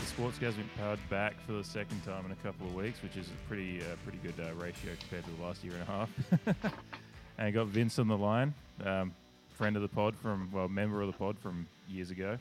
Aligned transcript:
the 0.00 0.22
Sportscast 0.22 0.56
been 0.56 0.70
powered 0.78 0.98
back 1.10 1.34
for 1.46 1.52
the 1.52 1.64
second 1.64 2.02
time 2.04 2.24
in 2.24 2.32
a 2.32 2.36
couple 2.36 2.66
of 2.66 2.74
weeks, 2.74 3.02
which 3.02 3.16
is 3.16 3.28
a 3.28 3.48
pretty 3.48 3.80
uh, 3.80 3.96
pretty 4.02 4.18
good 4.18 4.34
uh, 4.40 4.54
ratio 4.54 4.92
compared 4.98 5.24
to 5.24 5.30
the 5.32 5.42
last 5.42 5.62
year 5.62 5.74
and 5.74 5.82
a 5.82 5.84
half. 5.84 6.10
and 7.38 7.46
I 7.46 7.50
got 7.50 7.66
Vince 7.66 7.98
on 7.98 8.08
the 8.08 8.16
line, 8.16 8.54
um, 8.84 9.12
friend 9.50 9.76
of 9.76 9.82
the 9.82 9.88
pod 9.88 10.14
from 10.16 10.50
well, 10.52 10.68
member 10.68 11.02
of 11.02 11.06
the 11.08 11.12
pod 11.12 11.38
from 11.38 11.66
years 11.88 12.10
ago. 12.10 12.38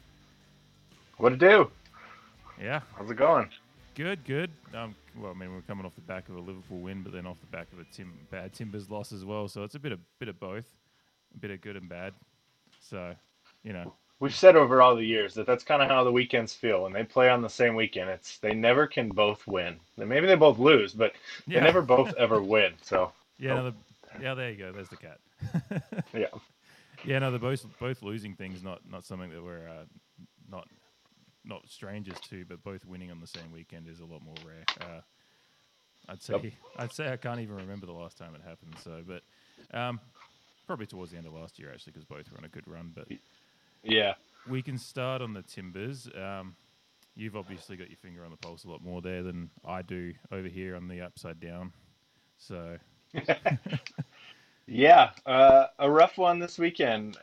What 1.17 1.31
to 1.31 1.37
do? 1.37 1.69
Yeah, 2.61 2.79
how's 2.97 3.11
it 3.11 3.15
going? 3.15 3.49
Good, 3.93 4.23
good. 4.23 4.51
Um, 4.73 4.95
well, 5.17 5.31
I 5.31 5.33
mean, 5.33 5.53
we're 5.53 5.61
coming 5.61 5.85
off 5.85 5.95
the 5.95 6.01
back 6.01 6.29
of 6.29 6.37
a 6.37 6.39
Liverpool 6.39 6.79
win, 6.79 7.03
but 7.03 7.11
then 7.11 7.25
off 7.25 7.41
the 7.41 7.47
back 7.47 7.67
of 7.73 7.79
a 7.79 7.83
Tim, 7.93 8.13
bad 8.31 8.53
Timbers 8.53 8.89
loss 8.89 9.11
as 9.11 9.25
well. 9.25 9.49
So 9.49 9.63
it's 9.63 9.75
a 9.75 9.79
bit 9.79 9.91
of 9.91 9.99
bit 10.19 10.29
of 10.29 10.39
both, 10.39 10.65
a 11.35 11.37
bit 11.37 11.51
of 11.51 11.59
good 11.59 11.75
and 11.75 11.89
bad. 11.89 12.13
So, 12.79 13.15
you 13.63 13.73
know, 13.73 13.93
we've 14.19 14.35
said 14.35 14.55
over 14.55 14.81
all 14.81 14.95
the 14.95 15.05
years 15.05 15.33
that 15.33 15.47
that's 15.47 15.63
kind 15.63 15.81
of 15.81 15.89
how 15.89 16.03
the 16.03 16.11
weekends 16.11 16.53
feel 16.53 16.83
when 16.83 16.93
they 16.93 17.03
play 17.03 17.29
on 17.29 17.41
the 17.41 17.49
same 17.49 17.75
weekend. 17.75 18.09
It's 18.09 18.37
they 18.39 18.53
never 18.53 18.87
can 18.87 19.09
both 19.09 19.45
win. 19.47 19.79
Maybe 19.97 20.27
they 20.27 20.35
both 20.35 20.59
lose, 20.59 20.93
but 20.93 21.13
yeah. 21.47 21.59
they 21.59 21.65
never 21.65 21.81
both 21.81 22.13
ever 22.17 22.41
win. 22.41 22.73
So 22.81 23.11
yeah, 23.37 23.55
no, 23.55 23.63
the, 23.65 23.75
yeah, 24.21 24.33
there 24.33 24.51
you 24.51 24.57
go. 24.57 24.71
There's 24.71 24.89
the 24.89 24.97
cat. 24.97 25.19
yeah, 26.13 26.25
yeah. 27.05 27.19
No, 27.19 27.31
they're 27.31 27.39
both 27.39 27.65
both 27.79 28.01
losing 28.01 28.35
things. 28.35 28.63
Not 28.63 28.81
not 28.89 29.05
something 29.05 29.29
that 29.29 29.43
we're 29.43 29.67
uh, 29.67 29.85
not 30.51 30.67
not 31.45 31.67
strangers 31.69 32.19
to, 32.29 32.45
but 32.45 32.63
both 32.63 32.85
winning 32.85 33.11
on 33.11 33.19
the 33.21 33.27
same 33.27 33.51
weekend 33.53 33.87
is 33.87 33.99
a 33.99 34.05
lot 34.05 34.23
more 34.23 34.35
rare. 34.45 34.65
Uh, 34.81 35.01
I'd 36.09 36.21
say 36.21 36.39
yep. 36.41 36.53
I'd 36.77 36.91
say 36.91 37.11
I 37.11 37.17
can't 37.17 37.39
even 37.39 37.55
remember 37.55 37.85
the 37.85 37.93
last 37.93 38.17
time 38.17 38.35
it 38.35 38.41
happened. 38.41 38.75
So, 38.83 39.01
but 39.07 39.23
um, 39.77 39.99
probably 40.67 40.85
towards 40.85 41.11
the 41.11 41.17
end 41.17 41.25
of 41.25 41.33
last 41.33 41.59
year 41.59 41.71
actually, 41.71 41.93
because 41.93 42.05
both 42.05 42.31
were 42.31 42.37
on 42.37 42.45
a 42.45 42.49
good 42.49 42.67
run. 42.67 42.91
But 42.95 43.07
yeah. 43.83 44.13
We 44.49 44.61
can 44.61 44.77
start 44.77 45.21
on 45.21 45.33
the 45.33 45.41
Timbers. 45.41 46.09
Um, 46.15 46.55
you've 47.15 47.35
obviously 47.35 47.75
got 47.75 47.89
your 47.89 47.97
finger 47.97 48.23
on 48.23 48.31
the 48.31 48.37
pulse 48.37 48.63
a 48.63 48.69
lot 48.69 48.83
more 48.83 49.01
there 49.01 49.23
than 49.23 49.49
I 49.65 49.81
do 49.81 50.13
over 50.31 50.47
here 50.47 50.75
on 50.75 50.87
the 50.87 51.01
upside 51.01 51.39
down. 51.39 51.73
So. 52.37 52.77
yeah, 54.67 55.11
uh, 55.25 55.65
a 55.79 55.89
rough 55.89 56.17
one 56.17 56.39
this 56.39 56.57
weekend. 56.57 57.17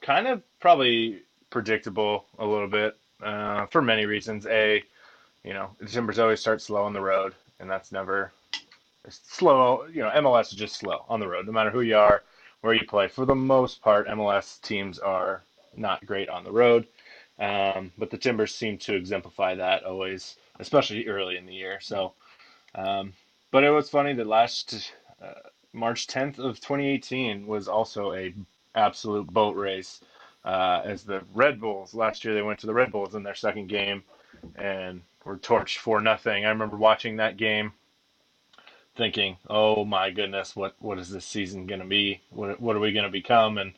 Kind 0.00 0.28
of 0.28 0.42
probably 0.60 1.22
predictable 1.50 2.26
a 2.38 2.46
little 2.46 2.68
bit 2.68 2.96
uh, 3.22 3.66
for 3.66 3.82
many 3.82 4.06
reasons. 4.06 4.46
A, 4.46 4.82
you 5.44 5.54
know, 5.54 5.70
the 5.80 5.86
Timbers 5.86 6.18
always 6.18 6.40
start 6.40 6.60
slow 6.60 6.82
on 6.82 6.92
the 6.92 7.00
road, 7.00 7.34
and 7.60 7.70
that's 7.70 7.92
never 7.92 8.32
slow. 9.08 9.86
You 9.86 10.02
know, 10.02 10.10
MLS 10.16 10.52
is 10.52 10.58
just 10.58 10.76
slow 10.76 11.04
on 11.08 11.20
the 11.20 11.28
road, 11.28 11.46
no 11.46 11.52
matter 11.52 11.70
who 11.70 11.80
you 11.80 11.96
are, 11.96 12.22
where 12.60 12.74
you 12.74 12.86
play. 12.86 13.08
For 13.08 13.24
the 13.24 13.34
most 13.34 13.80
part, 13.80 14.08
MLS 14.08 14.60
teams 14.60 14.98
are 14.98 15.42
not 15.78 16.04
great 16.06 16.28
on 16.28 16.44
the 16.44 16.52
road. 16.52 16.86
Um, 17.38 17.92
but 17.98 18.10
the 18.10 18.18
Timbers 18.18 18.54
seem 18.54 18.78
to 18.78 18.94
exemplify 18.94 19.54
that 19.56 19.84
always, 19.84 20.36
especially 20.58 21.06
early 21.06 21.36
in 21.36 21.46
the 21.46 21.54
year. 21.54 21.78
So, 21.80 22.14
um, 22.74 23.12
but 23.50 23.64
it 23.64 23.70
was 23.70 23.88
funny 23.88 24.12
that 24.14 24.26
last 24.26 24.92
uh, 25.22 25.48
March 25.72 26.06
10th 26.06 26.38
of 26.38 26.60
2018 26.60 27.46
was 27.46 27.68
also 27.68 28.12
a 28.12 28.34
absolute 28.74 29.26
boat 29.28 29.56
race. 29.56 30.00
Uh, 30.44 30.82
as 30.84 31.04
the 31.04 31.22
Red 31.34 31.60
Bulls 31.60 31.94
last 31.94 32.24
year, 32.24 32.34
they 32.34 32.42
went 32.42 32.58
to 32.60 32.66
the 32.66 32.74
Red 32.74 32.92
Bulls 32.92 33.14
in 33.14 33.22
their 33.22 33.34
second 33.34 33.68
game 33.68 34.02
and 34.56 35.02
were 35.24 35.36
torched 35.38 35.78
for 35.78 36.00
nothing. 36.00 36.44
I 36.44 36.50
remember 36.50 36.76
watching 36.76 37.16
that 37.16 37.36
game, 37.36 37.72
thinking, 38.96 39.36
"Oh 39.48 39.84
my 39.84 40.10
goodness, 40.10 40.56
what 40.56 40.74
what 40.78 40.98
is 40.98 41.10
this 41.10 41.26
season 41.26 41.66
going 41.66 41.80
to 41.80 41.86
be? 41.86 42.22
What 42.30 42.60
what 42.60 42.76
are 42.76 42.80
we 42.80 42.92
going 42.92 43.04
to 43.04 43.10
become?" 43.10 43.58
And 43.58 43.74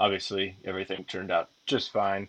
obviously 0.00 0.56
everything 0.64 1.04
turned 1.04 1.30
out 1.30 1.50
just 1.66 1.92
fine. 1.92 2.28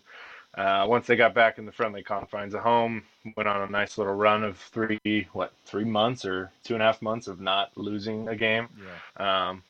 Uh, 0.56 0.86
once 0.88 1.06
they 1.06 1.18
got 1.18 1.34
back 1.34 1.58
in 1.58 1.66
the 1.66 1.72
friendly 1.72 2.02
confines 2.02 2.54
of 2.54 2.62
home, 2.62 3.04
went 3.36 3.50
on 3.50 3.62
a 3.62 3.72
nice 3.72 3.98
little 3.98 4.14
run 4.14 4.44
of 4.44 4.58
three, 4.58 5.28
what, 5.34 5.52
three 5.66 5.84
months 5.84 6.24
or 6.24 6.50
two 6.64 6.74
and 6.76 6.82
a 6.82 6.86
half 6.86 7.02
months 7.02 7.28
of 7.28 7.42
not 7.42 7.72
losing 7.76 8.30
a 8.30 8.36
game. 8.36 8.70
Yeah. 9.18 9.50
Um, 9.50 9.64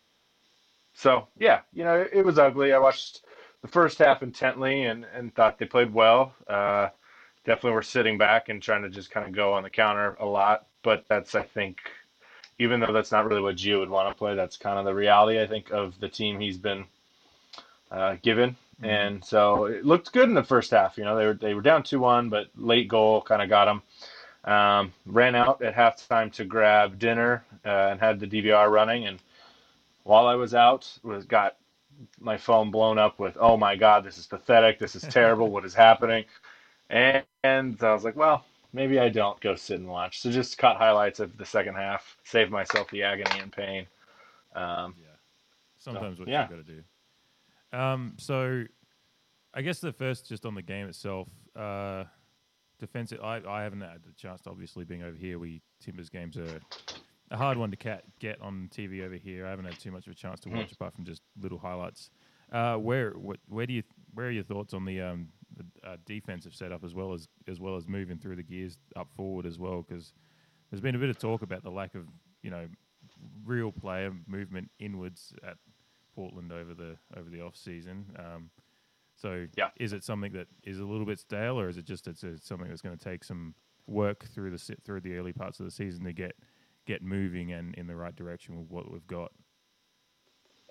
so 0.94 1.28
yeah, 1.39 1.61
you 1.73 1.84
know, 1.84 2.01
it, 2.01 2.11
it, 2.13 2.25
was 2.25 2.38
ugly. 2.38 2.72
I 2.72 2.78
watched 2.78 3.23
the 3.63 3.67
first 3.67 3.97
half 3.97 4.22
intently 4.22 4.84
and, 4.84 5.07
and 5.13 5.34
thought 5.34 5.57
they 5.57 5.66
played 5.66 5.91
well. 5.91 6.34
Uh, 6.47 6.89
definitely 7.45 7.72
were 7.72 7.81
sitting 7.81 8.19
back 8.19 8.50
and 8.50 8.61
trying 8.61 8.84
to 8.84 8.89
just 8.89 9.09
kind 9.09 9.28
of 9.28 9.34
go 9.34 9.53
on 9.53 9.63
the 9.63 9.69
counter 9.72 10.16
a 10.19 10.25
lot. 10.25 10.67
But 10.84 11.05
that's, 11.09 11.34
I 11.34 11.41
think, 11.41 11.79
even 12.59 12.79
though 12.79 12.94
that's 12.94 13.11
not 13.11 13.28
really 13.28 13.41
what 13.41 13.55
Gio 13.55 13.79
would 13.79 13.89
want 13.89 14.07
to 14.09 14.17
play, 14.17 14.35
that's 14.35 14.55
kind 14.55 14.78
of 14.78 14.85
the 14.85 14.94
reality, 14.94 15.41
I 15.41 15.47
think, 15.47 15.72
of 15.72 16.00
the 16.00 16.09
team 16.09 16.39
he's 16.39 16.57
been 16.57 16.85
uh, 17.91 18.16
given. 18.22 18.51
Mm-hmm. 18.81 18.85
And 18.85 19.25
so 19.25 19.66
it 19.66 19.85
looked 19.85 20.12
good 20.12 20.28
in 20.29 20.35
the 20.35 20.44
first 20.44 20.72
half. 20.72 20.97
You 20.97 21.06
know, 21.06 21.16
they 21.16 21.25
were 21.25 21.34
they 21.34 21.53
were 21.53 21.62
down 21.62 21.84
two 21.84 22.00
one, 22.00 22.29
but 22.29 22.47
late 22.56 22.88
goal 22.88 23.22
kind 23.22 23.41
of 23.41 23.50
got 23.50 23.66
them. 23.66 23.81
Um, 24.44 24.94
ran 25.06 25.34
out 25.34 25.62
at 25.63 25.73
halftime 25.73 26.31
to 26.34 26.46
grab 26.46 27.00
dinner 27.00 27.44
uh, 27.66 27.90
and 27.90 28.00
had 28.00 28.19
the 28.19 28.28
DVR 28.28 28.69
running. 28.69 29.07
And 29.07 29.19
while 30.03 30.28
I 30.28 30.35
was 30.35 30.53
out, 30.53 31.00
was 31.03 31.25
got 31.25 31.56
my 32.19 32.38
phone 32.38 32.69
blown 32.69 33.00
up 33.00 33.18
with, 33.18 33.38
"Oh 33.40 33.57
my 33.57 33.75
God, 33.75 34.03
this 34.03 34.17
is 34.17 34.28
pathetic. 34.28 34.78
This 34.78 34.96
is 34.96 35.03
terrible. 35.09 35.50
what 35.50 35.66
is 35.66 35.73
happening?" 35.73 36.25
And, 36.90 37.23
and 37.44 37.81
I 37.81 37.94
was 37.94 38.03
like, 38.03 38.16
"Well, 38.16 38.46
maybe 38.73 39.00
I 39.00 39.09
don't 39.09 39.40
go 39.40 39.56
sit 39.56 39.79
and 39.79 39.88
watch." 39.88 40.22
So 40.22 40.29
just 40.29 40.57
caught 40.57 40.78
highlights 40.78 41.19
of 41.19 41.38
the 41.38 41.46
second 41.46 41.75
half, 41.75 42.17
saved 42.23 42.52
myself 42.52 42.90
the 42.91 43.03
agony 43.03 43.40
and 43.40 43.52
pain. 43.52 43.88
Um, 44.53 44.94
yeah, 45.00 45.16
sometimes 45.79 46.17
so, 46.17 46.23
what 46.23 46.29
yeah. 46.29 46.44
you 46.44 46.57
got 46.57 46.67
to 46.67 46.73
do. 46.73 46.84
Um, 47.75 48.13
so, 48.17 48.63
I 49.53 49.61
guess 49.61 49.79
the 49.79 49.91
first, 49.91 50.27
just 50.27 50.45
on 50.45 50.55
the 50.55 50.61
game 50.61 50.87
itself, 50.87 51.27
uh, 51.55 52.05
defensive. 52.79 53.19
I, 53.21 53.41
I 53.47 53.63
haven't 53.63 53.81
had 53.81 54.03
the 54.05 54.13
chance 54.13 54.41
to 54.41 54.49
obviously 54.49 54.85
being 54.85 55.03
over 55.03 55.15
here. 55.15 55.39
We 55.39 55.61
Timbers 55.79 56.09
games 56.09 56.37
are 56.37 56.59
a 57.31 57.37
hard 57.37 57.57
one 57.57 57.71
to 57.71 57.77
cat, 57.77 58.03
get 58.19 58.41
on 58.41 58.69
TV 58.73 59.03
over 59.03 59.15
here. 59.15 59.45
I 59.45 59.49
haven't 59.49 59.65
had 59.65 59.79
too 59.79 59.91
much 59.91 60.07
of 60.07 60.13
a 60.13 60.15
chance 60.15 60.39
to 60.41 60.49
watch, 60.49 60.69
mm. 60.69 60.73
apart 60.73 60.95
from 60.95 61.05
just 61.05 61.21
little 61.41 61.57
highlights. 61.57 62.09
Uh, 62.51 62.75
where 62.75 63.11
what, 63.11 63.39
where 63.47 63.65
do 63.65 63.73
you 63.73 63.83
where 64.13 64.27
are 64.27 64.31
your 64.31 64.43
thoughts 64.43 64.73
on 64.73 64.85
the, 64.85 65.01
um, 65.01 65.27
the 65.55 65.89
uh, 65.89 65.97
defensive 66.05 66.53
setup 66.53 66.83
as 66.83 66.93
well 66.93 67.13
as 67.13 67.27
as 67.47 67.59
well 67.59 67.75
as 67.75 67.87
moving 67.87 68.17
through 68.17 68.35
the 68.35 68.43
gears 68.43 68.77
up 68.95 69.07
forward 69.15 69.45
as 69.45 69.57
well? 69.57 69.83
Because 69.87 70.13
there's 70.69 70.81
been 70.81 70.95
a 70.95 70.99
bit 70.99 71.09
of 71.09 71.17
talk 71.17 71.41
about 71.41 71.63
the 71.63 71.71
lack 71.71 71.95
of 71.95 72.05
you 72.43 72.51
know 72.51 72.67
real 73.43 73.71
player 73.71 74.11
movement 74.27 74.69
inwards 74.79 75.33
at 75.47 75.57
Portland 76.15 76.51
over 76.51 76.73
the 76.73 76.97
over 77.15 77.29
the 77.29 77.41
off 77.41 77.55
season. 77.55 78.05
Um, 78.17 78.49
so 79.15 79.47
yeah. 79.55 79.69
is 79.77 79.93
it 79.93 80.03
something 80.03 80.33
that 80.33 80.47
is 80.63 80.79
a 80.79 80.85
little 80.85 81.05
bit 81.05 81.19
stale, 81.19 81.59
or 81.59 81.69
is 81.69 81.77
it 81.77 81.85
just 81.85 82.07
it's 82.07 82.23
something 82.41 82.67
that's 82.67 82.81
going 82.81 82.97
to 82.97 83.03
take 83.03 83.23
some 83.23 83.53
work 83.87 84.25
through 84.25 84.51
the 84.51 84.75
through 84.83 85.01
the 85.01 85.15
early 85.17 85.33
parts 85.33 85.59
of 85.59 85.65
the 85.65 85.71
season 85.71 86.03
to 86.05 86.13
get 86.13 86.35
get 86.85 87.01
moving 87.01 87.51
and 87.51 87.75
in 87.75 87.87
the 87.87 87.95
right 87.95 88.15
direction 88.15 88.57
with 88.57 88.69
what 88.69 88.91
we've 88.91 89.07
got? 89.07 89.31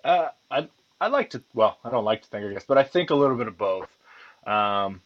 Uh, 0.03 0.29
I 0.51 0.69
I 1.01 1.07
like 1.07 1.31
to 1.31 1.43
well, 1.53 1.79
I 1.83 1.89
don't 1.89 2.05
like 2.05 2.21
to 2.21 2.27
think 2.27 2.45
I 2.45 2.53
guess, 2.53 2.65
but 2.65 2.77
I 2.77 2.83
think 2.83 3.09
a 3.09 3.15
little 3.15 3.37
bit 3.37 3.47
of 3.47 3.57
both. 3.57 3.89
Um, 4.45 5.01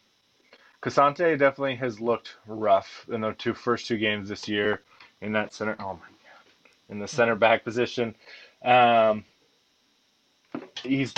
Cascante 0.82 1.38
definitely 1.38 1.76
has 1.76 2.00
looked 2.00 2.36
rough 2.46 3.06
in 3.10 3.20
the 3.20 3.32
two 3.32 3.54
first 3.54 3.86
two 3.86 3.96
games 3.96 4.28
this 4.28 4.48
year 4.48 4.82
in 5.20 5.32
that 5.32 5.54
center. 5.54 5.76
Oh 5.78 5.94
my 5.94 6.08
god, 6.08 6.90
in 6.90 6.98
the 6.98 7.08
center 7.08 7.36
back 7.36 7.64
position. 7.64 8.14
Um, 8.62 9.24
he's 10.82 11.12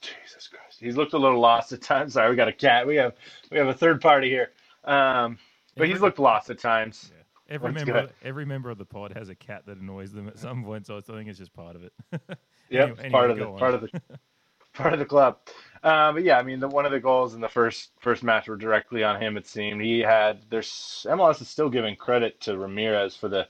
Jesus 0.00 0.48
Christ. 0.48 0.78
He's 0.78 0.96
looked 0.96 1.12
a 1.12 1.18
little 1.18 1.40
lost 1.40 1.72
at 1.72 1.82
times. 1.82 2.14
Sorry, 2.14 2.30
we 2.30 2.36
got 2.36 2.48
a 2.48 2.52
cat. 2.52 2.86
We 2.86 2.96
have 2.96 3.14
we 3.50 3.58
have 3.58 3.68
a 3.68 3.74
third 3.74 4.00
party 4.00 4.28
here. 4.28 4.50
Um, 4.84 5.38
but 5.74 5.82
every, 5.82 5.92
he's 5.92 6.00
looked 6.00 6.18
lost 6.18 6.50
at 6.50 6.58
times. 6.58 7.10
Yeah. 7.14 7.22
Every 7.48 7.72
member, 7.72 8.08
every 8.24 8.44
member 8.44 8.70
of 8.70 8.78
the 8.78 8.84
pod 8.84 9.12
has 9.16 9.28
a 9.28 9.34
cat 9.34 9.64
that 9.66 9.78
annoys 9.78 10.12
them 10.12 10.26
at 10.26 10.38
some 10.38 10.64
point, 10.64 10.86
so 10.86 10.96
I 10.96 11.00
think 11.00 11.28
it's 11.28 11.38
just 11.38 11.54
part 11.54 11.76
of 11.76 11.84
it. 11.84 11.92
yeah, 12.70 12.84
anyway, 12.84 13.10
part 13.10 13.30
of 13.30 13.38
the 13.38 13.46
on. 13.46 13.58
part 13.58 13.74
of 13.74 13.82
the 13.82 14.02
part 14.74 14.92
of 14.92 14.98
the 14.98 15.04
club. 15.04 15.38
Um, 15.84 16.14
but 16.14 16.24
yeah, 16.24 16.38
I 16.38 16.42
mean, 16.42 16.58
the, 16.58 16.66
one 16.66 16.86
of 16.86 16.90
the 16.90 16.98
goals 16.98 17.34
in 17.34 17.40
the 17.40 17.48
first 17.48 17.90
first 18.00 18.24
match 18.24 18.48
were 18.48 18.56
directly 18.56 19.04
on 19.04 19.22
him. 19.22 19.36
It 19.36 19.46
seemed 19.46 19.80
he 19.80 20.00
had. 20.00 20.40
There's 20.50 21.06
MLS 21.08 21.40
is 21.40 21.48
still 21.48 21.70
giving 21.70 21.94
credit 21.94 22.40
to 22.42 22.58
Ramirez 22.58 23.14
for 23.14 23.28
the 23.28 23.46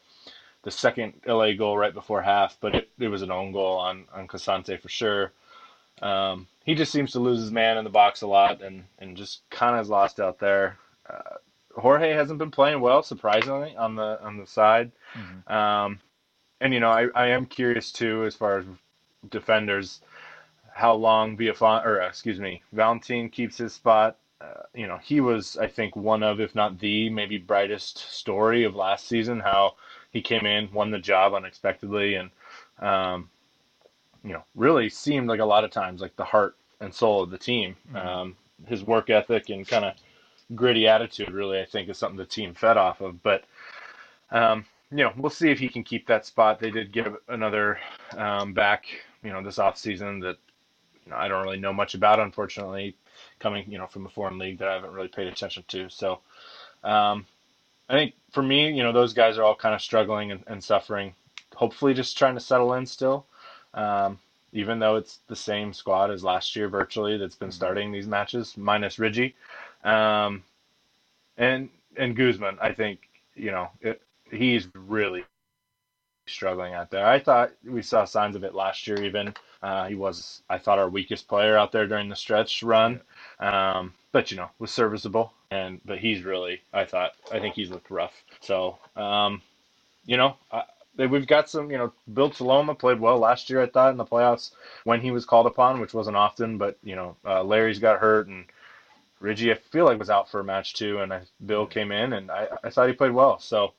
the 0.62 0.70
second 0.70 1.14
LA 1.26 1.52
goal 1.52 1.78
right 1.78 1.94
before 1.94 2.20
half, 2.20 2.58
but 2.60 2.74
it, 2.74 2.90
it 2.98 3.08
was 3.08 3.22
an 3.22 3.30
own 3.30 3.52
goal 3.52 3.78
on 3.78 4.04
on 4.12 4.28
Cascante 4.28 4.78
for 4.78 4.90
sure. 4.90 5.32
Um, 6.02 6.46
he 6.64 6.74
just 6.74 6.92
seems 6.92 7.12
to 7.12 7.20
lose 7.20 7.40
his 7.40 7.52
man 7.52 7.78
in 7.78 7.84
the 7.84 7.90
box 7.90 8.22
a 8.22 8.26
lot 8.26 8.62
and, 8.62 8.84
and 8.98 9.16
just 9.16 9.48
kind 9.50 9.76
of 9.76 9.82
is 9.82 9.88
lost 9.88 10.20
out 10.20 10.38
there. 10.38 10.76
Uh, 11.08 11.36
Jorge 11.74 12.12
hasn't 12.12 12.38
been 12.38 12.50
playing 12.50 12.80
well, 12.80 13.02
surprisingly, 13.02 13.76
on 13.76 13.96
the 13.96 14.22
on 14.22 14.38
the 14.38 14.46
side. 14.46 14.90
Mm-hmm. 15.14 15.52
Um, 15.52 16.00
and 16.60 16.72
you 16.72 16.80
know, 16.80 16.90
I, 16.90 17.08
I 17.14 17.28
am 17.28 17.46
curious 17.46 17.92
too, 17.92 18.24
as 18.24 18.34
far 18.34 18.58
as 18.58 18.64
defenders, 19.30 20.00
how 20.72 20.94
long 20.94 21.36
Villafaña 21.36 21.84
or 21.84 22.02
uh, 22.02 22.08
excuse 22.08 22.40
me, 22.40 22.62
Valentin 22.72 23.28
keeps 23.28 23.58
his 23.58 23.74
spot. 23.74 24.16
Uh, 24.40 24.62
you 24.74 24.86
know, 24.86 24.98
he 24.98 25.20
was, 25.20 25.56
I 25.56 25.66
think, 25.66 25.96
one 25.96 26.22
of, 26.22 26.40
if 26.40 26.54
not 26.54 26.78
the, 26.78 27.08
maybe 27.08 27.38
brightest 27.38 27.98
story 27.98 28.64
of 28.64 28.74
last 28.74 29.06
season. 29.06 29.40
How 29.40 29.74
he 30.12 30.20
came 30.20 30.46
in, 30.46 30.72
won 30.72 30.90
the 30.90 30.98
job 30.98 31.34
unexpectedly, 31.34 32.14
and 32.16 32.30
um, 32.78 33.30
you 34.26 34.32
know, 34.32 34.44
really 34.56 34.88
seemed 34.88 35.28
like 35.28 35.40
a 35.40 35.44
lot 35.44 35.64
of 35.64 35.70
times 35.70 36.00
like 36.00 36.16
the 36.16 36.24
heart 36.24 36.56
and 36.80 36.92
soul 36.92 37.22
of 37.22 37.30
the 37.30 37.38
team. 37.38 37.76
Mm-hmm. 37.88 37.96
Um, 37.96 38.36
his 38.66 38.82
work 38.82 39.08
ethic 39.08 39.50
and 39.50 39.66
kind 39.66 39.84
of 39.84 39.94
gritty 40.54 40.88
attitude, 40.88 41.30
really, 41.30 41.60
I 41.60 41.64
think, 41.64 41.88
is 41.88 41.98
something 41.98 42.16
the 42.16 42.26
team 42.26 42.52
fed 42.52 42.76
off 42.76 43.00
of. 43.00 43.22
But 43.22 43.44
um, 44.32 44.64
you 44.90 44.98
know, 44.98 45.12
we'll 45.16 45.30
see 45.30 45.50
if 45.50 45.60
he 45.60 45.68
can 45.68 45.84
keep 45.84 46.08
that 46.08 46.26
spot. 46.26 46.58
They 46.58 46.70
did 46.70 46.92
give 46.92 47.16
another 47.28 47.78
um, 48.16 48.52
back, 48.52 48.86
you 49.22 49.32
know, 49.32 49.42
this 49.42 49.60
off 49.60 49.78
season 49.78 50.20
that 50.20 50.38
you 51.04 51.10
know 51.10 51.16
I 51.16 51.28
don't 51.28 51.44
really 51.44 51.60
know 51.60 51.72
much 51.72 51.94
about, 51.94 52.18
unfortunately, 52.18 52.96
coming 53.38 53.70
you 53.70 53.78
know 53.78 53.86
from 53.86 54.06
a 54.06 54.10
foreign 54.10 54.38
league 54.38 54.58
that 54.58 54.68
I 54.68 54.74
haven't 54.74 54.92
really 54.92 55.08
paid 55.08 55.28
attention 55.28 55.64
to. 55.68 55.88
So 55.88 56.20
um, 56.82 57.26
I 57.88 57.94
think 57.94 58.14
for 58.32 58.42
me, 58.42 58.72
you 58.72 58.82
know, 58.82 58.92
those 58.92 59.12
guys 59.12 59.38
are 59.38 59.44
all 59.44 59.54
kind 59.54 59.74
of 59.74 59.82
struggling 59.82 60.32
and, 60.32 60.42
and 60.48 60.62
suffering. 60.62 61.14
Hopefully, 61.54 61.94
just 61.94 62.18
trying 62.18 62.34
to 62.34 62.40
settle 62.40 62.74
in 62.74 62.86
still. 62.86 63.26
Um, 63.76 64.18
even 64.52 64.78
though 64.78 64.96
it's 64.96 65.20
the 65.28 65.36
same 65.36 65.72
squad 65.72 66.10
as 66.10 66.24
last 66.24 66.56
year 66.56 66.68
virtually 66.68 67.18
that's 67.18 67.36
been 67.36 67.48
mm-hmm. 67.48 67.54
starting 67.54 67.92
these 67.92 68.08
matches, 68.08 68.56
minus 68.56 68.98
Ridgie. 68.98 69.34
Um, 69.84 70.42
and 71.36 71.68
and 71.96 72.16
Guzman, 72.16 72.58
I 72.60 72.72
think, 72.72 73.08
you 73.34 73.50
know, 73.50 73.68
it, 73.80 74.02
he's 74.30 74.66
really 74.74 75.24
struggling 76.26 76.74
out 76.74 76.90
there. 76.90 77.06
I 77.06 77.18
thought 77.18 77.52
we 77.64 77.82
saw 77.82 78.04
signs 78.04 78.34
of 78.34 78.44
it 78.44 78.54
last 78.54 78.86
year 78.86 79.02
even. 79.04 79.34
Uh, 79.62 79.86
he 79.86 79.94
was, 79.94 80.42
I 80.50 80.58
thought, 80.58 80.78
our 80.78 80.88
weakest 80.88 81.28
player 81.28 81.56
out 81.56 81.72
there 81.72 81.86
during 81.86 82.08
the 82.08 82.16
stretch 82.16 82.62
run. 82.62 83.00
Um, 83.40 83.94
but, 84.12 84.30
you 84.30 84.36
know, 84.36 84.50
was 84.58 84.70
serviceable. 84.70 85.32
And, 85.50 85.80
but 85.84 85.98
he's 85.98 86.22
really, 86.22 86.62
I 86.72 86.84
thought, 86.84 87.12
I 87.32 87.38
think 87.38 87.54
he's 87.54 87.70
looked 87.70 87.90
rough. 87.90 88.24
So, 88.40 88.78
um, 88.96 89.40
you 90.04 90.16
know, 90.16 90.36
I, 90.50 90.64
we've 90.96 91.26
got 91.26 91.48
some, 91.50 91.70
you 91.70 91.78
know, 91.78 91.92
Bill 92.12 92.30
Tuiloma 92.30 92.78
played 92.78 93.00
well 93.00 93.18
last 93.18 93.50
year, 93.50 93.60
I 93.60 93.66
thought, 93.66 93.90
in 93.90 93.96
the 93.96 94.04
playoffs 94.04 94.52
when 94.84 95.00
he 95.00 95.10
was 95.10 95.24
called 95.24 95.46
upon, 95.46 95.80
which 95.80 95.94
wasn't 95.94 96.16
often. 96.16 96.58
But 96.58 96.78
you 96.82 96.96
know, 96.96 97.16
uh, 97.24 97.42
Larry's 97.42 97.78
got 97.78 98.00
hurt, 98.00 98.26
and 98.28 98.46
Ridgie, 99.20 99.52
I 99.52 99.54
feel 99.54 99.84
like 99.84 99.98
was 99.98 100.10
out 100.10 100.30
for 100.30 100.40
a 100.40 100.44
match 100.44 100.74
too, 100.74 101.00
and 101.00 101.12
I, 101.12 101.22
Bill 101.44 101.66
came 101.66 101.92
in, 101.92 102.12
and 102.12 102.30
I, 102.30 102.48
I 102.64 102.70
thought 102.70 102.88
he 102.88 102.94
played 102.94 103.12
well. 103.12 103.38
So 103.38 103.72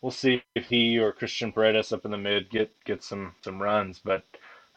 we'll 0.00 0.12
see 0.12 0.42
if 0.54 0.66
he 0.66 0.98
or 0.98 1.12
Cristhian 1.12 1.52
Paredes 1.52 1.92
up 1.92 2.04
in 2.04 2.10
the 2.10 2.18
mid 2.18 2.50
get 2.50 2.72
get 2.84 3.02
some 3.02 3.34
some 3.42 3.60
runs. 3.60 4.00
But 4.04 4.24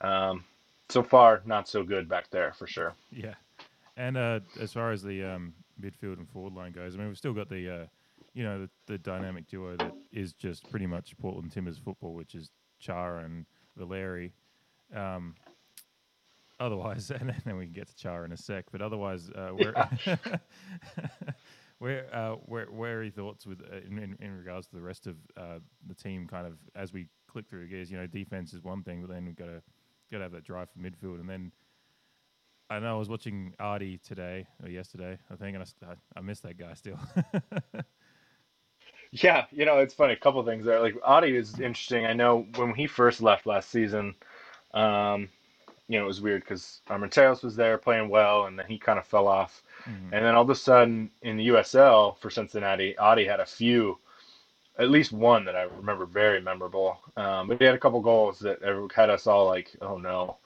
um, 0.02 0.44
so 0.90 1.04
far, 1.04 1.42
not 1.46 1.68
so 1.68 1.84
good 1.84 2.08
back 2.10 2.30
there 2.30 2.54
for 2.54 2.68
sure. 2.68 2.94
Yeah, 3.12 3.36
and 3.98 4.18
uh, 4.18 4.40
as 4.60 4.74
far 4.74 4.92
as 4.92 5.04
the 5.04 5.24
um, 5.24 5.54
midfield 5.82 6.18
and 6.18 6.30
forward 6.30 6.54
line 6.54 6.72
goes, 6.72 6.96
I 6.96 6.98
mean, 6.98 7.08
we've 7.08 7.18
still 7.18 7.34
got 7.34 7.50
the 7.50 7.82
uh, 7.82 7.86
you 8.34 8.44
know, 8.44 8.62
the, 8.62 8.70
the 8.88 8.98
dynamic 8.98 9.48
duo 9.48 9.76
that 9.78 9.94
is 10.12 10.34
just 10.34 10.70
pretty 10.70 10.88
much 10.88 11.18
Portland 11.18 11.52
Timbers 11.52 11.78
football, 11.78 12.14
which 12.14 12.36
is 12.36 12.50
Chara 12.80 13.24
and 13.26 13.46
Valeri. 13.78 14.34
Um, 14.96 15.36
otherwise, 16.60 17.12
and 17.20 17.34
then 17.46 17.58
we 17.58 17.66
can 17.66 17.74
get 17.74 17.88
to 17.88 17.96
Chara 17.96 18.26
in 18.26 18.32
a 18.32 18.38
sec. 18.38 18.66
But 18.72 18.82
otherwise, 18.82 19.30
uh, 19.30 19.50
where, 19.50 19.74
where, 21.80 22.16
uh, 22.16 22.36
where, 22.46 22.66
where 22.66 23.00
are 23.00 23.04
your 23.04 23.12
thoughts 23.12 23.46
with 23.46 23.62
uh, 23.62 23.78
in, 23.88 23.98
in, 23.98 24.18
in, 24.20 24.38
regards 24.38 24.68
to 24.68 24.76
the 24.76 24.82
rest 24.82 25.08
of 25.08 25.16
uh, 25.36 25.60
the 25.88 25.96
team? 25.96 26.28
Kind 26.28 26.48
of 26.48 26.58
as 26.76 26.94
we 26.94 27.08
click 27.28 27.48
through 27.50 27.68
gears, 27.68 27.92
you 27.92 27.98
know, 27.98 28.08
defense 28.08 28.54
is 28.54 28.64
one 28.64 28.84
thing, 28.84 29.02
but 29.02 29.10
then 29.10 29.26
we've 29.26 29.36
got 29.36 29.46
to 29.46 29.62
got 30.12 30.18
to 30.18 30.24
have 30.24 30.32
that 30.32 30.44
drive 30.44 30.70
for 30.70 30.80
midfield, 30.80 31.20
and 31.20 31.30
then. 31.30 31.52
I 32.70 32.80
know 32.80 32.96
I 32.96 32.98
was 32.98 33.10
watching 33.10 33.54
Adi 33.60 33.98
today 33.98 34.48
or 34.64 34.70
yesterday, 34.70 35.18
I 35.30 35.36
think, 35.36 35.58
and 35.58 35.66
I, 35.86 35.96
I 36.18 36.22
missed 36.22 36.44
that 36.44 36.58
guy 36.58 36.74
still. 36.74 36.98
Yeah, 39.12 39.46
you 39.52 39.66
know, 39.66 39.80
it's 39.80 39.94
funny. 39.94 40.14
A 40.14 40.18
couple 40.18 40.44
things 40.44 40.66
there. 40.66 40.80
Like 40.80 40.96
Adi 41.04 41.36
is 41.36 41.60
interesting. 41.60 42.06
I 42.06 42.14
know 42.14 42.46
when 42.56 42.74
he 42.74 42.88
first 42.88 43.22
left 43.22 43.46
last 43.46 43.70
season, 43.70 44.16
um, 44.74 45.28
you 45.90 46.00
know, 46.00 46.06
it 46.06 46.08
was 46.08 46.22
weird 46.22 46.44
because 46.44 46.80
Armenteros 46.88 47.44
was 47.44 47.56
there 47.58 47.78
playing 47.78 48.08
well, 48.08 48.46
and 48.46 48.58
then 48.58 48.66
he 48.68 48.78
kind 48.78 48.98
of 48.98 49.06
fell 49.06 49.28
off. 49.28 49.64
Mm-hmm. 49.84 50.14
And 50.14 50.26
then 50.26 50.36
all 50.36 50.44
of 50.44 50.50
a 50.50 50.56
sudden 50.56 51.12
in 51.22 51.36
the 51.36 51.50
USL 51.50 52.18
for 52.20 52.30
Cincinnati, 52.30 52.98
Adi 52.98 53.26
had 53.26 53.42
a 53.42 53.46
few, 53.46 53.98
at 54.80 54.90
least 54.90 55.12
one 55.12 55.44
that 55.44 55.58
I 55.58 55.64
remember 55.64 56.06
very 56.06 56.40
memorable. 56.40 56.98
Um, 57.18 57.50
but 57.50 57.60
he 57.60 57.66
had 57.66 57.76
a 57.76 57.80
couple 57.80 58.00
goals 58.00 58.40
that 58.40 58.60
had 58.96 59.10
us 59.10 59.28
all 59.28 59.46
like, 59.48 59.76
oh 59.82 59.98
no, 59.98 60.38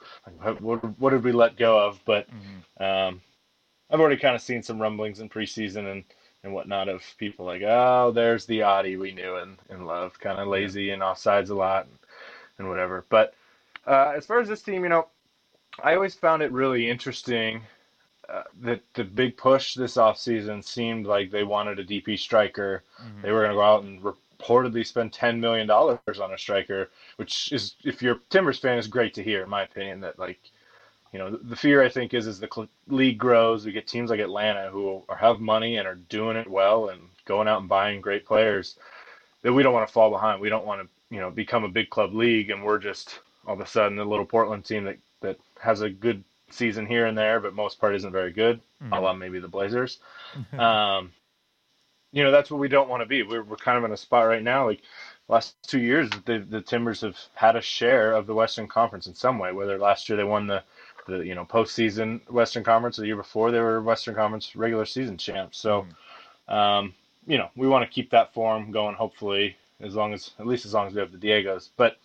like, 0.43 0.59
what, 0.59 0.99
what 0.99 1.11
did 1.11 1.23
we 1.23 1.31
let 1.31 1.57
go 1.57 1.77
of? 1.77 1.99
But 2.05 2.27
mm-hmm. 2.27 2.83
um, 2.83 3.21
I've 3.91 3.99
already 3.99 4.17
kind 4.17 4.35
of 4.35 4.41
seen 4.41 4.63
some 4.63 4.81
rumblings 4.81 5.19
in 5.19 5.29
preseason 5.29 5.91
and 5.91 6.03
and 6.45 6.53
whatnot 6.53 6.87
of 6.87 7.03
people 7.17 7.45
like, 7.45 7.63
oh, 7.63 8.11
there's 8.11 8.45
the 8.45 8.61
Adi 8.61 8.95
we 8.97 9.11
knew 9.11 9.35
and, 9.35 9.57
and 9.69 9.85
loved, 9.85 10.19
kind 10.19 10.39
of 10.39 10.47
lazy 10.47 10.91
and 10.91 11.01
offsides 11.01 11.49
a 11.49 11.55
lot 11.55 11.87
and, 11.87 11.97
and 12.59 12.69
whatever. 12.69 13.03
But 13.09 13.33
uh, 13.85 14.13
as 14.15 14.25
far 14.25 14.39
as 14.39 14.47
this 14.47 14.61
team, 14.61 14.83
you 14.83 14.89
know, 14.89 15.07
I 15.83 15.95
always 15.95 16.13
found 16.13 16.41
it 16.41 16.51
really 16.51 16.89
interesting 16.89 17.61
uh, 18.29 18.43
that 18.61 18.81
the 18.93 19.03
big 19.03 19.35
push 19.35 19.73
this 19.73 19.95
offseason 19.95 20.63
seemed 20.63 21.05
like 21.05 21.31
they 21.31 21.43
wanted 21.43 21.79
a 21.79 21.83
DP 21.83 22.17
striker. 22.17 22.83
Mm-hmm. 23.01 23.21
They 23.23 23.31
were 23.31 23.41
going 23.41 23.51
to 23.51 23.55
go 23.55 23.61
out 23.61 23.83
and 23.83 24.01
reportedly 24.01 24.85
spend 24.85 25.11
$10 25.11 25.39
million 25.39 25.69
on 25.69 25.99
a 26.33 26.37
striker, 26.37 26.89
which 27.17 27.51
is, 27.51 27.75
if 27.83 28.01
you're 28.01 28.15
a 28.15 28.21
Timbers 28.29 28.59
fan, 28.59 28.77
is 28.77 28.87
great 28.87 29.15
to 29.15 29.23
hear, 29.23 29.43
in 29.43 29.49
my 29.49 29.63
opinion, 29.63 29.99
that 30.01 30.19
like– 30.19 30.39
you 31.15 31.19
know, 31.19 31.29
the 31.31 31.55
fear 31.55 31.81
I 31.81 31.87
think 31.87 32.13
is 32.13 32.27
as 32.27 32.41
the 32.41 32.67
league 32.89 33.17
grows, 33.17 33.65
we 33.65 33.71
get 33.71 33.87
teams 33.87 34.09
like 34.09 34.19
Atlanta 34.19 34.69
who 34.69 35.01
are, 35.07 35.15
have 35.15 35.39
money 35.39 35.77
and 35.77 35.87
are 35.87 35.95
doing 35.95 36.35
it 36.35 36.45
well 36.45 36.89
and 36.89 36.99
going 37.23 37.47
out 37.47 37.61
and 37.61 37.69
buying 37.69 38.01
great 38.01 38.25
players. 38.25 38.77
That 39.41 39.53
we 39.53 39.63
don't 39.63 39.71
want 39.71 39.87
to 39.87 39.93
fall 39.93 40.09
behind. 40.09 40.41
We 40.41 40.49
don't 40.49 40.65
want 40.65 40.81
to, 40.81 41.15
you 41.15 41.21
know, 41.21 41.31
become 41.31 41.63
a 41.63 41.69
big 41.69 41.89
club 41.89 42.13
league 42.13 42.49
and 42.49 42.61
we're 42.61 42.79
just 42.79 43.21
all 43.47 43.53
of 43.53 43.61
a 43.61 43.65
sudden 43.65 43.95
the 43.95 44.03
little 44.03 44.25
Portland 44.25 44.65
team 44.65 44.83
that 44.83 44.97
that 45.21 45.39
has 45.61 45.79
a 45.79 45.89
good 45.89 46.21
season 46.49 46.85
here 46.85 47.05
and 47.05 47.17
there, 47.17 47.39
but 47.39 47.53
most 47.53 47.79
part 47.79 47.95
isn't 47.95 48.11
very 48.11 48.33
good. 48.33 48.59
Mm-hmm. 48.83 48.91
A 48.91 48.99
la 48.99 49.13
maybe 49.13 49.39
the 49.39 49.47
Blazers. 49.47 49.99
um, 50.59 51.13
you 52.11 52.25
know, 52.25 52.31
that's 52.31 52.51
what 52.51 52.59
we 52.59 52.67
don't 52.67 52.89
want 52.89 53.03
to 53.03 53.07
be. 53.07 53.23
We're 53.23 53.43
we're 53.43 53.55
kind 53.55 53.77
of 53.77 53.85
in 53.85 53.93
a 53.93 53.97
spot 53.97 54.27
right 54.27 54.43
now, 54.43 54.65
like 54.65 54.81
last 55.29 55.55
two 55.65 55.79
years, 55.79 56.09
the 56.25 56.39
the 56.39 56.61
Timbers 56.61 56.99
have 57.01 57.17
had 57.35 57.55
a 57.55 57.61
share 57.61 58.11
of 58.11 58.27
the 58.27 58.35
Western 58.35 58.67
Conference 58.67 59.07
in 59.07 59.15
some 59.15 59.39
way. 59.39 59.53
Whether 59.53 59.79
last 59.79 60.09
year 60.09 60.17
they 60.17 60.25
won 60.25 60.47
the 60.47 60.61
the 61.05 61.19
you 61.19 61.35
know 61.35 61.45
postseason 61.45 62.27
Western 62.29 62.63
Conference. 62.63 62.97
The 62.97 63.07
year 63.07 63.15
before 63.15 63.51
they 63.51 63.59
were 63.59 63.81
Western 63.81 64.15
Conference 64.15 64.55
regular 64.55 64.85
season 64.85 65.17
champs. 65.17 65.57
So, 65.57 65.85
mm. 66.49 66.53
um, 66.53 66.93
you 67.25 67.37
know, 67.37 67.49
we 67.55 67.67
want 67.67 67.87
to 67.87 67.93
keep 67.93 68.09
that 68.11 68.33
form 68.33 68.71
going. 68.71 68.95
Hopefully, 68.95 69.55
as 69.81 69.95
long 69.95 70.13
as 70.13 70.31
at 70.39 70.47
least 70.47 70.65
as 70.65 70.73
long 70.73 70.87
as 70.87 70.93
we 70.93 70.99
have 70.99 71.11
the 71.11 71.17
Diegos. 71.17 71.69
But, 71.77 71.97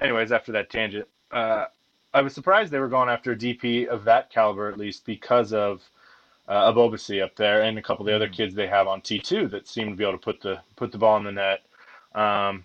anyways, 0.00 0.32
after 0.32 0.52
that 0.52 0.70
tangent, 0.70 1.08
uh, 1.30 1.66
I 2.14 2.20
was 2.20 2.34
surprised 2.34 2.72
they 2.72 2.78
were 2.78 2.88
going 2.88 3.08
after 3.08 3.32
a 3.32 3.36
DP 3.36 3.86
of 3.86 4.04
that 4.04 4.30
caliber 4.30 4.68
at 4.68 4.78
least 4.78 5.06
because 5.06 5.52
of 5.52 5.82
uh, 6.48 6.72
Ebobisse 6.72 7.22
up 7.22 7.36
there 7.36 7.62
and 7.62 7.78
a 7.78 7.82
couple 7.82 8.04
of 8.04 8.10
the 8.10 8.16
other 8.16 8.28
mm. 8.28 8.36
kids 8.36 8.54
they 8.54 8.66
have 8.66 8.88
on 8.88 9.00
T 9.00 9.18
two 9.18 9.48
that 9.48 9.68
seem 9.68 9.90
to 9.90 9.96
be 9.96 10.04
able 10.04 10.14
to 10.14 10.18
put 10.18 10.40
the 10.40 10.60
put 10.76 10.92
the 10.92 10.98
ball 10.98 11.16
in 11.16 11.24
the 11.24 11.32
net. 11.32 11.62
Um, 12.14 12.64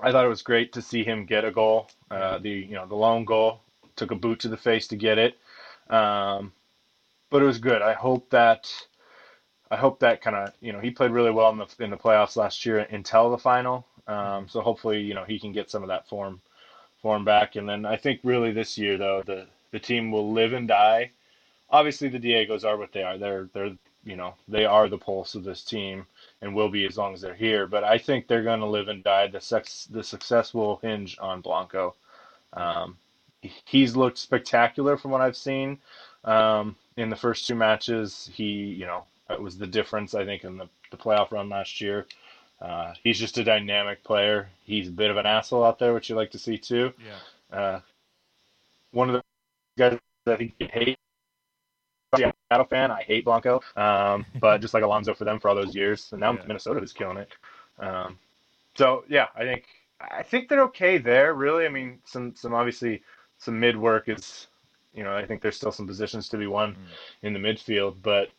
I 0.00 0.12
thought 0.12 0.24
it 0.24 0.28
was 0.28 0.42
great 0.42 0.72
to 0.74 0.82
see 0.82 1.04
him 1.04 1.26
get 1.26 1.44
a 1.44 1.50
goal. 1.50 1.88
Uh, 2.10 2.38
the 2.38 2.50
you 2.50 2.74
know 2.74 2.86
the 2.86 2.94
lone 2.94 3.24
goal 3.24 3.60
took 3.98 4.10
a 4.10 4.16
boot 4.16 4.40
to 4.40 4.48
the 4.48 4.56
face 4.56 4.88
to 4.88 4.96
get 4.96 5.18
it. 5.18 5.38
Um, 5.90 6.52
but 7.30 7.42
it 7.42 7.46
was 7.46 7.58
good. 7.58 7.82
I 7.82 7.92
hope 7.92 8.30
that 8.30 8.70
I 9.70 9.76
hope 9.76 10.00
that 10.00 10.22
kind 10.22 10.36
of 10.36 10.52
you 10.60 10.72
know 10.72 10.80
he 10.80 10.90
played 10.90 11.10
really 11.10 11.30
well 11.30 11.50
in 11.50 11.58
the 11.58 11.66
in 11.84 11.90
the 11.90 11.96
playoffs 11.96 12.36
last 12.36 12.64
year 12.64 12.78
until 12.78 13.30
the 13.30 13.38
final. 13.38 13.86
Um, 14.06 14.48
so 14.48 14.60
hopefully 14.60 15.00
you 15.00 15.14
know 15.14 15.24
he 15.24 15.38
can 15.38 15.52
get 15.52 15.70
some 15.70 15.82
of 15.82 15.88
that 15.88 16.08
form 16.08 16.40
form 17.02 17.24
back. 17.24 17.56
And 17.56 17.68
then 17.68 17.84
I 17.84 17.96
think 17.96 18.20
really 18.24 18.52
this 18.52 18.78
year 18.78 18.96
though 18.96 19.22
the 19.24 19.46
the 19.72 19.78
team 19.80 20.10
will 20.10 20.32
live 20.32 20.52
and 20.52 20.66
die. 20.66 21.10
Obviously 21.70 22.08
the 22.08 22.18
Diegos 22.18 22.64
are 22.64 22.78
what 22.78 22.92
they 22.92 23.02
are. 23.02 23.18
They're 23.18 23.48
they're 23.52 23.76
you 24.04 24.16
know 24.16 24.34
they 24.46 24.64
are 24.64 24.88
the 24.88 24.96
pulse 24.98 25.34
of 25.34 25.44
this 25.44 25.62
team 25.64 26.06
and 26.40 26.54
will 26.54 26.70
be 26.70 26.86
as 26.86 26.96
long 26.96 27.12
as 27.14 27.20
they're 27.20 27.34
here. 27.34 27.66
But 27.66 27.84
I 27.84 27.98
think 27.98 28.26
they're 28.26 28.42
going 28.44 28.60
to 28.60 28.66
live 28.66 28.88
and 28.88 29.04
die. 29.04 29.26
The 29.28 29.40
sex 29.40 29.86
the 29.90 30.02
success 30.02 30.54
will 30.54 30.76
hinge 30.82 31.18
on 31.20 31.42
Blanco. 31.42 31.94
Um, 32.54 32.96
he's 33.64 33.96
looked 33.96 34.18
spectacular 34.18 34.96
from 34.96 35.10
what 35.10 35.20
I've 35.20 35.36
seen 35.36 35.78
um, 36.24 36.76
in 36.96 37.10
the 37.10 37.16
first 37.16 37.46
two 37.46 37.54
matches. 37.54 38.30
He, 38.32 38.44
you 38.44 38.86
know, 38.86 39.04
it 39.30 39.40
was 39.40 39.58
the 39.58 39.66
difference 39.66 40.14
I 40.14 40.24
think 40.24 40.44
in 40.44 40.56
the, 40.56 40.68
the 40.90 40.96
playoff 40.96 41.30
run 41.30 41.48
last 41.48 41.80
year. 41.80 42.06
Uh, 42.60 42.92
he's 43.02 43.18
just 43.18 43.38
a 43.38 43.44
dynamic 43.44 44.02
player. 44.02 44.48
He's 44.64 44.88
a 44.88 44.92
bit 44.92 45.10
of 45.10 45.16
an 45.16 45.26
asshole 45.26 45.64
out 45.64 45.78
there, 45.78 45.94
which 45.94 46.08
you 46.08 46.16
like 46.16 46.32
to 46.32 46.38
see 46.38 46.58
too. 46.58 46.92
Yeah. 47.04 47.56
Uh, 47.56 47.80
one 48.90 49.08
of 49.08 49.14
the 49.14 49.22
guys 49.78 49.98
that 50.24 50.34
I 50.34 50.36
think 50.36 50.54
you 50.58 50.68
hate. 50.70 50.98
Seattle 52.16 52.64
fan, 52.70 52.90
I 52.90 53.02
hate 53.02 53.26
Blanco, 53.26 53.60
um, 53.76 54.24
but 54.40 54.62
just 54.62 54.72
like 54.72 54.82
Alonso 54.82 55.12
for 55.12 55.24
them 55.24 55.38
for 55.38 55.50
all 55.50 55.54
those 55.54 55.74
years, 55.74 56.08
and 56.12 56.20
now 56.20 56.32
yeah. 56.32 56.42
Minnesota 56.46 56.80
is 56.80 56.94
killing 56.94 57.18
it. 57.18 57.28
Um, 57.78 58.18
so 58.76 59.04
yeah, 59.08 59.26
I 59.36 59.44
think 59.44 59.64
I 60.00 60.22
think 60.22 60.48
they're 60.48 60.62
okay 60.64 60.98
there. 60.98 61.34
Really, 61.34 61.66
I 61.66 61.68
mean, 61.68 61.98
some 62.04 62.34
some 62.34 62.54
obviously 62.54 63.02
some 63.38 63.58
mid 63.58 63.76
work 63.76 64.08
is, 64.08 64.46
you 64.92 65.04
know, 65.04 65.16
I 65.16 65.24
think 65.24 65.42
there's 65.42 65.56
still 65.56 65.72
some 65.72 65.86
positions 65.86 66.28
to 66.30 66.36
be 66.36 66.46
won 66.46 66.72
mm. 66.72 66.76
in 67.22 67.32
the 67.32 67.38
midfield, 67.38 67.96
but 68.02 68.30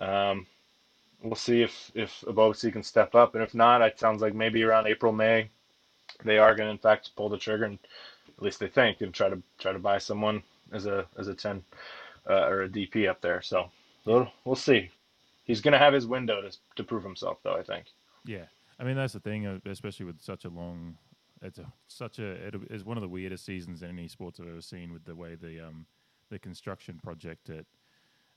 um, 0.00 0.46
we'll 1.22 1.34
see 1.34 1.62
if 1.62 1.90
if 1.94 2.22
Ebobisse 2.26 2.72
can 2.72 2.82
step 2.82 3.14
up, 3.14 3.34
and 3.34 3.42
if 3.42 3.54
not, 3.54 3.82
it 3.82 3.98
sounds 3.98 4.22
like 4.22 4.34
maybe 4.34 4.62
around 4.62 4.86
April 4.86 5.12
May, 5.12 5.50
they 6.24 6.38
are 6.38 6.54
going 6.54 6.68
to 6.68 6.72
in 6.72 6.78
fact 6.78 7.10
pull 7.16 7.28
the 7.28 7.38
trigger, 7.38 7.64
and 7.64 7.78
at 8.36 8.42
least 8.42 8.60
they 8.60 8.68
think, 8.68 9.00
and 9.00 9.12
try 9.12 9.28
to 9.28 9.42
try 9.58 9.72
to 9.72 9.78
buy 9.78 9.98
someone 9.98 10.42
as 10.72 10.86
a 10.86 11.06
as 11.18 11.28
a 11.28 11.34
ten 11.34 11.64
uh, 12.28 12.46
or 12.46 12.62
a 12.62 12.68
DP 12.68 13.08
up 13.08 13.20
there. 13.20 13.42
So 13.42 13.70
we'll 14.04 14.30
we'll 14.44 14.56
see. 14.56 14.90
he's 15.44 15.60
going 15.60 15.72
to 15.72 15.78
have 15.78 15.94
his 15.94 16.06
window 16.06 16.40
to 16.42 16.56
to 16.76 16.84
prove 16.84 17.02
himself, 17.02 17.38
though. 17.42 17.56
I 17.56 17.62
think. 17.62 17.86
Yeah, 18.24 18.46
I 18.78 18.84
mean 18.84 18.96
that's 18.96 19.12
the 19.12 19.20
thing, 19.20 19.46
uh, 19.46 19.58
especially 19.66 20.06
with 20.06 20.20
such 20.20 20.44
a 20.44 20.48
long. 20.48 20.96
It's 21.42 21.58
a, 21.58 21.70
such 21.86 22.18
a 22.18 22.24
it 22.46 22.54
is 22.70 22.84
one 22.84 22.96
of 22.96 23.02
the 23.02 23.08
weirdest 23.08 23.44
seasons 23.44 23.82
in 23.82 23.90
any 23.90 24.08
sports 24.08 24.40
I've 24.40 24.48
ever 24.48 24.60
seen 24.62 24.92
with 24.92 25.04
the 25.04 25.14
way 25.14 25.34
the 25.34 25.60
um 25.66 25.86
the 26.30 26.38
construction 26.38 26.98
project 27.02 27.50
at 27.50 27.66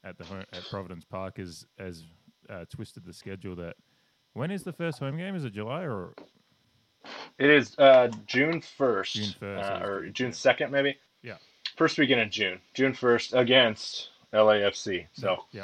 at 0.03 0.17
the 0.17 0.25
at 0.53 0.63
Providence 0.69 1.05
Park 1.05 1.39
is 1.39 1.65
has 1.77 2.03
uh, 2.49 2.65
twisted 2.69 3.05
the 3.05 3.13
schedule. 3.13 3.55
That 3.55 3.75
when 4.33 4.51
is 4.51 4.63
the 4.63 4.73
first 4.73 4.99
home 4.99 5.17
game? 5.17 5.35
Is 5.35 5.45
it 5.45 5.53
July 5.53 5.83
or? 5.83 6.13
It 7.37 7.49
is 7.49 7.77
uh, 7.79 8.09
June 8.27 8.59
first, 8.61 9.13
June 9.15 9.33
first, 9.39 9.69
uh, 9.71 9.85
or 9.85 10.09
June 10.09 10.33
second, 10.33 10.71
maybe. 10.71 10.97
Yeah. 11.23 11.37
First 11.77 11.97
weekend 11.97 12.19
in 12.19 12.29
June, 12.29 12.59
June 12.73 12.93
first 12.93 13.33
against 13.33 14.09
LAFC. 14.33 15.07
So 15.13 15.37
yeah, 15.51 15.63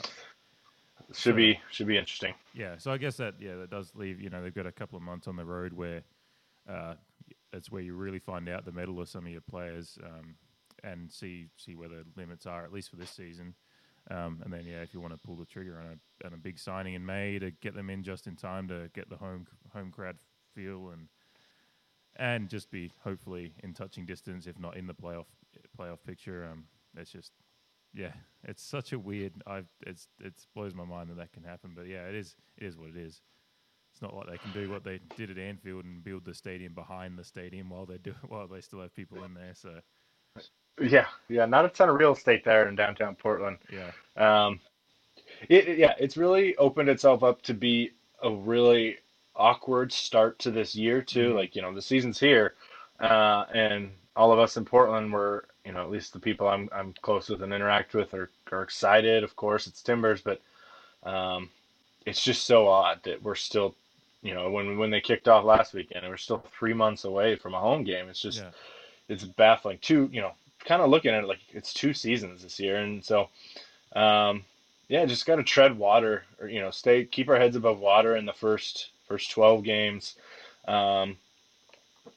should 1.13 1.15
So- 1.15 1.33
be 1.33 1.59
should 1.71 1.87
be 1.87 1.97
interesting. 1.97 2.33
yeah. 2.53 2.77
So 2.77 2.91
I 2.91 2.97
guess 2.97 3.17
that 3.17 3.35
yeah 3.39 3.55
that 3.57 3.69
does 3.69 3.91
leave 3.95 4.21
you 4.21 4.29
know 4.29 4.41
they've 4.41 4.55
got 4.55 4.65
a 4.65 4.71
couple 4.71 4.95
of 4.95 5.03
months 5.03 5.27
on 5.27 5.35
the 5.35 5.43
road 5.45 5.73
where 5.73 6.03
uh, 6.69 6.95
that's 7.51 7.72
where 7.72 7.81
you 7.81 7.95
really 7.95 8.19
find 8.19 8.50
out 8.50 8.65
the 8.65 8.72
metal 8.72 9.00
of 9.00 9.10
some 9.10 9.25
of 9.25 9.31
your 9.31 9.41
players 9.41 9.98
um, 10.03 10.36
and 10.84 11.12
see 11.12 11.48
see 11.57 11.75
where 11.75 11.89
the 11.89 12.03
limits 12.15 12.45
are 12.45 12.63
at 12.63 12.72
least 12.74 12.89
for 12.89 12.98
this 12.98 13.10
season. 13.10 13.55
Um, 14.12 14.41
and 14.43 14.53
then 14.53 14.65
yeah, 14.65 14.81
if 14.81 14.93
you 14.93 15.00
want 15.00 15.13
to 15.13 15.19
pull 15.19 15.36
the 15.36 15.45
trigger 15.45 15.79
on 15.79 15.86
a 15.88 16.27
on 16.27 16.34
a 16.34 16.38
big 16.38 16.60
signing 16.60 16.93
in 16.93 17.05
May 17.05 17.39
to 17.39 17.51
get 17.51 17.75
them 17.75 17.89
in 17.89 18.03
just 18.03 18.27
in 18.27 18.36
time 18.36 18.67
to 18.67 18.89
get 18.93 19.10
the 19.10 19.17
home 19.17 19.48
home 19.74 19.91
crowd 19.91 20.17
feel 20.53 20.89
and 20.89 21.07
and 22.17 22.50
just 22.50 22.72
be 22.72 22.91
hopefully 23.03 23.53
in 23.63 23.74
touching 23.74 24.05
distance, 24.05 24.48
if 24.48 24.60
not 24.60 24.77
in 24.77 24.88
the 24.88 24.93
playoff 24.93 25.25
playoff 25.77 25.98
picture. 26.05 26.48
Um, 26.51 26.65
it's 26.98 27.12
just 27.12 27.31
yeah, 27.93 28.12
it's 28.43 28.63
such 28.63 28.93
a 28.93 29.00
weird. 29.00 29.34
I 29.48 29.63
it's 29.86 30.07
it's 30.19 30.48
blows 30.53 30.75
my 30.75 30.86
mind 30.86 31.10
that 31.10 31.17
that 31.17 31.34
can 31.34 31.43
happen, 31.43 31.72
but 31.75 31.88
yeah, 31.88 32.07
it 32.07 32.15
is 32.15 32.36
it 32.57 32.65
is 32.65 32.77
what 32.77 32.89
it 32.89 32.98
is. 32.98 33.22
It's 33.95 34.03
not 34.03 34.13
like 34.15 34.27
they 34.27 34.39
can 34.39 34.51
do 34.51 34.69
what 34.69 34.83
they 34.83 34.99
did 35.15 35.31
at 35.31 35.39
Anfield 35.39 35.85
and 35.85 36.03
build 36.03 36.25
the 36.25 36.35
stadium 36.35 36.73
behind 36.75 37.17
the 37.17 37.23
stadium 37.23 37.69
while 37.71 37.87
they 37.87 37.97
do 37.97 38.13
while 38.27 38.49
they 38.49 38.61
still 38.61 38.81
have 38.81 38.93
people 38.93 39.23
in 39.23 39.33
there. 39.35 39.53
So 39.55 39.81
Yeah, 40.81 41.07
yeah. 41.29 41.45
Not 41.45 41.65
a 41.65 41.69
ton 41.69 41.89
of 41.89 41.95
real 41.97 42.13
estate 42.13 42.43
there 42.45 42.67
in 42.67 42.75
downtown 42.75 43.15
Portland. 43.15 43.59
yeah, 43.69 43.91
Um, 44.17 44.59
it, 45.49 45.77
yeah, 45.77 45.95
it's 45.99 46.17
really 46.17 46.55
opened 46.57 46.89
itself 46.89 47.23
up 47.23 47.41
to 47.43 47.55
be 47.55 47.91
a 48.23 48.31
really 48.31 48.97
awkward 49.35 49.93
start 49.93 50.39
to 50.39 50.51
this 50.51 50.75
year 50.75 51.01
too. 51.01 51.33
Mhm. 51.33 51.35
Like 51.35 51.55
you 51.55 51.61
know, 51.63 51.73
the 51.73 51.81
season's 51.81 52.19
here, 52.19 52.55
uh, 52.99 53.45
and 53.53 53.91
all 54.15 54.33
of 54.33 54.39
us 54.39 54.57
in 54.57 54.65
Portland 54.65 55.13
were, 55.13 55.47
you 55.65 55.73
know, 55.73 55.83
at 55.83 55.91
least 55.91 56.13
the 56.13 56.19
people 56.19 56.47
I'm 56.47 56.69
I'm 56.73 56.93
close 57.01 57.29
with 57.29 57.43
and 57.43 57.53
interact 57.53 57.93
with 57.95 58.13
are 58.13 58.31
are 58.51 58.63
excited. 58.63 59.23
Of 59.23 59.35
course, 59.35 59.67
it's 59.67 59.81
Timbers, 59.83 60.21
but 60.21 60.41
um, 61.03 61.49
it's 62.05 62.23
just 62.23 62.45
so 62.45 62.67
odd 62.67 63.01
that 63.05 63.23
we're 63.23 63.35
still, 63.35 63.75
you 64.25 64.34
know, 64.34 64.50
when 64.50 64.79
when 64.79 64.89
they 64.89 65.01
kicked 65.01 65.27
off 65.27 65.46
last 65.46 65.74
weekend, 65.75 66.03
and 66.03 66.12
we're 66.12 66.17
still 66.17 66.44
three 66.58 66.74
months 66.74 67.03
away 67.05 67.36
from 67.36 67.53
a 67.53 67.60
home 67.60 67.84
game. 67.84 68.10
It's 68.10 68.20
just 68.20 68.39
yeah, 68.39 68.50
it's 69.08 69.24
baffling. 69.24 69.77
Two, 69.82 70.10
you 70.12 70.20
know, 70.20 70.32
kind 70.65 70.82
of 70.82 70.89
looking 70.89 71.12
at 71.12 71.24
it 71.24 71.27
like 71.27 71.41
it's 71.51 71.74
two 71.74 71.94
seasons 71.94 72.41
this 72.41 72.60
year, 72.60 72.77
and 72.77 73.05
so, 73.05 73.29
um, 73.96 74.44
yeah, 74.88 75.05
just 75.05 75.27
got 75.27 75.36
to 75.36 75.44
tread 75.44 75.77
water, 75.77 76.24
or 76.41 76.48
you 76.48 76.60
know, 76.60 76.72
stay 76.72 77.05
keep 77.05 77.29
our 77.29 77.38
heads 77.38 77.55
above 77.55 77.79
water 77.79 78.15
in 78.15 78.25
the 78.25 78.34
first 78.34 78.89
first 79.08 79.29
twelve 79.29 79.63
games, 79.63 80.15
um, 80.67 81.17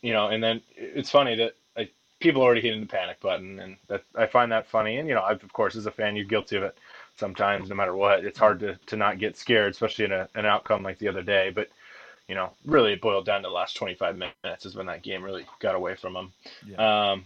you 0.01 0.15
know, 0.15 0.29
and 0.29 0.43
then 0.43 0.63
it's 0.77 1.11
funny 1.11 1.37
that 1.37 1.57
like 1.77 1.93
people 2.21 2.41
already 2.41 2.63
hitting 2.63 2.81
the 2.81 2.87
panic 2.87 3.21
button, 3.21 3.61
and 3.61 3.77
that 3.89 4.03
I 4.15 4.25
find 4.27 4.51
that 4.53 4.67
funny, 4.67 4.97
and 4.97 5.07
you 5.09 5.15
know, 5.15 5.21
I, 5.21 5.33
of 5.33 5.53
course, 5.53 5.77
as 5.77 5.85
a 5.85 5.91
fan, 5.91 6.17
you're 6.17 6.25
guilty 6.25 6.57
of 6.57 6.63
it 6.63 6.79
sometimes, 7.19 7.69
no 7.69 7.75
matter 7.75 7.95
what. 7.95 8.25
It's 8.25 8.39
hard 8.39 8.61
to 8.61 8.77
to 8.87 8.97
not 8.97 9.19
get 9.19 9.37
scared, 9.37 9.73
especially 9.73 10.07
in 10.07 10.13
a, 10.13 10.27
an 10.35 10.47
outcome 10.47 10.83
like 10.83 10.99
the 10.99 11.09
other 11.09 11.23
day, 11.23 11.53
but. 11.55 11.69
You 12.29 12.35
know, 12.35 12.53
really, 12.65 12.93
it 12.93 13.01
boiled 13.01 13.25
down 13.25 13.43
to 13.43 13.49
the 13.49 13.55
last 13.55 13.75
25 13.77 14.17
minutes 14.17 14.67
is 14.67 14.77
when 14.77 14.87
that 14.87 15.03
game 15.03 15.23
really 15.25 15.47
got 15.61 15.75
away 15.75 15.95
from 15.97 16.13
them. 16.13 16.33
yeah. 16.67 17.11
Um, 17.13 17.25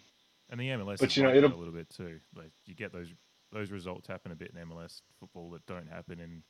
and 0.49 0.61
the 0.61 0.69
MLS, 0.69 1.01
but, 1.01 1.17
you 1.17 1.23
know, 1.25 1.35
it'll- 1.35 1.53
a 1.53 1.57
little 1.57 1.75
bit 1.75 1.91
too. 1.91 2.21
Like 2.37 2.53
you 2.67 2.75
get 2.75 2.93
those 2.93 3.09
those 3.53 3.71
results 3.71 4.07
happen 4.07 4.33
a 4.33 4.35
bit 4.37 4.53
in 4.55 4.69
MLS 4.69 5.03
football 5.21 5.51
that 5.51 5.67
don't 5.67 5.89
happen 5.89 6.21
in 6.21 6.43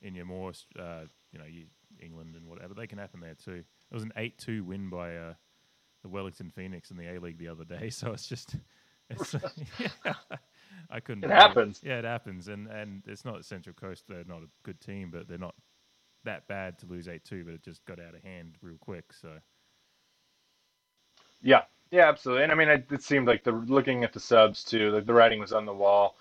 in 0.00 0.14
your 0.14 0.24
more 0.24 0.52
uh, 0.78 1.02
you 1.32 1.38
know 1.38 1.44
you, 1.44 1.66
England 2.00 2.34
and 2.34 2.46
whatever. 2.46 2.72
They 2.74 2.86
can 2.86 2.98
happen 2.98 3.20
there 3.20 3.34
too. 3.34 3.62
It 3.90 3.94
was 3.94 4.02
an 4.04 4.12
eight 4.16 4.38
two 4.38 4.64
win 4.64 4.88
by 4.88 5.14
uh, 5.16 5.34
the 6.02 6.08
Wellington 6.08 6.50
Phoenix 6.50 6.90
in 6.90 6.96
the 6.96 7.14
A 7.14 7.20
League 7.20 7.38
the 7.38 7.48
other 7.48 7.64
day. 7.64 7.90
So 7.90 8.12
it's 8.12 8.26
just 8.26 8.56
it's 9.10 9.34
yeah, 10.04 10.14
I 10.88 11.00
couldn't. 11.00 11.24
It 11.24 11.30
happens. 11.30 11.80
Yeah, 11.84 11.98
it 11.98 12.04
happens, 12.04 12.48
and 12.48 12.68
and 12.68 13.02
it's 13.06 13.24
not 13.24 13.44
Central 13.44 13.74
Coast. 13.74 14.04
They're 14.08 14.24
not 14.26 14.42
a 14.42 14.48
good 14.62 14.80
team, 14.80 15.10
but 15.10 15.28
they're 15.28 15.36
not 15.38 15.54
that 16.24 16.46
bad 16.48 16.78
to 16.80 16.86
lose 16.86 17.08
eight 17.08 17.24
two. 17.24 17.44
But 17.44 17.54
it 17.54 17.64
just 17.64 17.84
got 17.86 18.00
out 18.00 18.14
of 18.14 18.22
hand 18.22 18.56
real 18.62 18.78
quick. 18.80 19.12
So 19.12 19.30
Yeah, 21.42 21.62
yeah, 21.90 22.08
absolutely. 22.08 22.44
And 22.44 22.52
I 22.52 22.54
mean, 22.56 22.68
it, 22.68 22.86
it 22.90 23.02
seemed 23.02 23.28
like 23.28 23.44
the 23.44 23.52
looking 23.52 24.04
at 24.04 24.12
the 24.12 24.20
subs 24.20 24.64
too, 24.64 24.90
like 24.92 25.06
the 25.06 25.14
writing 25.14 25.40
was 25.40 25.52
on 25.52 25.66
the 25.66 25.74
wall. 25.74 26.16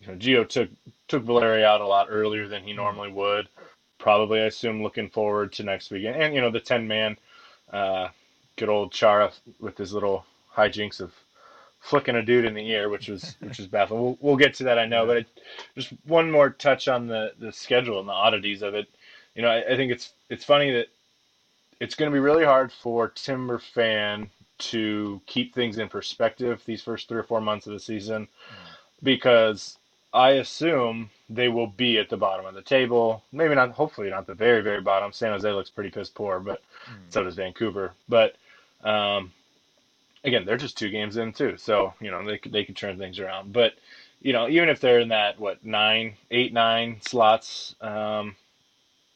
You 0.00 0.08
know, 0.08 0.14
Gio 0.16 0.48
took 0.48 0.70
took 1.08 1.24
Valeri 1.24 1.64
out 1.64 1.80
a 1.80 1.86
lot 1.86 2.08
earlier 2.10 2.48
than 2.48 2.64
he 2.64 2.72
normally 2.72 3.12
would. 3.12 3.48
Probably, 3.98 4.40
I 4.40 4.46
assume, 4.46 4.82
looking 4.82 5.10
forward 5.10 5.52
to 5.54 5.62
next 5.64 5.90
weekend. 5.90 6.22
And 6.22 6.34
you 6.34 6.40
know, 6.40 6.50
the 6.50 6.60
ten 6.60 6.88
man, 6.88 7.16
uh, 7.72 8.08
good 8.56 8.68
old 8.68 8.92
Chara 8.92 9.32
with 9.60 9.78
his 9.78 9.92
little 9.92 10.26
hijinks 10.54 11.00
of 11.00 11.12
flicking 11.80 12.16
a 12.16 12.22
dude 12.22 12.44
in 12.46 12.54
the 12.54 12.68
ear, 12.70 12.88
which 12.88 13.08
was 13.08 13.36
which 13.40 13.58
was 13.58 13.68
baffling. 13.68 14.02
We'll, 14.02 14.18
we'll 14.20 14.36
get 14.36 14.54
to 14.56 14.64
that, 14.64 14.78
I 14.78 14.86
know. 14.86 15.06
But 15.06 15.18
it, 15.18 15.28
just 15.76 15.92
one 16.06 16.30
more 16.30 16.50
touch 16.50 16.88
on 16.88 17.06
the 17.08 17.32
the 17.38 17.52
schedule 17.52 18.00
and 18.00 18.08
the 18.08 18.12
oddities 18.12 18.62
of 18.62 18.74
it. 18.74 18.88
You 19.34 19.42
know, 19.42 19.48
I, 19.48 19.72
I 19.72 19.76
think 19.76 19.92
it's 19.92 20.12
it's 20.30 20.44
funny 20.44 20.70
that 20.72 20.86
it's 21.80 21.94
going 21.94 22.10
to 22.10 22.14
be 22.14 22.20
really 22.20 22.44
hard 22.44 22.72
for 22.72 23.08
Timber 23.08 23.58
fan 23.58 24.30
to 24.56 25.20
keep 25.26 25.54
things 25.54 25.78
in 25.78 25.88
perspective 25.88 26.62
these 26.64 26.82
first 26.82 27.08
three 27.08 27.18
or 27.18 27.24
four 27.24 27.40
months 27.40 27.66
of 27.66 27.72
the 27.72 27.80
season 27.80 28.28
because 29.02 29.76
I 30.12 30.30
assume 30.32 31.10
they 31.28 31.48
will 31.48 31.66
be 31.66 31.98
at 31.98 32.08
the 32.08 32.16
bottom 32.16 32.46
of 32.46 32.54
the 32.54 32.62
table. 32.62 33.22
Maybe 33.32 33.54
not, 33.56 33.72
hopefully 33.72 34.10
not 34.10 34.26
the 34.26 34.34
very, 34.34 34.62
very 34.62 34.80
bottom. 34.80 35.12
San 35.12 35.32
Jose 35.32 35.50
looks 35.50 35.70
pretty 35.70 35.90
piss 35.90 36.08
poor, 36.08 36.38
but 36.38 36.62
so 37.10 37.24
does 37.24 37.34
Vancouver. 37.34 37.92
But 38.08 38.36
um, 38.84 39.32
again, 40.22 40.44
they're 40.44 40.56
just 40.56 40.78
two 40.78 40.90
games 40.90 41.16
in 41.16 41.32
too, 41.32 41.56
so 41.56 41.94
you 42.00 42.10
know 42.10 42.24
they 42.24 42.38
could 42.38 42.52
they 42.52 42.64
could 42.64 42.76
turn 42.76 42.96
things 42.96 43.18
around. 43.18 43.52
But 43.52 43.74
you 44.20 44.32
know, 44.32 44.48
even 44.48 44.68
if 44.68 44.80
they're 44.80 45.00
in 45.00 45.08
that 45.08 45.38
what 45.38 45.64
nine, 45.64 46.14
eight, 46.30 46.52
nine 46.52 47.00
slots, 47.02 47.74
um, 47.80 48.36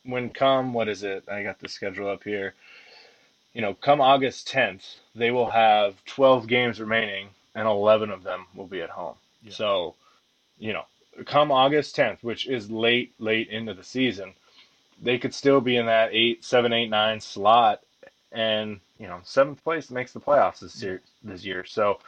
when 0.09 0.31
come 0.31 0.73
what 0.73 0.89
is 0.89 1.03
it? 1.03 1.25
I 1.31 1.43
got 1.43 1.61
the 1.61 1.69
schedule 1.69 2.09
up 2.09 2.25
here. 2.25 2.55
You 3.53 3.61
know, 3.61 3.75
come 3.75 4.01
August 4.01 4.49
10th, 4.49 4.97
they 5.15 5.31
will 5.31 5.51
have 5.51 6.03
12 6.07 6.47
games 6.47 6.81
remaining, 6.81 7.29
and 7.55 7.69
11 7.69 8.11
of 8.11 8.23
them 8.23 8.47
will 8.55 8.67
be 8.67 8.81
at 8.81 8.91
home. 8.91 9.17
Yeah. 9.43 9.53
So, 9.53 9.95
you 10.59 10.73
know, 10.73 10.85
come 11.27 11.53
August 11.53 11.95
10th, 11.97 12.23
which 12.23 12.49
is 12.49 12.71
late, 12.71 13.13
late 13.19 13.49
into 13.49 13.75
the 13.75 13.85
season, 13.85 14.33
they 15.03 15.19
could 15.19 15.35
still 15.35 15.61
be 15.61 15.77
in 15.77 15.87
that 15.87 16.11
eight, 16.13 16.45
seven, 16.45 16.73
eight, 16.73 16.89
nine 16.89 17.21
slot, 17.21 17.83
and 18.33 18.81
you 18.99 19.07
know, 19.07 19.21
seventh 19.23 19.63
place 19.63 19.91
makes 19.91 20.13
the 20.13 20.21
playoffs 20.21 20.61
this 20.61 20.83
year. 20.83 21.01
This 21.23 21.45
year, 21.45 21.65
so 21.65 21.99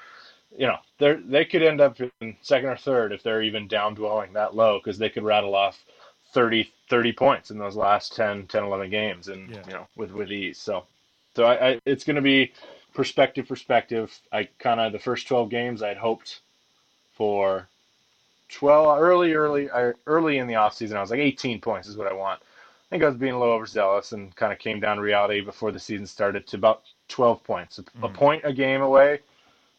you 0.57 0.67
know, 0.67 0.77
they 0.99 1.15
they 1.15 1.45
could 1.45 1.63
end 1.63 1.81
up 1.81 1.99
in 2.21 2.37
second 2.43 2.69
or 2.69 2.77
third 2.77 3.13
if 3.13 3.23
they're 3.23 3.43
even 3.43 3.69
down 3.69 3.95
dwelling 3.95 4.33
that 4.33 4.55
low 4.55 4.79
because 4.79 4.99
they 4.99 5.09
could 5.09 5.23
rattle 5.23 5.55
off 5.55 5.85
30, 6.33 6.73
30 6.89 7.13
points 7.13 7.51
in 7.51 7.59
those 7.59 7.77
last 7.77 8.15
10, 8.17 8.47
10 8.47 8.65
11 8.65 8.91
games, 8.91 9.29
and 9.29 9.51
Yeah. 9.51 9.63
you 9.67 9.73
know, 9.75 9.87
with 9.97 10.13
with 10.13 10.31
ease. 10.33 10.59
So, 10.59 10.85
so 11.37 11.45
I, 11.45 11.71
I 11.71 11.79
it's 11.87 12.05
going 12.05 12.17
to 12.17 12.23
be 12.23 12.53
perspective, 12.95 13.49
perspective. 13.49 14.19
I 14.33 14.49
kind 14.59 14.81
of 14.81 14.93
the 14.93 14.99
first 14.99 15.27
twelve 15.29 15.51
games 15.51 15.83
I'd 15.83 15.97
hoped 15.99 16.41
for 17.13 17.69
12 18.49 18.99
early 19.01 19.35
early 19.35 19.69
early 20.07 20.39
in 20.39 20.47
the 20.47 20.55
offseason 20.55 20.97
i 20.97 21.01
was 21.01 21.11
like 21.11 21.21
18 21.21 21.61
points 21.61 21.89
is 21.89 21.97
what 21.97 22.09
i 22.09 22.13
want 22.13 22.41
i 22.43 22.87
think 22.91 23.03
i 23.03 23.07
was 23.07 23.17
being 23.17 23.33
a 23.33 23.39
little 23.39 23.55
overzealous 23.55 24.13
and 24.13 24.35
kind 24.37 24.53
of 24.53 24.59
came 24.59 24.81
down 24.81 24.97
to 24.97 25.03
reality 25.03 25.41
before 25.41 25.71
the 25.71 25.79
season 25.79 26.07
started 26.07 26.47
to 26.47 26.57
about 26.57 26.83
12 27.09 27.45
points 27.45 27.79
a, 27.79 27.83
a 28.05 28.09
Mm. 28.09 28.15
point 28.15 28.43
a 28.45 28.53
game 28.53 28.83
away 28.83 29.21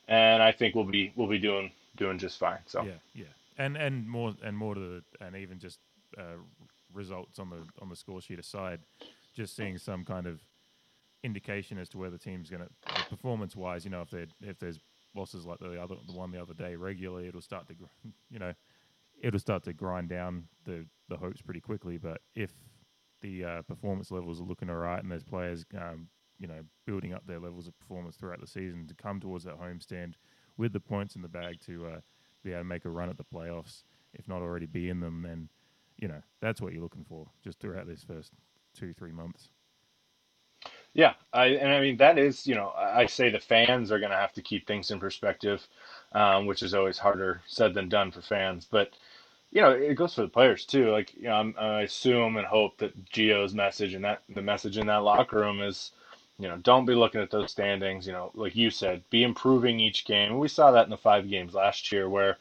and 0.07 0.41
i 0.41 0.51
think 0.51 0.75
we'll 0.75 0.85
be 0.85 1.11
we'll 1.15 1.27
be 1.27 1.39
doing 1.39 1.71
doing 1.97 2.17
just 2.17 2.37
fine 2.39 2.59
so 2.65 2.83
Yeah, 2.83 2.91
yeah, 3.15 3.25
and 3.57 3.75
and 3.77 4.07
more 4.07 4.33
and 4.43 4.57
more 4.57 4.75
to 4.75 4.79
the 4.79 5.03
and 5.25 5.35
even 5.35 5.59
just 5.59 5.79
uh, 6.17 6.37
results 6.93 7.39
on 7.39 7.49
the 7.49 7.63
on 7.81 7.89
the 7.89 7.95
score 7.95 8.21
sheet 8.21 8.39
aside, 8.39 8.79
just 9.35 9.55
seeing 9.55 9.77
some 9.77 10.05
kind 10.05 10.27
of 10.27 10.41
indication 11.23 11.77
as 11.77 11.89
to 11.89 11.97
where 11.97 12.09
the 12.09 12.17
team's 12.17 12.49
going 12.49 12.63
to 12.63 13.03
performance 13.09 13.55
wise. 13.55 13.85
You 13.85 13.91
know, 13.91 14.01
if 14.01 14.09
they 14.09 14.25
if 14.41 14.59
there's 14.59 14.79
losses 15.15 15.45
like 15.45 15.59
the 15.59 15.81
other 15.81 15.95
the 16.07 16.13
one 16.13 16.31
the 16.31 16.41
other 16.41 16.53
day 16.53 16.75
regularly, 16.75 17.27
it'll 17.27 17.41
start 17.41 17.67
to 17.67 17.75
you 18.29 18.39
know 18.39 18.53
it'll 19.21 19.39
start 19.39 19.63
to 19.63 19.73
grind 19.73 20.09
down 20.09 20.47
the 20.65 20.85
the 21.09 21.17
hopes 21.17 21.41
pretty 21.41 21.61
quickly. 21.61 21.97
But 21.97 22.21
if 22.35 22.51
the 23.21 23.45
uh, 23.45 23.61
performance 23.63 24.11
levels 24.11 24.41
are 24.41 24.45
looking 24.45 24.69
all 24.69 24.77
right 24.77 25.01
and 25.01 25.11
there's 25.11 25.23
players 25.23 25.63
um, 25.77 26.07
you 26.39 26.47
know 26.47 26.61
building 26.87 27.13
up 27.13 27.25
their 27.27 27.39
levels 27.39 27.67
of 27.67 27.77
performance 27.77 28.15
throughout 28.15 28.41
the 28.41 28.47
season 28.47 28.87
to 28.87 28.95
come 28.95 29.19
towards 29.19 29.43
that 29.43 29.61
homestand 29.61 30.15
with 30.57 30.73
the 30.73 30.79
points 30.79 31.15
in 31.15 31.21
the 31.21 31.27
bag 31.27 31.59
to 31.59 31.85
uh, 31.85 31.99
be 32.43 32.51
able 32.51 32.61
to 32.61 32.63
make 32.65 32.85
a 32.85 32.89
run 32.89 33.09
at 33.09 33.17
the 33.17 33.23
playoffs, 33.23 33.83
if 34.13 34.27
not 34.27 34.41
already 34.41 34.65
be 34.65 34.89
in 34.89 34.99
them, 34.99 35.21
then 35.21 35.49
you 36.01 36.07
know 36.07 36.21
that's 36.41 36.59
what 36.59 36.73
you're 36.73 36.81
looking 36.81 37.05
for 37.07 37.27
just 37.43 37.59
throughout 37.59 37.87
this 37.87 38.03
first 38.03 38.33
two 38.75 38.93
three 38.93 39.11
months. 39.11 39.49
Yeah, 40.93 41.13
I 41.31 41.45
and 41.47 41.71
I 41.71 41.79
mean 41.79 41.97
that 41.97 42.17
is 42.17 42.45
you 42.45 42.55
know 42.55 42.73
I 42.75 43.05
say 43.05 43.29
the 43.29 43.39
fans 43.39 43.91
are 43.91 43.99
going 43.99 44.11
to 44.11 44.17
have 44.17 44.33
to 44.33 44.41
keep 44.41 44.67
things 44.67 44.91
in 44.91 44.99
perspective, 44.99 45.65
um, 46.11 46.47
which 46.47 46.63
is 46.63 46.73
always 46.73 46.97
harder 46.97 47.41
said 47.47 47.73
than 47.73 47.87
done 47.87 48.11
for 48.11 48.21
fans. 48.21 48.67
But 48.69 48.91
you 49.51 49.61
know 49.61 49.71
it 49.71 49.95
goes 49.95 50.15
for 50.15 50.21
the 50.21 50.27
players 50.27 50.65
too. 50.65 50.91
Like 50.91 51.13
you 51.15 51.23
know 51.23 51.53
i 51.57 51.81
assume 51.83 52.35
and 52.37 52.47
hope 52.47 52.77
that 52.79 53.05
Gio's 53.05 53.53
message 53.53 53.93
and 53.93 54.03
that 54.03 54.23
the 54.29 54.41
message 54.41 54.77
in 54.77 54.87
that 54.87 55.03
locker 55.03 55.37
room 55.37 55.61
is, 55.61 55.91
you 56.39 56.47
know, 56.49 56.57
don't 56.57 56.85
be 56.85 56.95
looking 56.95 57.21
at 57.21 57.31
those 57.31 57.51
standings. 57.51 58.05
You 58.05 58.13
know, 58.13 58.31
like 58.33 58.55
you 58.55 58.69
said, 58.69 59.03
be 59.09 59.23
improving 59.23 59.79
each 59.79 60.05
game. 60.05 60.39
We 60.39 60.47
saw 60.49 60.71
that 60.71 60.85
in 60.85 60.89
the 60.89 60.97
five 60.97 61.29
games 61.29 61.53
last 61.53 61.91
year 61.91 62.09
where 62.09 62.37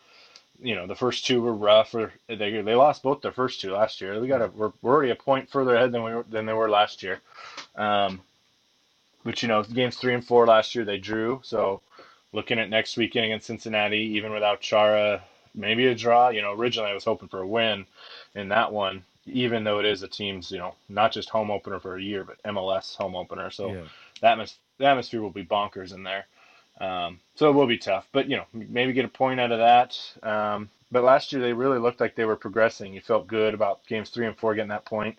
you 0.62 0.74
know 0.74 0.86
the 0.86 0.94
first 0.94 1.26
two 1.26 1.40
were 1.40 1.54
rough 1.54 1.94
or 1.94 2.12
they 2.28 2.62
they 2.62 2.74
lost 2.74 3.02
both 3.02 3.22
their 3.22 3.32
first 3.32 3.60
two 3.60 3.72
last 3.72 4.00
year. 4.00 4.20
We 4.20 4.28
got 4.28 4.42
a 4.42 4.48
we're, 4.48 4.72
we're 4.82 4.92
already 4.92 5.10
a 5.10 5.16
point 5.16 5.50
further 5.50 5.74
ahead 5.74 5.92
than 5.92 6.02
we 6.02 6.14
were, 6.14 6.24
than 6.28 6.46
they 6.46 6.52
were 6.52 6.68
last 6.68 7.02
year. 7.02 7.20
Um, 7.76 8.20
but 9.24 9.42
you 9.42 9.48
know, 9.48 9.62
games 9.62 9.96
three 9.96 10.14
and 10.14 10.24
four 10.24 10.46
last 10.46 10.74
year 10.74 10.84
they 10.84 10.98
drew. 10.98 11.40
So 11.44 11.80
looking 12.32 12.58
at 12.58 12.70
next 12.70 12.96
weekend 12.96 13.26
against 13.26 13.46
Cincinnati, 13.46 13.98
even 14.16 14.32
without 14.32 14.60
Chara, 14.60 15.22
maybe 15.54 15.86
a 15.86 15.94
draw. 15.94 16.28
You 16.28 16.42
know, 16.42 16.52
originally 16.52 16.90
I 16.90 16.94
was 16.94 17.04
hoping 17.04 17.28
for 17.28 17.40
a 17.40 17.46
win 17.46 17.86
in 18.34 18.48
that 18.48 18.72
one, 18.72 19.04
even 19.26 19.64
though 19.64 19.78
it 19.78 19.86
is 19.86 20.02
a 20.02 20.08
team's 20.08 20.50
you 20.50 20.58
know 20.58 20.74
not 20.88 21.12
just 21.12 21.30
home 21.30 21.50
opener 21.50 21.80
for 21.80 21.96
a 21.96 22.02
year, 22.02 22.24
but 22.24 22.42
MLS 22.44 22.96
home 22.96 23.16
opener. 23.16 23.50
So 23.50 23.72
yeah. 23.72 23.82
that 24.20 24.54
the 24.78 24.86
atmosphere 24.86 25.22
will 25.22 25.30
be 25.30 25.44
bonkers 25.44 25.94
in 25.94 26.02
there. 26.02 26.26
Um, 26.80 27.20
so 27.34 27.50
it 27.50 27.52
will 27.52 27.66
be 27.66 27.78
tough, 27.78 28.08
but 28.10 28.28
you 28.28 28.37
know, 28.37 28.46
maybe 28.52 28.92
get 28.92 29.04
a 29.04 29.08
point 29.08 29.38
out 29.38 29.52
of 29.52 29.58
that. 29.58 29.99
Um, 30.22 30.70
but 30.90 31.04
last 31.04 31.32
year 31.32 31.42
they 31.42 31.52
really 31.52 31.78
looked 31.78 32.00
like 32.00 32.16
they 32.16 32.25
were 32.25 32.37
progressing. 32.37 32.94
You 32.94 33.00
felt 33.00 33.26
good 33.26 33.54
about 33.54 33.87
games 33.87 34.10
three 34.10 34.26
and 34.26 34.37
four 34.37 34.54
getting 34.54 34.70
that 34.70 34.87
point, 34.87 35.18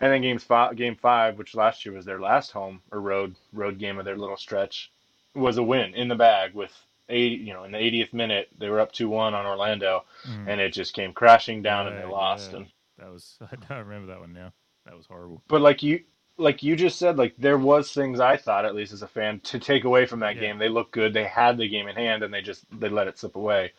and 0.00 0.12
then 0.12 0.20
games 0.20 0.44
five, 0.44 0.76
game 0.76 0.96
five, 0.96 1.38
which 1.38 1.54
last 1.54 1.84
year 1.84 1.94
was 1.94 2.04
their 2.04 2.20
last 2.20 2.52
home 2.52 2.82
or 2.92 3.00
road 3.00 3.34
road 3.52 3.78
game 3.78 3.98
of 3.98 4.04
their 4.04 4.16
little 4.16 4.36
stretch, 4.36 4.92
was 5.34 5.56
a 5.56 5.62
win 5.62 5.94
in 5.94 6.08
the 6.08 6.14
bag 6.14 6.54
with 6.54 6.72
eight. 7.08 7.40
You 7.40 7.54
know, 7.54 7.64
in 7.64 7.72
the 7.72 7.78
80th 7.78 8.12
minute 8.12 8.48
they 8.58 8.68
were 8.68 8.80
up 8.80 8.92
two 8.92 9.08
one 9.08 9.32
on 9.32 9.46
Orlando, 9.46 10.04
mm. 10.28 10.46
and 10.46 10.60
it 10.60 10.74
just 10.74 10.92
came 10.92 11.14
crashing 11.14 11.62
down 11.62 11.86
and 11.86 11.98
they 11.98 12.04
lost. 12.04 12.50
Yeah. 12.52 12.58
And 12.58 12.66
that 12.98 13.10
was 13.10 13.38
I 13.70 13.78
remember 13.78 14.08
that 14.08 14.20
one 14.20 14.34
now. 14.34 14.52
That 14.84 14.96
was 14.96 15.06
horrible. 15.06 15.42
But 15.48 15.62
like 15.62 15.82
you 15.82 16.04
like 16.36 16.62
you 16.62 16.76
just 16.76 16.98
said, 16.98 17.16
like 17.16 17.34
there 17.38 17.58
was 17.58 17.92
things 17.92 18.20
I 18.20 18.36
thought, 18.36 18.64
at 18.64 18.74
least 18.74 18.92
as 18.92 19.02
a 19.02 19.08
fan, 19.08 19.40
to 19.40 19.58
take 19.58 19.84
away 19.84 20.06
from 20.06 20.20
that 20.20 20.36
yeah. 20.36 20.42
game. 20.42 20.58
They 20.58 20.68
looked 20.68 20.92
good. 20.92 21.12
They 21.12 21.24
had 21.24 21.56
the 21.56 21.68
game 21.68 21.88
in 21.88 21.96
hand, 21.96 22.22
and 22.22 22.32
they 22.32 22.42
just 22.42 22.64
they 22.78 22.88
let 22.88 23.08
it 23.08 23.18
slip 23.18 23.36
away, 23.36 23.72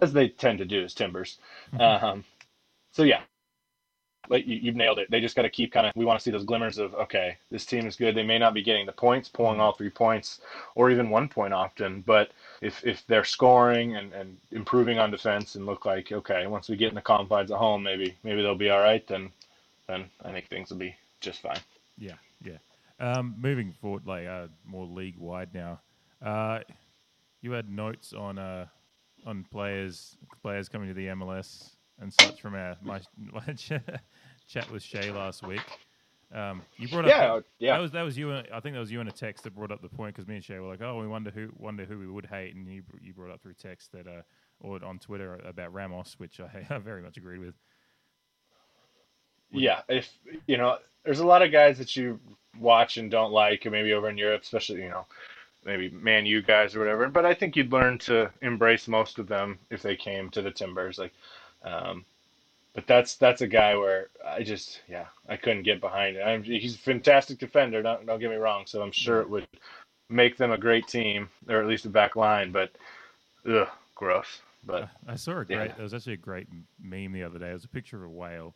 as 0.00 0.12
they 0.12 0.28
tend 0.28 0.58
to 0.58 0.64
do 0.64 0.84
as 0.84 0.94
Timbers. 0.94 1.38
Mm-hmm. 1.74 2.04
Um, 2.04 2.24
so 2.92 3.02
yeah, 3.02 3.22
like 4.28 4.46
you, 4.46 4.60
have 4.66 4.76
nailed 4.76 4.98
it. 4.98 5.10
They 5.10 5.20
just 5.20 5.34
got 5.34 5.42
to 5.42 5.50
keep 5.50 5.72
kind 5.72 5.86
of. 5.86 5.92
We 5.96 6.04
want 6.04 6.18
to 6.20 6.22
see 6.22 6.30
those 6.30 6.44
glimmers 6.44 6.78
of 6.78 6.94
okay, 6.94 7.38
this 7.50 7.66
team 7.66 7.86
is 7.86 7.96
good. 7.96 8.14
They 8.14 8.22
may 8.22 8.38
not 8.38 8.54
be 8.54 8.62
getting 8.62 8.86
the 8.86 8.92
points, 8.92 9.28
pulling 9.28 9.54
mm-hmm. 9.54 9.62
all 9.62 9.72
three 9.72 9.90
points, 9.90 10.40
or 10.76 10.90
even 10.90 11.10
one 11.10 11.28
point 11.28 11.54
often, 11.54 12.02
but 12.06 12.30
if 12.60 12.84
if 12.86 13.04
they're 13.06 13.24
scoring 13.24 13.96
and, 13.96 14.12
and 14.12 14.36
improving 14.52 14.98
on 14.98 15.10
defense 15.10 15.56
and 15.56 15.66
look 15.66 15.84
like 15.84 16.12
okay, 16.12 16.46
once 16.46 16.68
we 16.68 16.76
get 16.76 16.90
in 16.90 16.94
the 16.94 17.02
confines 17.02 17.50
at 17.50 17.58
home, 17.58 17.82
maybe 17.82 18.16
maybe 18.22 18.42
they'll 18.42 18.54
be 18.54 18.70
all 18.70 18.80
right. 18.80 19.06
Then 19.06 19.32
then 19.88 20.04
I 20.24 20.30
think 20.30 20.48
things 20.48 20.70
will 20.70 20.78
be 20.78 20.94
just 21.20 21.42
fine. 21.42 21.60
Yeah, 21.98 22.14
yeah. 22.44 22.58
Um, 22.98 23.34
moving 23.38 23.72
forward, 23.72 24.06
like 24.06 24.26
uh, 24.26 24.48
more 24.64 24.86
league 24.86 25.18
wide 25.18 25.54
now. 25.54 25.80
Uh, 26.24 26.60
you 27.42 27.52
had 27.52 27.70
notes 27.70 28.12
on 28.12 28.38
uh, 28.38 28.66
on 29.26 29.44
players 29.50 30.16
players 30.42 30.68
coming 30.68 30.88
to 30.88 30.94
the 30.94 31.06
MLS 31.08 31.76
and 31.98 32.12
such 32.12 32.40
from 32.40 32.54
our 32.54 32.76
my, 32.82 33.00
my 33.16 33.52
chat 33.54 34.70
with 34.70 34.82
Shay 34.82 35.10
last 35.10 35.42
week. 35.42 35.60
Um, 36.34 36.62
you 36.76 36.88
brought 36.88 37.04
up 37.04 37.10
yeah, 37.10 37.40
yeah. 37.58 37.74
That 37.74 37.80
was 37.80 37.92
that 37.92 38.02
was 38.02 38.18
you. 38.18 38.30
And, 38.30 38.48
I 38.52 38.60
think 38.60 38.74
that 38.74 38.80
was 38.80 38.90
you 38.90 39.00
in 39.00 39.08
a 39.08 39.12
text 39.12 39.44
that 39.44 39.54
brought 39.54 39.70
up 39.70 39.80
the 39.80 39.88
point 39.88 40.14
because 40.14 40.26
me 40.26 40.36
and 40.36 40.44
Shay 40.44 40.58
were 40.58 40.68
like, 40.68 40.82
oh, 40.82 40.98
we 40.98 41.06
wonder 41.06 41.30
who 41.30 41.50
wonder 41.56 41.84
who 41.84 41.98
we 41.98 42.06
would 42.06 42.26
hate, 42.26 42.54
and 42.54 42.66
you 42.68 42.82
you 43.00 43.14
brought 43.14 43.30
up 43.30 43.40
through 43.40 43.54
text 43.54 43.92
that 43.92 44.06
uh, 44.06 44.22
or 44.60 44.84
on 44.84 44.98
Twitter 44.98 45.34
about 45.46 45.72
Ramos, 45.72 46.14
which 46.18 46.40
I, 46.40 46.66
I 46.68 46.78
very 46.78 47.02
much 47.02 47.16
agreed 47.16 47.40
with. 47.40 47.54
Yeah, 49.50 49.82
if 49.88 50.10
you 50.46 50.56
know, 50.56 50.78
there's 51.04 51.20
a 51.20 51.26
lot 51.26 51.42
of 51.42 51.52
guys 51.52 51.78
that 51.78 51.96
you 51.96 52.18
watch 52.58 52.96
and 52.96 53.10
don't 53.10 53.32
like, 53.32 53.64
and 53.64 53.72
maybe 53.72 53.92
over 53.92 54.08
in 54.08 54.18
Europe, 54.18 54.42
especially 54.42 54.82
you 54.82 54.88
know, 54.88 55.06
maybe 55.64 55.90
Man 55.90 56.26
U 56.26 56.42
guys 56.42 56.74
or 56.74 56.78
whatever. 56.78 57.08
But 57.08 57.26
I 57.26 57.34
think 57.34 57.56
you'd 57.56 57.72
learn 57.72 57.98
to 57.98 58.30
embrace 58.42 58.88
most 58.88 59.18
of 59.18 59.26
them 59.26 59.58
if 59.70 59.82
they 59.82 59.96
came 59.96 60.30
to 60.30 60.42
the 60.42 60.50
Timbers. 60.50 60.98
Like, 60.98 61.12
um, 61.64 62.04
but 62.74 62.86
that's 62.86 63.16
that's 63.16 63.40
a 63.40 63.46
guy 63.46 63.76
where 63.76 64.08
I 64.24 64.42
just 64.42 64.82
yeah 64.88 65.06
I 65.28 65.36
couldn't 65.36 65.62
get 65.62 65.80
behind 65.80 66.16
it. 66.16 66.22
I'm, 66.22 66.42
he's 66.42 66.74
a 66.74 66.78
fantastic 66.78 67.38
defender. 67.38 67.82
Don't 67.82 68.06
don't 68.06 68.20
get 68.20 68.30
me 68.30 68.36
wrong. 68.36 68.64
So 68.66 68.82
I'm 68.82 68.92
sure 68.92 69.20
it 69.20 69.30
would 69.30 69.46
make 70.08 70.36
them 70.36 70.52
a 70.52 70.58
great 70.58 70.86
team 70.86 71.28
or 71.48 71.60
at 71.60 71.66
least 71.66 71.86
a 71.86 71.90
back 71.90 72.16
line. 72.16 72.52
But 72.52 72.72
ugh, 73.48 73.68
gross. 73.94 74.40
But 74.64 74.88
I 75.06 75.16
saw 75.16 75.38
a 75.38 75.44
great. 75.44 75.56
Yeah. 75.56 75.72
There 75.74 75.84
was 75.84 75.94
actually 75.94 76.14
a 76.14 76.18
great 76.18 76.48
meme 76.82 77.12
the 77.12 77.22
other 77.22 77.38
day. 77.38 77.50
It 77.50 77.54
was 77.54 77.64
a 77.64 77.68
picture 77.68 77.96
of 77.96 78.10
a 78.10 78.12
whale 78.12 78.54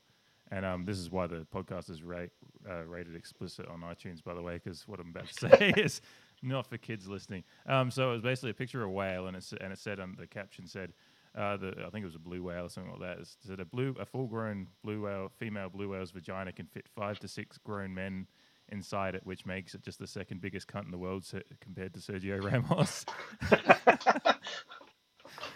and 0.51 0.65
um, 0.65 0.85
this 0.85 0.99
is 0.99 1.11
why 1.11 1.27
the 1.27 1.47
podcast 1.55 1.91
is 1.91 2.03
rate, 2.03 2.31
uh, 2.69 2.85
rated 2.85 3.15
explicit 3.15 3.67
on 3.69 3.81
iTunes, 3.81 4.23
by 4.23 4.35
the 4.35 4.43
way, 4.43 4.55
because 4.55 4.87
what 4.89 4.99
I'm 5.01 5.11
about 5.11 5.29
to 5.29 5.35
say 5.35 5.73
is 5.77 6.01
not 6.43 6.67
for 6.67 6.77
kids 6.77 7.07
listening. 7.09 7.45
Um, 7.67 7.91
so 7.91 8.11
it 8.11 8.13
was 8.15 8.23
basically 8.23 8.51
a 8.51 8.55
picture 8.55 8.83
of 8.83 8.89
a 8.89 8.93
whale, 8.93 9.27
and 9.27 9.37
it, 9.37 9.45
and 9.61 9.73
it 9.73 9.79
said, 9.79 10.01
um, 10.01 10.17
the 10.19 10.27
caption 10.27 10.67
said, 10.67 10.93
uh, 11.37 11.57
the, 11.57 11.75
I 11.87 11.91
think 11.91 12.03
it 12.03 12.07
was 12.07 12.17
a 12.17 12.21
blue 12.21 12.43
whale 12.43 12.65
or 12.65 12.69
something 12.69 12.91
like 12.93 13.01
that. 13.01 13.19
It 13.21 13.29
said 13.47 13.61
a 13.61 13.65
blue, 13.65 13.95
a 14.01 14.05
full-grown 14.05 14.67
blue 14.83 15.03
whale, 15.03 15.31
female 15.39 15.69
blue 15.69 15.89
whale's 15.89 16.11
vagina 16.11 16.53
can 16.53 16.67
fit 16.67 16.89
five 16.89 17.21
to 17.21 17.29
six 17.29 17.57
grown 17.59 17.95
men 17.95 18.27
inside 18.71 19.15
it, 19.15 19.25
which 19.25 19.47
makes 19.47 19.75
it 19.75 19.83
just 19.83 19.99
the 19.99 20.07
second 20.07 20.41
biggest 20.41 20.67
cunt 20.67 20.85
in 20.85 20.91
the 20.91 20.99
world 20.99 21.25
compared 21.61 21.95
to 21.95 22.01
Sergio 22.01 22.43
Ramos. 22.71 23.05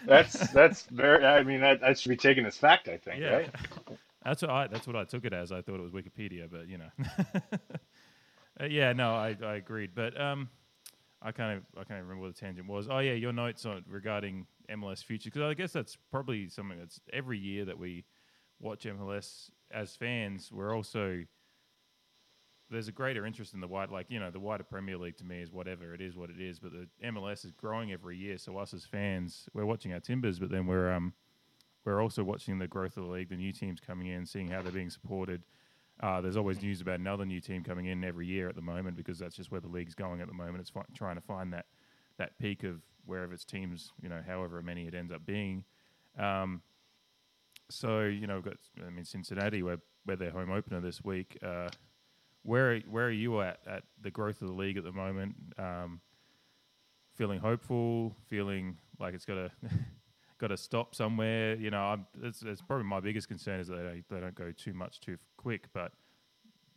that's 0.07 0.51
that's 0.53 0.83
very. 0.83 1.25
I 1.25 1.43
mean, 1.43 1.61
that, 1.61 1.81
that 1.81 1.99
should 1.99 2.11
be 2.11 2.17
taken 2.17 2.47
as 2.47 2.57
fact. 2.57 2.89
I 2.89 2.97
think. 2.97 3.21
Yeah. 3.21 3.35
Right. 3.35 3.51
That's 4.25 4.43
what 4.43 4.51
I 4.51 4.67
that's 4.67 4.87
what 4.87 4.97
I 4.97 5.05
took 5.05 5.25
it 5.25 5.33
as. 5.33 5.53
I 5.53 5.61
thought 5.63 5.77
it 5.77 5.83
was 5.83 5.93
Wikipedia, 5.93 6.51
but 6.51 6.69
you 6.69 6.79
know. 6.79 6.89
uh, 8.61 8.65
yeah, 8.65 8.93
no, 8.93 9.15
I, 9.15 9.37
I 9.43 9.55
agreed, 9.57 9.91
but 9.95 10.19
um, 10.21 10.49
I 11.21 11.33
kind 11.33 11.59
of 11.59 11.65
I 11.79 11.85
can't 11.85 12.03
remember 12.03 12.23
what 12.23 12.35
the 12.35 12.41
tangent 12.41 12.67
was. 12.67 12.89
Oh 12.91 13.01
yeah, 13.01 13.13
your 13.13 13.33
notes 13.33 13.67
on 13.67 13.85
regarding 13.89 14.47
MLS 14.71 15.05
future 15.05 15.31
because 15.31 15.43
I 15.43 15.55
guess 15.55 15.73
that's 15.73 15.97
probably 16.11 16.49
something 16.49 16.79
that's 16.79 17.01
every 17.13 17.39
year 17.39 17.65
that 17.67 17.79
we 17.79 18.05
watch 18.61 18.85
MLS 18.85 19.51
as 19.71 19.95
fans, 19.97 20.51
we're 20.53 20.75
also 20.75 21.25
there's 22.71 22.89
a 22.89 22.93
greater 22.93 23.27
interest 23.27 23.53
in 23.53 23.61
the 23.61 23.69
wide 23.69 23.91
like 23.91 24.07
you 24.09 24.19
know 24.19 24.31
the 24.31 24.41
wider 24.41 24.65
Premier 24.65 24.97
League 24.97 25.17
to 25.19 25.25
me 25.25 25.43
is 25.43 25.53
whatever 25.53 25.95
it 25.95 26.01
is 26.01 26.17
what 26.17 26.31
it 26.31 26.41
is, 26.41 26.59
but 26.59 26.73
the 26.73 26.89
MLS 27.07 27.45
is 27.45 27.53
growing 27.53 27.93
every 27.93 28.17
year. 28.17 28.39
So 28.39 28.57
us 28.59 28.73
as 28.73 28.85
fans, 28.85 29.49
we're 29.53 29.67
watching 29.67 29.93
our 29.93 30.01
Timbers, 30.01 30.39
but 30.39 30.51
then 30.51 30.67
we're 30.67 30.91
um 30.91 31.13
we're 31.85 32.03
also 32.03 32.25
watching 32.25 32.59
the 32.59 32.67
growth 32.67 32.97
of 32.97 33.05
the 33.05 33.11
league, 33.11 33.29
the 33.29 33.37
new 33.37 33.53
teams 33.53 33.81
coming 33.81 34.07
in, 34.07 34.27
seeing 34.27 34.49
how 34.49 34.63
they're 34.63 34.73
being 34.73 34.91
supported. 34.91 35.43
Uh, 36.01 36.21
there's 36.21 36.37
always 36.37 36.61
news 36.61 36.81
about 36.81 36.99
another 36.99 37.25
new 37.25 37.41
team 37.41 37.63
coming 37.63 37.87
in 37.87 38.03
every 38.03 38.27
year 38.27 38.49
at 38.49 38.57
the 38.57 38.63
moment 38.63 38.97
because 38.97 39.19
that's 39.19 39.37
just 39.37 39.53
where 39.53 39.61
the 39.61 39.69
league's 39.69 39.95
going 39.95 40.21
at 40.21 40.27
the 40.27 40.35
moment. 40.35 40.61
It's 40.61 40.71
fi- 40.71 40.83
trying 40.95 41.15
to 41.17 41.21
find 41.21 41.53
that 41.53 41.67
that 42.19 42.39
peak 42.39 42.65
of 42.65 42.81
wherever 43.07 43.33
its 43.33 43.45
teams, 43.45 43.93
you 44.03 44.09
know, 44.09 44.21
however 44.27 44.61
many 44.63 44.87
it 44.87 44.95
ends 44.95 45.13
up 45.13 45.25
being. 45.27 45.65
Um, 46.19 46.63
so 47.71 48.03
you 48.03 48.27
know, 48.27 48.37
we've 48.37 48.45
got 48.45 48.57
I 48.85 48.91
mean 48.91 49.05
Cincinnati, 49.05 49.63
where 49.63 49.79
where 50.05 50.17
their 50.17 50.31
home 50.31 50.51
opener 50.51 50.81
this 50.81 51.03
week. 51.05 51.39
Uh, 51.43 51.69
where 52.43 52.81
where 52.81 53.07
are 53.07 53.11
you 53.11 53.41
at 53.41 53.61
at 53.67 53.85
the 54.01 54.11
growth 54.11 54.43
of 54.43 54.49
the 54.49 54.55
league 54.55 54.77
at 54.77 54.85
the 54.85 54.93
moment? 54.93 55.35
Um, 55.59 56.01
feeling 57.15 57.39
hopeful, 57.39 58.17
feeling 58.29 58.79
like 58.99 59.15
it's 59.15 59.25
got 59.25 59.39
a 59.39 59.51
got 60.39 60.49
to 60.49 60.57
stop 60.57 60.95
somewhere. 60.95 61.55
You 61.57 61.71
know, 61.71 61.81
I'm, 61.81 62.07
it's, 62.23 62.43
it's, 62.43 62.63
probably 62.63 62.85
my 62.87 63.01
biggest 63.01 63.29
concern 63.29 63.61
is 63.61 63.69
that 63.69 63.77
they, 63.77 64.03
they 64.11 64.21
don't 64.21 64.35
go 64.35 64.53
too 64.53 64.75
much 64.75 65.01
too 65.01 65.19
quick. 65.37 65.67
But 65.73 65.93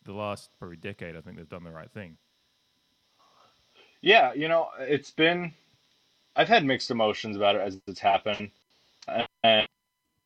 the 0.06 0.14
last 0.14 0.50
probably 0.60 0.78
decade, 0.78 1.16
I 1.16 1.22
think 1.22 1.38
they've 1.38 1.50
done 1.50 1.64
the 1.64 1.72
right 1.72 1.92
thing. 1.92 2.18
Yeah, 4.02 4.34
you 4.34 4.48
know, 4.48 4.70
it's 4.80 5.12
been. 5.12 5.54
I've 6.36 6.48
had 6.48 6.64
mixed 6.64 6.92
emotions 6.92 7.36
about 7.36 7.56
it 7.56 7.62
as 7.62 7.80
it's 7.88 8.00
happened, 8.00 8.52
and 9.44 9.68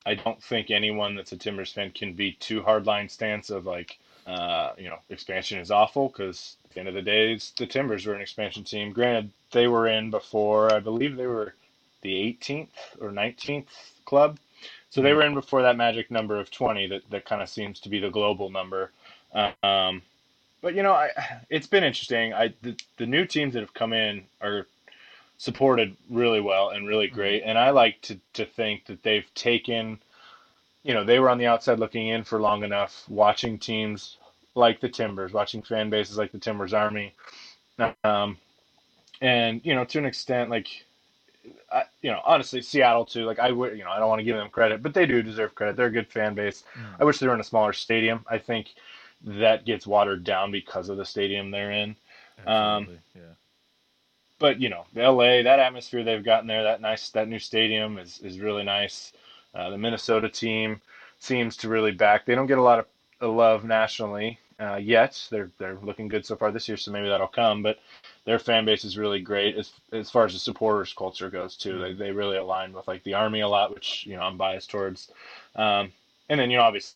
I 0.05 0.15
don't 0.15 0.41
think 0.43 0.71
anyone 0.71 1.15
that's 1.15 1.31
a 1.31 1.37
Timbers 1.37 1.71
fan 1.71 1.91
can 1.91 2.13
be 2.13 2.33
too 2.33 2.61
hardline 2.61 3.09
stance 3.09 3.49
of 3.49 3.65
like, 3.65 3.97
uh, 4.27 4.71
you 4.77 4.89
know, 4.89 4.97
expansion 5.09 5.59
is 5.59 5.71
awful 5.71 6.09
because 6.09 6.57
at 6.65 6.71
the 6.71 6.79
end 6.79 6.89
of 6.89 6.95
the 6.95 7.01
day, 7.01 7.39
the 7.57 7.65
Timbers 7.65 8.05
were 8.05 8.13
an 8.13 8.21
expansion 8.21 8.63
team. 8.63 8.91
Granted, 8.91 9.31
they 9.51 9.67
were 9.67 9.87
in 9.87 10.09
before. 10.09 10.73
I 10.73 10.79
believe 10.79 11.15
they 11.15 11.27
were 11.27 11.53
the 12.01 12.13
18th 12.13 12.69
or 12.99 13.09
19th 13.09 13.67
club. 14.05 14.39
So 14.89 15.01
they 15.01 15.09
mm-hmm. 15.09 15.17
were 15.17 15.25
in 15.25 15.33
before 15.33 15.61
that 15.61 15.77
magic 15.77 16.11
number 16.11 16.39
of 16.39 16.51
20 16.51 16.87
that, 16.87 17.01
that 17.09 17.25
kind 17.25 17.41
of 17.41 17.49
seems 17.49 17.79
to 17.81 17.89
be 17.89 17.99
the 17.99 18.09
global 18.09 18.49
number. 18.49 18.91
Um, 19.63 20.01
but 20.61 20.75
you 20.75 20.83
know, 20.83 20.93
I, 20.93 21.09
it's 21.49 21.67
been 21.67 21.83
interesting. 21.83 22.33
I 22.33 22.53
the, 22.61 22.77
the 22.97 23.05
new 23.05 23.25
teams 23.25 23.53
that 23.53 23.61
have 23.61 23.73
come 23.73 23.93
in 23.93 24.23
are 24.41 24.67
supported 25.37 25.95
really 26.09 26.41
well 26.41 26.69
and 26.69 26.87
really 26.87 27.07
mm-hmm. 27.07 27.15
great. 27.15 27.43
And 27.45 27.57
I 27.57 27.69
like 27.69 28.01
to, 28.03 28.19
to 28.33 28.45
think 28.45 28.85
that 28.85 29.03
they've 29.03 29.31
taken 29.33 29.99
you 30.83 30.93
know, 30.93 31.03
they 31.03 31.19
were 31.19 31.29
on 31.29 31.37
the 31.37 31.45
outside 31.45 31.79
looking 31.79 32.07
in 32.07 32.23
for 32.23 32.39
long 32.39 32.63
enough, 32.63 33.05
watching 33.07 33.59
teams 33.59 34.17
like 34.55 34.81
the 34.81 34.89
Timbers, 34.89 35.33
watching 35.33 35.61
fan 35.61 35.89
bases 35.89 36.17
like 36.17 36.31
the 36.31 36.39
Timbers 36.39 36.73
Army, 36.73 37.13
um, 38.03 38.37
and 39.21 39.61
you 39.63 39.75
know, 39.75 39.85
to 39.85 39.99
an 39.99 40.05
extent, 40.05 40.49
like, 40.49 40.67
I, 41.71 41.83
you 42.01 42.11
know, 42.11 42.21
honestly, 42.25 42.61
Seattle 42.61 43.05
too. 43.05 43.25
Like, 43.25 43.39
I 43.39 43.51
would, 43.51 43.77
you 43.77 43.83
know, 43.83 43.91
I 43.91 43.99
don't 43.99 44.09
want 44.09 44.19
to 44.19 44.25
give 44.25 44.37
them 44.37 44.49
credit, 44.49 44.83
but 44.83 44.93
they 44.93 45.05
do 45.05 45.21
deserve 45.21 45.55
credit. 45.55 45.75
They're 45.75 45.87
a 45.87 45.91
good 45.91 46.07
fan 46.07 46.35
base. 46.35 46.63
Mm. 46.75 47.01
I 47.01 47.03
wish 47.03 47.19
they 47.19 47.27
were 47.27 47.33
in 47.33 47.39
a 47.39 47.45
smaller 47.45 47.73
stadium. 47.73 48.25
I 48.29 48.37
think 48.37 48.67
that 49.23 49.65
gets 49.65 49.87
watered 49.87 50.23
down 50.23 50.51
because 50.51 50.89
of 50.89 50.97
the 50.97 51.05
stadium 51.05 51.51
they're 51.51 51.71
in. 51.71 51.95
Um, 52.45 52.87
yeah. 53.15 53.21
But 54.39 54.59
you 54.59 54.69
know, 54.69 54.85
LA, 54.95 55.43
that 55.43 55.59
atmosphere 55.59 56.03
they've 56.03 56.23
gotten 56.23 56.47
there, 56.47 56.63
that 56.63 56.81
nice, 56.81 57.09
that 57.11 57.27
new 57.27 57.39
stadium 57.39 57.99
is 57.99 58.19
is 58.19 58.39
really 58.39 58.63
nice. 58.63 59.13
Uh, 59.53 59.69
the 59.69 59.77
Minnesota 59.77 60.29
team 60.29 60.81
seems 61.19 61.57
to 61.57 61.69
really 61.69 61.91
back. 61.91 62.25
They 62.25 62.33
don't 62.33 62.47
get 62.47 62.57
a 62.57 62.63
lot 62.63 62.87
of 63.19 63.35
love 63.35 63.63
nationally 63.63 64.39
uh, 64.61 64.75
yet. 64.75 65.27
They're 65.31 65.49
they're 65.57 65.77
looking 65.81 66.07
good 66.07 66.25
so 66.25 66.35
far 66.35 66.51
this 66.51 66.67
year, 66.67 66.77
so 66.77 66.91
maybe 66.91 67.09
that'll 67.09 67.27
come. 67.27 67.63
But 67.63 67.79
their 68.25 68.39
fan 68.39 68.65
base 68.65 68.85
is 68.85 68.97
really 68.97 69.19
great 69.19 69.57
as 69.57 69.71
as 69.91 70.09
far 70.09 70.25
as 70.25 70.33
the 70.33 70.39
supporters 70.39 70.93
culture 70.93 71.29
goes 71.29 71.57
too. 71.57 71.79
They 71.79 71.93
they 71.93 72.11
really 72.11 72.37
align 72.37 72.73
with 72.73 72.87
like 72.87 73.03
the 73.03 73.15
army 73.15 73.41
a 73.41 73.47
lot, 73.47 73.73
which 73.73 74.05
you 74.05 74.15
know 74.15 74.23
I'm 74.23 74.37
biased 74.37 74.69
towards. 74.69 75.11
Um, 75.55 75.91
and 76.29 76.39
then 76.39 76.51
you 76.51 76.57
know 76.57 76.63
obviously 76.63 76.95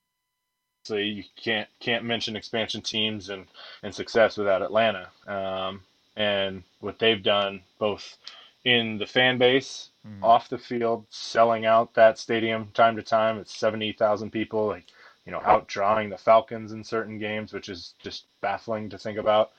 you 0.89 1.23
can't 1.35 1.67
can't 1.79 2.05
mention 2.05 2.35
expansion 2.35 2.81
teams 2.81 3.29
and 3.29 3.47
and 3.83 3.93
success 3.93 4.37
without 4.37 4.61
Atlanta. 4.61 5.09
Um, 5.27 5.81
and 6.15 6.63
what 6.79 6.99
they've 6.99 7.21
done 7.21 7.61
both 7.79 8.17
in 8.65 8.97
the 8.97 9.05
fan 9.05 9.37
base, 9.37 9.89
mm. 10.05 10.23
off 10.23 10.49
the 10.49 10.57
field, 10.57 11.05
selling 11.09 11.65
out 11.65 11.93
that 11.93 12.17
stadium 12.17 12.69
time 12.73 12.95
to 12.95 13.03
time. 13.03 13.37
It's 13.37 13.55
70,000 13.55 14.31
people, 14.31 14.65
like, 14.65 14.85
you 15.25 15.31
know, 15.31 15.39
outdrawing 15.39 16.09
the 16.09 16.17
Falcons 16.17 16.71
in 16.71 16.83
certain 16.83 17.17
games, 17.17 17.53
which 17.53 17.69
is 17.69 17.95
just 18.01 18.25
baffling 18.41 18.89
to 18.89 18.97
think 18.97 19.17
about. 19.17 19.51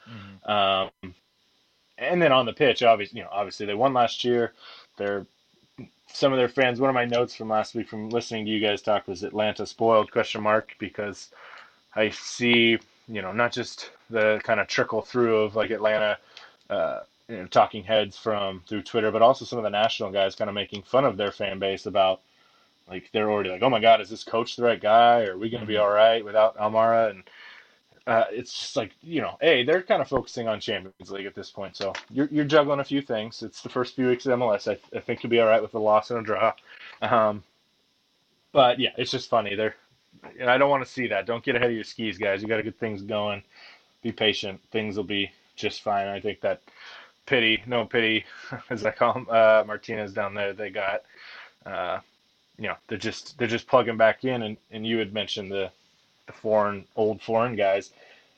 Mm. 0.45 0.51
Um, 1.03 1.15
and 1.99 2.21
then 2.21 2.33
on 2.33 2.47
the 2.47 2.53
pitch, 2.53 2.83
obviously, 2.83 3.19
you 3.19 3.25
know, 3.25 3.31
obviously 3.33 3.67
they 3.67 3.75
won 3.75 3.93
last 3.93 4.25
year. 4.25 4.53
They're 4.97 5.27
some 6.07 6.33
of 6.33 6.39
their 6.39 6.49
fans. 6.49 6.81
One 6.81 6.91
of 6.91 6.95
my 6.95 7.05
notes 7.05 7.35
from 7.35 7.49
last 7.49 7.75
week 7.75 7.89
from 7.89 8.11
listening 8.11 8.47
to 8.47 8.51
you 8.51 8.61
guys 8.61 8.83
talk 8.83 9.09
was 9.09 9.23
Atlanta 9.23 9.67
spoiled 9.67 10.13
question 10.13 10.43
mark 10.43 10.75
because 10.79 11.31
I 11.95 12.11
see, 12.11 12.79
you 13.09 13.23
know, 13.23 13.33
not 13.33 13.53
just 13.53 13.91
the 14.09 14.41
kind 14.45 14.61
of 14.61 14.69
trickle 14.69 15.03
through 15.03 15.39
of 15.39 15.57
like 15.57 15.71
Atlanta 15.71 16.19
uh, 16.71 17.01
you 17.29 17.37
know, 17.39 17.47
talking 17.47 17.83
heads 17.83 18.17
from 18.17 18.63
through 18.69 18.83
Twitter, 18.83 19.11
but 19.11 19.23
also 19.23 19.45
some 19.45 19.59
of 19.59 19.65
the 19.65 19.71
national 19.71 20.13
guys 20.13 20.37
kind 20.37 20.49
of 20.49 20.55
making 20.55 20.83
fun 20.83 21.05
of 21.05 21.17
their 21.17 21.33
fan 21.33 21.59
base 21.59 21.87
about 21.87 22.21
like 22.89 23.11
they're 23.13 23.31
already 23.31 23.51
like, 23.51 23.63
oh 23.63 23.71
my 23.71 23.81
god, 23.81 24.01
is 24.01 24.11
this 24.11 24.25
coach 24.25 24.57
the 24.57 24.63
right 24.63 24.81
guy? 24.81 25.25
Are 25.25 25.39
we 25.39 25.51
going 25.51 25.61
to 25.61 25.67
be 25.67 25.75
mm-hmm. 25.75 25.83
all 25.83 25.91
right 25.91 26.25
without 26.25 26.57
Almiron? 26.57 27.11
And 27.11 27.23
uh, 28.07 28.25
it's 28.31 28.53
just 28.53 28.77
like 28.77 28.93
you 29.03 29.21
know, 29.21 29.37
hey, 29.41 29.65
they're 29.65 29.83
kind 29.83 30.01
of 30.01 30.09
focusing 30.09 30.49
on 30.49 30.61
Champions 30.61 31.11
League 31.11 31.27
at 31.27 31.35
this 31.35 31.51
point. 31.51 31.77
So 31.77 31.93
you're 32.11 32.29
you're 32.31 32.45
juggling 32.45 32.81
a 32.81 32.85
few 32.85 33.03
things. 33.03 33.43
It's 33.43 33.63
the 33.63 33.69
first 33.69 33.97
few 33.97 34.09
weeks 34.09 34.27
of 34.27 34.39
MLS. 34.39 34.71
I, 34.71 34.79
I 34.97 35.01
think 35.01 35.23
you'll 35.23 35.31
be 35.31 35.41
all 35.41 35.49
right 35.49 35.63
with 35.63 35.75
a 35.75 35.79
loss 35.79 36.11
and 36.11 36.21
a 36.21 36.23
draw. 36.23 36.53
Um, 37.03 37.43
but 38.53 38.79
yeah, 38.79 38.91
it's 38.97 39.11
just 39.11 39.29
funny. 39.29 39.55
They're 39.55 39.75
I 40.47 40.59
don't 40.59 40.71
want 40.71 40.85
to 40.85 40.91
see 40.91 41.07
that. 41.09 41.27
Don't 41.27 41.45
get 41.45 41.57
ahead 41.57 41.71
of 41.71 41.75
your 41.75 41.85
skis, 41.85 42.19
guys. 42.19 42.43
You 42.43 42.49
got 42.49 42.57
to 42.57 42.63
get 42.63 42.79
things 42.79 43.03
going. 43.03 43.43
Be 44.03 44.13
patient. 44.13 44.61
Things 44.71 44.97
will 44.97 45.05
be 45.05 45.31
just 45.57 45.83
fine. 45.83 46.07
I 46.09 46.21
think 46.21 46.41
that 46.41 46.63
pity, 47.27 47.63
no 47.67 47.85
pity, 47.85 48.25
as 48.71 48.85
I 48.85 48.93
call 48.93 49.15
him, 49.15 49.27
uh, 49.31 49.65
Martinez 49.67 50.13
down 50.13 50.35
there. 50.35 50.53
They 50.53 50.71
got, 50.71 51.03
uh, 51.65 52.01
you 52.59 52.69
know, 52.69 52.77
they're 52.89 52.99
just 52.99 53.39
they're 53.39 53.49
just 53.49 53.67
plugging 53.67 53.97
back 53.97 54.25
in, 54.25 54.43
and, 54.43 54.57
and 54.71 54.87
you 54.87 54.99
had 54.99 55.13
mentioned 55.13 55.51
the 55.51 55.71
the 56.27 56.33
foreign 56.33 56.85
old 56.97 57.23
foreign 57.23 57.57
guys. 57.57 57.91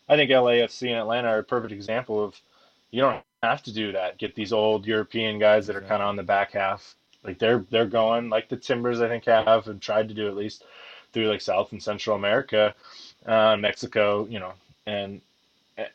I 0.08 0.16
think 0.16 0.30
LAFC 0.30 0.88
and 0.88 0.98
Atlanta 0.98 1.28
are 1.28 1.38
a 1.38 1.44
perfect 1.44 1.72
example 1.72 2.22
of 2.22 2.40
you 2.90 3.02
don't 3.02 3.22
have 3.42 3.62
to 3.64 3.72
do 3.72 3.92
that. 3.92 4.18
Get 4.18 4.34
these 4.34 4.52
old 4.52 4.86
European 4.86 5.38
guys 5.38 5.66
that 5.66 5.76
are 5.76 5.80
kind 5.80 6.02
of 6.02 6.08
on 6.08 6.16
the 6.16 6.22
back 6.22 6.52
half. 6.52 6.94
Like 7.24 7.38
they're 7.38 7.64
they're 7.70 7.86
going 7.86 8.30
like 8.30 8.48
the 8.48 8.56
Timbers 8.56 9.00
I 9.00 9.08
think 9.08 9.24
have 9.24 9.68
and 9.68 9.80
tried 9.80 10.08
to 10.08 10.14
do 10.14 10.28
at 10.28 10.36
least 10.36 10.64
through 11.12 11.28
like 11.28 11.40
South 11.40 11.72
and 11.72 11.82
Central 11.82 12.16
America, 12.16 12.74
uh, 13.26 13.56
Mexico, 13.56 14.26
you 14.26 14.38
know, 14.38 14.52
and 14.86 15.20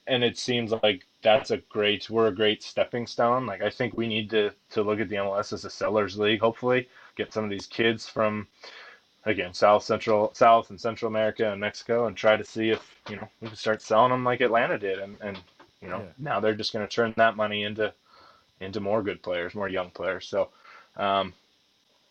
and 0.07 0.23
it 0.23 0.37
seems 0.37 0.71
like 0.83 1.05
that's 1.21 1.51
a 1.51 1.57
great 1.57 2.09
we're 2.09 2.27
a 2.27 2.35
great 2.35 2.63
stepping 2.63 3.07
stone. 3.07 3.45
Like 3.45 3.61
I 3.61 3.69
think 3.69 3.95
we 3.97 4.07
need 4.07 4.29
to 4.31 4.51
to 4.71 4.83
look 4.83 4.99
at 4.99 5.09
the 5.09 5.17
MLS 5.17 5.53
as 5.53 5.65
a 5.65 5.69
sellers 5.69 6.17
league. 6.17 6.39
Hopefully, 6.41 6.87
get 7.15 7.33
some 7.33 7.43
of 7.43 7.49
these 7.49 7.65
kids 7.65 8.07
from 8.07 8.47
again 9.25 9.53
South 9.53 9.83
Central 9.83 10.33
South 10.33 10.69
and 10.69 10.79
Central 10.79 11.09
America 11.09 11.51
and 11.51 11.61
Mexico, 11.61 12.07
and 12.07 12.15
try 12.15 12.35
to 12.35 12.43
see 12.43 12.69
if 12.69 12.95
you 13.09 13.15
know 13.15 13.27
we 13.41 13.47
can 13.47 13.57
start 13.57 13.81
selling 13.81 14.11
them 14.11 14.23
like 14.23 14.41
Atlanta 14.41 14.77
did. 14.77 14.99
And 14.99 15.17
and 15.21 15.39
you 15.81 15.89
know 15.89 15.99
yeah. 15.99 16.11
now 16.17 16.39
they're 16.39 16.55
just 16.55 16.73
going 16.73 16.87
to 16.87 16.93
turn 16.93 17.13
that 17.17 17.35
money 17.35 17.63
into 17.63 17.93
into 18.59 18.79
more 18.79 19.03
good 19.03 19.21
players, 19.21 19.55
more 19.55 19.69
young 19.69 19.89
players. 19.91 20.27
So. 20.27 20.49
Um, 20.95 21.33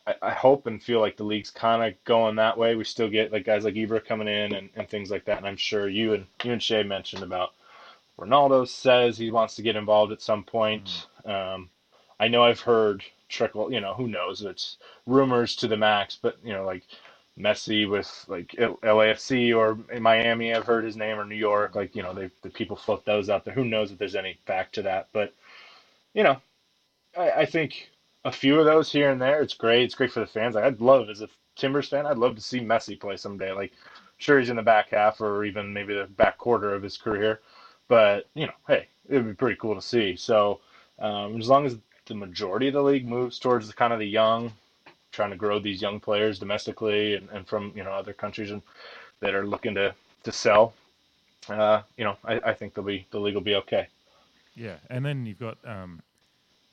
I, 0.05 0.15
I 0.21 0.31
hope 0.33 0.67
and 0.67 0.83
feel 0.83 0.99
like 0.99 1.17
the 1.17 1.23
league's 1.23 1.51
kind 1.51 1.83
of 1.85 2.05
going 2.05 2.35
that 2.35 2.59
way. 2.59 2.75
We 2.75 2.83
still 2.83 3.09
get 3.09 3.33
like 3.33 3.45
guys 3.45 3.63
like 3.63 3.75
Ibra 3.75 4.05
coming 4.05 4.27
in 4.27 4.53
and, 4.53 4.69
and 4.75 4.89
things 4.89 5.13
like 5.13 5.25
that. 5.27 5.39
And 5.39 5.47
I'm 5.47 5.57
sure 5.57 5.89
you 5.89 6.15
and 6.15 6.27
you 6.43 6.53
and 6.53 6.61
Shay 6.61 6.83
mentioned 6.83 7.23
about 7.23 7.53
Ronaldo 8.19 8.69
says 8.69 9.17
he 9.17 9.31
wants 9.31 9.57
to 9.57 9.63
get 9.63 9.77
involved 9.77 10.13
at 10.13 10.23
some 10.23 10.45
point. 10.45 11.07
Mm. 11.27 11.55
Um, 11.55 11.71
I 12.23 12.29
know 12.29 12.45
I've 12.45 12.61
heard 12.61 13.05
trickle, 13.31 13.73
you 13.73 13.81
know, 13.83 13.95
who 13.95 14.09
knows? 14.09 14.43
It's 14.43 14.79
rumors 15.07 15.57
to 15.59 15.69
the 15.69 15.79
max, 15.79 16.19
but 16.23 16.39
you 16.45 16.55
know, 16.55 16.67
like 16.67 16.85
Messi 17.39 17.91
with 17.91 18.27
like 18.29 18.49
LAFC 18.59 19.57
or 19.57 19.79
in 19.95 20.03
Miami, 20.03 20.55
I've 20.55 20.67
heard 20.67 20.85
his 20.85 20.97
name 20.99 21.21
or 21.21 21.27
New 21.27 21.37
York. 21.37 21.77
Like 21.77 21.97
you 21.97 22.05
know, 22.05 22.15
they 22.15 22.31
the 22.43 22.51
people 22.51 22.77
float 22.77 23.07
those 23.07 23.31
out 23.31 23.45
there. 23.47 23.55
Who 23.55 23.67
knows 23.67 23.93
if 23.93 23.99
there's 23.99 24.17
any 24.17 24.39
fact 24.47 24.77
to 24.77 24.83
that? 24.85 25.09
But 25.15 25.35
you 26.15 26.25
know, 26.25 26.39
I, 27.19 27.31
I 27.33 27.47
think 27.47 27.91
a 28.25 28.33
few 28.33 28.59
of 28.59 28.67
those 28.67 28.93
here 28.93 29.11
and 29.11 29.21
there, 29.21 29.43
it's 29.43 29.55
great. 29.55 29.85
It's 29.85 29.97
great 29.97 30.13
for 30.13 30.21
the 30.21 30.27
fans. 30.27 30.55
Like, 30.57 30.65
I'd 30.65 30.83
love 30.83 31.11
as 31.11 31.23
a 31.23 31.31
Timbers 31.57 31.91
fan, 31.91 32.07
I'd 32.07 32.19
love 32.19 32.37
to 32.37 32.43
see 32.43 32.61
Messi 32.61 32.99
play 32.99 33.17
someday. 33.19 33.53
Like, 33.53 33.73
sure 34.19 34.41
he's 34.41 34.51
in 34.51 34.57
the 34.57 34.63
back 34.63 34.91
half 34.91 35.21
or 35.21 35.45
even 35.45 35.73
maybe 35.73 35.95
the 35.95 36.07
back 36.07 36.39
quarter 36.39 36.75
of 36.75 36.83
his 36.83 36.97
career, 36.97 37.43
but 37.89 38.31
you 38.35 38.47
know, 38.47 38.55
hey, 38.69 38.89
it 39.11 39.17
would 39.17 39.27
be 39.29 39.35
pretty 39.35 39.57
cool 39.61 39.75
to 39.77 39.83
see. 39.83 40.17
So 40.17 40.61
um, 40.99 41.39
as 41.41 41.49
long 41.51 41.67
as 41.67 41.79
the 42.13 42.19
majority 42.19 42.69
of 42.69 42.75
the 42.75 42.83
league 42.83 43.09
moves 43.09 43.39
towards 43.39 43.67
the 43.67 43.73
kind 43.73 43.93
of 43.93 43.99
the 43.99 44.07
young, 44.07 44.53
trying 45.13 45.31
to 45.31 45.37
grow 45.37 45.59
these 45.59 45.81
young 45.81 45.99
players 45.99 46.39
domestically 46.39 47.15
and, 47.15 47.29
and 47.31 47.47
from 47.47 47.73
you 47.75 47.83
know 47.83 47.93
other 47.93 48.13
countries 48.13 48.51
and 48.51 48.63
that 49.21 49.35
are 49.35 49.47
looking 49.47 49.75
to 49.75 49.95
to 50.25 50.33
sell, 50.33 50.75
uh, 51.49 51.83
you 51.97 52.05
know, 52.05 52.17
I, 52.25 52.35
I 52.45 52.53
think 52.53 52.75
they'll 52.75 52.85
be 52.85 53.07
the 53.11 53.19
league 53.19 53.35
will 53.35 53.41
be 53.41 53.55
okay. 53.57 53.89
Yeah, 54.55 54.77
and 54.91 55.05
then 55.05 55.25
you've 55.25 55.39
got 55.39 55.57
um, 55.65 56.03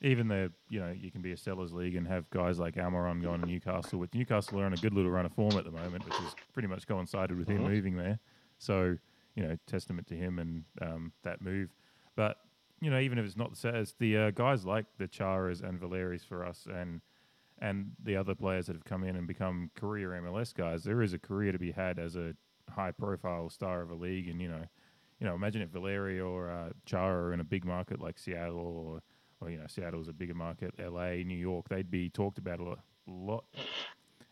even 0.02 0.28
the 0.28 0.52
you 0.68 0.78
know 0.78 0.92
you 0.92 1.10
can 1.10 1.22
be 1.22 1.32
a 1.32 1.36
sellers 1.36 1.72
league 1.72 1.96
and 1.96 2.06
have 2.06 2.28
guys 2.30 2.58
like 2.58 2.74
Almiron 2.74 3.22
going 3.22 3.40
to 3.40 3.46
Newcastle. 3.46 3.98
With 3.98 4.14
Newcastle 4.14 4.60
are 4.60 4.66
on 4.66 4.74
a 4.74 4.76
good 4.76 4.92
little 4.92 5.10
run 5.10 5.24
of 5.24 5.32
form 5.32 5.56
at 5.56 5.64
the 5.64 5.70
moment, 5.70 6.04
which 6.04 6.14
is 6.14 6.34
pretty 6.52 6.68
much 6.68 6.86
coincided 6.86 7.38
with 7.38 7.48
him 7.48 7.58
mm-hmm. 7.58 7.72
moving 7.72 7.96
there. 7.96 8.18
So 8.58 8.98
you 9.36 9.42
know, 9.42 9.56
testament 9.66 10.06
to 10.08 10.14
him 10.14 10.38
and 10.38 10.64
um, 10.82 11.12
that 11.22 11.40
move. 11.40 11.70
But 12.14 12.36
you 12.80 12.90
know, 12.90 12.98
even 12.98 13.18
if 13.18 13.26
it's 13.26 13.36
not 13.36 13.54
the 13.54 13.92
the 13.98 14.16
uh, 14.16 14.30
guys 14.30 14.64
like 14.64 14.86
the 14.98 15.08
Charas 15.08 15.62
and 15.62 15.80
Valeris 15.80 16.24
for 16.24 16.44
us, 16.44 16.66
and 16.72 17.00
and 17.60 17.92
the 18.02 18.16
other 18.16 18.34
players 18.34 18.66
that 18.66 18.76
have 18.76 18.84
come 18.84 19.04
in 19.04 19.16
and 19.16 19.26
become 19.26 19.70
career 19.74 20.18
MLS 20.22 20.54
guys, 20.54 20.82
there 20.84 21.02
is 21.02 21.12
a 21.12 21.18
career 21.18 21.52
to 21.52 21.58
be 21.58 21.72
had 21.72 21.98
as 21.98 22.16
a 22.16 22.34
high-profile 22.70 23.50
star 23.50 23.82
of 23.82 23.90
a 23.90 23.94
league. 23.94 24.28
And 24.28 24.40
you 24.40 24.48
know, 24.48 24.64
you 25.18 25.26
know, 25.26 25.34
imagine 25.34 25.60
if 25.60 25.68
Valeri 25.68 26.20
or 26.20 26.50
uh, 26.50 26.70
Chara 26.86 27.28
are 27.28 27.32
in 27.34 27.40
a 27.40 27.44
big 27.44 27.64
market 27.64 28.00
like 28.00 28.18
Seattle, 28.18 28.58
or 28.58 29.02
or 29.40 29.50
you 29.50 29.58
know, 29.58 29.66
Seattle's 29.66 30.08
a 30.08 30.12
bigger 30.12 30.34
market, 30.34 30.74
LA, 30.78 31.22
New 31.24 31.36
York, 31.36 31.68
they'd 31.68 31.90
be 31.90 32.08
talked 32.08 32.38
about 32.38 32.60
a 32.60 32.64
lot, 32.64 32.78
lot 33.06 33.44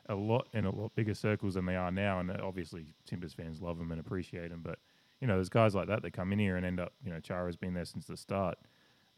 a 0.09 0.15
lot 0.15 0.49
in 0.55 0.65
a 0.65 0.71
lot 0.71 0.95
bigger 0.95 1.15
circles 1.15 1.55
than 1.55 1.67
they 1.67 1.77
are 1.77 1.91
now. 1.91 2.21
And 2.21 2.31
obviously, 2.31 2.87
Timbers 3.05 3.35
fans 3.35 3.61
love 3.61 3.79
them 3.79 3.91
and 3.91 4.01
appreciate 4.01 4.51
them. 4.51 4.63
But 4.65 4.79
you 5.21 5.27
know, 5.27 5.35
there's 5.35 5.49
guys 5.49 5.75
like 5.75 5.89
that 5.89 6.03
that 6.03 6.13
come 6.13 6.33
in 6.33 6.39
here 6.39 6.57
and 6.57 6.65
end 6.65 6.81
up. 6.81 6.93
You 7.05 7.13
know, 7.13 7.21
Chara's 7.21 7.57
been 7.57 7.75
there 7.75 7.85
since 7.85 8.07
the 8.07 8.17
start, 8.17 8.59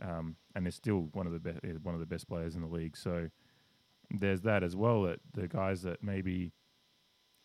um, 0.03 0.37
and 0.55 0.67
is 0.67 0.75
still 0.75 1.09
one 1.13 1.27
of 1.27 1.33
the 1.33 1.39
best 1.39 1.61
one 1.83 1.95
of 1.95 2.01
the 2.01 2.07
best 2.07 2.29
players 2.29 2.55
in 2.55 2.63
the 2.63 2.69
league. 2.69 2.97
So 2.97 3.29
there's 4.11 4.43
that 4.43 4.63
as 4.63 4.75
well. 4.75 5.03
That 5.03 5.21
the 5.35 5.49
guys 5.49 5.83
that 5.83 6.03
maybe 6.03 6.53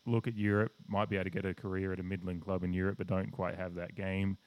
look 0.05 0.27
at 0.27 0.35
Europe 0.35 0.71
might 0.87 1.09
be 1.09 1.15
able 1.15 1.25
to 1.25 1.29
get 1.29 1.45
a 1.45 1.53
career 1.53 1.91
at 1.91 1.99
a 1.99 2.03
middling 2.03 2.39
club 2.39 2.63
in 2.63 2.73
Europe, 2.73 2.97
but 2.97 3.07
don't 3.07 3.31
quite 3.31 3.55
have 3.55 3.75
that 3.75 3.95
game. 3.95 4.37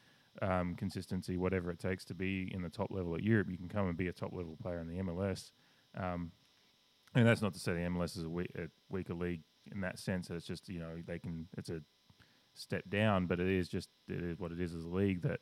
Um, 0.41 0.77
consistency, 0.77 1.37
whatever 1.37 1.71
it 1.73 1.81
takes 1.81 2.05
to 2.07 2.15
be 2.15 2.49
in 2.55 2.63
the 2.63 2.69
top 2.69 2.93
level 2.93 3.15
at 3.17 3.25
Europe, 3.25 3.49
you 3.51 3.57
can 3.57 3.69
come 3.69 3.89
and 3.89 3.97
be 3.97 4.07
a 4.07 4.13
top 4.13 4.33
level 4.33 4.57
player 4.63 4.79
in 4.79 4.87
the 4.87 5.03
MLS. 5.03 5.51
Um, 5.97 6.31
and 7.15 7.27
that's 7.27 7.43
not 7.43 7.55
to 7.55 7.59
say 7.59 7.73
the 7.73 7.81
MLS 7.81 8.17
is 8.17 8.23
a, 8.23 8.29
weak, 8.29 8.53
a 8.57 8.69
weaker 8.89 9.15
league 9.15 9.43
in 9.73 9.81
that 9.81 9.99
sense. 9.99 10.31
It's 10.31 10.47
just 10.47 10.69
you 10.69 10.79
know 10.79 10.95
they 11.07 11.19
can. 11.19 11.49
It's 11.57 11.71
a 11.71 11.81
step 12.59 12.85
down, 12.89 13.27
but 13.27 13.41
it 13.41 13.49
is 13.49 13.69
just 13.69 13.89
it 14.09 14.23
is 14.23 14.39
what 14.39 14.53
it 14.53 14.61
is 14.61 14.75
as 14.75 14.85
a 14.85 14.89
league 14.89 15.23
that 15.23 15.41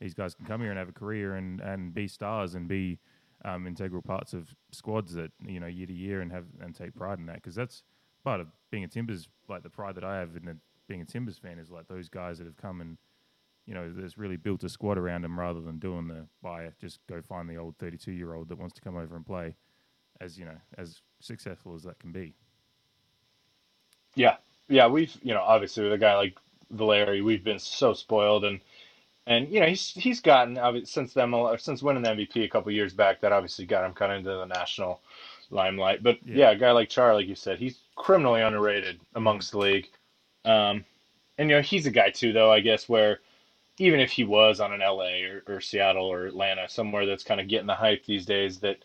these 0.00 0.14
guys 0.14 0.34
can 0.34 0.44
come 0.44 0.60
here 0.60 0.70
and 0.70 0.78
have 0.78 0.88
a 0.88 0.92
career 0.92 1.34
and, 1.36 1.60
and 1.60 1.94
be 1.94 2.06
stars 2.06 2.54
and 2.54 2.68
be 2.68 2.98
um, 3.44 3.66
integral 3.66 4.02
parts 4.02 4.34
of 4.34 4.54
squads 4.72 5.14
that 5.14 5.30
you 5.46 5.60
know 5.60 5.66
year 5.66 5.86
to 5.86 5.92
year 5.92 6.20
and 6.20 6.32
have 6.32 6.46
and 6.60 6.74
take 6.74 6.94
pride 6.94 7.18
in 7.18 7.26
that 7.26 7.36
because 7.36 7.54
that's 7.54 7.82
part 8.24 8.40
of 8.40 8.48
being 8.70 8.84
a 8.84 8.88
Timbers, 8.88 9.28
like 9.48 9.62
the 9.62 9.70
pride 9.70 9.94
that 9.94 10.04
I 10.04 10.18
have 10.18 10.36
in 10.36 10.44
the, 10.44 10.56
being 10.88 11.00
a 11.00 11.04
Timbers 11.04 11.38
fan 11.38 11.58
is 11.58 11.70
like 11.70 11.86
those 11.88 12.08
guys 12.08 12.38
that 12.38 12.46
have 12.46 12.56
come 12.56 12.80
and 12.80 12.98
you 13.66 13.74
know, 13.74 13.92
there's 13.92 14.16
really 14.16 14.36
built 14.36 14.62
a 14.62 14.68
squad 14.68 14.96
around 14.96 15.22
them 15.22 15.38
rather 15.38 15.60
than 15.60 15.78
doing 15.78 16.06
the 16.06 16.26
buy 16.40 16.70
just 16.80 17.00
go 17.08 17.20
find 17.20 17.48
the 17.50 17.56
old 17.56 17.76
32 17.78 18.12
year 18.12 18.34
old 18.34 18.48
that 18.48 18.58
wants 18.58 18.74
to 18.74 18.80
come 18.80 18.96
over 18.96 19.16
and 19.16 19.26
play, 19.26 19.56
as 20.20 20.38
you 20.38 20.44
know, 20.44 20.56
as 20.78 21.02
successful 21.20 21.74
as 21.74 21.82
that 21.82 21.98
can 21.98 22.12
be. 22.12 22.34
Yeah, 24.14 24.36
yeah, 24.68 24.86
we've 24.86 25.14
you 25.22 25.34
know 25.34 25.42
obviously 25.42 25.84
with 25.84 25.92
a 25.92 25.98
guy 25.98 26.16
like 26.16 26.38
Valeri, 26.70 27.20
we've 27.20 27.44
been 27.44 27.58
so 27.58 27.94
spoiled 27.94 28.44
and 28.44 28.60
and 29.26 29.48
you 29.48 29.60
know 29.60 29.66
he's 29.66 29.90
he's 29.90 30.20
gotten 30.20 30.86
since 30.86 31.12
them 31.12 31.34
since 31.58 31.82
winning 31.82 32.02
the 32.02 32.10
MVP 32.10 32.44
a 32.44 32.48
couple 32.48 32.70
years 32.72 32.94
back 32.94 33.20
that 33.20 33.32
obviously 33.32 33.66
got 33.66 33.84
him 33.84 33.92
kind 33.92 34.12
of 34.12 34.18
into 34.18 34.30
the 34.30 34.44
national 34.46 35.00
limelight. 35.50 36.02
But 36.02 36.18
yeah. 36.24 36.36
yeah, 36.36 36.50
a 36.50 36.56
guy 36.56 36.70
like 36.70 36.88
Char, 36.88 37.14
like 37.14 37.26
you 37.26 37.34
said, 37.34 37.58
he's 37.58 37.80
criminally 37.96 38.42
underrated 38.42 39.00
amongst 39.14 39.52
the 39.52 39.58
league. 39.58 39.88
Um, 40.44 40.84
and 41.38 41.50
you 41.50 41.56
know 41.56 41.62
he's 41.62 41.86
a 41.86 41.90
guy 41.90 42.10
too, 42.10 42.32
though 42.32 42.52
I 42.52 42.60
guess 42.60 42.88
where 42.88 43.20
even 43.78 44.00
if 44.00 44.10
he 44.10 44.24
was 44.24 44.60
on 44.60 44.72
an 44.72 44.80
LA 44.80 45.22
or, 45.24 45.42
or 45.46 45.60
Seattle 45.60 46.06
or 46.06 46.26
Atlanta, 46.26 46.68
somewhere 46.68 47.04
that's 47.04 47.24
kind 47.24 47.40
of 47.40 47.48
getting 47.48 47.66
the 47.66 47.74
hype 47.74 48.04
these 48.06 48.24
days, 48.24 48.58
that 48.60 48.78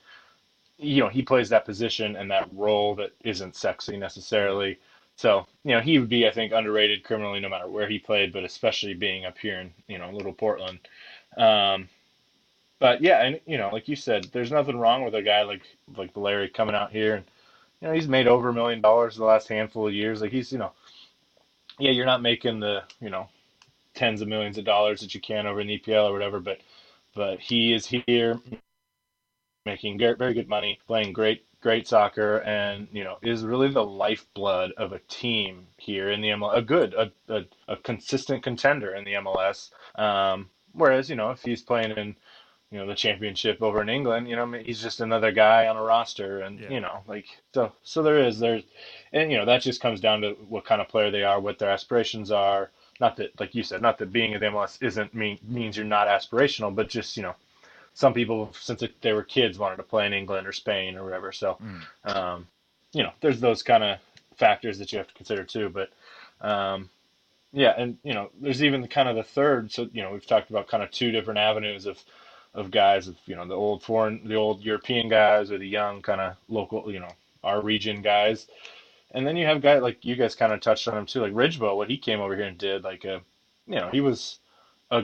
you 0.78 1.02
know 1.02 1.10
he 1.10 1.22
plays 1.22 1.50
that 1.50 1.65
position 1.65 2.15
and 2.15 2.32
that 2.32 2.50
role 2.54 2.96
that 2.96 3.12
isn't 3.24 3.56
sexy 3.56 3.98
necessarily. 3.98 4.80
So 5.22 5.46
you 5.64 5.76
know 5.76 5.82
he 5.82 6.00
would 6.00 6.10
be, 6.10 6.28
I 6.28 6.32
think, 6.32 6.52
underrated 6.52 7.04
criminally 7.04 7.40
no 7.40 7.48
matter 7.48 7.68
where 7.68 7.88
he 7.88 8.00
played, 8.00 8.34
but 8.34 8.44
especially 8.44 8.96
being 8.96 9.24
up 9.24 9.38
here 9.38 9.60
in 9.60 9.72
you 9.88 10.00
know 10.00 10.10
Little 10.10 10.34
Portland. 10.34 10.80
Um, 11.38 11.88
but 12.80 13.02
yeah, 13.04 13.22
and 13.22 13.40
you 13.46 13.60
know, 13.60 13.70
like 13.72 13.88
you 13.88 13.96
said, 13.96 14.26
there's 14.32 14.52
nothing 14.52 14.80
wrong 14.80 15.04
with 15.04 15.14
a 15.14 15.22
guy 15.22 15.44
like 15.44 15.62
like 15.96 16.12
Valeri 16.16 16.50
coming 16.50 16.74
out 16.74 16.92
here 16.92 17.14
and 17.18 17.26
you 17.82 17.88
know 17.88 17.94
he's 17.94 18.08
made 18.08 18.28
over 18.28 18.50
a 18.50 18.54
million 18.54 18.82
dollars 18.82 19.16
the 19.16 19.24
last 19.24 19.48
handful 19.48 19.88
of 19.88 19.94
years. 19.94 20.22
Like 20.22 20.32
he's 20.32 20.52
you 20.52 20.58
know, 20.58 20.72
yeah, 21.78 21.92
you're 21.92 22.08
not 22.08 22.24
making 22.24 22.60
the 22.60 22.82
you 23.00 23.12
know 23.12 23.30
tens 23.94 24.22
of 24.22 24.28
millions 24.28 24.58
of 24.58 24.66
dollars 24.66 25.02
that 25.02 25.14
you 25.14 25.22
can 25.22 25.46
over 25.46 25.62
in 25.62 25.68
EPL 25.68 26.10
or 26.10 26.14
whatever, 26.14 26.40
but 26.40 26.62
but 27.14 27.40
he 27.40 27.74
is 27.74 27.86
here 27.86 28.40
making 29.68 30.00
very 30.00 30.34
good 30.34 30.50
money, 30.50 30.80
playing 30.88 31.14
great 31.14 31.44
great 31.62 31.88
soccer, 31.88 32.38
and 32.39 32.88
you 32.91 33.04
know 33.04 33.17
is 33.21 33.43
really 33.43 33.69
the 33.69 33.86
lifeblood 33.86 34.71
of 34.78 34.93
a 34.93 35.00
team 35.08 35.67
here 35.78 36.12
in 36.12 36.21
the 36.21 36.30
MLS. 36.30 36.58
A 36.58 36.62
good, 36.62 36.93
a 36.93 37.12
a, 37.30 37.45
a 37.67 37.78
consistent 37.78 38.43
contender 38.43 38.95
in 38.95 39.04
the 39.04 39.13
MLS. 39.13 39.71
Um, 39.95 40.50
whereas 40.74 41.10
you 41.10 41.15
know 41.15 41.32
if 41.32 41.41
he's 41.41 41.62
playing 41.62 41.91
in 41.97 42.15
you 42.71 42.80
know 42.80 42.88
the 42.88 42.95
championship 42.95 43.62
over 43.62 43.82
in 43.82 43.89
England, 43.89 44.28
you 44.30 44.36
know 44.36 44.52
he's 44.52 44.82
just 44.82 45.02
another 45.02 45.32
guy 45.32 45.67
on 45.67 45.78
a 45.78 45.82
roster, 45.82 46.41
and 46.41 46.60
yeah. 46.60 46.69
you 46.69 46.80
know 46.80 47.02
like 47.08 47.26
so 47.54 47.71
so 47.84 48.04
there 48.04 48.19
is 48.19 48.39
there's 48.39 48.63
and 49.13 49.32
you 49.32 49.38
know 49.38 49.45
that 49.45 49.62
just 49.62 49.82
comes 49.82 50.02
down 50.02 50.21
to 50.21 50.32
what 50.50 50.65
kind 50.65 50.82
of 50.82 50.89
player 50.89 51.12
they 51.12 51.24
are, 51.24 51.39
what 51.39 51.60
their 51.60 51.71
aspirations 51.71 52.32
are 52.32 52.71
not 53.02 53.17
that 53.17 53.38
like 53.39 53.56
you 53.56 53.63
said, 53.63 53.82
not 53.82 53.97
that 53.97 54.13
being 54.13 54.34
at 54.34 54.39
the 54.39 54.45
MLS 54.45 54.78
isn't 54.82 55.13
mean 55.13 55.39
means 55.43 55.76
you're 55.76 55.86
not 55.86 56.08
aspirational, 56.08 56.74
but 56.74 56.88
just 56.88 57.17
you 57.17 57.24
know, 57.24 57.36
some 57.94 58.14
people 58.14 58.52
since 58.60 58.84
they 59.02 59.14
were 59.14 59.24
kids 59.24 59.60
wanted 59.60 59.78
to 59.78 59.84
play 59.84 60.06
in 60.06 60.14
England 60.14 60.48
or 60.48 60.52
Spain 60.52 60.98
or 60.98 61.04
whatever. 61.04 61.32
So, 61.32 61.58
mm. 61.62 62.16
um, 62.16 62.48
you 62.94 63.04
know, 63.04 63.12
there's 63.22 63.40
those 63.40 63.64
kind 63.64 63.84
of 63.84 64.00
factors 64.38 64.78
that 64.80 64.92
you 64.92 64.98
have 64.98 65.08
to 65.08 65.14
consider 65.14 65.44
too. 65.44 65.70
But 65.70 65.90
um, 66.42 66.90
yeah, 67.54 67.74
and 67.78 67.98
you 68.04 68.14
know, 68.14 68.30
there's 68.40 68.64
even 68.64 68.88
kind 68.88 69.10
of 69.10 69.16
the 69.16 69.24
third. 69.24 69.72
So 69.72 69.90
you 69.92 70.02
know, 70.02 70.12
we've 70.12 70.26
talked 70.26 70.50
about 70.50 70.68
kind 70.68 70.84
of 70.84 70.92
two 70.92 71.12
different 71.12 71.40
avenues 71.40 71.86
of 71.86 72.02
of 72.54 72.72
guys 72.72 73.08
of 73.08 73.16
you 73.26 73.36
know 73.36 73.48
the 73.48 73.56
old 73.56 73.84
foreign, 73.84 74.28
the 74.28 74.36
old 74.36 74.62
European 74.62 75.10
guys 75.10 75.52
or 75.52 75.58
the 75.58 75.68
young 75.68 76.02
kind 76.02 76.22
of 76.22 76.36
local, 76.48 76.92
you 76.92 77.00
know, 77.00 77.12
our 77.44 77.62
region 77.62 78.02
guys. 78.02 78.48
And 79.14 79.28
then 79.28 79.36
you 79.36 79.46
have 79.46 79.62
guys 79.62 79.82
like 79.82 80.06
you 80.06 80.16
guys 80.16 80.36
kind 80.36 80.54
of 80.54 80.62
touched 80.62 80.88
on 80.88 80.98
him 80.98 81.06
too, 81.06 81.22
like 81.22 81.34
Ridgewell, 81.34 81.76
what 81.76 81.90
he 81.90 81.98
came 81.98 82.22
over 82.22 82.36
here 82.36 82.46
and 82.46 82.58
did. 82.58 82.84
Like, 82.84 83.04
a, 83.04 83.16
uh, 83.16 83.20
you 83.68 83.76
know, 83.76 83.90
he 83.92 84.02
was 84.02 84.40
a 84.90 85.04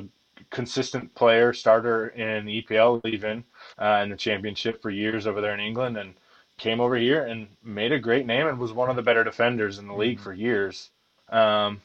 consistent 0.49 1.13
player, 1.15 1.53
starter 1.53 2.07
in 2.09 2.45
the 2.45 2.61
EPL, 2.61 3.05
even 3.05 3.43
uh, 3.79 4.01
in 4.03 4.09
the 4.09 4.15
championship 4.15 4.81
for 4.81 4.89
years 4.89 5.27
over 5.27 5.41
there 5.41 5.53
in 5.53 5.59
England, 5.59 5.97
and 5.97 6.13
came 6.57 6.79
over 6.79 6.95
here 6.95 7.25
and 7.25 7.47
made 7.63 7.91
a 7.91 7.99
great 7.99 8.25
name 8.25 8.47
and 8.47 8.57
was 8.57 8.73
one 8.73 8.89
of 8.89 8.95
the 8.95 9.01
better 9.01 9.23
defenders 9.23 9.77
in 9.77 9.87
the 9.87 9.93
league 9.93 10.17
mm-hmm. 10.17 10.23
for 10.23 10.33
years. 10.33 10.89
Um, 11.29 11.81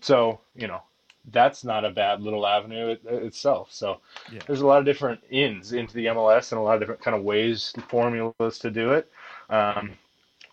so 0.00 0.40
you 0.54 0.66
know, 0.66 0.82
that's 1.30 1.64
not 1.64 1.84
a 1.84 1.90
bad 1.90 2.20
little 2.20 2.46
avenue 2.46 2.88
it, 2.88 3.00
itself. 3.04 3.72
So 3.72 4.00
yeah. 4.32 4.40
there's 4.46 4.60
a 4.60 4.66
lot 4.66 4.78
of 4.78 4.84
different 4.84 5.20
ins 5.30 5.72
into 5.72 5.94
the 5.94 6.06
MLS 6.06 6.52
and 6.52 6.58
a 6.58 6.62
lot 6.62 6.74
of 6.74 6.80
different 6.80 7.02
kind 7.02 7.16
of 7.16 7.22
ways, 7.22 7.72
formulas 7.88 8.58
to 8.60 8.70
do 8.70 8.92
it. 8.92 9.10
Um, 9.50 9.96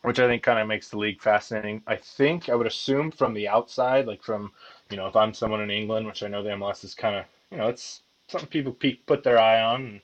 which 0.04 0.20
I 0.20 0.28
think 0.28 0.42
kind 0.42 0.60
of 0.60 0.68
makes 0.68 0.90
the 0.90 0.98
league 0.98 1.22
fascinating. 1.22 1.84
I 1.86 1.96
think 1.96 2.50
I 2.50 2.56
would 2.56 2.68
assume 2.68 3.12
from 3.12 3.34
the 3.34 3.48
outside, 3.48 4.08
like 4.08 4.24
from 4.24 4.52
you 4.90 4.98
know, 4.98 5.08
if 5.08 5.16
I'm 5.16 5.34
someone 5.34 5.62
in 5.62 5.72
England, 5.72 6.08
which 6.08 6.24
I 6.24 6.28
know 6.28 6.44
the 6.44 6.50
MLS 6.50 6.84
is 6.84 6.96
kind 6.96 7.16
of 7.16 7.26
you 7.52 7.58
know, 7.58 7.68
it's 7.68 8.02
something 8.28 8.50
people 8.50 8.76
put 9.06 9.24
their 9.24 9.40
eye 9.40 9.62
on, 9.62 9.82
and, 9.82 10.02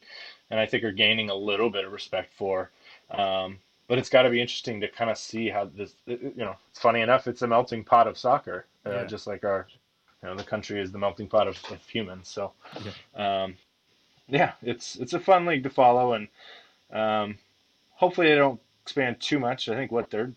and 0.52 0.60
I 0.60 0.66
think 0.66 0.84
are 0.84 0.92
gaining 0.92 1.30
a 1.30 1.36
little 1.36 1.70
bit 1.70 1.86
of 1.86 1.92
respect 1.92 2.34
for. 2.34 2.72
Um, 3.12 3.60
but 3.88 3.98
it's 3.98 4.10
got 4.10 4.24
to 4.24 4.30
be 4.30 4.42
interesting 4.42 4.82
to 4.82 4.88
kind 4.90 5.10
of 5.10 5.18
see 5.18 5.50
how 5.50 5.66
this, 5.66 5.96
you 6.06 6.34
know, 6.36 6.56
it's 6.70 6.80
funny 6.80 7.02
enough, 7.02 7.28
it's 7.28 7.42
a 7.42 7.48
melting 7.48 7.84
pot 7.84 8.08
of 8.08 8.18
soccer, 8.18 8.66
uh, 8.86 8.92
yeah. 8.92 9.04
just 9.06 9.28
like 9.28 9.46
our, 9.46 9.66
you 10.22 10.30
know, 10.30 10.36
the 10.36 10.44
country 10.44 10.82
is 10.82 10.92
the 10.92 10.98
melting 10.98 11.28
pot 11.28 11.48
of, 11.48 11.58
of 11.72 11.82
humans. 11.88 12.28
So, 12.28 12.52
yeah. 13.16 13.44
Um, 13.44 13.56
yeah, 14.28 14.54
it's 14.62 14.98
it's 14.98 15.14
a 15.14 15.20
fun 15.20 15.46
league 15.46 15.64
to 15.64 15.70
follow, 15.70 16.14
and 16.14 16.28
um, 16.92 17.38
hopefully 17.92 18.28
they 18.28 18.36
don't 18.36 18.60
expand 18.82 19.22
too 19.22 19.40
much. 19.40 19.70
I 19.70 19.76
think 19.76 19.92
what 19.92 20.10
they're 20.10 20.34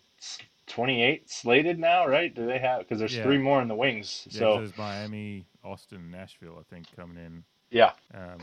28 0.67 1.29
slated 1.29 1.79
now, 1.79 2.07
right? 2.07 2.33
Do 2.33 2.45
they 2.45 2.59
have 2.59 2.79
because 2.79 2.99
there's 2.99 3.15
yeah. 3.15 3.23
three 3.23 3.37
more 3.37 3.61
in 3.61 3.67
the 3.67 3.75
wings. 3.75 4.27
Yeah, 4.29 4.39
so 4.39 4.57
there's 4.57 4.77
Miami, 4.77 5.45
Austin, 5.63 6.11
Nashville, 6.11 6.57
I 6.59 6.63
think 6.73 6.87
coming 6.95 7.17
in. 7.17 7.43
Yeah. 7.69 7.91
Um, 8.13 8.39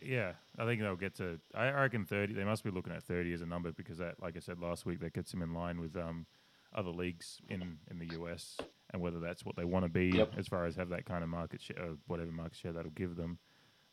yeah, 0.00 0.32
I 0.58 0.64
think 0.64 0.80
they'll 0.80 0.96
get 0.96 1.14
to. 1.16 1.38
I 1.54 1.70
reckon 1.70 2.04
30. 2.04 2.34
They 2.34 2.44
must 2.44 2.64
be 2.64 2.70
looking 2.70 2.92
at 2.92 3.04
30 3.04 3.32
as 3.34 3.40
a 3.40 3.46
number 3.46 3.72
because 3.72 3.98
that, 3.98 4.20
like 4.20 4.36
I 4.36 4.40
said 4.40 4.58
last 4.58 4.84
week, 4.84 5.00
that 5.00 5.12
gets 5.12 5.30
them 5.30 5.42
in 5.42 5.54
line 5.54 5.80
with 5.80 5.96
um, 5.96 6.26
other 6.74 6.90
leagues 6.90 7.40
in 7.48 7.78
in 7.90 7.98
the 7.98 8.14
US 8.20 8.58
and 8.92 9.00
whether 9.00 9.20
that's 9.20 9.44
what 9.44 9.56
they 9.56 9.64
want 9.64 9.84
to 9.84 9.88
be 9.88 10.16
yep. 10.16 10.32
as 10.36 10.46
far 10.46 10.66
as 10.66 10.76
have 10.76 10.90
that 10.90 11.06
kind 11.06 11.22
of 11.22 11.30
market 11.30 11.60
share, 11.60 11.76
or 11.80 11.96
whatever 12.06 12.30
market 12.30 12.56
share 12.56 12.72
that'll 12.72 12.90
give 12.92 13.16
them, 13.16 13.38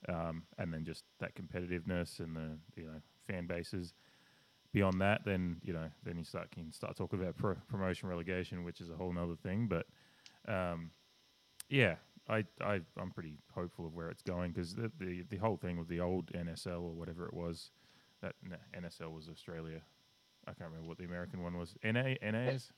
um, 0.07 0.43
and 0.57 0.73
then 0.73 0.83
just 0.83 1.03
that 1.19 1.33
competitiveness 1.35 2.19
and 2.19 2.35
the 2.35 2.57
you 2.75 2.85
know 2.85 3.01
fan 3.27 3.45
bases 3.45 3.93
beyond 4.71 5.01
that, 5.01 5.25
then 5.25 5.57
you 5.63 5.73
know, 5.73 5.89
then 6.03 6.17
you 6.17 6.23
start 6.23 6.51
can 6.51 6.71
start 6.71 6.95
talking 6.95 7.21
about 7.21 7.37
pro- 7.37 7.55
promotion 7.67 8.09
relegation, 8.09 8.63
which 8.63 8.81
is 8.81 8.89
a 8.89 8.95
whole 8.95 9.13
other 9.17 9.35
thing. 9.35 9.67
But 9.67 9.87
um, 10.47 10.91
yeah, 11.69 11.95
I, 12.27 12.45
I 12.61 12.81
I'm 12.97 13.11
pretty 13.11 13.37
hopeful 13.53 13.85
of 13.85 13.93
where 13.93 14.09
it's 14.09 14.21
going 14.23 14.51
because 14.51 14.75
the, 14.75 14.91
the 14.99 15.23
the 15.29 15.37
whole 15.37 15.57
thing 15.57 15.77
with 15.77 15.87
the 15.87 15.99
old 15.99 16.31
NSL 16.33 16.81
or 16.81 16.93
whatever 16.93 17.25
it 17.25 17.33
was, 17.33 17.71
that 18.21 18.35
NSL 18.77 19.11
was 19.11 19.27
Australia. 19.29 19.81
I 20.47 20.53
can't 20.53 20.69
remember 20.69 20.87
what 20.87 20.97
the 20.97 21.05
American 21.05 21.43
one 21.43 21.57
was. 21.57 21.75
NA 21.83 22.15
NAs. 22.23 22.71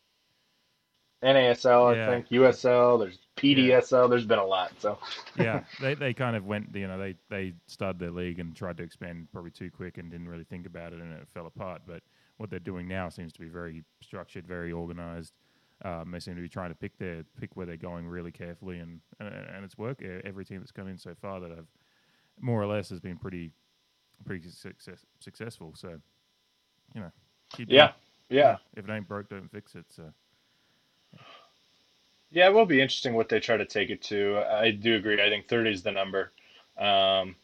NASL, 1.24 1.96
yeah. 1.96 2.08
I 2.08 2.12
think 2.12 2.30
USL. 2.30 3.00
There's 3.00 3.20
PDSL. 3.38 4.04
Yeah. 4.04 4.08
There's 4.08 4.26
been 4.26 4.40
a 4.40 4.46
lot. 4.46 4.72
So 4.80 4.98
yeah, 5.38 5.64
they 5.82 5.94
they 5.94 6.14
kind 6.14 6.36
of 6.36 6.46
went. 6.46 6.76
You 6.76 6.88
know, 6.88 6.98
they 6.98 7.16
they 7.30 7.54
started 7.68 8.00
their 8.00 8.12
league 8.12 8.40
and 8.40 8.56
tried 8.56 8.78
to 8.78 8.84
expand 8.84 9.28
probably 9.32 9.52
too 9.52 9.70
quick 9.70 9.98
and 9.98 10.10
didn't 10.10 10.28
really 10.28 10.44
think 10.44 10.66
about 10.66 10.94
it, 10.94 11.00
and 11.00 11.14
it 11.14 11.28
fell 11.34 11.46
apart. 11.46 11.84
But 11.86 12.02
what 12.38 12.50
they're 12.50 12.60
doing 12.60 12.88
now 12.88 13.10
seems 13.10 13.34
to 13.34 13.40
be 13.40 13.48
very 13.48 13.84
structured, 14.02 14.48
very 14.48 14.72
organized. 14.72 15.34
Um, 15.84 16.12
they 16.12 16.20
seem 16.20 16.36
to 16.36 16.42
be 16.42 16.50
trying 16.50 16.70
to 16.70 16.76
pick 16.76 16.98
their 16.98 17.24
pick 17.40 17.56
where 17.56 17.66
they're 17.66 17.78
going 17.78 18.08
really 18.08 18.32
carefully, 18.32 18.80
and 18.80 19.00
and, 19.20 19.30
and 19.30 19.64
it's 19.64 19.78
worked. 19.78 20.02
Every 20.02 20.46
team 20.46 20.60
that's 20.60 20.72
come 20.72 20.88
in 20.88 20.98
so 20.98 21.14
far 21.22 21.40
that 21.40 21.52
I've 21.52 21.68
more 22.40 22.62
or 22.62 22.68
less 22.68 22.90
has 22.90 23.00
been 23.00 23.18
pretty 23.18 23.52
pretty 24.26 24.50
success, 24.50 25.06
successful. 25.20 25.74
So 25.76 26.00
you 26.96 27.02
know, 27.02 27.12
yeah, 27.68 27.92
yeah. 28.30 28.58
If 28.76 28.90
it 28.90 28.92
ain't 28.92 29.08
broke, 29.08 29.30
don't 29.30 29.52
fix 29.52 29.76
it. 29.76 29.86
So. 29.90 30.12
Yeah, 32.32 32.48
it 32.48 32.54
will 32.54 32.65
be 32.65 32.82
interesting 32.82 33.13
what 33.13 33.30
they 33.30 33.39
try 33.39 33.58
to 33.58 33.65
take 33.65 33.89
it 33.89 34.02
to. 34.04 34.41
I 34.50 34.72
do 34.72 34.96
agree. 34.96 35.22
I 35.22 35.30
think 35.30 35.48
30 35.48 35.72
is 35.72 35.84
the 35.84 35.91
number. 35.91 36.32
Um, 36.78 37.36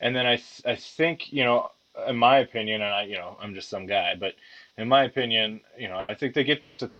and 0.00 0.14
then 0.14 0.26
I, 0.26 0.36
th- 0.36 0.62
I 0.66 0.74
think, 0.74 1.32
you 1.32 1.44
know, 1.44 1.70
in 2.08 2.16
my 2.16 2.38
opinion, 2.38 2.82
and 2.82 2.92
I, 2.92 3.04
you 3.04 3.16
know, 3.16 3.36
I'm 3.40 3.54
just 3.54 3.68
some 3.68 3.86
guy, 3.86 4.14
but 4.18 4.34
in 4.76 4.88
my 4.88 5.04
opinion, 5.04 5.60
you 5.78 5.88
know, 5.88 6.04
I 6.08 6.14
think 6.14 6.34
they 6.34 6.44
get 6.44 6.60
to 6.78 6.90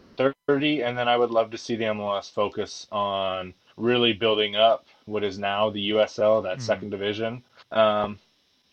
30, 0.46 0.82
and 0.82 0.96
then 0.96 1.08
I 1.08 1.16
would 1.16 1.30
love 1.30 1.50
to 1.50 1.58
see 1.58 1.76
the 1.76 1.84
MLS 1.84 2.32
focus 2.32 2.86
on 2.90 3.52
really 3.76 4.12
building 4.12 4.56
up 4.56 4.86
what 5.04 5.24
is 5.24 5.38
now 5.38 5.68
the 5.70 5.90
USL, 5.90 6.42
that 6.44 6.58
mm. 6.58 6.62
second 6.62 6.90
division. 6.90 7.42
Um, 7.72 8.18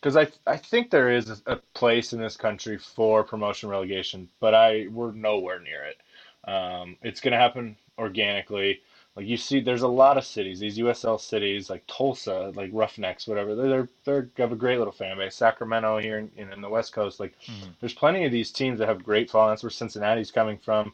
because 0.00 0.16
I 0.18 0.28
I 0.46 0.58
think 0.58 0.90
there 0.90 1.10
is 1.10 1.42
a 1.46 1.56
place 1.72 2.12
in 2.12 2.20
this 2.20 2.36
country 2.36 2.76
for 2.76 3.24
promotion 3.24 3.70
relegation, 3.70 4.28
but 4.38 4.54
I 4.54 4.86
we're 4.90 5.12
nowhere 5.12 5.60
near 5.60 5.82
it. 5.84 5.96
Um, 6.46 6.96
it's 7.02 7.20
going 7.20 7.32
to 7.32 7.38
happen 7.38 7.76
organically. 7.98 8.80
Like 9.16 9.26
you 9.26 9.36
see, 9.36 9.60
there's 9.60 9.82
a 9.82 9.88
lot 9.88 10.18
of 10.18 10.24
cities, 10.24 10.58
these 10.58 10.78
USL 10.78 11.20
cities 11.20 11.70
like 11.70 11.84
Tulsa, 11.86 12.52
like 12.56 12.70
Roughnecks, 12.72 13.28
whatever. 13.28 13.54
They're 13.54 13.88
they're 14.04 14.28
have 14.38 14.50
a 14.50 14.56
great 14.56 14.78
little 14.78 14.92
fan 14.92 15.16
base. 15.16 15.36
Sacramento 15.36 15.98
here 15.98 16.18
in, 16.18 16.30
in, 16.36 16.52
in 16.52 16.60
the 16.60 16.68
West 16.68 16.92
Coast, 16.92 17.20
like 17.20 17.34
mm-hmm. 17.42 17.70
there's 17.78 17.94
plenty 17.94 18.24
of 18.24 18.32
these 18.32 18.50
teams 18.50 18.80
that 18.80 18.88
have 18.88 19.04
great 19.04 19.30
followings. 19.30 19.58
That's 19.58 19.62
where 19.64 19.70
Cincinnati's 19.70 20.32
coming 20.32 20.58
from. 20.58 20.92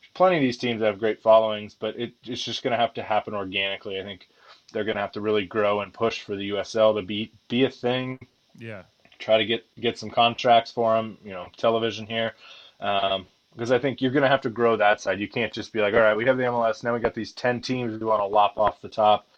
There's 0.00 0.10
plenty 0.12 0.36
of 0.36 0.42
these 0.42 0.58
teams 0.58 0.80
that 0.80 0.86
have 0.86 0.98
great 0.98 1.22
followings, 1.22 1.74
but 1.78 1.98
it, 1.98 2.12
it's 2.24 2.44
just 2.44 2.62
going 2.62 2.72
to 2.72 2.76
have 2.76 2.92
to 2.94 3.02
happen 3.02 3.34
organically. 3.34 3.98
I 3.98 4.02
think 4.02 4.28
they're 4.72 4.84
going 4.84 4.96
to 4.96 5.02
have 5.02 5.12
to 5.12 5.22
really 5.22 5.46
grow 5.46 5.80
and 5.80 5.92
push 5.92 6.20
for 6.20 6.36
the 6.36 6.50
USL 6.50 6.94
to 6.96 7.02
be 7.02 7.32
be 7.48 7.64
a 7.64 7.70
thing. 7.70 8.18
Yeah. 8.58 8.82
Try 9.18 9.38
to 9.38 9.46
get 9.46 9.64
get 9.80 9.98
some 9.98 10.10
contracts 10.10 10.70
for 10.70 10.94
them. 10.94 11.16
You 11.24 11.32
know, 11.32 11.48
television 11.56 12.06
here. 12.06 12.34
Um, 12.78 13.26
because 13.54 13.70
I 13.70 13.78
think 13.78 14.00
you're 14.00 14.10
going 14.10 14.22
to 14.22 14.28
have 14.28 14.42
to 14.42 14.50
grow 14.50 14.76
that 14.76 15.00
side. 15.00 15.20
You 15.20 15.28
can't 15.28 15.52
just 15.52 15.72
be 15.72 15.80
like, 15.80 15.94
all 15.94 16.00
right, 16.00 16.16
we 16.16 16.26
have 16.26 16.36
the 16.36 16.44
MLS, 16.44 16.82
now 16.82 16.94
we 16.94 17.00
got 17.00 17.14
these 17.14 17.32
10 17.32 17.60
teams 17.60 17.98
we 17.98 18.06
want 18.06 18.20
to 18.20 18.26
lop 18.26 18.58
off 18.58 18.80
the 18.80 18.88
top, 18.88 19.28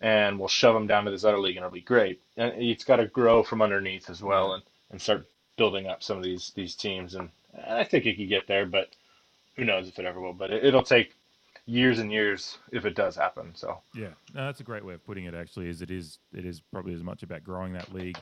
and 0.00 0.38
we'll 0.38 0.48
shove 0.48 0.74
them 0.74 0.86
down 0.86 1.04
to 1.04 1.10
this 1.10 1.24
other 1.24 1.38
league, 1.38 1.56
and 1.56 1.64
it'll 1.64 1.74
be 1.74 1.80
great. 1.80 2.20
And 2.36 2.52
it's 2.56 2.84
got 2.84 2.96
to 2.96 3.06
grow 3.06 3.42
from 3.42 3.62
underneath 3.62 4.08
as 4.10 4.22
well, 4.22 4.54
and, 4.54 4.62
and 4.90 5.00
start 5.00 5.26
building 5.56 5.86
up 5.86 6.02
some 6.02 6.16
of 6.16 6.22
these 6.22 6.52
these 6.54 6.74
teams. 6.74 7.14
And 7.14 7.30
I 7.66 7.84
think 7.84 8.06
it 8.06 8.16
could 8.16 8.28
get 8.28 8.46
there, 8.46 8.64
but 8.64 8.90
who 9.56 9.64
knows 9.64 9.88
if 9.88 9.98
it 9.98 10.06
ever 10.06 10.20
will. 10.20 10.32
But 10.32 10.50
it, 10.50 10.64
it'll 10.64 10.82
take 10.82 11.14
years 11.66 11.98
and 11.98 12.10
years 12.10 12.58
if 12.72 12.86
it 12.86 12.94
does 12.94 13.16
happen. 13.16 13.54
So 13.54 13.80
yeah, 13.94 14.14
no, 14.34 14.46
that's 14.46 14.60
a 14.60 14.64
great 14.64 14.84
way 14.84 14.94
of 14.94 15.04
putting 15.04 15.24
it. 15.24 15.34
Actually, 15.34 15.68
is 15.68 15.82
it 15.82 15.90
is 15.90 16.18
it 16.32 16.46
is 16.46 16.60
probably 16.72 16.94
as 16.94 17.02
much 17.02 17.22
about 17.22 17.44
growing 17.44 17.72
that 17.74 17.92
league 17.92 18.18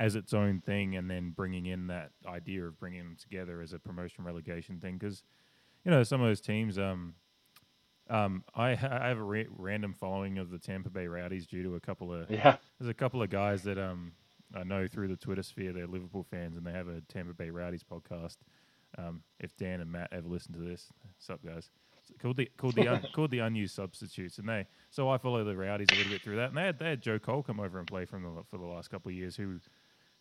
as 0.00 0.16
its 0.16 0.32
own 0.32 0.60
thing, 0.60 0.96
and 0.96 1.08
then 1.10 1.30
bringing 1.30 1.66
in 1.66 1.86
that 1.88 2.10
idea 2.26 2.64
of 2.64 2.80
bringing 2.80 3.00
them 3.00 3.16
together 3.20 3.60
as 3.60 3.74
a 3.74 3.78
promotion 3.78 4.24
relegation 4.24 4.80
thing. 4.80 4.96
Because 4.98 5.22
you 5.84 5.90
know 5.90 6.02
some 6.02 6.22
of 6.22 6.26
those 6.26 6.40
teams, 6.40 6.78
um, 6.78 7.14
um, 8.08 8.42
I, 8.54 8.74
ha- 8.74 8.98
I 9.02 9.08
have 9.08 9.18
a 9.18 9.22
ra- 9.22 9.42
random 9.56 9.94
following 9.94 10.38
of 10.38 10.50
the 10.50 10.58
Tampa 10.58 10.88
Bay 10.88 11.06
Rowdies 11.06 11.46
due 11.46 11.62
to 11.62 11.76
a 11.76 11.80
couple 11.80 12.12
of 12.12 12.30
yeah. 12.30 12.56
There's 12.80 12.88
a 12.90 12.94
couple 12.94 13.22
of 13.22 13.28
guys 13.30 13.62
that 13.64 13.78
um 13.78 14.12
I 14.56 14.64
know 14.64 14.88
through 14.88 15.08
the 15.08 15.16
Twitter 15.16 15.42
sphere 15.42 15.72
they're 15.72 15.86
Liverpool 15.86 16.26
fans 16.28 16.56
and 16.56 16.66
they 16.66 16.72
have 16.72 16.88
a 16.88 17.02
Tampa 17.02 17.34
Bay 17.34 17.50
Rowdies 17.50 17.84
podcast. 17.84 18.38
Um, 18.98 19.22
if 19.38 19.56
Dan 19.56 19.80
and 19.80 19.92
Matt 19.92 20.08
ever 20.10 20.26
listen 20.26 20.52
to 20.54 20.58
this, 20.58 20.92
what's 21.04 21.30
up, 21.30 21.44
guys? 21.44 21.70
called 22.18 22.36
the 22.36 22.50
called 22.56 22.74
the 22.74 22.88
un, 22.88 23.06
called 23.12 23.30
the 23.30 23.38
unused 23.40 23.74
substitutes, 23.74 24.38
and 24.38 24.48
they 24.48 24.66
so 24.90 25.08
I 25.08 25.18
follow 25.18 25.44
the 25.44 25.56
Rowdies 25.56 25.88
a 25.92 25.94
little 25.94 26.12
bit 26.12 26.22
through 26.22 26.36
that, 26.36 26.48
and 26.48 26.56
they 26.56 26.62
had 26.62 26.78
they 26.78 26.88
had 26.88 27.02
Joe 27.02 27.18
Cole 27.18 27.42
come 27.42 27.60
over 27.60 27.78
and 27.78 27.86
play 27.86 28.04
from 28.04 28.22
the 28.22 28.42
for 28.50 28.58
the 28.58 28.64
last 28.64 28.90
couple 28.90 29.10
of 29.10 29.14
years, 29.14 29.36
who 29.36 29.58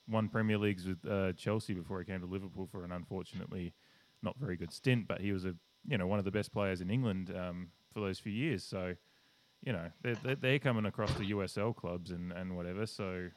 won 0.10 0.28
Premier 0.28 0.58
Leagues 0.58 0.86
with 0.86 1.06
uh, 1.10 1.34
Chelsea 1.34 1.74
before 1.74 2.00
he 2.00 2.06
came 2.06 2.20
to 2.20 2.26
Liverpool 2.26 2.68
for 2.72 2.84
an 2.84 2.92
unfortunately 2.92 3.74
not 4.22 4.38
very 4.38 4.58
good 4.58 4.74
stint, 4.74 5.08
but 5.08 5.22
he 5.22 5.32
was 5.32 5.46
a 5.46 5.56
you 5.88 5.98
know 5.98 6.08
one 6.08 6.20
of 6.20 6.26
the 6.26 6.32
best 6.32 6.52
players 6.52 6.82
in 6.82 6.90
England 6.90 7.34
um, 7.36 7.70
for 7.94 8.02
those 8.02 8.20
few 8.20 8.32
years. 8.32 8.64
So 8.64 8.96
you 9.64 9.74
know 9.74 9.90
they're, 10.02 10.36
they're 10.36 10.60
coming 10.60 10.86
across 10.86 11.14
the 11.14 11.32
USL 11.32 11.76
clubs 11.76 12.12
and, 12.12 12.32
and 12.32 12.56
whatever. 12.56 12.86
So 12.86 13.30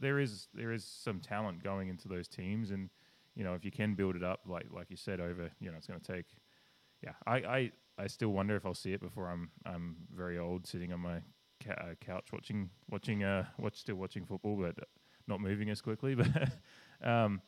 there 0.00 0.18
is 0.18 0.48
there 0.54 0.72
is 0.72 0.84
some 0.84 1.20
talent 1.20 1.62
going 1.62 1.88
into 1.88 2.08
those 2.08 2.28
teams, 2.28 2.70
and 2.70 2.90
you 3.34 3.44
know 3.44 3.54
if 3.54 3.64
you 3.64 3.70
can 3.70 3.94
build 3.94 4.16
it 4.16 4.24
up 4.24 4.40
like 4.46 4.66
like 4.70 4.90
you 4.90 4.96
said 4.96 5.20
over 5.20 5.50
you 5.60 5.70
know 5.70 5.76
it's 5.76 5.86
going 5.86 6.00
to 6.00 6.12
take. 6.12 6.26
Yeah, 7.02 7.12
I, 7.26 7.36
I, 7.36 7.72
I 7.98 8.06
still 8.06 8.30
wonder 8.30 8.56
if 8.56 8.64
I'll 8.64 8.74
see 8.74 8.94
it 8.94 9.00
before 9.00 9.28
I'm 9.28 9.50
I'm 9.64 9.96
very 10.14 10.38
old, 10.38 10.66
sitting 10.66 10.92
on 10.92 11.00
my 11.00 11.18
uh, 11.70 11.94
couch 12.00 12.28
watching 12.32 12.70
watching 12.90 13.22
uh 13.22 13.44
watch 13.58 13.78
still 13.78 13.96
watching 13.96 14.24
football, 14.24 14.56
but 14.56 14.76
not 15.26 15.40
moving 15.40 15.70
as 15.70 15.80
quickly. 15.80 16.16
But 17.00 17.06
um, 17.06 17.42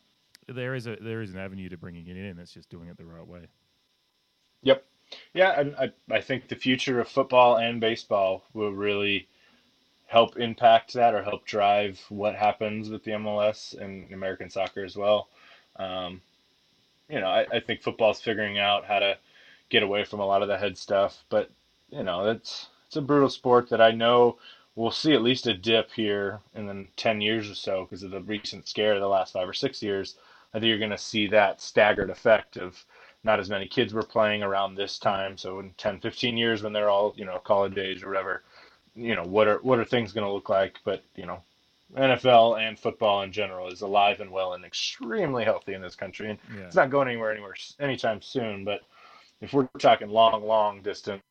there 0.47 0.75
is 0.75 0.87
a 0.87 0.97
there 1.01 1.23
is 1.23 1.33
an 1.33 1.39
avenue 1.39 1.69
to 1.69 1.77
bringing 1.77 2.07
it 2.07 2.17
in. 2.17 2.39
It's 2.39 2.53
just 2.53 2.69
doing 2.69 2.89
it 2.89 2.97
the 2.97 3.07
right 3.07 3.27
way. 3.27 3.47
Yep. 4.63 4.85
Yeah, 5.33 5.59
and 5.59 5.75
I, 5.77 5.93
I 6.11 6.21
think 6.21 6.49
the 6.49 6.57
future 6.57 7.01
of 7.01 7.09
football 7.09 7.57
and 7.57 7.81
baseball 7.81 8.45
will 8.53 8.73
really 8.73 9.27
help 10.07 10.39
impact 10.39 10.95
that 10.95 11.15
or 11.15 11.23
help 11.23 11.47
drive 11.47 12.01
what 12.09 12.35
happens 12.35 12.91
with 12.91 13.05
the 13.05 13.13
MLS 13.13 13.79
and 13.79 14.13
American 14.13 14.51
soccer 14.51 14.85
as 14.85 14.97
well. 14.97 15.29
Um, 15.77 16.21
you 17.09 17.21
know, 17.21 17.29
I, 17.29 17.47
I 17.53 17.61
think 17.61 17.83
football's 17.83 18.21
figuring 18.21 18.59
out 18.59 18.85
how 18.85 18.99
to 18.99 19.17
get 19.71 19.83
away 19.83 20.05
from 20.05 20.21
a 20.21 20.27
lot 20.27 20.43
of 20.43 20.49
the 20.49 20.59
head 20.59 20.77
stuff, 20.77 21.25
but 21.29 21.51
you 21.91 22.03
know, 22.03 22.29
it's 22.29 22.69
it's 22.87 22.97
a 22.97 23.03
brutal 23.03 23.29
sport 23.31 23.69
that 23.71 23.81
I 23.81 23.91
know 23.91 24.39
we'll 24.79 24.93
see 24.93 25.13
at 25.13 25.23
least 25.23 25.49
a 25.49 25.55
dip 25.55 25.91
here 25.91 26.39
in 26.55 26.69
the 26.69 26.87
10 26.97 27.21
years 27.21 27.51
or 27.51 27.55
so 27.57 27.83
because 27.83 28.05
of 28.05 28.13
the 28.13 28.21
recent 28.21 28.69
scare 28.69 28.95
of 28.95 29.01
the 29.01 29.09
last 29.09 29.33
five 29.33 29.49
or 29.49 29.53
six 29.53 29.83
years. 29.83 30.15
I 30.55 30.61
think 30.61 30.69
you're 30.69 30.79
going 30.79 30.91
to 30.91 30.97
see 30.97 31.27
that 31.27 31.61
staggered 31.61 32.11
effect 32.11 32.57
of 32.57 32.85
not 33.25 33.41
as 33.41 33.51
many 33.51 33.67
kids 33.67 33.93
were 33.93 34.05
playing 34.05 34.45
around 34.45 34.77
this 34.77 35.01
time. 35.01 35.37
So 35.37 35.59
in 35.59 35.73
10, 35.79 35.99
15 35.99 36.37
years 36.37 36.63
when 36.63 36.73
they're 36.73 36.89
all, 36.89 37.13
you 37.17 37.25
know, 37.25 37.41
college 37.41 37.77
age 37.77 38.05
or 38.05 38.09
whatever, 38.09 38.45
you 38.95 39.17
know, 39.17 39.25
what 39.25 39.49
are, 39.49 39.59
what 39.63 39.81
are 39.81 39.85
things 39.85 40.13
going 40.13 40.27
to 40.27 40.33
look 40.33 40.49
like? 40.49 40.79
But, 40.85 41.03
you 41.17 41.27
know, 41.27 41.43
NFL 41.97 42.61
and 42.61 42.79
football 42.79 43.23
in 43.23 43.33
general 43.33 43.67
is 43.73 43.81
alive 43.81 44.21
and 44.21 44.31
well 44.31 44.53
and 44.53 44.65
extremely 44.65 45.43
healthy 45.43 45.75
in 45.75 45.83
this 45.83 45.97
country. 45.97 46.31
And 46.31 46.39
yeah. 46.57 46.67
it's 46.67 46.77
not 46.77 46.91
going 46.91 47.09
anywhere 47.09 47.33
anywhere 47.33 47.57
anytime 47.81 48.23
soon. 48.23 48.65
But 48.65 48.83
if 49.41 49.53
we're 49.53 49.67
talking 49.81 50.09
long, 50.09 50.45
long 50.45 50.83
distance, 50.83 51.23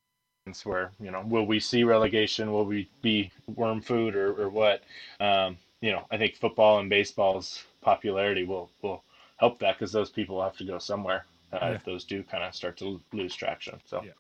where 0.65 0.91
you 0.99 1.11
know 1.11 1.21
will 1.27 1.45
we 1.45 1.59
see 1.59 1.83
relegation 1.83 2.51
will 2.51 2.65
we 2.65 2.89
be 3.01 3.31
worm 3.55 3.81
food 3.81 4.15
or, 4.15 4.33
or 4.41 4.49
what 4.49 4.83
um, 5.19 5.57
you 5.81 5.91
know 5.91 6.05
i 6.11 6.17
think 6.17 6.35
football 6.35 6.79
and 6.79 6.89
baseball's 6.89 7.63
popularity 7.81 8.43
will 8.43 8.69
will 8.81 9.03
help 9.37 9.59
that 9.59 9.77
because 9.77 9.91
those 9.91 10.09
people 10.09 10.41
have 10.41 10.57
to 10.57 10.63
go 10.63 10.77
somewhere 10.77 11.25
uh, 11.53 11.59
yeah. 11.61 11.71
if 11.71 11.83
those 11.85 12.03
do 12.03 12.23
kind 12.23 12.43
of 12.43 12.53
start 12.53 12.77
to 12.77 12.99
lose 13.13 13.35
traction 13.35 13.79
so 13.85 14.01
yeah. 14.03 14.11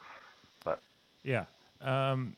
but 0.63 0.81
yeah 1.23 1.45
um, 1.81 2.35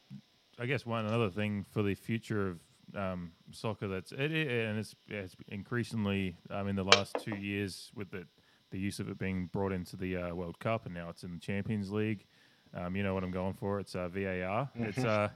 i 0.59 0.65
guess 0.65 0.85
one 0.85 1.05
another 1.05 1.29
thing 1.29 1.65
for 1.71 1.83
the 1.83 1.95
future 1.95 2.49
of 2.49 2.59
um, 2.95 3.31
soccer 3.51 3.87
that's 3.87 4.11
it, 4.11 4.31
it, 4.31 4.65
and 4.67 4.79
it's 4.79 4.95
it's 5.07 5.35
increasingly 5.49 6.35
um, 6.49 6.67
in 6.67 6.75
the 6.75 6.83
last 6.83 7.15
two 7.23 7.35
years 7.35 7.91
with 7.95 8.09
the 8.09 8.25
the 8.71 8.79
use 8.79 8.99
of 8.99 9.09
it 9.09 9.17
being 9.17 9.47
brought 9.51 9.71
into 9.71 9.95
the 9.95 10.15
uh, 10.15 10.33
World 10.33 10.59
Cup 10.59 10.85
and 10.85 10.93
now 10.93 11.09
it's 11.09 11.23
in 11.23 11.31
the 11.31 11.39
Champions 11.39 11.91
League 11.91 12.25
um, 12.73 12.95
you 12.95 13.03
know 13.03 13.13
what 13.13 13.23
I'm 13.23 13.31
going 13.31 13.53
for. 13.53 13.79
It's 13.79 13.95
uh, 13.95 14.07
VAR. 14.07 14.69
It's 14.75 14.97
uh, 14.99 15.29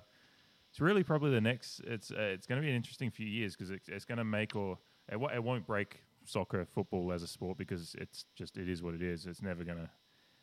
it's 0.69 0.80
really 0.80 1.04
probably 1.04 1.32
the 1.32 1.41
next. 1.41 1.82
It's 1.86 2.12
uh, 2.12 2.15
it's 2.19 2.48
going 2.48 2.60
to 2.60 2.65
be 2.65 2.69
an 2.69 2.76
interesting 2.76 3.12
few 3.12 3.28
years 3.28 3.56
because 3.56 3.69
it, 3.72 3.82
it's 3.88 4.06
going 4.06 4.17
to 4.17 4.24
make 4.24 4.56
or 4.56 4.78
it, 5.10 5.13
w- 5.13 5.34
it 5.34 5.43
won't 5.43 5.67
break 5.67 6.02
soccer, 6.26 6.65
football 6.65 7.12
as 7.12 7.22
a 7.22 7.28
sport 7.28 7.58
because 7.58 7.96
it's 8.00 8.26
just 8.36 8.58
it 8.58 8.69
is 8.69 8.82
what 8.82 8.93
it 8.93 9.02
is. 9.02 9.26
It's 9.26 9.41
never 9.41 9.63
going 9.63 9.78
to. 9.78 9.89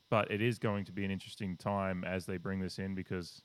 But 0.09 0.31
it 0.31 0.41
is 0.43 0.59
going 0.59 0.85
to 0.87 0.93
be 0.93 1.05
an 1.05 1.11
interesting 1.11 1.57
time 1.57 2.05
as 2.05 2.27
they 2.27 2.37
bring 2.37 2.61
this 2.61 2.79
in 2.79 2.95
because, 2.97 3.43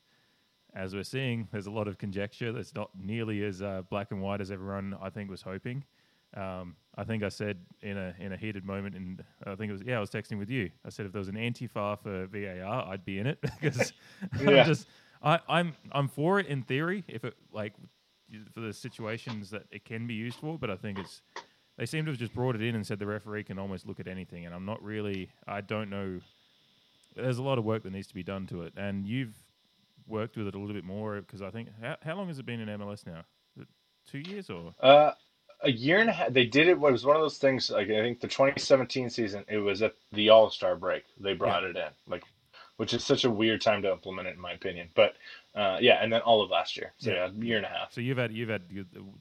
as 0.76 0.96
we're 0.96 1.04
seeing, 1.04 1.48
there's 1.52 1.68
a 1.68 1.72
lot 1.72 1.88
of 1.88 1.98
conjecture 2.00 2.52
that's 2.52 2.74
not 2.74 2.90
nearly 3.00 3.44
as 3.44 3.62
uh, 3.62 3.84
black 3.90 4.12
and 4.12 4.22
white 4.22 4.42
as 4.42 4.50
everyone 4.50 4.98
I 5.02 5.10
think 5.12 5.30
was 5.30 5.44
hoping. 5.44 5.84
Um, 6.36 6.76
I 6.98 7.04
think 7.04 7.24
I 7.24 7.30
said 7.30 7.58
in 7.82 7.98
a 7.98 8.14
in 8.20 8.32
a 8.32 8.38
heated 8.38 8.64
moment, 8.64 8.96
and 8.96 9.24
I 9.46 9.56
think 9.56 9.70
it 9.70 9.74
was 9.74 9.84
yeah, 9.86 9.98
I 9.98 10.00
was 10.00 10.10
texting 10.10 10.40
with 10.40 10.50
you. 10.50 10.70
I 10.86 10.90
said 10.90 11.06
if 11.06 11.12
there 11.12 11.20
was 11.20 11.28
an 11.28 11.38
anti-far 11.38 11.98
for 11.98 12.28
VAR, 12.28 12.88
I'd 12.88 13.04
be 13.04 13.20
in 13.20 13.28
it 13.28 13.40
because 13.62 13.94
yeah. 14.40 14.62
I'm 14.62 14.66
just 14.66 14.88
I, 15.22 15.40
I'm 15.50 15.76
I'm 15.92 16.08
for 16.08 16.40
it 16.40 16.48
in 16.48 16.62
theory 16.62 17.04
if 17.08 17.26
it 17.26 17.36
like 17.52 17.74
for 18.54 18.62
the 18.62 18.74
situations 18.74 19.50
that 19.52 19.64
it 19.72 19.86
can 19.86 20.08
be 20.08 20.14
used 20.14 20.40
for, 20.40 20.58
but 20.58 20.70
I 20.70 20.76
think 20.76 21.00
it's 21.00 21.22
they 21.78 21.86
seem 21.86 22.06
to 22.06 22.12
have 22.12 22.20
just 22.20 22.34
brought 22.34 22.56
it 22.56 22.62
in 22.62 22.76
and 22.76 22.88
said 22.88 23.00
the 23.00 23.06
referee 23.06 23.44
can 23.44 23.60
almost 23.60 23.86
look 23.86 24.00
at 24.00 24.08
anything, 24.08 24.46
and 24.46 24.56
I'm 24.56 24.66
not 24.66 24.82
really 24.82 25.30
I 25.48 25.62
don't 25.62 25.90
know. 25.90 26.20
There's 27.16 27.38
a 27.38 27.44
lot 27.44 27.58
of 27.58 27.66
work 27.66 27.84
that 27.84 27.92
needs 27.92 28.08
to 28.08 28.14
be 28.14 28.24
done 28.24 28.48
to 28.48 28.64
it, 28.64 28.74
and 28.78 29.06
you've 29.06 29.36
worked 30.08 30.38
with 30.38 30.48
it 30.48 30.56
a 30.56 30.60
little 30.60 30.76
bit 30.76 30.84
more 30.84 31.16
because 31.16 31.42
I 31.42 31.50
think 31.50 31.70
how, 31.82 31.98
how 32.04 32.16
long 32.16 32.28
has 32.28 32.40
it 32.40 32.46
been 32.46 32.60
in 32.62 32.80
MLS 32.80 33.06
now? 33.06 33.24
Two 34.08 34.20
years 34.20 34.50
or? 34.52 34.76
Uh, 34.80 35.12
a 35.62 35.72
year 35.72 36.00
and 36.00 36.10
a 36.10 36.14
half. 36.14 36.34
They 36.34 36.46
did 36.46 36.68
it. 36.68 36.72
It 36.72 36.80
was 36.80 37.06
one 37.06 37.16
of 37.16 37.22
those 37.22 37.38
things. 37.38 37.70
Like 37.70 37.90
I 37.90 38.02
think 38.02 38.20
the 38.20 38.28
2017 38.28 39.10
season, 39.10 39.46
it 39.48 39.58
was 39.58 39.82
at 39.82 39.94
the 40.12 40.30
All 40.30 40.50
Star 40.50 40.76
break. 40.76 41.04
They 41.20 41.34
brought 41.34 41.64
it 41.64 41.76
in, 41.76 41.90
like, 42.08 42.24
which 42.78 42.94
is 42.94 43.04
such 43.04 43.24
a 43.24 43.30
weird 43.30 43.62
time 43.62 43.82
to 43.82 43.92
implement 43.92 44.28
it, 44.28 44.36
in 44.36 44.42
my 44.42 44.52
opinion. 44.52 44.90
But 44.96 45.16
uh, 45.56 45.78
yeah, 45.80 46.04
and 46.04 46.12
then 46.12 46.22
all 46.22 46.42
of 46.42 46.50
last 46.50 46.76
year. 46.78 46.94
So 46.98 47.12
yeah, 47.12 47.30
yeah 47.34 47.44
year 47.44 47.58
and 47.58 47.66
a 47.66 47.70
half. 47.70 47.94
So 47.94 48.02
you've 48.02 48.18
had 48.18 48.32
you've 48.32 48.50
had 48.50 48.64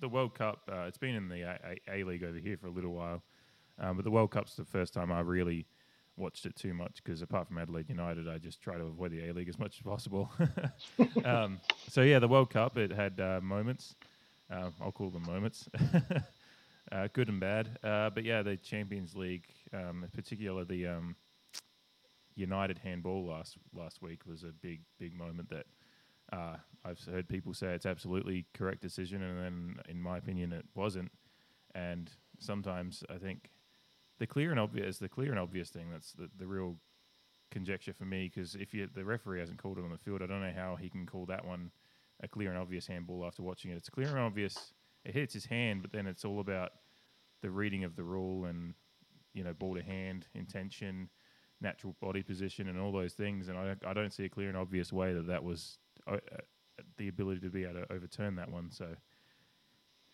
the 0.00 0.08
World 0.08 0.34
Cup. 0.34 0.62
Uh, 0.70 0.82
it's 0.82 0.98
been 0.98 1.14
in 1.14 1.28
the 1.28 1.42
A, 1.42 1.58
a-, 1.88 2.00
a 2.00 2.04
League 2.04 2.24
over 2.24 2.38
here 2.38 2.56
for 2.56 2.66
a 2.66 2.72
little 2.72 2.92
while, 2.92 3.22
um, 3.78 3.96
but 3.96 4.04
the 4.04 4.10
World 4.10 4.30
Cup's 4.30 4.56
the 4.56 4.64
first 4.64 4.92
time 4.92 5.12
I 5.12 5.20
really 5.20 5.66
watched 6.16 6.46
it 6.46 6.54
too 6.54 6.74
much 6.74 7.02
because 7.02 7.22
apart 7.22 7.48
from 7.48 7.58
Adelaide 7.58 7.88
United, 7.88 8.28
I 8.28 8.38
just 8.38 8.60
try 8.60 8.76
to 8.76 8.84
avoid 8.84 9.10
the 9.10 9.28
A 9.28 9.32
League 9.32 9.48
as 9.48 9.58
much 9.58 9.76
as 9.78 9.82
possible. 9.82 10.30
um, 11.24 11.60
so 11.88 12.02
yeah, 12.02 12.18
the 12.18 12.28
World 12.28 12.50
Cup 12.50 12.76
it 12.76 12.92
had 12.92 13.20
uh, 13.20 13.40
moments. 13.42 13.94
Uh, 14.50 14.70
I'll 14.80 14.92
call 14.92 15.10
them 15.10 15.22
moments, 15.22 15.68
uh, 16.92 17.08
good 17.12 17.28
and 17.28 17.40
bad. 17.40 17.78
Uh, 17.82 18.10
but 18.10 18.24
yeah, 18.24 18.42
the 18.42 18.56
Champions 18.56 19.14
League, 19.14 19.46
um, 19.72 20.04
in 20.04 20.10
particular 20.10 20.64
the 20.64 20.86
um, 20.86 21.16
United 22.36 22.78
handball 22.78 23.26
last 23.26 23.56
last 23.72 24.02
week 24.02 24.20
was 24.26 24.42
a 24.42 24.52
big 24.60 24.80
big 24.98 25.16
moment 25.16 25.48
that 25.50 25.66
uh, 26.32 26.56
I've 26.84 27.00
heard 27.04 27.28
people 27.28 27.54
say 27.54 27.68
it's 27.68 27.86
absolutely 27.86 28.46
correct 28.54 28.82
decision, 28.82 29.22
and 29.22 29.38
then 29.38 29.76
in 29.88 30.00
my 30.00 30.18
opinion 30.18 30.52
it 30.52 30.66
wasn't. 30.74 31.10
And 31.74 32.10
sometimes 32.38 33.02
I 33.08 33.16
think 33.16 33.50
the 34.18 34.26
clear 34.26 34.50
and 34.50 34.60
obvious 34.60 34.98
the 34.98 35.08
clear 35.08 35.30
and 35.30 35.38
obvious 35.38 35.70
thing 35.70 35.90
that's 35.90 36.12
the, 36.12 36.28
the 36.38 36.46
real 36.46 36.76
conjecture 37.50 37.92
for 37.92 38.04
me 38.04 38.30
because 38.32 38.54
if 38.56 38.74
you, 38.74 38.88
the 38.92 39.04
referee 39.04 39.40
hasn't 39.40 39.58
called 39.58 39.78
it 39.78 39.84
on 39.84 39.90
the 39.90 39.98
field, 39.98 40.22
I 40.22 40.26
don't 40.26 40.42
know 40.42 40.52
how 40.54 40.76
he 40.76 40.88
can 40.88 41.06
call 41.06 41.26
that 41.26 41.44
one 41.44 41.70
a 42.22 42.28
clear 42.28 42.50
and 42.50 42.58
obvious 42.58 42.86
handball 42.86 43.24
after 43.26 43.42
watching 43.42 43.70
it. 43.70 43.76
It's 43.76 43.88
clear 43.88 44.08
and 44.08 44.18
obvious. 44.18 44.72
It 45.04 45.14
hits 45.14 45.34
his 45.34 45.46
hand, 45.46 45.82
but 45.82 45.92
then 45.92 46.06
it's 46.06 46.24
all 46.24 46.40
about 46.40 46.72
the 47.42 47.50
reading 47.50 47.84
of 47.84 47.94
the 47.96 48.02
rule 48.02 48.46
and 48.46 48.74
you 49.34 49.44
know 49.44 49.52
ball 49.52 49.74
to 49.74 49.82
hand 49.82 50.26
intention, 50.34 51.08
natural 51.60 51.94
body 52.00 52.22
position, 52.22 52.68
and 52.68 52.78
all 52.78 52.92
those 52.92 53.12
things. 53.12 53.48
And 53.48 53.58
I 53.58 53.76
I 53.86 53.92
don't 53.92 54.12
see 54.12 54.24
a 54.24 54.28
clear 54.28 54.48
and 54.48 54.56
obvious 54.56 54.92
way 54.92 55.12
that 55.12 55.26
that 55.26 55.44
was 55.44 55.78
uh, 56.06 56.14
uh 56.14 56.38
the 56.96 57.08
ability 57.08 57.40
to 57.40 57.50
be 57.50 57.64
able 57.64 57.74
to 57.74 57.92
overturn 57.92 58.36
that 58.36 58.50
one. 58.50 58.70
So 58.70 58.94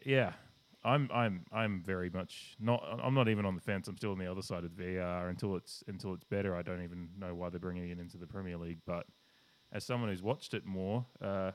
yeah, 0.05 0.33
I'm 0.85 1.11
I'm 1.13 1.45
I'm 1.53 1.83
very 1.85 2.11
much 2.11 2.57
not. 2.59 2.83
I'm 3.03 3.15
not 3.15 3.29
even 3.29 3.45
on 3.45 3.55
the 3.55 3.61
fence. 3.61 3.87
I'm 3.89 3.97
still 3.97 4.13
on 4.13 4.19
the 4.19 4.31
other 4.31 4.43
side 4.43 4.65
of 4.65 4.73
VAR 4.73 5.29
until 5.29 5.57
it's 5.57 5.85
until 5.89 6.15
it's 6.15 6.25
better. 6.25 6.57
I 6.57 6.63
don't 6.63 6.83
even 6.83 7.09
know 7.19 7.35
why 7.35 7.51
they're 7.51 7.61
bringing 7.61 7.91
it 7.91 7.99
into 7.99 8.17
the 8.17 8.27
Premier 8.27 8.57
League. 8.57 8.81
But 8.87 9.07
as 9.73 9.85
someone 9.85 10.11
who's 10.11 10.23
watched 10.23 10.55
it 10.55 10.65
more, 10.65 11.05
uh, 11.21 11.53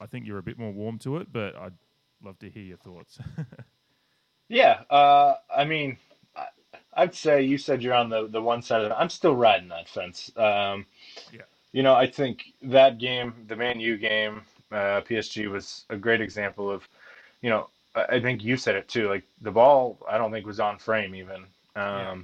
I 0.00 0.06
think 0.06 0.26
you're 0.26 0.38
a 0.38 0.42
bit 0.42 0.58
more 0.58 0.72
warm 0.72 0.98
to 1.00 1.18
it. 1.18 1.32
But 1.32 1.56
I'd 1.56 1.74
love 2.22 2.38
to 2.40 2.50
hear 2.50 2.62
your 2.62 2.78
thoughts. 2.78 3.18
yeah, 4.48 4.82
uh, 4.90 5.34
I 5.54 5.64
mean, 5.64 5.98
I'd 6.94 7.14
say 7.14 7.42
you 7.42 7.58
said 7.58 7.82
you're 7.82 7.94
on 7.94 8.08
the 8.08 8.26
the 8.26 8.42
one 8.42 8.60
side 8.60 8.82
of 8.82 8.90
it. 8.90 8.94
I'm 8.98 9.08
still 9.08 9.34
riding 9.34 9.68
that 9.68 9.88
fence. 9.88 10.32
Um, 10.36 10.86
yeah. 11.32 11.42
You 11.72 11.82
know, 11.82 11.94
I 11.94 12.06
think 12.06 12.54
that 12.62 12.98
game, 12.98 13.34
the 13.46 13.56
Man 13.56 13.78
U 13.78 13.96
game, 13.96 14.42
uh, 14.72 15.02
PSG 15.02 15.50
was 15.50 15.84
a 15.90 15.96
great 15.96 16.20
example 16.20 16.70
of, 16.70 16.88
you 17.42 17.50
know, 17.50 17.68
I 17.94 18.20
think 18.20 18.42
you 18.42 18.56
said 18.56 18.74
it 18.74 18.88
too. 18.88 19.08
Like 19.08 19.24
the 19.40 19.50
ball, 19.50 19.98
I 20.08 20.18
don't 20.18 20.32
think 20.32 20.46
was 20.46 20.60
on 20.60 20.78
frame 20.78 21.14
even. 21.14 21.36
Um, 21.36 21.46
yeah. 21.76 22.16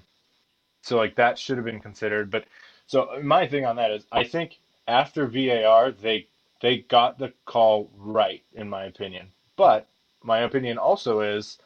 So 0.83 0.97
like 0.97 1.15
that 1.17 1.39
should 1.39 1.57
have 1.57 1.65
been 1.65 1.81
considered. 1.81 2.31
But 2.31 2.47
so 2.87 3.21
my 3.23 3.47
thing 3.47 3.65
on 3.65 3.77
that 3.77 3.91
is, 3.91 4.07
I 4.11 4.25
think 4.25 4.59
after 4.89 5.27
VAR, 5.27 5.93
they 5.93 6.27
they 6.61 6.79
got 6.79 7.19
the 7.19 7.33
call 7.45 7.91
right 7.97 8.43
in 8.55 8.69
my 8.69 8.85
opinion. 8.85 9.29
But 9.57 9.87
my 10.23 10.41
opinion 10.41 10.79
also 10.79 11.21
is 11.21 11.59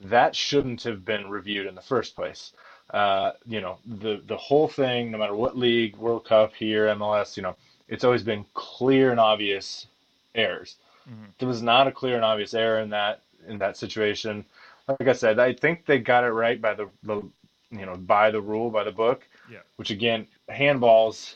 that 0.00 0.34
shouldn't 0.34 0.82
have 0.84 1.04
been 1.04 1.28
reviewed 1.28 1.66
in 1.66 1.74
the 1.74 1.82
first 1.82 2.14
place. 2.14 2.52
Uh, 2.90 3.32
you 3.44 3.60
know, 3.60 3.78
the 3.84 4.22
the 4.26 4.36
whole 4.36 4.68
thing, 4.68 5.10
no 5.10 5.18
matter 5.18 5.34
what 5.34 5.58
league, 5.58 5.96
World 5.96 6.24
Cup 6.24 6.54
here, 6.54 6.86
MLS, 6.94 7.36
you 7.36 7.42
know, 7.42 7.56
it's 7.88 8.04
always 8.04 8.22
been 8.22 8.46
clear 8.54 9.10
and 9.10 9.20
obvious 9.20 9.86
errors. 10.34 10.76
Mm-hmm. 11.08 11.24
There 11.38 11.48
was 11.48 11.62
not 11.62 11.86
a 11.86 11.92
clear 11.92 12.16
and 12.16 12.24
obvious 12.24 12.54
error 12.54 12.80
in 12.80 12.90
that 12.90 13.22
in 13.46 13.58
that 13.58 13.76
situation. 13.76 14.44
Like 14.86 15.08
I 15.08 15.12
said, 15.12 15.38
I 15.38 15.52
think 15.52 15.84
they 15.84 15.98
got 15.98 16.24
it 16.24 16.30
right 16.30 16.60
by 16.60 16.74
the, 16.74 16.88
the 17.02 17.22
you 17.70 17.84
know 17.86 17.96
by 17.96 18.30
the 18.30 18.40
rule 18.40 18.70
by 18.70 18.84
the 18.84 18.92
book. 18.92 19.26
Yeah. 19.50 19.58
Which 19.76 19.90
again, 19.90 20.26
handballs, 20.48 21.34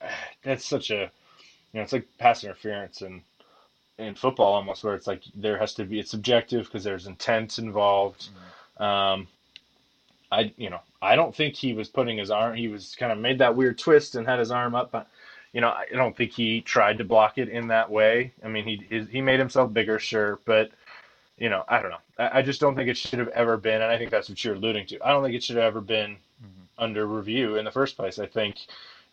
that's 0.42 0.66
such 0.66 0.90
a 0.90 1.10
you 1.72 1.78
know 1.78 1.82
it's 1.82 1.92
like 1.92 2.06
pass 2.18 2.44
interference 2.44 3.02
and 3.02 3.22
in 3.98 4.14
football 4.14 4.54
almost 4.54 4.82
where 4.82 4.94
it's 4.94 5.06
like 5.06 5.22
there 5.34 5.58
has 5.58 5.74
to 5.74 5.84
be 5.84 6.00
it's 6.00 6.10
subjective 6.10 6.64
because 6.64 6.84
there's 6.84 7.06
intent 7.06 7.58
involved. 7.58 8.28
Mm-hmm. 8.78 8.82
Um, 8.82 9.28
I 10.32 10.52
you 10.56 10.70
know 10.70 10.80
I 11.02 11.16
don't 11.16 11.34
think 11.34 11.54
he 11.54 11.72
was 11.72 11.88
putting 11.88 12.18
his 12.18 12.30
arm. 12.30 12.56
He 12.56 12.68
was 12.68 12.96
kind 12.98 13.12
of 13.12 13.18
made 13.18 13.38
that 13.38 13.54
weird 13.54 13.78
twist 13.78 14.14
and 14.14 14.26
had 14.26 14.38
his 14.38 14.50
arm 14.50 14.74
up. 14.74 14.90
But, 14.90 15.06
you 15.52 15.60
know 15.60 15.70
I 15.70 15.86
don't 15.92 16.16
think 16.16 16.32
he 16.32 16.60
tried 16.60 16.98
to 16.98 17.04
block 17.04 17.36
it 17.36 17.48
in 17.48 17.68
that 17.68 17.90
way. 17.90 18.32
I 18.44 18.48
mean 18.48 18.64
he 18.64 19.06
he 19.10 19.20
made 19.20 19.38
himself 19.38 19.72
bigger, 19.72 19.98
sure, 19.98 20.38
but 20.44 20.70
you 21.40 21.48
know, 21.48 21.64
I 21.68 21.80
don't 21.80 21.90
know. 21.90 21.96
I, 22.18 22.38
I, 22.38 22.42
just 22.42 22.60
don't 22.60 22.76
think 22.76 22.88
it 22.88 22.98
should 22.98 23.18
have 23.18 23.28
ever 23.28 23.56
been, 23.56 23.80
and 23.80 23.90
I 23.90 23.96
think 23.96 24.10
that's 24.10 24.28
what 24.28 24.44
you're 24.44 24.54
alluding 24.54 24.86
to. 24.88 25.00
I 25.02 25.10
don't 25.10 25.24
think 25.24 25.34
it 25.34 25.42
should 25.42 25.56
have 25.56 25.64
ever 25.64 25.80
been 25.80 26.10
mm-hmm. 26.10 26.62
under 26.78 27.06
review 27.06 27.56
in 27.56 27.64
the 27.64 27.70
first 27.70 27.96
place. 27.96 28.18
I 28.18 28.26
think 28.26 28.58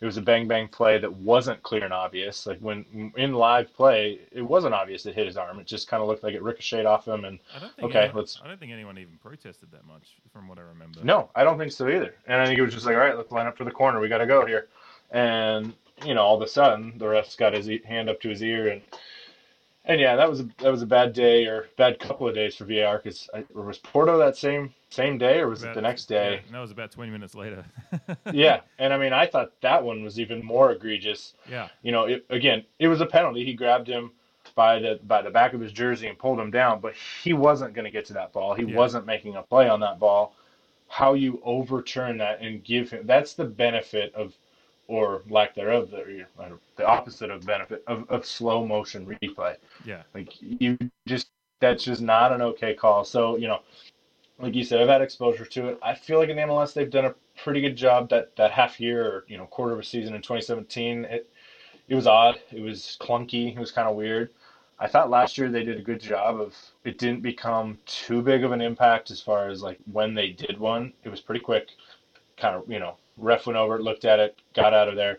it 0.00 0.06
was 0.06 0.16
a 0.16 0.22
bang 0.22 0.46
bang 0.46 0.68
play 0.68 0.98
that 0.98 1.12
wasn't 1.12 1.62
clear 1.62 1.84
and 1.84 1.92
obvious. 1.92 2.46
Like 2.46 2.58
when 2.60 3.12
in 3.16 3.32
live 3.32 3.74
play, 3.74 4.20
it 4.30 4.42
wasn't 4.42 4.74
obvious 4.74 5.06
it 5.06 5.14
hit 5.14 5.26
his 5.26 5.36
arm. 5.36 5.58
It 5.58 5.66
just 5.66 5.88
kind 5.88 6.02
of 6.02 6.08
looked 6.08 6.22
like 6.22 6.34
it 6.34 6.42
ricocheted 6.42 6.86
off 6.86 7.06
him. 7.06 7.24
And 7.24 7.38
okay, 7.82 7.98
anyone, 7.98 8.16
let's. 8.16 8.40
I 8.42 8.48
don't 8.48 8.60
think 8.60 8.72
anyone 8.72 8.96
even 8.98 9.18
protested 9.22 9.70
that 9.72 9.86
much, 9.86 10.16
from 10.32 10.46
what 10.48 10.58
I 10.58 10.62
remember. 10.62 11.00
No, 11.02 11.30
I 11.34 11.42
don't 11.42 11.58
think 11.58 11.72
so 11.72 11.88
either. 11.88 12.14
And 12.26 12.40
I 12.40 12.46
think 12.46 12.58
it 12.58 12.62
was 12.62 12.74
just 12.74 12.86
like, 12.86 12.94
all 12.94 13.00
right, 13.00 13.16
let's 13.16 13.32
line 13.32 13.46
up 13.46 13.56
for 13.56 13.64
the 13.64 13.70
corner. 13.72 13.98
We 13.98 14.08
got 14.08 14.18
to 14.18 14.26
go 14.26 14.46
here. 14.46 14.68
And 15.10 15.74
you 16.04 16.14
know, 16.14 16.22
all 16.22 16.36
of 16.36 16.42
a 16.42 16.48
sudden, 16.48 16.96
the 16.98 17.08
ref's 17.08 17.34
got 17.34 17.52
his 17.52 17.68
hand 17.84 18.08
up 18.08 18.20
to 18.20 18.28
his 18.28 18.42
ear 18.42 18.68
and 18.68 18.82
and 19.88 19.98
yeah, 19.98 20.16
that 20.16 20.28
was 20.28 20.40
a, 20.40 20.48
that 20.58 20.70
was 20.70 20.82
a 20.82 20.86
bad 20.86 21.14
day 21.14 21.46
or 21.46 21.66
bad 21.78 21.98
couple 21.98 22.28
of 22.28 22.34
days 22.34 22.54
for 22.54 22.66
VAR 22.66 22.98
because 22.98 23.28
I 23.34 23.44
was 23.54 23.78
Porto 23.78 24.18
that 24.18 24.36
same 24.36 24.72
same 24.90 25.16
day 25.16 25.40
or 25.40 25.48
was 25.48 25.62
about, 25.62 25.72
it 25.72 25.74
the 25.76 25.82
next 25.82 26.06
day? 26.06 26.42
Yeah, 26.46 26.52
that 26.52 26.60
was 26.60 26.70
about 26.70 26.92
twenty 26.92 27.10
minutes 27.10 27.34
later. 27.34 27.64
yeah, 28.32 28.60
and 28.78 28.92
I 28.92 28.98
mean, 28.98 29.14
I 29.14 29.26
thought 29.26 29.52
that 29.62 29.82
one 29.82 30.02
was 30.02 30.20
even 30.20 30.44
more 30.44 30.72
egregious. 30.72 31.32
Yeah, 31.50 31.68
you 31.82 31.90
know, 31.90 32.04
it, 32.04 32.26
again, 32.28 32.64
it 32.78 32.88
was 32.88 33.00
a 33.00 33.06
penalty. 33.06 33.44
He 33.46 33.54
grabbed 33.54 33.88
him 33.88 34.12
by 34.54 34.78
the 34.78 35.00
by 35.04 35.22
the 35.22 35.30
back 35.30 35.54
of 35.54 35.60
his 35.60 35.72
jersey 35.72 36.06
and 36.06 36.18
pulled 36.18 36.38
him 36.38 36.50
down, 36.50 36.80
but 36.80 36.94
he 37.22 37.32
wasn't 37.32 37.72
going 37.72 37.86
to 37.86 37.90
get 37.90 38.04
to 38.06 38.12
that 38.12 38.32
ball. 38.32 38.54
He 38.54 38.64
yeah. 38.64 38.76
wasn't 38.76 39.06
making 39.06 39.36
a 39.36 39.42
play 39.42 39.68
on 39.70 39.80
that 39.80 39.98
ball. 39.98 40.34
How 40.88 41.14
you 41.14 41.40
overturn 41.44 42.18
that 42.18 42.40
and 42.40 42.62
give 42.62 42.90
him 42.90 43.06
that's 43.06 43.32
the 43.32 43.44
benefit 43.44 44.14
of 44.14 44.34
or 44.88 45.22
lack 45.28 45.54
thereof, 45.54 45.90
the, 45.90 46.26
the 46.76 46.86
opposite 46.86 47.30
of 47.30 47.46
benefit 47.46 47.84
of, 47.86 48.08
of 48.08 48.26
slow 48.26 48.66
motion 48.66 49.06
replay. 49.06 49.54
Yeah. 49.84 50.02
Like 50.14 50.32
you 50.40 50.76
just, 51.06 51.28
that's 51.60 51.84
just 51.84 52.00
not 52.00 52.32
an 52.32 52.42
okay 52.42 52.74
call. 52.74 53.04
So, 53.04 53.36
you 53.36 53.46
know, 53.46 53.60
like 54.40 54.54
you 54.54 54.64
said, 54.64 54.80
I've 54.80 54.88
had 54.88 55.02
exposure 55.02 55.44
to 55.44 55.68
it. 55.68 55.78
I 55.82 55.94
feel 55.94 56.18
like 56.18 56.30
in 56.30 56.36
the 56.36 56.42
MLS, 56.42 56.72
they've 56.72 56.90
done 56.90 57.04
a 57.04 57.14
pretty 57.42 57.60
good 57.60 57.76
job 57.76 58.08
that, 58.10 58.34
that 58.36 58.50
half 58.50 58.80
year 58.80 59.04
or, 59.04 59.24
you 59.28 59.36
know, 59.36 59.46
quarter 59.46 59.74
of 59.74 59.78
a 59.78 59.84
season 59.84 60.14
in 60.14 60.22
2017. 60.22 61.04
It, 61.04 61.30
it 61.88 61.94
was 61.94 62.06
odd. 62.06 62.40
It 62.50 62.60
was 62.60 62.96
clunky. 63.00 63.54
It 63.54 63.60
was 63.60 63.70
kind 63.70 63.88
of 63.88 63.96
weird. 63.96 64.30
I 64.80 64.86
thought 64.86 65.10
last 65.10 65.36
year 65.36 65.50
they 65.50 65.64
did 65.64 65.78
a 65.78 65.82
good 65.82 66.00
job 66.00 66.40
of 66.40 66.56
it 66.84 66.98
didn't 66.98 67.20
become 67.22 67.78
too 67.84 68.22
big 68.22 68.44
of 68.44 68.52
an 68.52 68.60
impact 68.60 69.10
as 69.10 69.20
far 69.20 69.48
as 69.48 69.60
like 69.60 69.78
when 69.90 70.14
they 70.14 70.28
did 70.28 70.58
one. 70.58 70.92
It 71.02 71.08
was 71.08 71.20
pretty 71.20 71.40
quick, 71.40 71.70
kind 72.36 72.54
of, 72.54 72.70
you 72.70 72.78
know, 72.78 72.96
Ref 73.18 73.46
went 73.46 73.56
over, 73.56 73.82
looked 73.82 74.04
at 74.04 74.18
it, 74.18 74.40
got 74.54 74.74
out 74.74 74.88
of 74.88 74.96
there. 74.96 75.18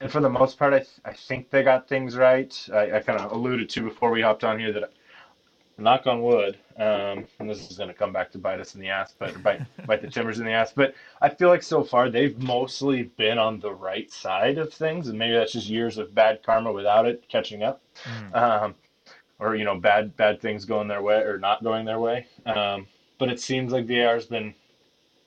And 0.00 0.10
for 0.10 0.20
the 0.20 0.30
most 0.30 0.58
part, 0.58 0.72
I, 0.72 0.78
th- 0.78 1.00
I 1.04 1.12
think 1.12 1.50
they 1.50 1.62
got 1.62 1.88
things 1.88 2.16
right. 2.16 2.68
I, 2.72 2.96
I 2.96 3.00
kind 3.00 3.20
of 3.20 3.32
alluded 3.32 3.68
to 3.70 3.82
before 3.82 4.10
we 4.10 4.22
hopped 4.22 4.44
on 4.44 4.58
here 4.58 4.72
that, 4.72 4.92
knock 5.80 6.06
on 6.06 6.22
wood, 6.22 6.58
um, 6.76 7.26
and 7.38 7.48
this 7.48 7.70
is 7.70 7.76
going 7.76 7.88
to 7.88 7.94
come 7.94 8.12
back 8.12 8.30
to 8.32 8.38
bite 8.38 8.60
us 8.60 8.74
in 8.74 8.80
the 8.80 8.88
ass, 8.88 9.14
but 9.18 9.42
bite, 9.42 9.62
bite 9.86 10.02
the 10.02 10.08
timbers 10.08 10.38
in 10.38 10.44
the 10.44 10.52
ass. 10.52 10.72
But 10.72 10.94
I 11.20 11.28
feel 11.28 11.48
like 11.48 11.62
so 11.62 11.82
far 11.82 12.10
they've 12.10 12.38
mostly 12.38 13.04
been 13.04 13.38
on 13.38 13.58
the 13.60 13.72
right 13.72 14.10
side 14.12 14.58
of 14.58 14.72
things, 14.72 15.08
and 15.08 15.18
maybe 15.18 15.34
that's 15.34 15.52
just 15.52 15.68
years 15.68 15.98
of 15.98 16.14
bad 16.14 16.42
karma 16.42 16.72
without 16.72 17.06
it 17.06 17.24
catching 17.28 17.62
up, 17.62 17.82
mm. 18.04 18.36
um, 18.36 18.74
or 19.38 19.56
you 19.56 19.64
know, 19.64 19.78
bad 19.78 20.16
bad 20.16 20.40
things 20.40 20.64
going 20.64 20.88
their 20.88 21.02
way 21.02 21.20
or 21.22 21.38
not 21.38 21.64
going 21.64 21.84
their 21.84 22.00
way. 22.00 22.26
Um, 22.46 22.86
but 23.18 23.30
it 23.30 23.40
seems 23.40 23.72
like 23.72 23.86
VAR's 23.86 24.26
been 24.26 24.54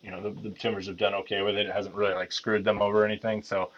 you 0.03 0.11
know 0.11 0.21
the, 0.21 0.41
the 0.41 0.49
Timbers 0.49 0.87
have 0.87 0.97
done 0.97 1.13
okay 1.15 1.41
with 1.41 1.55
it. 1.55 1.67
It 1.67 1.71
hasn't 1.73 1.95
really 1.95 2.13
like 2.13 2.31
screwed 2.31 2.63
them 2.63 2.81
over 2.81 3.03
or 3.03 3.05
anything. 3.05 3.41
So 3.41 3.69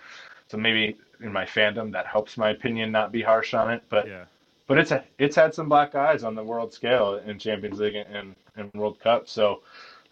so 0.48 0.58
maybe 0.58 0.98
in 1.22 1.32
my 1.32 1.46
fandom 1.46 1.92
that 1.92 2.08
helps 2.08 2.38
my 2.38 2.50
opinion 2.50 2.92
not 2.92 3.12
be 3.12 3.22
harsh 3.22 3.54
on 3.54 3.72
it. 3.72 3.84
But 3.90 4.08
yeah. 4.08 4.26
but 4.68 4.78
it's 4.78 4.92
a, 4.92 5.04
it's 5.18 5.36
had 5.36 5.54
some 5.54 5.70
black 5.70 5.96
eyes 5.96 6.24
on 6.24 6.36
the 6.36 6.44
world 6.44 6.74
scale 6.74 7.22
in 7.26 7.40
Champions 7.40 7.80
League 7.80 7.96
and, 7.96 8.36
and 8.56 8.74
World 8.74 9.00
Cup. 9.00 9.30
So 9.30 9.62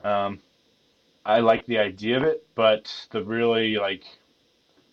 um, 0.03 0.39
I 1.25 1.39
like 1.39 1.65
the 1.65 1.79
idea 1.79 2.17
of 2.17 2.23
it, 2.23 2.45
but 2.55 2.91
the 3.11 3.23
really 3.23 3.77
like 3.77 4.03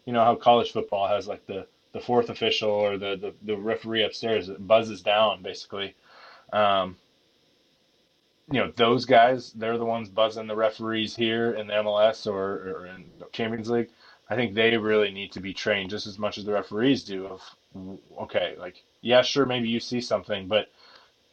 you 0.06 0.12
know 0.12 0.24
how 0.24 0.34
college 0.34 0.72
football 0.72 1.06
has 1.06 1.28
like 1.28 1.46
the 1.46 1.66
the 1.92 2.00
fourth 2.00 2.30
official 2.30 2.70
or 2.70 2.96
the, 2.96 3.16
the, 3.16 3.34
the 3.42 3.56
referee 3.56 4.04
upstairs 4.04 4.46
that 4.46 4.66
buzzes 4.66 5.02
down 5.02 5.42
basically. 5.42 5.94
Um, 6.52 6.96
you 8.51 8.59
know 8.59 8.72
those 8.76 9.05
guys 9.05 9.53
they're 9.53 9.78
the 9.78 9.84
ones 9.84 10.09
buzzing 10.09 10.46
the 10.46 10.57
referees 10.57 11.14
here 11.14 11.53
in 11.53 11.66
the 11.66 11.74
MLS 11.74 12.26
or, 12.26 12.70
or 12.70 12.86
in 12.86 13.05
Champions 13.32 13.70
League. 13.70 13.90
I 14.28 14.36
think 14.36 14.55
they 14.55 14.76
really 14.76 15.11
need 15.11 15.32
to 15.32 15.40
be 15.40 15.53
trained 15.53 15.90
just 15.90 16.07
as 16.07 16.18
much 16.18 16.38
as 16.38 16.44
the 16.44 16.53
referees 16.53 17.05
do. 17.05 17.26
Of 17.26 17.42
okay, 18.22 18.57
like 18.59 18.82
yeah, 19.01 19.22
sure, 19.22 19.46
maybe 19.46 19.68
you 19.68 19.80
see 19.80 20.01
something, 20.01 20.48
but 20.48 20.68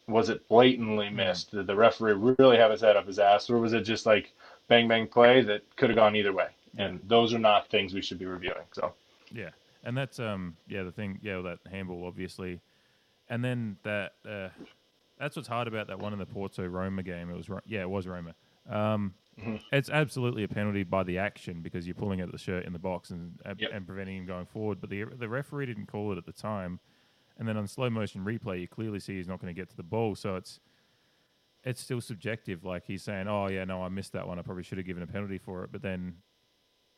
was 0.07 0.29
it 0.29 0.47
blatantly 0.47 1.07
mm-hmm. 1.07 1.17
missed? 1.17 1.51
Did 1.51 1.67
the 1.67 1.75
referee 1.75 2.13
really 2.37 2.57
have 2.57 2.71
his 2.71 2.81
head 2.81 2.95
up 2.95 3.07
his 3.07 3.19
ass, 3.19 3.49
or 3.49 3.57
was 3.57 3.73
it 3.73 3.81
just 3.81 4.05
like 4.05 4.31
bang 4.67 4.87
bang 4.87 5.07
play 5.07 5.41
that 5.41 5.63
could 5.75 5.89
have 5.89 5.97
gone 5.97 6.15
either 6.15 6.33
way? 6.33 6.47
And 6.77 6.99
those 7.07 7.33
are 7.33 7.39
not 7.39 7.69
things 7.69 7.93
we 7.93 8.01
should 8.01 8.19
be 8.19 8.25
reviewing. 8.25 8.65
So 8.71 8.93
yeah, 9.31 9.49
and 9.83 9.97
that's 9.97 10.19
um 10.19 10.55
yeah 10.67 10.83
the 10.83 10.91
thing 10.91 11.19
yeah 11.21 11.41
that 11.41 11.59
handball 11.71 12.05
obviously, 12.05 12.59
and 13.29 13.43
then 13.43 13.77
that 13.83 14.13
uh, 14.27 14.49
that's 15.19 15.35
what's 15.35 15.47
hard 15.47 15.67
about 15.67 15.87
that 15.87 15.99
one 15.99 16.13
in 16.13 16.19
the 16.19 16.25
Porto 16.25 16.65
Roma 16.65 17.03
game. 17.03 17.29
It 17.29 17.35
was 17.35 17.49
yeah, 17.65 17.81
it 17.81 17.89
was 17.89 18.07
Roma. 18.07 18.35
Um, 18.69 19.13
mm-hmm. 19.39 19.55
It's 19.71 19.89
absolutely 19.89 20.43
a 20.43 20.47
penalty 20.47 20.83
by 20.83 21.03
the 21.03 21.17
action 21.17 21.61
because 21.61 21.87
you're 21.87 21.95
pulling 21.95 22.21
at 22.21 22.31
the 22.31 22.37
shirt 22.37 22.65
in 22.65 22.73
the 22.73 22.79
box 22.79 23.09
and 23.09 23.39
yep. 23.57 23.71
and 23.73 23.85
preventing 23.85 24.17
him 24.17 24.25
going 24.25 24.45
forward. 24.45 24.79
But 24.81 24.89
the 24.89 25.05
the 25.05 25.29
referee 25.29 25.67
didn't 25.67 25.87
call 25.87 26.11
it 26.11 26.17
at 26.17 26.25
the 26.25 26.33
time, 26.33 26.79
and 27.37 27.47
then 27.47 27.57
on 27.57 27.67
slow 27.67 27.89
motion 27.89 28.23
replay, 28.23 28.61
you 28.61 28.67
clearly 28.67 28.99
see 28.99 29.17
he's 29.17 29.27
not 29.27 29.39
going 29.39 29.53
to 29.53 29.59
get 29.59 29.69
to 29.69 29.77
the 29.77 29.83
ball. 29.83 30.15
So 30.15 30.35
it's 30.35 30.59
it's 31.63 31.81
still 31.81 32.01
subjective. 32.01 32.63
Like 32.63 32.85
he's 32.85 33.03
saying, 33.03 33.27
"Oh 33.27 33.49
yeah, 33.49 33.65
no, 33.65 33.81
I 33.81 33.89
missed 33.89 34.13
that 34.13 34.27
one. 34.27 34.39
I 34.39 34.41
probably 34.41 34.63
should 34.63 34.77
have 34.77 34.87
given 34.87 35.03
a 35.03 35.07
penalty 35.07 35.37
for 35.37 35.63
it." 35.63 35.71
But 35.71 35.81
then 35.81 36.15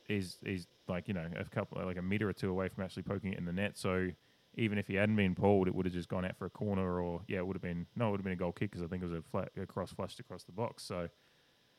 he's 0.07 0.38
he's 0.43 0.67
like 0.88 1.07
you 1.07 1.13
know 1.13 1.28
a 1.38 1.45
couple 1.45 1.84
like 1.86 1.97
a 1.97 2.01
meter 2.01 2.28
or 2.28 2.34
two 2.34 2.49
away 2.49 2.67
from 2.67 2.84
actually 2.84 3.03
poking 3.03 3.34
it 3.34 3.39
in 3.39 3.45
the 3.45 3.53
net. 3.53 3.78
So 3.78 4.09
even 4.55 4.77
if 4.77 4.87
he 4.87 4.95
hadn't 4.95 5.15
been 5.15 5.35
pulled, 5.35 5.67
it 5.67 5.75
would 5.75 5.85
have 5.85 5.93
just 5.93 6.09
gone 6.09 6.25
out 6.25 6.37
for 6.37 6.45
a 6.45 6.49
corner, 6.49 7.01
or 7.01 7.21
yeah, 7.27 7.37
it 7.37 7.47
would 7.47 7.55
have 7.55 7.61
been 7.61 7.85
no, 7.95 8.07
it 8.07 8.11
would 8.11 8.19
have 8.19 8.25
been 8.25 8.33
a 8.33 8.37
goal 8.37 8.51
kick 8.51 8.71
because 8.71 8.83
I 8.83 8.87
think 8.87 9.03
it 9.03 9.07
was 9.07 9.19
a, 9.19 9.21
flat, 9.21 9.49
a 9.61 9.65
cross 9.65 9.91
flushed 9.91 10.19
across 10.19 10.43
the 10.43 10.51
box. 10.51 10.83
So 10.83 11.09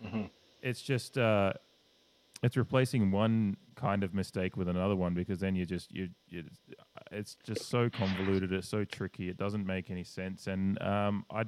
mm-hmm. 0.04 0.24
it's 0.62 0.80
just 0.80 1.18
uh, 1.18 1.52
it's 2.42 2.56
replacing 2.56 3.10
one 3.10 3.56
kind 3.74 4.02
of 4.02 4.14
mistake 4.14 4.56
with 4.56 4.68
another 4.68 4.96
one 4.96 5.14
because 5.14 5.40
then 5.40 5.54
you 5.54 5.66
just 5.66 5.92
you, 5.92 6.08
you 6.28 6.44
it's 7.10 7.36
just 7.44 7.68
so 7.68 7.90
convoluted, 7.90 8.52
it's 8.52 8.68
so 8.68 8.84
tricky, 8.84 9.28
it 9.28 9.36
doesn't 9.36 9.66
make 9.66 9.90
any 9.90 10.04
sense, 10.04 10.46
and 10.46 10.80
um, 10.82 11.24
I. 11.30 11.44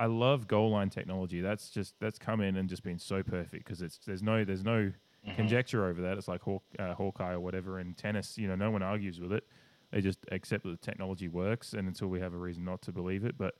I 0.00 0.06
love 0.06 0.46
goal 0.46 0.70
line 0.70 0.90
technology. 0.90 1.40
That's 1.40 1.70
just 1.70 1.94
that's 1.98 2.20
come 2.20 2.40
in 2.40 2.56
and 2.56 2.68
just 2.68 2.84
been 2.84 3.00
so 3.00 3.24
perfect 3.24 3.64
because 3.64 3.82
it's 3.82 3.98
there's 4.06 4.22
no 4.22 4.44
there's 4.44 4.62
no 4.62 4.92
mm-hmm. 5.26 5.34
conjecture 5.34 5.86
over 5.86 6.00
that. 6.02 6.16
It's 6.16 6.28
like 6.28 6.40
Hawk, 6.40 6.62
uh, 6.78 6.94
Hawkeye 6.94 7.32
or 7.32 7.40
whatever 7.40 7.80
in 7.80 7.94
tennis. 7.94 8.38
You 8.38 8.46
know, 8.46 8.54
no 8.54 8.70
one 8.70 8.80
argues 8.80 9.18
with 9.18 9.32
it. 9.32 9.42
They 9.90 10.00
just 10.00 10.18
accept 10.30 10.64
that 10.64 10.70
the 10.70 10.76
technology 10.76 11.28
works, 11.28 11.72
and 11.72 11.88
until 11.88 12.08
we 12.08 12.20
have 12.20 12.34
a 12.34 12.38
reason 12.38 12.64
not 12.64 12.82
to 12.82 12.92
believe 12.92 13.24
it. 13.24 13.38
But 13.38 13.54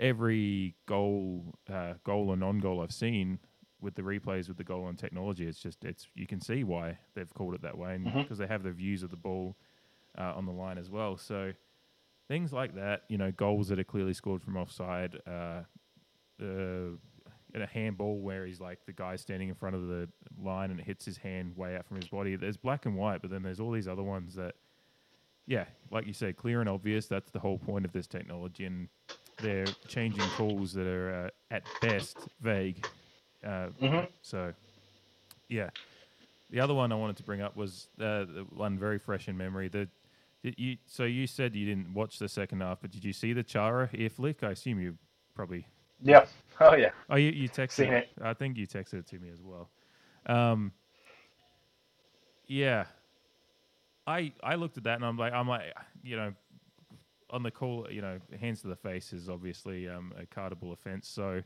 every 0.00 0.74
goal, 0.86 1.54
uh, 1.70 1.94
goal 2.04 2.30
or 2.30 2.36
non-goal 2.36 2.80
I've 2.80 2.92
seen 2.92 3.38
with 3.80 3.94
the 3.94 4.02
replays 4.02 4.48
with 4.48 4.56
the 4.56 4.64
goal 4.64 4.88
and 4.88 4.98
technology, 4.98 5.46
it's 5.46 5.60
just 5.60 5.84
it's 5.84 6.08
you 6.14 6.26
can 6.26 6.40
see 6.40 6.64
why 6.64 6.98
they've 7.14 7.32
called 7.34 7.54
it 7.54 7.62
that 7.62 7.76
way, 7.76 7.96
because 7.98 8.14
mm-hmm. 8.14 8.34
they 8.34 8.46
have 8.46 8.62
the 8.62 8.72
views 8.72 9.02
of 9.02 9.10
the 9.10 9.16
ball 9.16 9.56
uh, 10.16 10.32
on 10.34 10.46
the 10.46 10.52
line 10.52 10.78
as 10.78 10.90
well. 10.90 11.16
So 11.16 11.52
things 12.28 12.52
like 12.52 12.74
that, 12.74 13.04
you 13.08 13.18
know, 13.18 13.30
goals 13.30 13.68
that 13.68 13.78
are 13.78 13.84
clearly 13.84 14.14
scored 14.14 14.42
from 14.42 14.56
offside, 14.56 15.18
uh, 15.26 15.62
uh, 16.42 16.90
a 17.54 17.66
handball 17.66 18.20
where 18.20 18.46
he's 18.46 18.60
like 18.60 18.78
the 18.86 18.92
guy 18.92 19.16
standing 19.16 19.48
in 19.48 19.54
front 19.54 19.74
of 19.74 19.88
the 19.88 20.08
line 20.40 20.70
and 20.70 20.78
it 20.78 20.86
hits 20.86 21.04
his 21.04 21.16
hand 21.16 21.56
way 21.56 21.76
out 21.76 21.86
from 21.86 21.96
his 21.96 22.08
body. 22.08 22.36
There's 22.36 22.56
black 22.56 22.86
and 22.86 22.96
white, 22.96 23.22
but 23.22 23.30
then 23.30 23.42
there's 23.42 23.58
all 23.60 23.72
these 23.72 23.88
other 23.88 24.02
ones 24.02 24.34
that 24.34 24.54
yeah, 25.48 25.64
like 25.90 26.06
you 26.06 26.12
say, 26.12 26.34
clear 26.34 26.60
and 26.60 26.68
obvious. 26.68 27.06
That's 27.06 27.30
the 27.30 27.38
whole 27.38 27.56
point 27.58 27.86
of 27.86 27.92
this 27.92 28.06
technology, 28.06 28.66
and 28.66 28.86
they're 29.38 29.64
changing 29.88 30.28
calls 30.36 30.74
that 30.74 30.86
are 30.86 31.24
uh, 31.24 31.54
at 31.54 31.62
best 31.80 32.18
vague. 32.42 32.86
Uh, 33.42 33.68
mm-hmm. 33.80 34.04
So, 34.20 34.52
yeah. 35.48 35.70
The 36.50 36.60
other 36.60 36.74
one 36.74 36.92
I 36.92 36.96
wanted 36.96 37.16
to 37.16 37.22
bring 37.22 37.40
up 37.40 37.56
was 37.56 37.88
uh, 37.98 38.24
the 38.24 38.46
one 38.54 38.78
very 38.78 38.98
fresh 38.98 39.26
in 39.26 39.38
memory. 39.38 39.68
The 39.68 39.88
you 40.42 40.76
so 40.86 41.04
you 41.04 41.26
said 41.26 41.56
you 41.56 41.66
didn't 41.66 41.92
watch 41.94 42.18
the 42.18 42.28
second 42.28 42.60
half, 42.60 42.80
but 42.82 42.90
did 42.90 43.04
you 43.04 43.12
see 43.12 43.32
the 43.32 43.42
Chara 43.42 43.88
ear 43.94 44.08
flick? 44.10 44.42
I 44.42 44.50
assume 44.50 44.80
you 44.80 44.96
probably. 45.34 45.66
Yeah. 46.02 46.26
Oh 46.60 46.74
yeah. 46.74 46.90
Oh, 47.10 47.16
you 47.16 47.30
you 47.30 47.48
texted. 47.48 47.72
Seen 47.72 47.92
it. 47.92 48.08
I 48.22 48.34
think 48.34 48.56
you 48.56 48.66
texted 48.66 48.94
it 48.94 49.06
to 49.08 49.18
me 49.18 49.30
as 49.30 49.42
well. 49.42 49.70
Um. 50.26 50.72
Yeah, 52.46 52.86
I 54.08 54.32
I 54.42 54.54
looked 54.54 54.78
at 54.78 54.84
that 54.84 54.94
and 54.94 55.04
I'm 55.04 55.18
like 55.18 55.32
I'm 55.32 55.46
like 55.46 55.74
you 56.02 56.16
know 56.16 56.32
on 57.30 57.42
the 57.42 57.50
call 57.50 57.86
you 57.90 58.00
know 58.00 58.18
hands 58.40 58.62
to 58.62 58.68
the 58.68 58.76
face 58.76 59.12
is 59.12 59.28
obviously 59.28 59.86
um, 59.86 60.12
a 60.18 60.24
cardable 60.24 60.72
offence 60.72 61.06
so 61.06 61.42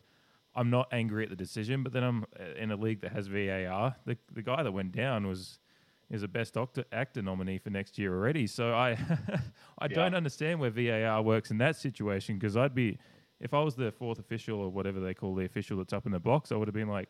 I'm 0.55 0.71
not 0.71 0.87
angry 0.93 1.25
at 1.25 1.31
the 1.31 1.37
decision 1.37 1.83
but 1.83 1.93
then 1.93 2.05
I'm 2.05 2.25
uh, 2.39 2.55
in 2.57 2.71
a 2.71 2.77
league 2.77 3.01
that 3.01 3.13
has 3.13 3.27
VAR 3.27 3.97
the 4.07 4.17
the 4.33 4.43
guy 4.43 4.63
that 4.63 4.71
went 4.71 4.93
down 4.93 5.27
was 5.27 5.59
is 6.09 6.23
a 6.23 6.29
best 6.29 6.57
actor, 6.57 6.85
actor 6.93 7.23
nominee 7.23 7.59
for 7.59 7.71
next 7.71 7.99
year 7.99 8.15
already 8.15 8.47
so 8.47 8.73
I 8.73 8.91
I 9.79 9.87
yeah. 9.87 9.89
don't 9.89 10.15
understand 10.15 10.61
where 10.61 10.71
VAR 10.71 11.21
works 11.21 11.51
in 11.51 11.59
that 11.59 11.75
situation 11.75 12.39
because 12.39 12.57
I'd 12.57 12.77
be 12.77 12.97
if 13.41 13.53
I 13.55 13.61
was 13.61 13.75
the 13.75 13.91
fourth 13.91 14.21
official 14.21 14.61
or 14.61 14.71
whatever 14.71 15.01
they 15.01 15.15
call 15.15 15.35
the 15.35 15.45
official 15.45 15.79
that's 15.79 15.93
up 15.93 16.07
in 16.07 16.13
the 16.13 16.21
box 16.21 16.53
I 16.53 16.55
would 16.55 16.69
have 16.69 16.75
been 16.75 16.89
like 16.89 17.09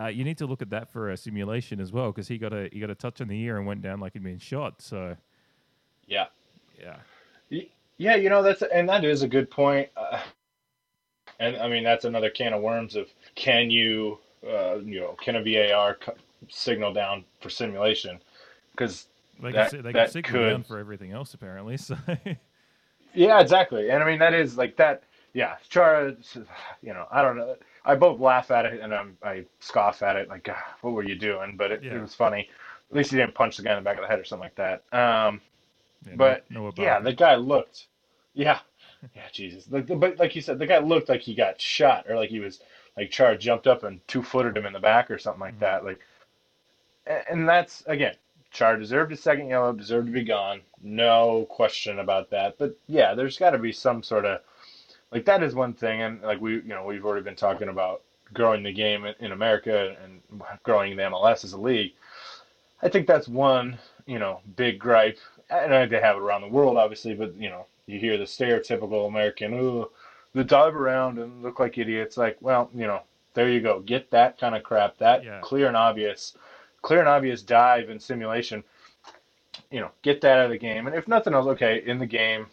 uh, 0.00 0.06
you 0.06 0.24
need 0.24 0.38
to 0.38 0.46
look 0.46 0.60
at 0.60 0.70
that 0.70 0.90
for 0.90 1.10
a 1.10 1.16
simulation 1.16 1.80
as 1.80 1.92
well 1.92 2.10
because 2.10 2.26
he 2.26 2.36
got 2.38 2.52
a 2.52 2.68
he 2.72 2.80
got 2.80 2.90
a 2.90 2.94
touch 2.94 3.20
on 3.20 3.28
the 3.28 3.40
ear 3.40 3.58
and 3.58 3.66
went 3.66 3.82
down 3.82 4.00
like 4.00 4.14
he'd 4.14 4.24
been 4.24 4.38
shot. 4.38 4.82
So, 4.82 5.16
yeah, 6.06 6.26
yeah, 6.80 6.96
yeah. 7.96 8.16
You 8.16 8.28
know 8.28 8.42
that's 8.42 8.62
and 8.62 8.88
that 8.88 9.04
is 9.04 9.22
a 9.22 9.28
good 9.28 9.50
point. 9.50 9.88
Uh, 9.96 10.20
and 11.38 11.56
I 11.56 11.68
mean 11.68 11.84
that's 11.84 12.04
another 12.04 12.30
can 12.30 12.52
of 12.52 12.62
worms 12.62 12.96
of 12.96 13.08
can 13.36 13.70
you 13.70 14.18
uh, 14.46 14.76
you 14.78 15.00
know 15.00 15.16
can 15.22 15.36
a 15.36 15.42
VAR 15.42 15.98
signal 16.48 16.92
down 16.92 17.24
for 17.40 17.48
simulation 17.48 18.20
because 18.72 19.06
they 19.40 19.52
that, 19.52 19.70
can, 19.70 19.82
they 19.82 19.92
that 19.92 20.06
can 20.06 20.12
signal 20.12 20.32
could, 20.32 20.50
down 20.50 20.62
for 20.64 20.78
everything 20.78 21.12
else 21.12 21.34
apparently. 21.34 21.76
So. 21.76 21.96
yeah, 23.14 23.40
exactly. 23.40 23.90
And 23.90 24.02
I 24.02 24.06
mean 24.06 24.18
that 24.18 24.34
is 24.34 24.56
like 24.56 24.76
that. 24.76 25.04
Yeah, 25.34 25.56
Chara. 25.68 26.16
You 26.82 26.94
know, 26.94 27.06
I 27.12 27.22
don't 27.22 27.36
know 27.36 27.56
I 27.84 27.94
both 27.94 28.20
laugh 28.20 28.50
at 28.50 28.66
it 28.66 28.80
and 28.80 28.94
I'm, 28.94 29.16
I 29.22 29.44
scoff 29.60 30.02
at 30.02 30.16
it, 30.16 30.28
like, 30.28 30.48
what 30.80 30.92
were 30.94 31.04
you 31.04 31.16
doing? 31.16 31.56
But 31.56 31.72
it, 31.72 31.82
yeah. 31.82 31.94
it, 31.94 32.00
was 32.00 32.14
funny. 32.14 32.48
At 32.90 32.96
least 32.96 33.10
he 33.10 33.16
didn't 33.16 33.34
punch 33.34 33.56
the 33.56 33.62
guy 33.62 33.72
in 33.72 33.76
the 33.76 33.82
back 33.82 33.96
of 33.96 34.02
the 34.02 34.08
head 34.08 34.18
or 34.18 34.24
something 34.24 34.44
like 34.44 34.54
that. 34.56 34.84
Um, 34.92 35.40
yeah, 36.06 36.12
but 36.16 36.50
no, 36.50 36.64
no 36.64 36.72
yeah, 36.76 37.00
the 37.00 37.12
guy 37.12 37.34
looked, 37.34 37.86
yeah, 38.32 38.60
yeah, 39.14 39.22
Jesus. 39.32 39.66
Like, 39.70 39.86
but 39.86 40.18
like 40.18 40.34
you 40.34 40.42
said, 40.42 40.58
the 40.58 40.66
guy 40.66 40.78
looked 40.78 41.08
like 41.08 41.20
he 41.20 41.34
got 41.34 41.60
shot 41.60 42.06
or 42.08 42.16
like 42.16 42.30
he 42.30 42.40
was 42.40 42.60
like 42.96 43.10
Chara 43.10 43.36
jumped 43.36 43.66
up 43.66 43.82
and 43.82 44.06
two 44.06 44.22
footed 44.22 44.56
him 44.56 44.66
in 44.66 44.72
the 44.72 44.80
back 44.80 45.10
or 45.10 45.18
something 45.18 45.40
like 45.40 45.54
mm-hmm. 45.54 45.64
that. 45.64 45.84
Like, 45.84 46.00
and 47.28 47.48
that's 47.48 47.82
again, 47.86 48.14
Chara 48.50 48.78
deserved 48.78 49.12
a 49.12 49.16
second 49.16 49.48
yellow, 49.48 49.72
deserved 49.72 50.06
to 50.06 50.12
be 50.12 50.24
gone, 50.24 50.60
no 50.82 51.46
question 51.50 51.98
about 51.98 52.30
that. 52.30 52.56
But 52.58 52.78
yeah, 52.86 53.14
there's 53.14 53.38
got 53.38 53.50
to 53.50 53.58
be 53.58 53.72
some 53.72 54.02
sort 54.02 54.24
of 54.24 54.40
like 55.14 55.26
that 55.26 55.44
is 55.44 55.54
one 55.54 55.74
thing, 55.74 56.02
and 56.02 56.20
like 56.22 56.40
we, 56.40 56.54
you 56.56 56.62
know, 56.64 56.84
we've 56.84 57.06
already 57.06 57.24
been 57.24 57.36
talking 57.36 57.68
about 57.68 58.02
growing 58.34 58.64
the 58.64 58.72
game 58.72 59.06
in 59.20 59.32
America 59.32 59.96
and 60.02 60.20
growing 60.64 60.96
the 60.96 61.04
MLS 61.04 61.44
as 61.44 61.52
a 61.54 61.58
league. 61.58 61.92
I 62.82 62.88
think 62.88 63.06
that's 63.06 63.28
one, 63.28 63.78
you 64.06 64.18
know, 64.18 64.40
big 64.56 64.78
gripe. 64.78 65.18
And 65.50 65.72
they 65.90 66.00
have 66.00 66.16
it 66.16 66.22
around 66.22 66.42
the 66.42 66.48
world, 66.48 66.76
obviously, 66.76 67.14
but 67.14 67.34
you 67.36 67.48
know, 67.48 67.66
you 67.86 68.00
hear 68.00 68.18
the 68.18 68.24
stereotypical 68.24 69.06
American, 69.06 69.54
"Ooh, 69.54 69.90
the 70.34 70.42
dive 70.42 70.74
around 70.74 71.18
and 71.18 71.42
look 71.42 71.60
like 71.60 71.78
idiots." 71.78 72.16
Like, 72.16 72.36
well, 72.40 72.70
you 72.74 72.86
know, 72.88 73.02
there 73.34 73.48
you 73.48 73.60
go. 73.60 73.80
Get 73.80 74.10
that 74.10 74.38
kind 74.38 74.56
of 74.56 74.64
crap. 74.64 74.98
That 74.98 75.24
yeah. 75.24 75.40
clear 75.42 75.68
and 75.68 75.76
obvious, 75.76 76.36
clear 76.82 77.00
and 77.00 77.08
obvious 77.08 77.42
dive 77.42 77.88
and 77.88 78.02
simulation. 78.02 78.64
You 79.70 79.80
know, 79.80 79.90
get 80.02 80.20
that 80.22 80.38
out 80.38 80.46
of 80.46 80.50
the 80.50 80.58
game. 80.58 80.88
And 80.88 80.96
if 80.96 81.06
nothing 81.06 81.34
else, 81.34 81.46
okay, 81.48 81.82
in 81.86 81.98
the 81.98 82.06
game, 82.06 82.46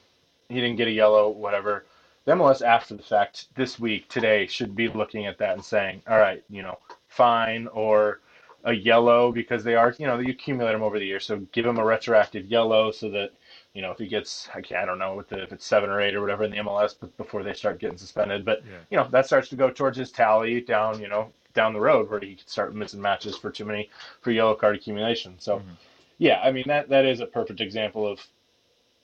he 0.50 0.56
didn't 0.56 0.76
get 0.78 0.88
a 0.88 0.92
yellow, 0.92 1.30
whatever 1.30 1.86
the 2.26 2.34
MLS 2.34 2.62
after 2.62 2.96
the 2.96 3.04
fact 3.04 3.48
this 3.56 3.80
week 3.80 4.08
today 4.08 4.48
should 4.48 4.76
be 4.76 4.88
looking 4.88 5.26
at 5.26 5.38
that 5.40 5.54
and 5.54 5.64
saying, 5.64 6.02
all 6.08 6.20
right, 6.20 6.44
you 6.50 6.62
know, 6.62 6.78
fine 7.08 7.68
or 7.68 8.20
a 8.64 8.74
yellow 8.74 9.32
because 9.32 9.64
they 9.64 9.76
are, 9.76 9.96
you 9.98 10.06
know, 10.06 10.20
you 10.20 10.32
accumulate 10.32 10.74
them 10.74 10.84
over 10.84 11.00
the 11.00 11.06
year. 11.06 11.20
So 11.20 11.38
give 11.52 11.66
him 11.66 11.80
a 11.80 11.86
retroactive 11.86 12.46
yellow 12.46 12.92
so 12.92 13.10
that, 13.10 13.32
you 13.74 13.82
know, 13.82 13.92
if 13.92 13.98
he 13.98 14.08
gets, 14.08 14.50
I 14.54 14.60
I 14.76 14.86
don't 14.86 15.00
know, 15.00 15.24
the, 15.30 15.42
if 15.44 15.52
it's 15.52 15.66
seven 15.66 15.90
or 15.90 16.00
eight 16.00 16.16
or 16.16 16.22
whatever 16.22 16.44
in 16.44 16.52
the 16.52 16.58
MLS, 16.58 16.94
but 17.00 17.16
before 17.18 17.44
they 17.44 17.54
start 17.54 17.80
getting 17.80 17.98
suspended, 17.98 18.46
but 18.46 18.64
yeah. 18.66 18.78
you 18.92 18.98
know, 18.98 19.08
that 19.12 19.26
starts 19.26 19.50
to 19.50 19.56
go 19.56 19.72
towards 19.72 19.98
his 19.98 20.12
tally 20.12 20.62
down, 20.62 21.00
you 21.02 21.08
know, 21.08 21.32
down 21.54 21.74
the 21.74 21.80
road 21.80 22.10
where 22.10 22.20
he 22.20 22.36
could 22.36 22.50
start 22.50 22.76
missing 22.76 23.02
matches 23.02 23.36
for 23.36 23.50
too 23.50 23.66
many 23.66 23.90
for 24.22 24.32
yellow 24.32 24.56
card 24.56 24.76
accumulation. 24.76 25.36
So, 25.40 25.58
mm-hmm. 25.58 25.72
yeah, 26.20 26.40
I 26.44 26.52
mean 26.52 26.66
that 26.68 26.90
that 26.90 27.06
is 27.06 27.20
a 27.20 27.26
perfect 27.26 27.62
example 27.62 28.08
of, 28.08 28.26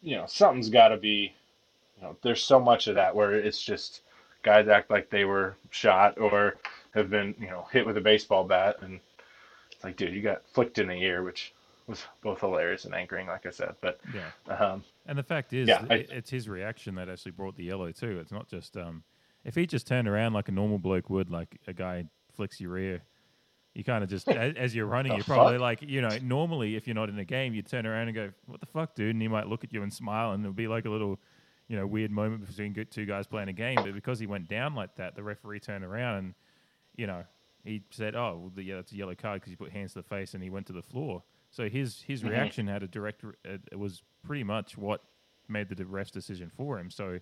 you 0.01 0.15
know, 0.15 0.25
something's 0.27 0.69
got 0.69 0.89
to 0.89 0.97
be 0.97 1.33
you 1.97 2.03
know, 2.03 2.17
there's 2.21 2.43
so 2.43 2.59
much 2.59 2.87
of 2.87 2.95
that 2.95 3.15
where 3.15 3.33
it's 3.33 3.61
just 3.61 4.01
guys 4.43 4.67
act 4.67 4.89
like 4.89 5.09
they 5.09 5.25
were 5.25 5.55
shot 5.71 6.19
or 6.19 6.55
have 6.93 7.09
been, 7.09 7.35
you 7.39 7.47
know, 7.47 7.67
hit 7.71 7.85
with 7.85 7.97
a 7.97 8.01
baseball 8.01 8.43
bat, 8.43 8.77
and 8.81 8.99
it's 9.71 9.83
like, 9.83 9.97
dude, 9.97 10.13
you 10.13 10.21
got 10.21 10.47
flicked 10.47 10.77
in 10.77 10.87
the 10.87 10.95
ear, 10.95 11.23
which 11.23 11.53
was 11.87 12.03
both 12.21 12.39
hilarious 12.39 12.85
and 12.85 12.93
anchoring, 12.93 13.27
like 13.27 13.45
I 13.45 13.49
said. 13.49 13.75
But 13.81 13.99
yeah, 14.13 14.55
um, 14.55 14.83
and 15.05 15.17
the 15.17 15.23
fact 15.23 15.53
is, 15.53 15.67
yeah, 15.67 15.85
I, 15.89 16.05
it's 16.09 16.29
his 16.29 16.47
reaction 16.47 16.95
that 16.95 17.09
actually 17.09 17.31
brought 17.31 17.55
the 17.55 17.63
yellow 17.63 17.91
too. 17.91 18.19
It's 18.19 18.31
not 18.31 18.47
just 18.47 18.77
um, 18.77 19.03
if 19.43 19.55
he 19.55 19.65
just 19.65 19.87
turned 19.87 20.07
around 20.07 20.33
like 20.33 20.49
a 20.49 20.51
normal 20.51 20.77
bloke 20.77 21.09
would, 21.09 21.29
like 21.29 21.59
a 21.67 21.73
guy 21.73 22.05
flicks 22.35 22.59
your 22.59 22.77
ear. 22.77 23.01
You 23.73 23.83
kind 23.83 24.03
of 24.03 24.09
just, 24.09 24.27
as, 24.29 24.75
you're 24.75 24.87
running, 24.87 25.13
you're 25.13 25.23
probably 25.23 25.53
fuck? 25.53 25.61
like, 25.61 25.81
you 25.83 26.01
know, 26.01 26.09
normally 26.21 26.75
if 26.75 26.87
you're 26.87 26.95
not 26.95 27.09
in 27.09 27.19
a 27.19 27.25
game, 27.25 27.53
you 27.53 27.61
turn 27.61 27.85
around 27.85 28.07
and 28.07 28.15
go, 28.15 28.29
"What 28.45 28.59
the 28.59 28.65
fuck, 28.65 28.95
dude?" 28.95 29.13
And 29.13 29.21
he 29.21 29.27
might 29.27 29.47
look 29.47 29.63
at 29.63 29.71
you 29.71 29.83
and 29.83 29.93
smile, 29.93 30.31
and 30.31 30.43
it'll 30.43 30.53
be 30.53 30.67
like 30.67 30.85
a 30.85 30.89
little 30.89 31.19
you 31.67 31.75
know 31.77 31.85
weird 31.85 32.11
moment 32.11 32.47
between 32.47 32.73
two 32.89 33.05
guys 33.05 33.27
playing 33.27 33.49
a 33.49 33.53
game. 33.53 33.75
But 33.75 33.93
because 33.93 34.19
he 34.19 34.27
went 34.27 34.47
down 34.47 34.75
like 34.75 34.95
that, 34.95 35.15
the 35.15 35.23
referee 35.23 35.59
turned 35.59 35.83
around 35.83 36.17
and 36.17 36.33
you 36.95 37.07
know 37.07 37.23
he 37.63 37.83
said, 37.91 38.15
"Oh, 38.15 38.51
well, 38.55 38.63
yeah, 38.63 38.75
that's 38.75 38.91
a 38.91 38.95
yellow 38.95 39.15
card 39.15 39.41
because 39.41 39.51
he 39.51 39.55
put 39.55 39.71
hands 39.71 39.93
to 39.93 39.99
the 39.99 40.07
face 40.07 40.33
and 40.33 40.41
he 40.41 40.49
went 40.49 40.67
to 40.67 40.73
the 40.73 40.81
floor." 40.81 41.23
So 41.51 41.69
his 41.69 42.01
his 42.01 42.21
mm-hmm. 42.21 42.29
reaction 42.29 42.67
had 42.67 42.83
a 42.83 42.87
direct. 42.87 43.23
It 43.43 43.77
was 43.77 44.03
pretty 44.25 44.43
much 44.43 44.77
what 44.77 45.03
made 45.47 45.69
the 45.69 45.85
ref's 45.85 46.11
decision 46.11 46.51
for 46.55 46.79
him. 46.79 46.89
So 46.89 47.19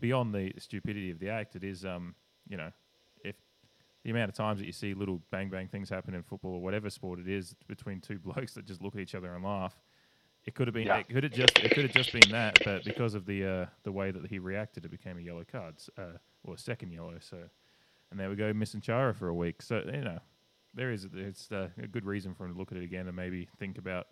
beyond 0.00 0.34
the 0.34 0.52
stupidity 0.58 1.10
of 1.10 1.18
the 1.18 1.28
act, 1.28 1.56
it 1.56 1.64
is 1.64 1.84
um 1.84 2.14
you 2.48 2.56
know 2.56 2.70
if 3.24 3.36
the 4.04 4.10
amount 4.10 4.30
of 4.30 4.34
times 4.34 4.58
that 4.58 4.66
you 4.66 4.72
see 4.72 4.94
little 4.94 5.20
bang 5.30 5.48
bang 5.48 5.68
things 5.68 5.88
happen 5.88 6.14
in 6.14 6.22
football 6.22 6.54
or 6.54 6.60
whatever 6.60 6.90
sport 6.90 7.18
it 7.18 7.28
is 7.28 7.54
between 7.66 8.00
two 8.00 8.18
blokes 8.24 8.54
that 8.54 8.64
just 8.64 8.82
look 8.82 8.94
at 8.94 9.00
each 9.00 9.14
other 9.14 9.34
and 9.34 9.44
laugh 9.44 9.76
it 10.48 10.54
could 10.54 10.66
have 10.66 10.74
been. 10.74 10.86
Yeah. 10.86 10.96
It 10.96 11.08
could 11.10 11.24
have 11.24 11.32
just. 11.32 11.58
It 11.58 11.72
could 11.72 11.84
have 11.84 11.92
just 11.92 12.10
been 12.10 12.30
that, 12.30 12.58
but 12.64 12.82
because 12.82 13.14
of 13.14 13.26
the 13.26 13.44
uh, 13.44 13.66
the 13.82 13.92
way 13.92 14.10
that 14.10 14.26
he 14.26 14.38
reacted, 14.38 14.82
it 14.86 14.90
became 14.90 15.18
a 15.18 15.20
yellow 15.20 15.44
card, 15.44 15.74
uh, 15.98 16.16
or 16.42 16.54
a 16.54 16.58
second 16.58 16.90
yellow. 16.90 17.16
So, 17.20 17.36
and 18.10 18.18
there 18.18 18.30
we 18.30 18.36
go, 18.36 18.50
missing 18.54 18.80
Chara 18.80 19.12
for 19.14 19.28
a 19.28 19.34
week. 19.34 19.60
So 19.60 19.82
you 19.84 20.00
know, 20.00 20.18
there 20.72 20.90
is 20.90 21.06
it's 21.12 21.52
uh, 21.52 21.68
a 21.82 21.86
good 21.86 22.06
reason 22.06 22.34
for 22.34 22.46
him 22.46 22.54
to 22.54 22.58
look 22.58 22.72
at 22.72 22.78
it 22.78 22.84
again 22.84 23.08
and 23.08 23.14
maybe 23.14 23.46
think 23.58 23.76
about 23.76 24.06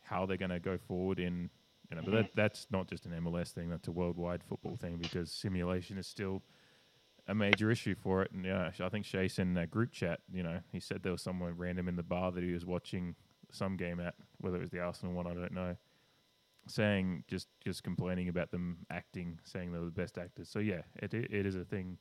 how 0.00 0.26
they're 0.26 0.36
going 0.36 0.50
to 0.50 0.60
go 0.60 0.78
forward 0.78 1.18
in. 1.18 1.50
You 1.90 1.96
know, 1.96 2.02
but 2.04 2.12
that, 2.12 2.30
that's 2.36 2.66
not 2.70 2.86
just 2.88 3.04
an 3.06 3.12
MLS 3.24 3.48
thing; 3.48 3.68
that's 3.68 3.88
a 3.88 3.92
worldwide 3.92 4.44
football 4.44 4.76
thing 4.76 4.98
because 4.98 5.32
simulation 5.32 5.98
is 5.98 6.06
still 6.06 6.40
a 7.26 7.34
major 7.34 7.68
issue 7.72 7.96
for 7.96 8.22
it. 8.22 8.30
And 8.30 8.44
yeah, 8.44 8.70
I 8.80 8.88
think 8.90 9.06
Chase 9.06 9.40
in 9.40 9.54
that 9.54 9.72
group 9.72 9.90
chat, 9.90 10.20
you 10.32 10.44
know, 10.44 10.60
he 10.70 10.78
said 10.78 11.02
there 11.02 11.10
was 11.10 11.22
someone 11.22 11.56
random 11.56 11.88
in 11.88 11.96
the 11.96 12.04
bar 12.04 12.30
that 12.30 12.44
he 12.44 12.52
was 12.52 12.64
watching 12.64 13.16
some 13.54 13.76
game 13.76 14.00
at, 14.00 14.14
whether 14.40 14.56
it 14.56 14.60
was 14.60 14.70
the 14.70 14.80
Arsenal 14.80 15.14
one, 15.14 15.26
I 15.26 15.34
don't 15.34 15.52
know, 15.52 15.76
saying 16.66 17.24
just 17.28 17.48
just 17.60 17.82
complaining 17.82 18.28
about 18.28 18.50
them 18.50 18.78
acting, 18.90 19.38
saying 19.44 19.72
they 19.72 19.78
were 19.78 19.84
the 19.86 19.90
best 19.90 20.18
actors. 20.18 20.48
So 20.48 20.58
yeah, 20.58 20.82
it 20.96 21.14
it 21.14 21.46
is 21.46 21.56
a 21.56 21.64
thing 21.64 21.98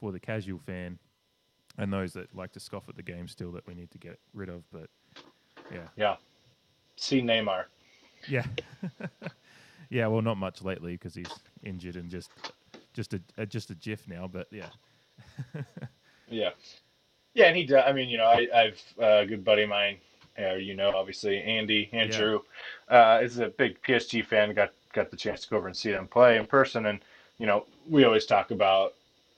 for 0.00 0.12
the 0.12 0.20
casual 0.20 0.58
fan 0.58 0.98
and 1.78 1.92
those 1.92 2.12
that 2.12 2.34
like 2.34 2.52
to 2.52 2.60
scoff 2.60 2.88
at 2.88 2.96
the 2.96 3.02
game 3.02 3.28
still 3.28 3.52
that 3.52 3.66
we 3.66 3.74
need 3.74 3.90
to 3.92 3.98
get 3.98 4.18
rid 4.34 4.48
of. 4.48 4.62
But 4.70 4.90
yeah, 5.72 5.88
yeah. 5.96 6.16
See 6.96 7.22
Neymar. 7.22 7.64
Yeah, 8.28 8.44
yeah. 9.90 10.06
Well, 10.08 10.22
not 10.22 10.36
much 10.36 10.62
lately 10.62 10.92
because 10.92 11.14
he's 11.14 11.32
injured 11.62 11.96
and 11.96 12.10
just 12.10 12.30
just 12.92 13.14
a, 13.14 13.22
a 13.36 13.46
just 13.46 13.70
a 13.70 13.74
GIF 13.76 14.08
now. 14.08 14.28
But 14.30 14.48
yeah, 14.50 14.70
yeah, 16.28 16.50
yeah. 17.34 17.46
And 17.46 17.56
he, 17.56 17.64
does, 17.64 17.84
I 17.86 17.92
mean, 17.92 18.08
you 18.08 18.18
know, 18.18 18.26
I, 18.26 18.48
I've 18.54 18.82
uh, 19.00 19.22
a 19.22 19.26
good 19.26 19.44
buddy 19.44 19.62
of 19.62 19.68
mine. 19.68 19.98
Uh, 20.40 20.54
you 20.54 20.74
know, 20.74 20.92
obviously 20.94 21.40
Andy 21.42 21.88
Andrew 21.92 22.40
yeah. 22.90 23.16
uh, 23.16 23.20
is 23.20 23.38
a 23.38 23.48
big 23.48 23.80
PSG 23.82 24.24
fan. 24.24 24.54
Got 24.54 24.72
got 24.92 25.10
the 25.10 25.16
chance 25.16 25.42
to 25.42 25.50
go 25.50 25.56
over 25.56 25.66
and 25.66 25.76
see 25.76 25.90
them 25.90 26.06
play 26.06 26.36
in 26.36 26.46
person, 26.46 26.86
and 26.86 27.00
you 27.38 27.46
know, 27.46 27.66
we 27.88 28.04
always 28.04 28.26
talk 28.26 28.50
about 28.50 28.94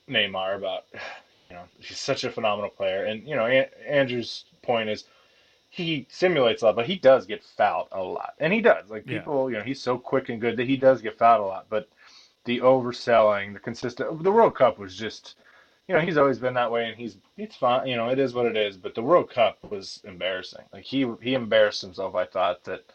Neymar 0.09 0.55
about 0.55 0.85
you 1.49 1.55
know 1.55 1.63
he's 1.79 1.99
such 1.99 2.23
a 2.23 2.31
phenomenal 2.31 2.69
player, 2.69 3.05
and 3.05 3.27
you 3.27 3.35
know, 3.35 3.45
Andrew's 3.45 4.45
point 4.61 4.89
is 4.89 5.05
he 5.71 6.05
simulates 6.09 6.61
a 6.61 6.65
lot, 6.65 6.75
but 6.75 6.85
he 6.85 6.97
does 6.97 7.25
get 7.25 7.43
fouled 7.43 7.87
a 7.93 8.03
lot, 8.03 8.33
and 8.39 8.51
he 8.51 8.61
does. 8.61 8.89
Like 8.89 9.05
people, 9.05 9.49
yeah. 9.49 9.53
you 9.53 9.59
know, 9.59 9.65
he's 9.65 9.81
so 9.81 9.97
quick 9.97 10.29
and 10.29 10.39
good 10.39 10.57
that 10.57 10.67
he 10.67 10.75
does 10.75 11.01
get 11.01 11.17
fouled 11.17 11.45
a 11.45 11.47
lot. 11.47 11.65
But 11.69 11.87
the 12.43 12.59
overselling, 12.59 13.53
the 13.53 13.59
consistent, 13.59 14.21
the 14.21 14.31
World 14.31 14.53
Cup 14.53 14.77
was 14.77 14.95
just, 14.95 15.35
you 15.87 15.95
know, 15.95 16.01
he's 16.01 16.17
always 16.17 16.39
been 16.39 16.53
that 16.53 16.71
way, 16.71 16.87
and 16.87 16.97
he's 16.97 17.17
it's 17.37 17.55
fine. 17.55 17.87
You 17.87 17.97
know, 17.97 18.09
it 18.09 18.19
is 18.19 18.33
what 18.33 18.45
it 18.45 18.55
is. 18.55 18.77
But 18.77 18.95
the 18.95 19.01
World 19.01 19.29
Cup 19.29 19.57
was 19.69 20.01
embarrassing. 20.03 20.63
Like 20.71 20.83
he 20.83 21.11
he 21.21 21.33
embarrassed 21.33 21.81
himself. 21.81 22.15
I 22.15 22.25
thought 22.25 22.63
that 22.65 22.85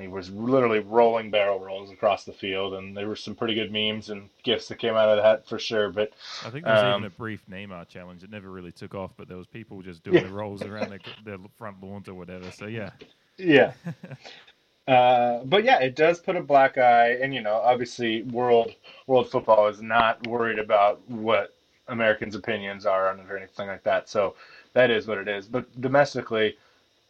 he 0.00 0.08
was 0.08 0.30
literally 0.30 0.80
rolling 0.80 1.30
barrel 1.30 1.60
rolls 1.60 1.90
across 1.90 2.24
the 2.24 2.32
field, 2.32 2.74
and 2.74 2.96
there 2.96 3.08
were 3.08 3.16
some 3.16 3.34
pretty 3.34 3.54
good 3.54 3.72
memes 3.72 4.10
and 4.10 4.28
gifs 4.42 4.68
that 4.68 4.78
came 4.78 4.94
out 4.94 5.08
of 5.08 5.22
that 5.22 5.48
for 5.48 5.58
sure. 5.58 5.90
But 5.90 6.12
I 6.44 6.50
think 6.50 6.64
there 6.64 6.74
was 6.74 6.82
um, 6.82 7.00
even 7.00 7.04
a 7.04 7.10
brief 7.10 7.42
Neymar 7.50 7.88
challenge 7.88 8.20
that 8.20 8.30
never 8.30 8.50
really 8.50 8.72
took 8.72 8.94
off, 8.94 9.12
but 9.16 9.28
there 9.28 9.38
was 9.38 9.46
people 9.46 9.82
just 9.82 10.02
doing 10.02 10.16
yeah. 10.16 10.24
the 10.24 10.32
rolls 10.32 10.62
around 10.62 10.90
their, 10.90 11.00
their 11.24 11.38
front 11.56 11.82
lawns 11.82 12.08
or 12.08 12.14
whatever. 12.14 12.50
So 12.50 12.66
yeah, 12.66 12.90
yeah. 13.38 13.72
Uh, 14.88 15.42
but 15.46 15.64
yeah, 15.64 15.80
it 15.80 15.96
does 15.96 16.20
put 16.20 16.36
a 16.36 16.40
black 16.40 16.78
eye, 16.78 17.14
and 17.20 17.34
you 17.34 17.40
know, 17.40 17.54
obviously, 17.56 18.22
world 18.22 18.72
world 19.08 19.28
football 19.28 19.66
is 19.66 19.82
not 19.82 20.24
worried 20.28 20.60
about 20.60 21.00
what 21.10 21.55
Americans' 21.88 22.34
opinions 22.34 22.86
are 22.86 23.08
on 23.08 23.20
it 23.20 23.30
or 23.30 23.36
anything 23.36 23.68
like 23.68 23.82
that. 23.84 24.08
So 24.08 24.34
that 24.72 24.90
is 24.90 25.06
what 25.06 25.18
it 25.18 25.28
is. 25.28 25.46
But 25.46 25.80
domestically, 25.80 26.56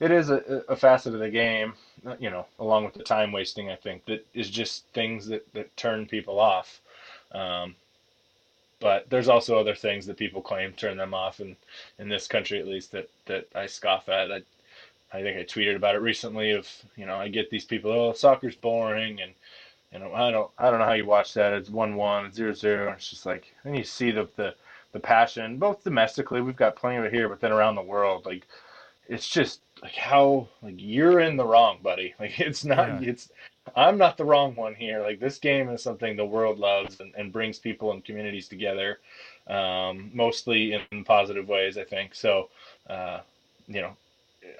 it 0.00 0.10
is 0.10 0.30
a, 0.30 0.62
a 0.68 0.76
facet 0.76 1.14
of 1.14 1.20
the 1.20 1.30
game, 1.30 1.74
you 2.18 2.30
know, 2.30 2.46
along 2.58 2.84
with 2.84 2.94
the 2.94 3.02
time 3.02 3.32
wasting. 3.32 3.70
I 3.70 3.76
think 3.76 4.04
that 4.06 4.26
is 4.34 4.50
just 4.50 4.84
things 4.92 5.26
that 5.28 5.50
that 5.54 5.74
turn 5.76 6.06
people 6.06 6.38
off. 6.38 6.80
Um, 7.32 7.74
but 8.78 9.08
there's 9.08 9.28
also 9.28 9.58
other 9.58 9.74
things 9.74 10.06
that 10.06 10.18
people 10.18 10.42
claim 10.42 10.72
turn 10.72 10.98
them 10.98 11.14
off, 11.14 11.40
and 11.40 11.56
in 11.98 12.08
this 12.08 12.26
country 12.28 12.58
at 12.60 12.66
least, 12.66 12.92
that 12.92 13.08
that 13.24 13.48
I 13.54 13.66
scoff 13.66 14.08
at. 14.08 14.30
I, 14.30 14.42
I 15.12 15.22
think 15.22 15.38
I 15.38 15.44
tweeted 15.44 15.76
about 15.76 15.94
it 15.94 16.00
recently. 16.02 16.50
Of 16.52 16.68
you 16.94 17.06
know, 17.06 17.16
I 17.16 17.28
get 17.28 17.48
these 17.48 17.64
people, 17.64 17.90
oh, 17.90 18.12
soccer's 18.12 18.54
boring, 18.56 19.20
and 19.22 19.32
you 19.92 19.98
know, 19.98 20.12
I 20.12 20.30
don't, 20.30 20.50
I 20.58 20.70
don't 20.70 20.78
know 20.78 20.84
how 20.84 20.92
you 20.92 21.06
watch 21.06 21.32
that. 21.34 21.54
It's 21.54 21.70
one 21.70 21.96
one, 21.96 22.30
zero 22.32 22.52
zero. 22.52 22.92
It's 22.92 23.08
just 23.08 23.24
like, 23.24 23.54
then 23.64 23.74
you 23.74 23.84
see 23.84 24.10
the 24.10 24.28
the 24.36 24.54
the 24.96 25.00
passion, 25.00 25.58
both 25.58 25.84
domestically, 25.84 26.40
we've 26.40 26.56
got 26.56 26.74
plenty 26.74 26.96
of 26.96 27.04
it 27.04 27.12
here, 27.12 27.28
but 27.28 27.40
then 27.40 27.52
around 27.52 27.74
the 27.74 27.82
world, 27.82 28.24
like 28.24 28.46
it's 29.08 29.28
just 29.28 29.60
like 29.82 29.94
how 29.94 30.48
like 30.62 30.76
you're 30.78 31.20
in 31.20 31.36
the 31.36 31.44
wrong, 31.44 31.78
buddy. 31.82 32.14
Like 32.20 32.40
it's 32.40 32.64
not, 32.64 33.02
yeah. 33.02 33.10
it's 33.10 33.30
I'm 33.76 33.98
not 33.98 34.16
the 34.16 34.24
wrong 34.24 34.54
one 34.56 34.74
here. 34.74 35.02
Like 35.02 35.20
this 35.20 35.38
game 35.38 35.68
is 35.68 35.82
something 35.82 36.16
the 36.16 36.24
world 36.24 36.58
loves 36.58 37.00
and, 37.00 37.12
and 37.14 37.32
brings 37.32 37.58
people 37.58 37.92
and 37.92 38.04
communities 38.04 38.48
together, 38.48 39.00
um, 39.48 40.10
mostly 40.14 40.72
in 40.90 41.04
positive 41.04 41.46
ways, 41.46 41.76
I 41.76 41.84
think. 41.84 42.14
So, 42.14 42.48
uh, 42.88 43.20
you 43.66 43.82
know, 43.82 43.96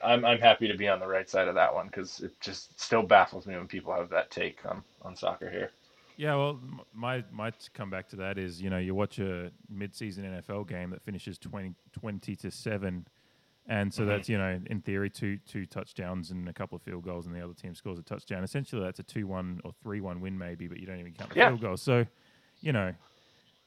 I'm 0.04 0.24
I'm 0.24 0.38
happy 0.38 0.68
to 0.68 0.76
be 0.76 0.88
on 0.88 1.00
the 1.00 1.08
right 1.08 1.30
side 1.30 1.48
of 1.48 1.54
that 1.54 1.74
one 1.74 1.86
because 1.86 2.20
it 2.20 2.38
just 2.40 2.78
still 2.78 3.02
baffles 3.02 3.46
me 3.46 3.56
when 3.56 3.68
people 3.68 3.94
have 3.94 4.10
that 4.10 4.30
take 4.30 4.58
on 4.66 4.82
on 5.02 5.16
soccer 5.16 5.48
here. 5.48 5.70
Yeah, 6.16 6.34
well, 6.36 6.60
my 6.94 7.24
my 7.30 7.52
come 7.74 7.90
back 7.90 8.08
to 8.08 8.16
that 8.16 8.38
is 8.38 8.60
you 8.60 8.70
know 8.70 8.78
you 8.78 8.94
watch 8.94 9.18
a 9.18 9.50
mid-season 9.68 10.24
NFL 10.24 10.68
game 10.68 10.90
that 10.90 11.02
finishes 11.02 11.38
20, 11.38 11.74
20 11.92 12.36
to 12.36 12.50
seven, 12.50 13.06
and 13.68 13.92
so 13.92 14.02
mm-hmm. 14.02 14.10
that's 14.10 14.28
you 14.28 14.38
know 14.38 14.58
in 14.66 14.80
theory 14.80 15.10
two 15.10 15.38
two 15.46 15.66
touchdowns 15.66 16.30
and 16.30 16.48
a 16.48 16.52
couple 16.52 16.76
of 16.76 16.82
field 16.82 17.04
goals, 17.04 17.26
and 17.26 17.34
the 17.34 17.40
other 17.40 17.52
team 17.52 17.74
scores 17.74 17.98
a 17.98 18.02
touchdown. 18.02 18.44
Essentially, 18.44 18.82
that's 18.82 18.98
a 18.98 19.02
two 19.02 19.26
one 19.26 19.60
or 19.64 19.72
three 19.82 20.00
one 20.00 20.20
win 20.20 20.38
maybe, 20.38 20.68
but 20.68 20.78
you 20.78 20.86
don't 20.86 21.00
even 21.00 21.12
count 21.12 21.30
the 21.30 21.36
yeah. 21.36 21.48
field 21.48 21.60
goals. 21.60 21.82
So, 21.82 22.06
you 22.60 22.72
know, 22.72 22.94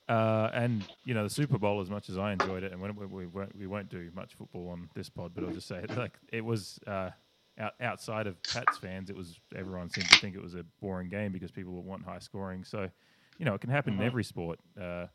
uh, 0.07 0.49
and 0.53 0.83
you 1.03 1.13
know 1.13 1.23
the 1.23 1.29
Super 1.29 1.59
Bowl, 1.59 1.81
as 1.81 1.89
much 1.91 2.09
as 2.09 2.17
I 2.17 2.33
enjoyed 2.33 2.63
it, 2.63 2.71
and 2.71 2.81
when 2.81 2.95
we, 2.95 3.05
we, 3.05 3.27
won't, 3.27 3.55
we 3.55 3.67
won't 3.67 3.89
do 3.89 4.09
much 4.15 4.33
football 4.33 4.69
on 4.69 4.89
this 4.95 5.07
pod, 5.07 5.33
but 5.35 5.43
I'll 5.43 5.51
just 5.51 5.67
say 5.67 5.77
it, 5.77 5.95
like 5.97 6.17
it 6.33 6.43
was 6.43 6.79
uh, 6.87 7.11
out, 7.59 7.73
outside 7.81 8.27
of 8.27 8.41
Pats 8.43 8.77
fans, 8.77 9.09
it 9.09 9.15
was 9.15 9.39
everyone 9.55 9.89
seemed 9.89 10.09
to 10.09 10.19
think 10.19 10.35
it 10.35 10.41
was 10.41 10.55
a 10.55 10.65
boring 10.81 11.09
game 11.09 11.31
because 11.31 11.51
people 11.51 11.81
want 11.83 12.03
high 12.03 12.19
scoring. 12.19 12.63
So, 12.63 12.89
you 13.37 13.45
know, 13.45 13.53
it 13.53 13.61
can 13.61 13.69
happen 13.69 13.95
in 13.95 14.01
every 14.01 14.23
sport. 14.23 14.59
Uh, 14.79 15.07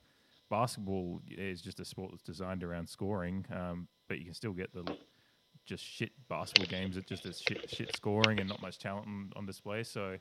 basketball 0.50 1.20
is 1.30 1.60
just 1.60 1.80
a 1.80 1.84
sport 1.84 2.10
that's 2.12 2.22
designed 2.22 2.62
around 2.62 2.88
scoring, 2.88 3.46
um, 3.52 3.88
but 4.08 4.18
you 4.18 4.24
can 4.24 4.34
still 4.34 4.52
get 4.52 4.72
the 4.72 4.96
just 5.64 5.82
shit 5.82 6.12
basketball 6.28 6.66
games 6.66 6.94
that 6.96 7.06
just 7.06 7.24
as 7.26 7.40
shit, 7.40 7.68
shit 7.70 7.96
scoring 7.96 8.38
and 8.38 8.48
not 8.48 8.60
much 8.60 8.78
talent 8.78 9.06
on, 9.06 9.32
on 9.36 9.46
display. 9.46 9.82
So, 9.82 10.18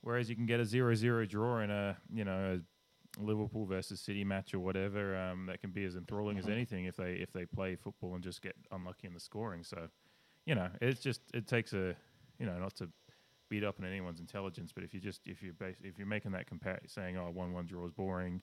whereas 0.00 0.28
you 0.28 0.36
can 0.36 0.46
get 0.46 0.60
a 0.60 0.64
zero-zero 0.64 1.26
draw 1.26 1.60
in 1.60 1.70
a 1.70 1.96
you 2.12 2.24
know 2.24 2.58
a 2.58 3.22
Liverpool 3.22 3.66
versus 3.66 4.00
City 4.00 4.24
match 4.24 4.54
or 4.54 4.58
whatever, 4.58 5.16
um, 5.16 5.46
that 5.46 5.60
can 5.60 5.70
be 5.70 5.84
as 5.84 5.94
enthralling 5.94 6.38
as 6.38 6.48
anything 6.48 6.86
if 6.86 6.96
they 6.96 7.12
if 7.12 7.32
they 7.32 7.46
play 7.46 7.76
football 7.76 8.14
and 8.14 8.24
just 8.24 8.42
get 8.42 8.56
unlucky 8.72 9.06
in 9.06 9.14
the 9.14 9.20
scoring. 9.20 9.62
So, 9.62 9.88
you 10.46 10.54
know, 10.54 10.68
it's 10.80 11.00
just 11.00 11.20
it 11.32 11.46
takes 11.46 11.72
a 11.72 11.94
you 12.38 12.46
know 12.46 12.58
not 12.58 12.74
to 12.76 12.88
beat 13.48 13.64
up 13.64 13.76
on 13.78 13.86
anyone's 13.86 14.20
intelligence, 14.20 14.72
but 14.72 14.84
if 14.84 14.94
you 14.94 15.00
just 15.00 15.20
if 15.26 15.42
you 15.42 15.52
base, 15.52 15.76
if 15.82 15.98
you're 15.98 16.06
making 16.06 16.32
that 16.32 16.46
compare 16.46 16.80
saying 16.86 17.16
oh 17.16 17.30
one 17.32 17.52
one 17.52 17.66
draw 17.66 17.86
is 17.86 17.92
boring, 17.92 18.42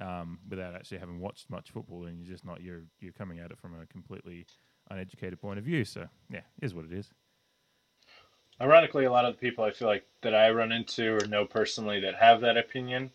um, 0.00 0.38
without 0.48 0.74
actually 0.74 0.98
having 0.98 1.20
watched 1.20 1.50
much 1.50 1.70
football, 1.70 2.02
then 2.02 2.16
you're 2.18 2.32
just 2.32 2.44
not 2.44 2.60
you're 2.60 2.84
you're 3.00 3.12
coming 3.12 3.38
at 3.38 3.50
it 3.50 3.58
from 3.58 3.74
a 3.80 3.86
completely 3.86 4.46
uneducated 4.90 5.40
point 5.40 5.58
of 5.58 5.64
view. 5.64 5.84
So 5.84 6.06
yeah, 6.30 6.40
is 6.62 6.74
what 6.74 6.84
it 6.84 6.92
is. 6.92 7.10
Ironically, 8.60 9.04
a 9.04 9.12
lot 9.12 9.24
of 9.24 9.34
the 9.34 9.40
people 9.40 9.64
I 9.64 9.70
feel 9.70 9.86
like 9.86 10.04
that 10.22 10.34
I 10.34 10.50
run 10.50 10.72
into 10.72 11.16
or 11.16 11.26
know 11.26 11.44
personally 11.44 12.00
that 12.00 12.16
have 12.16 12.40
that 12.40 12.56
opinion 12.56 13.10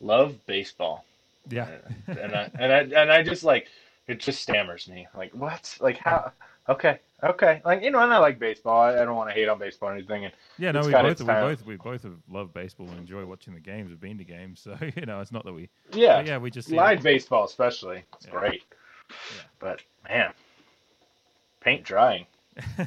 love 0.00 0.34
baseball. 0.46 1.04
Yeah. 1.50 1.68
and 2.06 2.34
I 2.34 2.50
and 2.58 2.72
I 2.72 2.78
and 3.00 3.12
I 3.12 3.22
just 3.22 3.44
like 3.44 3.68
it 4.06 4.20
just 4.20 4.40
stammers 4.42 4.88
me. 4.88 5.06
Like 5.14 5.32
what? 5.32 5.76
Like 5.80 5.98
how? 5.98 6.32
Okay, 6.68 6.98
okay. 7.22 7.60
Like 7.64 7.82
you 7.82 7.90
know, 7.90 8.00
and 8.00 8.12
I 8.12 8.18
like 8.18 8.38
baseball. 8.38 8.80
I, 8.82 8.94
I 8.94 9.04
don't 9.04 9.16
want 9.16 9.30
to 9.30 9.34
hate 9.34 9.48
on 9.48 9.58
baseball 9.58 9.90
or 9.90 9.94
anything. 9.94 10.24
And 10.24 10.34
yeah, 10.58 10.72
no, 10.72 10.80
we 10.82 10.92
both 10.92 11.20
we 11.20 11.26
both 11.26 11.66
we 11.66 11.76
both 11.76 12.02
have 12.02 12.16
loved 12.28 12.54
baseball 12.54 12.88
and 12.88 12.98
enjoy 12.98 13.24
watching 13.24 13.54
the 13.54 13.60
games. 13.60 13.90
We've 13.90 14.00
been 14.00 14.18
to 14.18 14.24
games, 14.24 14.60
so 14.64 14.76
you 14.96 15.06
know, 15.06 15.20
it's 15.20 15.32
not 15.32 15.44
that 15.44 15.52
we. 15.52 15.68
Yeah, 15.92 16.20
yeah, 16.20 16.38
we 16.38 16.50
just 16.50 16.70
live 16.70 17.02
baseball 17.02 17.44
especially. 17.44 18.04
It's 18.14 18.26
yeah. 18.26 18.32
great. 18.32 18.62
Yeah. 19.10 19.42
But 19.58 19.82
man, 20.08 20.32
paint 21.60 21.84
drying. 21.84 22.26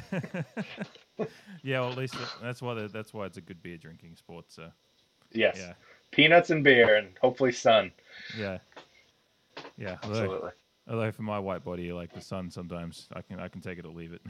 yeah, 1.62 1.80
well, 1.80 1.90
at 1.90 1.96
least 1.96 2.16
that's 2.42 2.60
why 2.60 2.74
that's 2.86 3.14
why 3.14 3.26
it's 3.26 3.36
a 3.36 3.42
good 3.42 3.62
beer 3.62 3.76
drinking 3.76 4.16
sport. 4.16 4.46
So. 4.48 4.70
Yes. 5.32 5.56
Yeah 5.58 5.74
peanuts 6.10 6.50
and 6.50 6.64
beer, 6.64 6.96
and 6.96 7.08
hopefully 7.20 7.52
sun. 7.52 7.92
Yeah, 8.36 8.58
yeah, 9.76 9.96
absolutely. 10.02 10.50
Although 10.88 11.12
for 11.12 11.22
my 11.22 11.38
white 11.38 11.62
body, 11.62 11.92
like 11.92 12.12
the 12.12 12.20
sun, 12.20 12.50
sometimes 12.50 13.08
I 13.12 13.22
can 13.22 13.38
I 13.38 13.48
can 13.48 13.60
take 13.60 13.78
it 13.78 13.84
or 13.84 13.92
leave 13.92 14.12
it. 14.12 14.22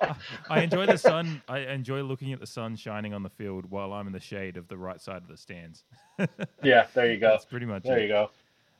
I 0.50 0.62
enjoy 0.62 0.86
the 0.86 0.96
sun. 0.96 1.42
I 1.48 1.58
enjoy 1.58 2.02
looking 2.02 2.32
at 2.32 2.40
the 2.40 2.46
sun 2.46 2.76
shining 2.76 3.12
on 3.12 3.22
the 3.22 3.30
field 3.30 3.70
while 3.70 3.92
I'm 3.92 4.06
in 4.06 4.12
the 4.12 4.20
shade 4.20 4.56
of 4.56 4.68
the 4.68 4.78
right 4.78 5.00
side 5.00 5.22
of 5.22 5.28
the 5.28 5.36
stands. 5.36 5.84
yeah, 6.62 6.86
there 6.94 7.12
you 7.12 7.18
go. 7.18 7.30
That's 7.30 7.44
pretty 7.44 7.66
much. 7.66 7.82
There 7.82 7.98
it. 7.98 8.02
you 8.02 8.08
go. 8.08 8.30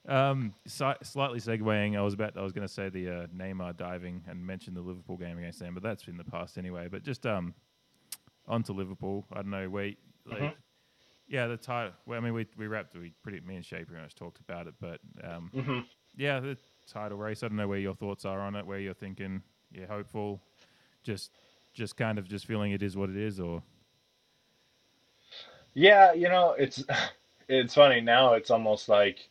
Um, 0.08 0.54
si- 0.66 0.84
slightly 1.02 1.40
segueing, 1.40 1.98
I 1.98 2.02
was 2.02 2.14
about 2.14 2.36
I 2.38 2.42
was 2.42 2.52
going 2.52 2.66
to 2.66 2.72
say 2.72 2.88
the 2.88 3.10
uh, 3.10 3.26
Neymar 3.36 3.76
diving 3.76 4.22
and 4.28 4.46
mention 4.46 4.72
the 4.72 4.80
Liverpool 4.80 5.16
game 5.16 5.36
against 5.36 5.58
them, 5.58 5.74
but 5.74 5.82
that's 5.82 6.06
in 6.06 6.16
the 6.16 6.24
past 6.24 6.56
anyway. 6.56 6.88
But 6.88 7.02
just 7.02 7.26
um, 7.26 7.52
on 8.46 8.62
to 8.64 8.72
Liverpool. 8.72 9.26
I 9.32 9.36
don't 9.36 9.50
know 9.50 9.68
where 9.68 9.92
like, 10.24 10.38
mm-hmm. 10.40 10.54
Yeah, 11.28 11.48
the 11.48 11.56
title. 11.56 11.92
Well, 12.06 12.18
I 12.18 12.22
mean, 12.22 12.34
we 12.34 12.46
we 12.56 12.66
wrapped. 12.66 12.94
We 12.94 13.12
pretty 13.22 13.40
me 13.40 13.56
and 13.56 13.64
Shay 13.64 13.84
pretty 13.84 14.02
much 14.02 14.14
talked 14.14 14.40
about 14.40 14.68
it, 14.68 14.74
but 14.80 15.00
um, 15.24 15.50
mm-hmm. 15.54 15.80
yeah, 16.16 16.38
the 16.38 16.56
title 16.86 17.18
race. 17.18 17.42
I 17.42 17.48
don't 17.48 17.56
know 17.56 17.68
where 17.68 17.78
your 17.78 17.94
thoughts 17.94 18.24
are 18.24 18.40
on 18.40 18.54
it. 18.56 18.66
Where 18.66 18.78
you're 18.78 18.94
thinking 18.94 19.42
yeah, 19.72 19.86
hopeful. 19.86 20.40
Just 21.02 21.30
just 21.74 21.96
kind 21.96 22.18
of 22.18 22.28
just 22.28 22.46
feeling 22.46 22.72
it 22.72 22.82
is 22.82 22.96
what 22.96 23.10
it 23.10 23.16
is, 23.16 23.38
or 23.38 23.62
yeah, 25.74 26.12
you 26.12 26.28
know, 26.28 26.52
it's 26.58 26.82
it's 27.48 27.74
funny 27.74 28.00
now. 28.00 28.34
It's 28.34 28.50
almost 28.50 28.88
like 28.88 29.28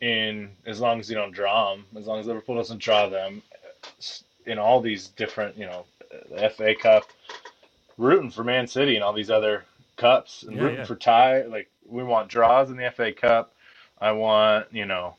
in 0.00 0.50
as 0.66 0.80
long 0.80 1.00
as 1.00 1.08
you 1.08 1.16
don't 1.16 1.32
draw 1.32 1.74
them, 1.74 1.86
as 1.96 2.06
long 2.06 2.20
as 2.20 2.26
Liverpool 2.26 2.56
doesn't 2.56 2.80
draw 2.80 3.08
them, 3.08 3.42
in 4.44 4.58
all 4.58 4.80
these 4.80 5.08
different, 5.08 5.56
you 5.56 5.66
know, 5.66 5.86
the 6.30 6.50
FA 6.50 6.74
Cup, 6.74 7.04
rooting 7.96 8.30
for 8.30 8.44
Man 8.44 8.66
City 8.66 8.94
and 8.94 9.02
all 9.02 9.12
these 9.12 9.30
other 9.30 9.64
cups, 9.96 10.42
and 10.42 10.56
yeah, 10.56 10.62
rooting 10.62 10.78
yeah. 10.78 10.84
for 10.84 10.96
tie. 10.96 11.42
Like 11.44 11.70
we 11.86 12.04
want 12.04 12.28
draws 12.28 12.70
in 12.70 12.76
the 12.76 12.90
FA 12.90 13.12
Cup. 13.12 13.54
I 13.98 14.12
want, 14.12 14.66
you 14.72 14.84
know, 14.84 15.16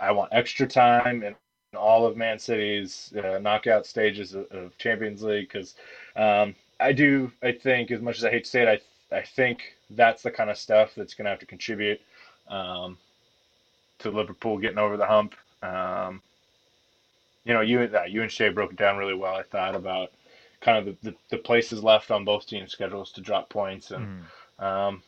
I 0.00 0.12
want 0.12 0.30
extra 0.32 0.66
time 0.66 1.22
in 1.22 1.34
all 1.76 2.06
of 2.06 2.16
Man 2.16 2.38
City's 2.38 3.12
uh, 3.22 3.38
knockout 3.38 3.86
stages 3.86 4.34
of, 4.34 4.50
of 4.50 4.76
Champions 4.78 5.22
League 5.22 5.48
because 5.48 5.74
um, 6.16 6.54
I 6.80 6.92
do. 6.92 7.30
I 7.42 7.52
think, 7.52 7.90
as 7.90 8.00
much 8.00 8.18
as 8.18 8.24
I 8.24 8.30
hate 8.30 8.44
to 8.44 8.50
say 8.50 8.62
it, 8.62 8.82
I 9.12 9.16
I 9.16 9.22
think 9.22 9.76
that's 9.90 10.22
the 10.22 10.30
kind 10.30 10.50
of 10.50 10.58
stuff 10.58 10.94
that's 10.96 11.14
going 11.14 11.26
to 11.26 11.30
have 11.30 11.38
to 11.40 11.46
contribute 11.46 12.00
um, 12.48 12.96
to 13.98 14.10
Liverpool 14.10 14.58
getting 14.58 14.78
over 14.78 14.96
the 14.96 15.06
hump. 15.06 15.34
Um, 15.62 16.22
you 17.44 17.54
know, 17.54 17.60
you 17.60 17.80
uh, 17.82 18.04
you 18.04 18.22
and 18.22 18.32
Shay 18.32 18.48
broke 18.48 18.72
it 18.72 18.78
down 18.78 18.96
really 18.96 19.14
well. 19.14 19.34
I 19.34 19.42
thought 19.42 19.74
about 19.74 20.12
kind 20.60 20.78
of 20.78 20.84
the, 21.02 21.10
the, 21.10 21.16
the 21.30 21.38
places 21.38 21.82
left 21.82 22.10
on 22.10 22.24
both 22.24 22.46
teams' 22.46 22.72
schedules 22.72 23.12
to 23.12 23.20
drop 23.20 23.48
points 23.48 23.90
and. 23.90 24.06
Mm. 24.06 24.24
Um, 24.64 25.02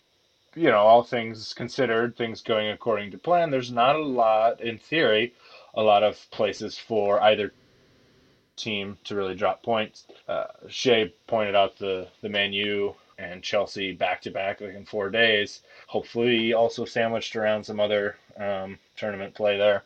you 0.54 0.68
know, 0.70 0.78
all 0.78 1.02
things 1.02 1.54
considered, 1.54 2.16
things 2.16 2.42
going 2.42 2.70
according 2.70 3.10
to 3.12 3.18
plan, 3.18 3.50
there's 3.50 3.72
not 3.72 3.96
a 3.96 4.02
lot, 4.04 4.60
in 4.60 4.78
theory, 4.78 5.34
a 5.74 5.82
lot 5.82 6.02
of 6.02 6.18
places 6.30 6.78
for 6.78 7.22
either 7.22 7.52
team 8.56 8.98
to 9.04 9.14
really 9.16 9.34
drop 9.34 9.62
points. 9.62 10.06
Uh, 10.28 10.44
Shay 10.68 11.14
pointed 11.26 11.54
out 11.54 11.78
the 11.78 12.08
the 12.20 12.28
Man 12.28 12.52
U 12.52 12.94
and 13.18 13.42
Chelsea 13.42 13.92
back 13.92 14.20
to 14.22 14.30
back 14.30 14.60
in 14.60 14.84
four 14.84 15.10
days. 15.10 15.62
Hopefully, 15.86 16.52
also 16.52 16.84
sandwiched 16.84 17.36
around 17.36 17.64
some 17.64 17.80
other 17.80 18.16
um, 18.36 18.78
tournament 18.96 19.34
play 19.34 19.56
there. 19.56 19.84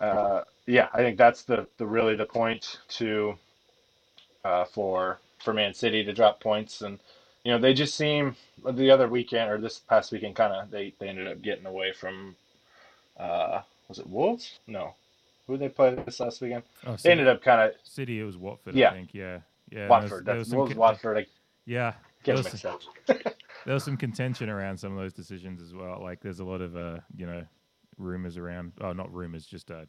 Uh, 0.00 0.42
yeah, 0.66 0.88
I 0.94 0.98
think 0.98 1.18
that's 1.18 1.42
the, 1.42 1.66
the 1.78 1.86
really 1.86 2.16
the 2.16 2.26
point 2.26 2.78
to 2.90 3.34
uh, 4.44 4.64
for 4.64 5.20
for 5.38 5.52
Man 5.54 5.74
City 5.74 6.04
to 6.04 6.12
drop 6.12 6.40
points, 6.40 6.82
and 6.82 6.98
you 7.44 7.52
know 7.52 7.58
they 7.58 7.74
just 7.74 7.94
seem 7.94 8.36
the 8.68 8.90
other 8.90 9.08
weekend 9.08 9.50
or 9.50 9.58
this 9.58 9.78
past 9.78 10.12
weekend 10.12 10.36
kind 10.36 10.52
of 10.52 10.70
they 10.70 10.94
they 10.98 11.08
ended 11.08 11.26
up 11.26 11.42
getting 11.42 11.66
away 11.66 11.92
from 11.92 12.36
uh, 13.18 13.62
was 13.88 13.98
it 13.98 14.08
Wolves? 14.08 14.60
No, 14.66 14.94
who 15.46 15.54
did 15.54 15.62
they 15.62 15.68
play 15.68 15.94
this 15.94 16.20
last 16.20 16.40
weekend? 16.40 16.62
Oh, 16.86 16.96
they 17.02 17.10
ended 17.10 17.28
up 17.28 17.42
kind 17.42 17.60
of 17.60 17.74
City. 17.84 18.20
It 18.20 18.24
was 18.24 18.36
Watford. 18.36 18.74
Yeah, 18.74 18.90
I 18.90 18.92
think. 18.94 19.10
Yeah, 19.12 19.40
yeah. 19.70 19.88
Watford. 19.88 20.24
There 20.24 20.36
was, 20.36 20.48
there 20.48 20.58
was 20.58 20.68
Wolves. 20.68 20.74
Watford. 20.78 21.16
Like, 21.16 21.28
yeah, 21.66 21.94
Get 22.22 22.36
there 22.36 22.44
was, 22.44 22.60
some, 22.60 22.78
there 23.06 23.74
was 23.74 23.84
some 23.84 23.96
contention 23.96 24.48
around 24.48 24.78
some 24.78 24.92
of 24.92 24.98
those 24.98 25.12
decisions 25.12 25.62
as 25.62 25.74
well. 25.74 26.00
Like 26.02 26.20
there's 26.20 26.40
a 26.40 26.44
lot 26.44 26.60
of 26.60 26.76
uh, 26.76 26.98
you 27.16 27.26
know 27.26 27.44
rumors 27.98 28.36
around. 28.36 28.72
Oh, 28.80 28.92
not 28.92 29.12
rumors, 29.12 29.46
just 29.46 29.70
uh, 29.70 29.86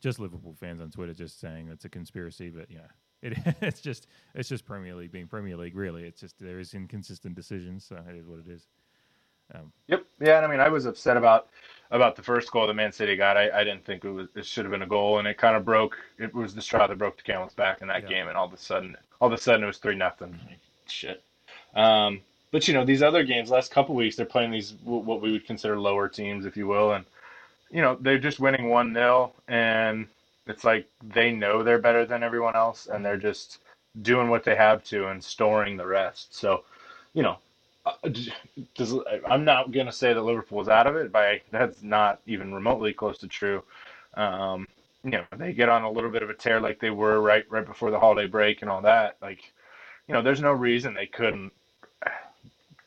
just 0.00 0.18
Liverpool 0.18 0.54
fans 0.58 0.80
on 0.80 0.90
Twitter 0.90 1.14
just 1.14 1.40
saying 1.40 1.68
it's 1.68 1.84
a 1.84 1.88
conspiracy. 1.88 2.50
But 2.50 2.70
you 2.70 2.78
know, 2.78 2.88
it, 3.24 3.38
it's 3.60 3.80
just 3.80 4.06
it's 4.34 4.48
just 4.48 4.64
Premier 4.64 4.94
League 4.94 5.12
being 5.12 5.26
Premier 5.26 5.56
League. 5.56 5.76
Really, 5.76 6.04
it's 6.04 6.20
just 6.20 6.38
there 6.38 6.60
is 6.60 6.74
inconsistent 6.74 7.34
decisions. 7.34 7.84
So 7.84 7.96
it 8.08 8.16
is 8.16 8.26
what 8.26 8.40
it 8.40 8.48
is. 8.48 8.66
Um, 9.54 9.72
yep. 9.88 10.04
Yeah, 10.20 10.36
and 10.36 10.46
I 10.46 10.48
mean, 10.48 10.60
I 10.60 10.68
was 10.68 10.86
upset 10.86 11.16
about 11.16 11.48
about 11.90 12.16
the 12.16 12.22
first 12.22 12.50
goal 12.50 12.66
that 12.66 12.74
Man 12.74 12.92
City 12.92 13.16
got. 13.16 13.36
I, 13.36 13.50
I 13.50 13.64
didn't 13.64 13.84
think 13.84 14.04
it 14.04 14.10
was 14.10 14.28
it 14.34 14.46
should 14.46 14.64
have 14.64 14.72
been 14.72 14.82
a 14.82 14.86
goal, 14.86 15.18
and 15.18 15.28
it 15.28 15.38
kind 15.38 15.56
of 15.56 15.64
broke. 15.64 15.96
It 16.18 16.34
was 16.34 16.54
the 16.54 16.62
straw 16.62 16.86
that 16.86 16.98
broke 16.98 17.16
the 17.16 17.22
camel's 17.22 17.54
back 17.54 17.82
in 17.82 17.88
that 17.88 18.02
yeah. 18.04 18.08
game, 18.08 18.28
and 18.28 18.36
all 18.36 18.46
of 18.46 18.52
a 18.52 18.58
sudden, 18.58 18.96
all 19.20 19.28
of 19.28 19.34
a 19.34 19.38
sudden, 19.38 19.64
it 19.64 19.66
was 19.66 19.78
three 19.78 19.96
nothing. 19.96 20.38
Shit. 20.86 21.22
Um, 21.74 22.20
but 22.52 22.68
you 22.68 22.74
know, 22.74 22.84
these 22.84 23.02
other 23.02 23.24
games, 23.24 23.50
last 23.50 23.72
couple 23.72 23.94
weeks, 23.94 24.16
they're 24.16 24.26
playing 24.26 24.50
these 24.50 24.74
what 24.84 25.20
we 25.20 25.32
would 25.32 25.46
consider 25.46 25.78
lower 25.78 26.08
teams, 26.08 26.46
if 26.46 26.56
you 26.56 26.66
will, 26.66 26.92
and 26.92 27.04
you 27.70 27.82
know 27.82 27.98
they're 28.00 28.18
just 28.18 28.40
winning 28.40 28.68
one 28.68 28.94
0 28.94 29.32
and 29.48 30.06
it's 30.46 30.64
like 30.64 30.88
they 31.02 31.32
know 31.32 31.62
they're 31.62 31.78
better 31.80 32.06
than 32.06 32.22
everyone 32.22 32.56
else, 32.56 32.86
and 32.86 33.04
they're 33.04 33.16
just 33.18 33.60
doing 34.02 34.28
what 34.28 34.44
they 34.44 34.56
have 34.56 34.84
to 34.84 35.08
and 35.08 35.22
storing 35.22 35.76
the 35.76 35.86
rest. 35.86 36.34
So, 36.34 36.64
you 37.14 37.22
know, 37.22 37.38
uh, 37.86 37.92
does, 38.74 38.94
I'm 39.28 39.44
not 39.44 39.72
going 39.72 39.86
to 39.86 39.92
say 39.92 40.12
that 40.12 40.22
Liverpool 40.22 40.60
is 40.62 40.68
out 40.68 40.86
of 40.86 40.96
it, 40.96 41.12
but 41.12 41.40
that's 41.50 41.82
not 41.82 42.20
even 42.26 42.54
remotely 42.54 42.92
close 42.92 43.18
to 43.18 43.28
true. 43.28 43.62
Um, 44.14 44.68
you 45.04 45.12
know, 45.12 45.24
they 45.36 45.52
get 45.52 45.68
on 45.68 45.82
a 45.84 45.90
little 45.90 46.10
bit 46.10 46.22
of 46.22 46.30
a 46.30 46.34
tear 46.34 46.60
like 46.60 46.80
they 46.80 46.90
were 46.90 47.20
right 47.20 47.44
right 47.50 47.66
before 47.66 47.90
the 47.90 48.00
holiday 48.00 48.26
break 48.28 48.62
and 48.62 48.70
all 48.70 48.82
that. 48.82 49.16
Like, 49.22 49.52
you 50.08 50.14
know, 50.14 50.22
there's 50.22 50.40
no 50.42 50.52
reason 50.52 50.94
they 50.94 51.06
couldn't 51.06 51.52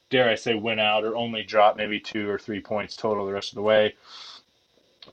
dare 0.09 0.29
I 0.29 0.35
say, 0.35 0.55
win 0.55 0.79
out 0.79 1.05
or 1.05 1.17
only 1.17 1.43
drop 1.43 1.77
maybe 1.77 1.99
two 1.99 2.29
or 2.29 2.39
three 2.39 2.61
points 2.61 2.97
total 2.97 3.27
the 3.27 3.33
rest 3.33 3.51
of 3.51 3.57
the 3.57 3.63
way. 3.63 3.95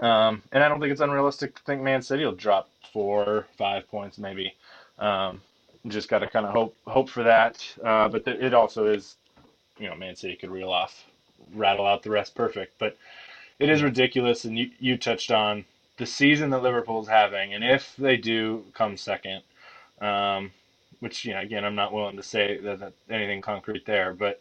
Um, 0.00 0.42
and 0.52 0.62
I 0.62 0.68
don't 0.68 0.80
think 0.80 0.92
it's 0.92 1.00
unrealistic 1.00 1.54
to 1.56 1.62
think 1.62 1.82
Man 1.82 2.02
City 2.02 2.24
will 2.24 2.32
drop 2.32 2.68
four, 2.92 3.46
five 3.56 3.88
points 3.88 4.18
maybe. 4.18 4.54
Um, 4.98 5.40
just 5.88 6.08
got 6.08 6.20
to 6.20 6.26
kind 6.28 6.46
of 6.46 6.52
hope 6.52 6.76
hope 6.86 7.08
for 7.08 7.22
that. 7.24 7.64
Uh, 7.82 8.08
but 8.08 8.24
th- 8.24 8.40
it 8.40 8.54
also 8.54 8.86
is, 8.86 9.16
you 9.78 9.88
know, 9.88 9.94
Man 9.94 10.16
City 10.16 10.36
could 10.36 10.50
reel 10.50 10.70
off, 10.70 11.04
rattle 11.54 11.86
out 11.86 12.02
the 12.02 12.10
rest 12.10 12.34
perfect. 12.34 12.78
But 12.78 12.96
it 13.58 13.68
is 13.68 13.82
ridiculous, 13.82 14.44
and 14.44 14.58
you 14.58 14.70
you 14.78 14.96
touched 14.96 15.30
on 15.30 15.64
the 15.96 16.06
season 16.06 16.50
that 16.50 16.62
Liverpool's 16.62 17.08
having, 17.08 17.54
and 17.54 17.62
if 17.62 17.94
they 17.96 18.16
do 18.16 18.64
come 18.74 18.96
second, 18.96 19.42
um, 20.00 20.50
which 21.00 21.24
you 21.24 21.34
know, 21.34 21.40
again, 21.40 21.64
I'm 21.64 21.76
not 21.76 21.92
willing 21.92 22.16
to 22.16 22.22
say 22.22 22.58
that, 22.58 22.80
that 22.80 22.92
anything 23.08 23.40
concrete 23.42 23.86
there, 23.86 24.12
but 24.12 24.40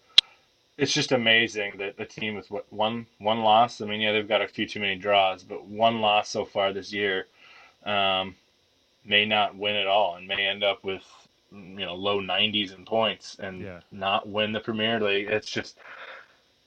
it's 0.78 0.93
just 0.93 1.11
amazing 1.11 1.74
that 1.78 1.97
the 1.97 2.05
team 2.05 2.36
with 2.36 2.49
what 2.49 2.71
one 2.71 3.05
one 3.19 3.39
loss. 3.39 3.82
I 3.82 3.86
mean, 3.86 4.01
yeah, 4.01 4.11
they've 4.11 4.28
got 4.28 4.41
a 4.41 4.47
few 4.47 4.67
too 4.67 4.80
many 4.80 4.95
draws, 4.95 5.43
but 5.43 5.65
one 5.65 6.01
loss 6.01 6.30
so 6.30 6.45
far 6.45 6.74
this 6.74 6.91
year 6.91 7.28
um, 7.86 8.36
may 9.05 9.26
not 9.26 9.55
win 9.55 9.76
at 9.76 9.88
all, 9.88 10.15
and 10.15 10.28
may 10.28 10.47
end 10.47 10.63
up 10.63 10.84
with 10.84 11.03
you 11.51 11.86
know 11.86 11.93
low 11.93 12.19
90s 12.19 12.76
in 12.76 12.86
points 12.86 13.38
and 13.39 13.61
yeah. 13.61 13.80
not 13.91 14.28
win 14.28 14.51
the 14.51 14.59
Premier 14.59 14.99
League. 14.99 15.28
It's 15.30 15.49
just 15.49 15.78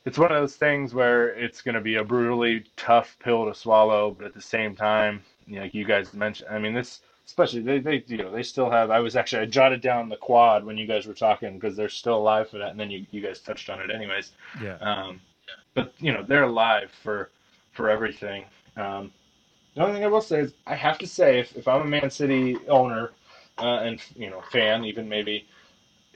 it's 0.04 0.18
one 0.18 0.30
of 0.30 0.40
those 0.40 0.54
things 0.54 0.94
where 0.94 1.30
it's 1.30 1.60
going 1.60 1.74
to 1.74 1.80
be 1.80 1.96
a 1.96 2.04
brutally 2.04 2.64
tough 2.76 3.16
pill 3.18 3.46
to 3.46 3.54
swallow, 3.54 4.12
but 4.12 4.26
at 4.26 4.34
the 4.34 4.40
same 4.40 4.76
time, 4.76 5.22
you 5.48 5.56
know, 5.56 5.62
like 5.62 5.74
you 5.74 5.84
guys 5.84 6.14
mentioned, 6.14 6.48
I 6.48 6.60
mean, 6.60 6.74
this 6.74 7.00
especially 7.26 7.60
they, 7.60 7.78
they 7.78 8.04
you 8.06 8.18
know 8.18 8.30
they 8.30 8.42
still 8.42 8.70
have 8.70 8.90
i 8.90 9.00
was 9.00 9.16
actually 9.16 9.42
i 9.42 9.46
jotted 9.46 9.80
down 9.80 10.08
the 10.08 10.16
quad 10.16 10.64
when 10.64 10.78
you 10.78 10.86
guys 10.86 11.06
were 11.06 11.14
talking 11.14 11.58
because 11.58 11.76
they're 11.76 11.88
still 11.88 12.16
alive 12.16 12.48
for 12.48 12.58
that 12.58 12.70
and 12.70 12.80
then 12.80 12.90
you, 12.90 13.04
you 13.10 13.20
guys 13.20 13.40
touched 13.40 13.68
on 13.68 13.80
it 13.80 13.90
anyways. 13.90 14.32
Yeah. 14.62 14.76
Um 14.76 15.20
but 15.74 15.92
you 15.98 16.12
know 16.12 16.22
they're 16.22 16.44
alive 16.44 16.90
for 17.02 17.30
for 17.72 17.90
everything. 17.90 18.44
Um 18.76 19.12
the 19.76 19.82
only 19.82 19.94
thing 19.94 20.04
i 20.04 20.08
will 20.08 20.20
say 20.20 20.40
is 20.40 20.54
i 20.66 20.74
have 20.74 20.98
to 20.98 21.06
say 21.06 21.38
if, 21.38 21.56
if 21.56 21.68
i'm 21.68 21.82
a 21.82 21.84
man 21.84 22.10
city 22.10 22.56
owner 22.68 23.10
uh, 23.58 23.80
and 23.84 24.00
you 24.16 24.30
know 24.30 24.40
fan 24.50 24.84
even 24.84 25.08
maybe 25.08 25.46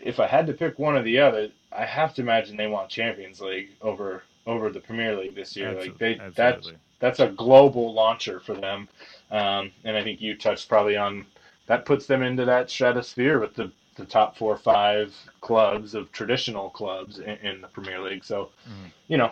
if 0.02 0.18
i 0.18 0.26
had 0.26 0.46
to 0.46 0.52
pick 0.52 0.78
one 0.78 0.96
or 0.96 1.02
the 1.02 1.18
other 1.18 1.48
i 1.72 1.84
have 1.84 2.14
to 2.14 2.22
imagine 2.22 2.56
they 2.56 2.66
want 2.66 2.88
champions 2.88 3.40
league 3.40 3.68
over 3.82 4.22
over 4.46 4.70
the 4.70 4.80
premier 4.80 5.16
league 5.16 5.34
this 5.34 5.56
year 5.56 5.68
Absolutely. 5.68 5.90
like 5.90 5.98
they 5.98 6.24
Absolutely. 6.24 6.72
that's 6.98 7.18
that's 7.18 7.20
a 7.20 7.28
global 7.34 7.92
launcher 7.92 8.40
for 8.40 8.54
them 8.54 8.88
um, 9.30 9.70
and 9.84 9.96
I 9.96 10.02
think 10.02 10.20
you 10.20 10.36
touched 10.36 10.68
probably 10.68 10.96
on 10.96 11.26
that 11.70 11.84
puts 11.84 12.06
them 12.06 12.24
into 12.24 12.44
that 12.44 12.68
stratosphere 12.68 13.38
with 13.38 13.54
the, 13.54 13.70
the 13.94 14.04
top 14.04 14.36
four 14.36 14.52
or 14.52 14.58
five 14.58 15.14
clubs 15.40 15.94
of 15.94 16.10
traditional 16.10 16.68
clubs 16.68 17.20
in, 17.20 17.36
in 17.46 17.60
the 17.60 17.68
Premier 17.68 18.00
League. 18.00 18.24
So, 18.24 18.50
mm-hmm. 18.68 18.88
you 19.06 19.16
know, 19.16 19.30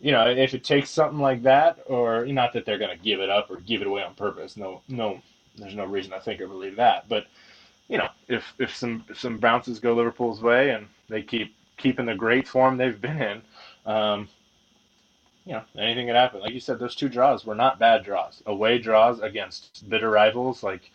you 0.00 0.10
know, 0.10 0.26
if 0.26 0.54
it 0.54 0.64
takes 0.64 0.88
something 0.88 1.18
like 1.18 1.42
that, 1.42 1.80
or 1.84 2.24
not 2.24 2.54
that 2.54 2.64
they're 2.64 2.78
going 2.78 2.96
to 2.96 3.04
give 3.04 3.20
it 3.20 3.28
up 3.28 3.50
or 3.50 3.56
give 3.60 3.82
it 3.82 3.86
away 3.86 4.02
on 4.02 4.14
purpose. 4.14 4.56
No, 4.56 4.80
no, 4.88 5.20
there's 5.58 5.74
no 5.74 5.84
reason 5.84 6.14
I 6.14 6.18
think 6.18 6.40
or 6.40 6.48
believe 6.48 6.76
that. 6.76 7.10
But 7.10 7.26
you 7.88 7.98
know, 7.98 8.08
if 8.28 8.54
if 8.58 8.74
some 8.74 9.04
if 9.10 9.20
some 9.20 9.36
bounces 9.36 9.80
go 9.80 9.94
Liverpool's 9.94 10.40
way 10.40 10.70
and 10.70 10.86
they 11.10 11.20
keep 11.20 11.54
keeping 11.76 12.06
the 12.06 12.14
great 12.14 12.48
form 12.48 12.78
they've 12.78 13.00
been 13.02 13.20
in, 13.20 13.42
um, 13.88 14.28
you 15.44 15.54
know, 15.54 15.62
anything 15.78 16.06
could 16.06 16.14
happen. 16.14 16.40
Like 16.40 16.52
you 16.52 16.60
said, 16.60 16.78
those 16.78 16.94
two 16.94 17.08
draws 17.08 17.46
were 17.46 17.54
not 17.54 17.78
bad 17.78 18.04
draws. 18.04 18.42
Away 18.46 18.78
draws 18.78 19.18
against 19.20 19.88
bitter 19.88 20.10
rivals, 20.10 20.62
like 20.62 20.90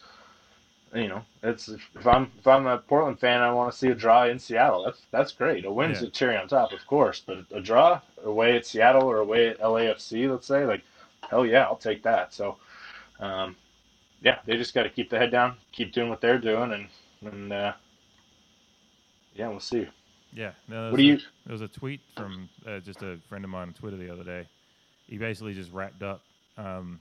you 0.94 1.08
know, 1.08 1.24
it's 1.42 1.70
if 1.70 2.06
I'm 2.06 2.32
if 2.38 2.46
I'm 2.46 2.68
a 2.68 2.78
Portland 2.78 3.20
fan, 3.20 3.42
I 3.42 3.52
want 3.52 3.72
to 3.72 3.78
see 3.78 3.88
a 3.88 3.96
draw 3.96 4.26
in 4.26 4.38
Seattle. 4.38 4.84
That's 4.86 5.02
that's 5.10 5.32
great. 5.32 5.66
A 5.66 5.72
win's 5.72 6.02
yeah. 6.02 6.08
a 6.08 6.12
cherry 6.12 6.38
on 6.38 6.48
top, 6.48 6.72
of 6.72 6.86
course, 6.86 7.20
but 7.26 7.46
a 7.52 7.60
draw 7.60 8.00
away 8.24 8.56
at 8.56 8.66
Seattle 8.66 9.10
or 9.10 9.18
away 9.18 9.48
at 9.48 9.60
LAFC, 9.60 10.30
let's 10.30 10.46
say, 10.46 10.66
like 10.66 10.84
hell 11.28 11.48
yeah, 11.48 11.64
I'll 11.64 11.76
take 11.76 12.04
that. 12.04 12.32
So, 12.32 12.58
um, 13.20 13.56
yeah, 14.22 14.38
they 14.46 14.56
just 14.56 14.76
got 14.76 14.84
to 14.84 14.90
keep 14.90 15.10
the 15.10 15.18
head 15.18 15.32
down, 15.32 15.56
keep 15.72 15.94
doing 15.94 16.10
what 16.10 16.22
they're 16.22 16.38
doing, 16.38 16.72
and 16.72 16.88
and 17.26 17.52
uh, 17.52 17.74
yeah, 19.34 19.48
we'll 19.48 19.60
see. 19.60 19.88
Yeah. 20.34 20.52
No, 20.68 20.92
what 20.92 20.98
do 20.98 21.04
you? 21.04 21.18
There 21.46 21.54
was 21.54 21.62
a 21.62 21.68
tweet 21.68 22.02
from 22.16 22.50
uh, 22.68 22.80
just 22.80 23.02
a 23.02 23.20
friend 23.30 23.44
of 23.44 23.52
mine 23.52 23.68
on 23.70 23.74
Twitter 23.74 23.98
the 23.98 24.12
other 24.12 24.24
day. 24.24 24.48
He 25.08 25.18
basically 25.18 25.54
just 25.54 25.72
wrapped 25.72 26.02
up. 26.02 26.22
Um, 26.58 27.00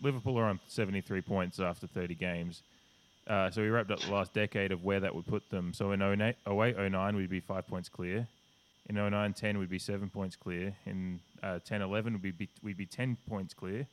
Liverpool 0.00 0.38
are 0.38 0.44
on 0.44 0.60
73 0.68 1.22
points 1.22 1.60
after 1.60 1.86
30 1.86 2.14
games. 2.14 2.62
Uh, 3.26 3.50
so 3.50 3.60
we 3.60 3.68
wrapped 3.68 3.90
up 3.90 4.00
the 4.00 4.10
last 4.10 4.32
decade 4.32 4.72
of 4.72 4.84
where 4.84 5.00
that 5.00 5.14
would 5.14 5.26
put 5.26 5.48
them. 5.50 5.72
So 5.74 5.92
in 5.92 6.00
08, 6.00 6.36
08 6.46 6.90
09, 6.90 7.16
we'd 7.16 7.28
be 7.28 7.40
five 7.40 7.66
points 7.66 7.88
clear. 7.88 8.26
In 8.88 8.94
09 8.94 9.34
10, 9.34 9.58
we'd 9.58 9.68
be 9.68 9.78
seven 9.78 10.08
points 10.08 10.34
clear. 10.34 10.74
In 10.86 11.20
uh, 11.42 11.58
10 11.64 11.82
11, 11.82 12.20
we'd 12.22 12.38
be, 12.38 12.48
we'd 12.62 12.78
be 12.78 12.86
10 12.86 13.18
points 13.28 13.52
clear. 13.52 13.86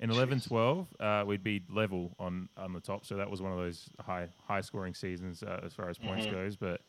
In 0.00 0.10
11 0.10 0.40
12, 0.40 0.86
uh, 0.98 1.24
we'd 1.26 1.44
be 1.44 1.62
level 1.70 2.12
on, 2.18 2.48
on 2.56 2.72
the 2.72 2.80
top. 2.80 3.04
So 3.04 3.16
that 3.16 3.30
was 3.30 3.42
one 3.42 3.52
of 3.52 3.58
those 3.58 3.88
high 4.00 4.28
high 4.48 4.60
scoring 4.60 4.94
seasons 4.94 5.42
uh, 5.42 5.60
as 5.64 5.72
far 5.74 5.88
as 5.88 5.98
points 5.98 6.26
mm-hmm. 6.26 6.34
goes. 6.34 6.56
But 6.56 6.80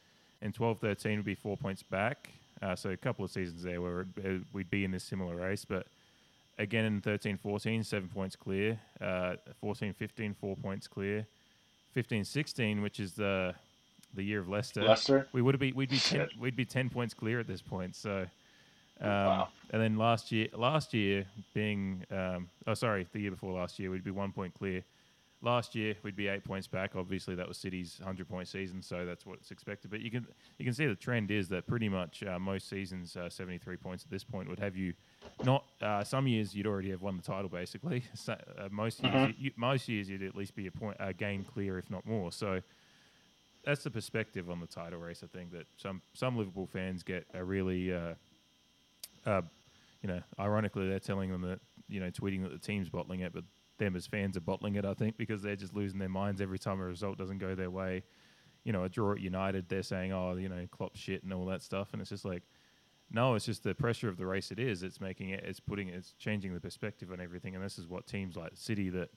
in 0.46 0.52
12 0.52 0.80
13, 0.80 1.18
we'd 1.18 1.26
be 1.26 1.36
four 1.36 1.58
points 1.58 1.84
back. 1.84 2.30
Uh, 2.62 2.76
so 2.76 2.92
a 2.92 2.98
couple 2.98 3.26
of 3.26 3.32
seasons 3.32 3.64
there 3.64 3.82
where 3.82 4.06
we'd 4.54 4.70
be 4.70 4.86
in 4.86 4.92
this 4.92 5.04
similar 5.04 5.36
race. 5.36 5.66
But 5.66 5.88
again 6.58 6.86
in 6.86 7.02
13 7.02 7.38
14, 7.38 7.84
seven 7.84 8.08
points 8.08 8.36
clear. 8.36 8.80
Uh, 9.02 9.36
14 9.60 9.94
15, 9.94 10.36
four 10.40 10.56
points 10.56 10.88
clear. 10.88 11.26
15 11.94 12.24
16, 12.24 12.82
which 12.82 13.00
is 13.00 13.14
the 13.14 13.56
the 14.14 14.24
year 14.24 14.40
of 14.40 14.48
Leicester. 14.48 14.84
Leicester. 14.84 15.28
We 15.34 15.42
would 15.42 15.58
be 15.60 15.74
we'd 15.74 15.90
be 15.90 15.98
ten, 16.00 16.30
we'd 16.40 16.56
be 16.56 16.66
10 16.66 16.90
points 16.90 17.14
clear 17.14 17.40
at 17.40 17.48
this 17.48 17.62
point. 17.62 17.96
So 17.96 18.28
um, 19.02 19.10
wow. 19.10 19.48
And 19.72 19.82
then 19.82 19.98
last 19.98 20.32
year, 20.32 20.48
last 20.54 20.94
year 20.94 21.26
being, 21.54 22.06
um, 22.12 22.50
oh 22.66 22.76
sorry, 22.76 23.08
the 23.12 23.20
year 23.20 23.32
before 23.32 23.52
last 23.52 23.78
year, 23.80 23.92
we'd 23.92 24.04
be 24.04 24.12
one 24.12 24.32
point 24.32 24.54
clear. 24.54 24.84
Last 25.42 25.76
year 25.76 25.96
we'd 26.02 26.16
be 26.16 26.28
eight 26.28 26.44
points 26.44 26.68
back. 26.68 26.96
Obviously, 26.96 27.36
that 27.36 27.48
was 27.48 27.58
City's 27.58 28.00
hundred 28.04 28.28
point 28.28 28.48
season, 28.48 28.82
so 28.82 29.06
that's 29.06 29.26
what's 29.26 29.52
expected. 29.52 29.92
But 29.92 30.02
you 30.02 30.10
can 30.10 30.26
you 30.58 30.66
can 30.66 30.74
see 30.74 30.86
the 30.88 30.96
trend 30.96 31.30
is 31.30 31.50
that 31.50 31.68
pretty 31.68 31.90
much 31.90 32.24
uh, 32.24 32.40
most 32.40 32.70
seasons, 32.70 33.16
uh, 33.16 33.30
seventy 33.30 33.58
three 33.58 33.78
points 33.78 34.04
at 34.04 34.10
this 34.10 34.24
point 34.24 34.50
would 34.50 34.60
have 34.60 34.76
you 34.76 34.94
not. 35.44 35.66
Uh, 35.82 36.04
some 36.04 36.28
years 36.28 36.56
you'd 36.56 36.66
already 36.66 36.90
have 36.90 37.02
won 37.02 37.18
the 37.18 37.24
title 37.24 37.50
basically. 37.50 38.04
So, 38.16 38.34
uh, 38.58 38.70
most 38.72 39.04
years, 39.04 39.14
mm-hmm. 39.14 39.32
you, 39.38 39.52
most 39.56 39.88
years 39.88 40.10
you'd 40.10 40.24
at 40.24 40.36
least 40.36 40.56
be 40.56 40.68
a 40.68 40.72
point 40.72 40.98
a 41.00 41.14
game 41.14 41.44
clear, 41.44 41.78
if 41.78 41.92
not 41.92 42.06
more. 42.08 42.32
So 42.32 42.62
that's 43.64 43.84
the 43.84 43.92
perspective 43.92 44.50
on 44.50 44.60
the 44.60 44.68
title 44.68 45.00
race. 45.00 45.22
I 45.24 45.28
think 45.28 45.52
that 45.52 45.68
some 45.78 46.02
some 46.14 46.38
Liverpool 46.38 46.66
fans 46.66 47.04
get 47.04 47.28
a 47.34 47.44
really 47.44 47.94
uh, 47.94 48.14
uh, 49.26 49.42
you 50.02 50.14
know, 50.14 50.22
ironically, 50.40 50.88
they're 50.88 51.00
telling 51.00 51.32
them 51.32 51.42
that, 51.42 51.60
you 51.88 52.00
know, 52.00 52.12
tweeting 52.12 52.44
that 52.44 52.52
the 52.52 52.60
team's 52.60 52.90
bottling 52.90 53.22
it, 53.22 53.34
but 53.34 53.44
them 53.78 53.96
as 53.96 54.08
fans 54.08 54.38
are 54.38 54.42
bottling 54.42 54.76
it, 54.76 54.86
I 54.86 54.94
think, 54.94 55.18
because 55.18 55.42
they're 55.42 55.56
just 55.56 55.74
losing 55.74 56.00
their 56.00 56.10
minds 56.10 56.42
every 56.42 56.60
time 56.60 56.80
a 56.80 56.84
result 56.84 57.18
doesn't 57.18 57.40
go 57.40 57.56
their 57.56 57.70
way. 57.70 58.04
You 58.64 58.72
know, 58.72 58.84
a 58.84 58.90
draw 58.90 59.14
at 59.14 59.20
United, 59.20 59.70
they're 59.70 59.84
saying, 59.84 60.12
oh, 60.12 60.36
you 60.36 60.50
know, 60.50 60.66
Klopp 60.72 60.96
shit 60.96 61.24
and 61.24 61.34
all 61.34 61.46
that 61.46 61.62
stuff. 61.62 61.90
And 61.92 62.02
it's 62.02 62.10
just 62.10 62.26
like, 62.26 62.44
no, 63.12 63.36
it's 63.36 63.46
just 63.46 63.64
the 63.64 63.76
pressure 63.76 64.10
of 64.10 64.18
the 64.18 64.26
race 64.26 64.52
it 64.52 64.60
is. 64.60 64.82
It's 64.82 65.00
making 65.00 65.30
it, 65.30 65.44
it's 65.44 65.60
putting, 65.60 65.90
it's 65.90 66.14
changing 66.14 66.54
the 66.54 66.60
perspective 66.60 67.12
on 67.12 67.22
everything. 67.22 67.54
And 67.54 67.64
this 67.64 67.78
is 67.78 67.88
what 67.88 68.08
teams 68.08 68.36
like 68.36 68.52
City 68.56 68.90
that, 68.90 69.10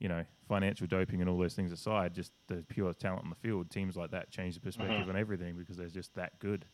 you 0.00 0.08
know, 0.08 0.24
financial 0.48 0.86
doping 0.86 1.20
and 1.20 1.30
all 1.30 1.38
those 1.38 1.54
things 1.54 1.72
aside, 1.72 2.14
just 2.14 2.32
the 2.48 2.56
pure 2.68 2.92
talent 2.92 3.24
on 3.24 3.30
the 3.30 3.36
field, 3.36 3.70
teams 3.70 3.96
like 3.96 4.10
that 4.10 4.30
change 4.30 4.54
the 4.54 4.60
perspective 4.60 4.98
mm-hmm. 5.02 5.10
on 5.10 5.16
everything 5.16 5.56
because 5.56 5.76
they're 5.76 5.86
just 5.88 6.14
that 6.16 6.38
good. 6.38 6.66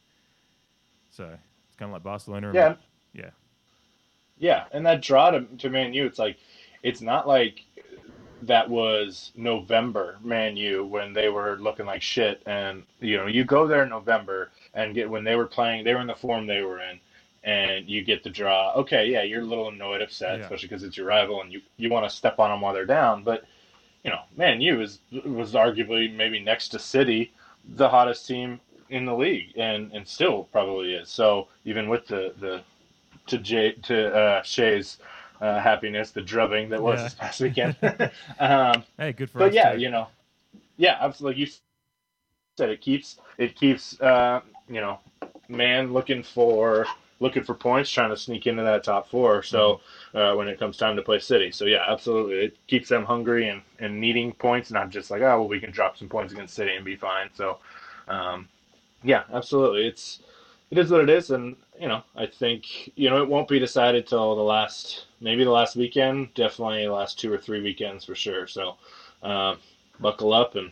So 1.10 1.24
it's 1.68 1.76
kind 1.76 1.90
of 1.90 1.92
like 1.92 2.02
Barcelona. 2.02 2.50
Yeah. 2.52 2.74
Yeah. 3.12 3.30
Yeah, 4.38 4.64
and 4.72 4.86
that 4.86 5.02
draw 5.02 5.30
to, 5.32 5.42
to 5.58 5.68
Man 5.68 5.92
U, 5.92 6.06
it's 6.06 6.18
like, 6.18 6.38
it's 6.82 7.00
not 7.00 7.28
like 7.28 7.62
that 8.42 8.68
was 8.70 9.32
November 9.36 10.18
Man 10.22 10.56
U 10.56 10.84
when 10.86 11.12
they 11.12 11.28
were 11.28 11.56
looking 11.60 11.86
like 11.86 12.02
shit, 12.02 12.42
and 12.46 12.84
you 13.00 13.16
know 13.16 13.26
you 13.26 13.44
go 13.44 13.66
there 13.66 13.82
in 13.84 13.90
November 13.90 14.50
and 14.74 14.94
get 14.94 15.10
when 15.10 15.24
they 15.24 15.36
were 15.36 15.46
playing, 15.46 15.84
they 15.84 15.94
were 15.94 16.00
in 16.00 16.06
the 16.06 16.14
form 16.14 16.46
they 16.46 16.62
were 16.62 16.80
in, 16.80 17.00
and 17.44 17.88
you 17.88 18.02
get 18.04 18.22
the 18.22 18.30
draw. 18.30 18.72
Okay, 18.74 19.08
yeah, 19.08 19.22
you're 19.22 19.42
a 19.42 19.46
little 19.46 19.68
annoyed, 19.68 20.02
upset, 20.02 20.38
yeah. 20.38 20.44
especially 20.44 20.68
because 20.68 20.84
it's 20.84 20.96
your 20.96 21.06
rival 21.06 21.42
and 21.42 21.52
you 21.52 21.60
you 21.76 21.90
want 21.90 22.08
to 22.08 22.16
step 22.16 22.38
on 22.38 22.50
them 22.50 22.60
while 22.60 22.74
they're 22.74 22.86
down, 22.86 23.24
but 23.24 23.44
you 24.04 24.10
know 24.10 24.20
Man 24.36 24.60
U 24.60 24.80
is 24.80 25.00
was 25.24 25.54
arguably 25.54 26.14
maybe 26.14 26.40
next 26.40 26.68
to 26.70 26.78
City 26.78 27.32
the 27.76 27.88
hottest 27.88 28.26
team 28.26 28.60
in 28.90 29.06
the 29.06 29.14
league, 29.14 29.52
and 29.56 29.92
and 29.92 30.06
still 30.06 30.44
probably 30.52 30.94
is. 30.94 31.10
So 31.10 31.48
even 31.64 31.88
with 31.88 32.06
the 32.06 32.34
the 32.40 32.62
to 33.26 33.38
Jay 33.38 33.72
to 33.84 34.14
uh, 34.14 34.42
Shay's 34.42 34.98
uh, 35.40 35.60
happiness, 35.60 36.10
the 36.10 36.20
drubbing 36.20 36.68
that 36.70 36.82
was 36.82 36.98
yeah. 36.98 37.04
this 37.04 37.14
past 37.14 37.40
weekend. 37.40 37.76
um, 38.38 38.84
hey, 38.98 39.12
good 39.12 39.30
for 39.30 39.38
but 39.38 39.48
us. 39.48 39.54
yeah, 39.54 39.72
too. 39.72 39.80
you 39.80 39.90
know, 39.90 40.08
yeah, 40.76 40.96
absolutely. 41.00 41.42
You 41.42 41.48
said 42.56 42.70
it 42.70 42.80
keeps 42.80 43.18
it 43.38 43.56
keeps 43.56 44.00
uh, 44.00 44.40
you 44.68 44.80
know 44.80 44.98
man 45.48 45.92
looking 45.92 46.22
for 46.22 46.86
looking 47.20 47.42
for 47.44 47.54
points, 47.54 47.90
trying 47.90 48.10
to 48.10 48.16
sneak 48.16 48.46
into 48.46 48.62
that 48.62 48.82
top 48.82 49.08
four. 49.08 49.42
So 49.42 49.80
mm-hmm. 50.14 50.18
uh, 50.18 50.36
when 50.36 50.48
it 50.48 50.58
comes 50.58 50.76
time 50.76 50.96
to 50.96 51.02
play 51.02 51.18
City, 51.18 51.50
so 51.50 51.66
yeah, 51.66 51.84
absolutely, 51.86 52.36
it 52.46 52.56
keeps 52.66 52.88
them 52.88 53.04
hungry 53.04 53.48
and, 53.48 53.62
and 53.78 54.00
needing 54.00 54.32
points, 54.32 54.70
not 54.70 54.90
just 54.90 55.10
like 55.10 55.22
oh 55.22 55.40
well 55.40 55.48
we 55.48 55.60
can 55.60 55.70
drop 55.70 55.96
some 55.96 56.08
points 56.08 56.32
against 56.32 56.54
City 56.54 56.74
and 56.74 56.84
be 56.84 56.96
fine. 56.96 57.30
So 57.34 57.58
um, 58.08 58.48
yeah, 59.02 59.24
absolutely. 59.32 59.86
It's 59.86 60.20
it 60.70 60.78
is 60.78 60.90
what 60.90 61.02
it 61.02 61.10
is, 61.10 61.30
and 61.30 61.56
you 61.80 61.88
know, 61.88 62.02
I 62.14 62.26
think 62.26 62.92
you 62.94 63.08
know 63.08 63.22
it 63.22 63.28
won't 63.28 63.48
be 63.48 63.58
decided 63.58 64.06
till 64.06 64.36
the 64.36 64.42
last 64.42 65.06
maybe 65.20 65.44
the 65.44 65.50
last 65.50 65.76
weekend, 65.76 66.34
definitely 66.34 66.84
the 66.84 66.92
last 66.92 67.18
two 67.18 67.32
or 67.32 67.38
three 67.38 67.62
weekends 67.62 68.04
for 68.04 68.14
sure. 68.14 68.46
So, 68.46 68.76
uh, 69.22 69.56
buckle 69.98 70.34
up 70.34 70.56
and 70.56 70.70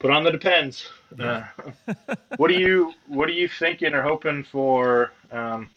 put 0.00 0.10
on 0.10 0.24
the 0.24 0.32
depends. 0.32 0.88
Uh, 1.18 1.44
what 2.38 2.50
are 2.50 2.58
you 2.58 2.92
What 3.06 3.28
are 3.28 3.34
you 3.34 3.46
thinking 3.46 3.94
or 3.94 4.02
hoping 4.02 4.42
for 4.42 5.12
um, 5.30 5.70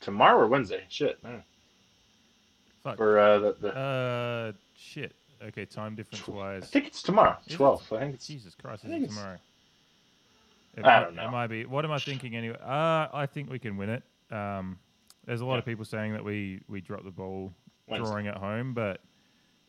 tomorrow 0.00 0.40
or 0.40 0.48
Wednesday? 0.48 0.82
Shit, 0.88 1.22
man. 1.22 1.44
Fuck. 2.82 2.96
For 2.96 3.18
uh, 3.18 3.38
the, 3.38 3.56
the 3.60 3.76
uh 3.76 4.52
shit. 4.76 5.12
Okay, 5.40 5.66
time 5.66 5.94
difference 5.94 6.26
wise. 6.26 6.64
I 6.64 6.66
think 6.66 6.86
it's 6.86 7.02
tomorrow. 7.02 7.36
Twelve. 7.48 7.86
I 7.92 8.00
think 8.00 8.14
it's 8.14 8.26
Jesus 8.26 8.56
Christ. 8.60 8.84
Is 8.86 9.08
tomorrow? 9.08 9.38
It 10.76 10.84
I 10.84 11.00
don't 11.00 11.14
know. 11.14 11.26
It 11.26 11.30
might 11.30 11.46
be. 11.46 11.64
What 11.64 11.84
am 11.84 11.92
I 11.92 11.98
thinking 11.98 12.34
anyway? 12.34 12.56
Uh, 12.62 13.08
I 13.12 13.26
think 13.30 13.50
we 13.50 13.58
can 13.58 13.76
win 13.76 13.90
it. 13.90 14.02
Um, 14.30 14.78
there's 15.26 15.40
a 15.40 15.46
lot 15.46 15.54
yeah. 15.54 15.58
of 15.60 15.64
people 15.64 15.84
saying 15.84 16.12
that 16.12 16.24
we 16.24 16.60
we 16.68 16.80
drop 16.80 17.04
the 17.04 17.10
ball 17.10 17.52
Wednesday. 17.86 18.08
drawing 18.08 18.26
at 18.26 18.36
home, 18.36 18.74
but 18.74 19.00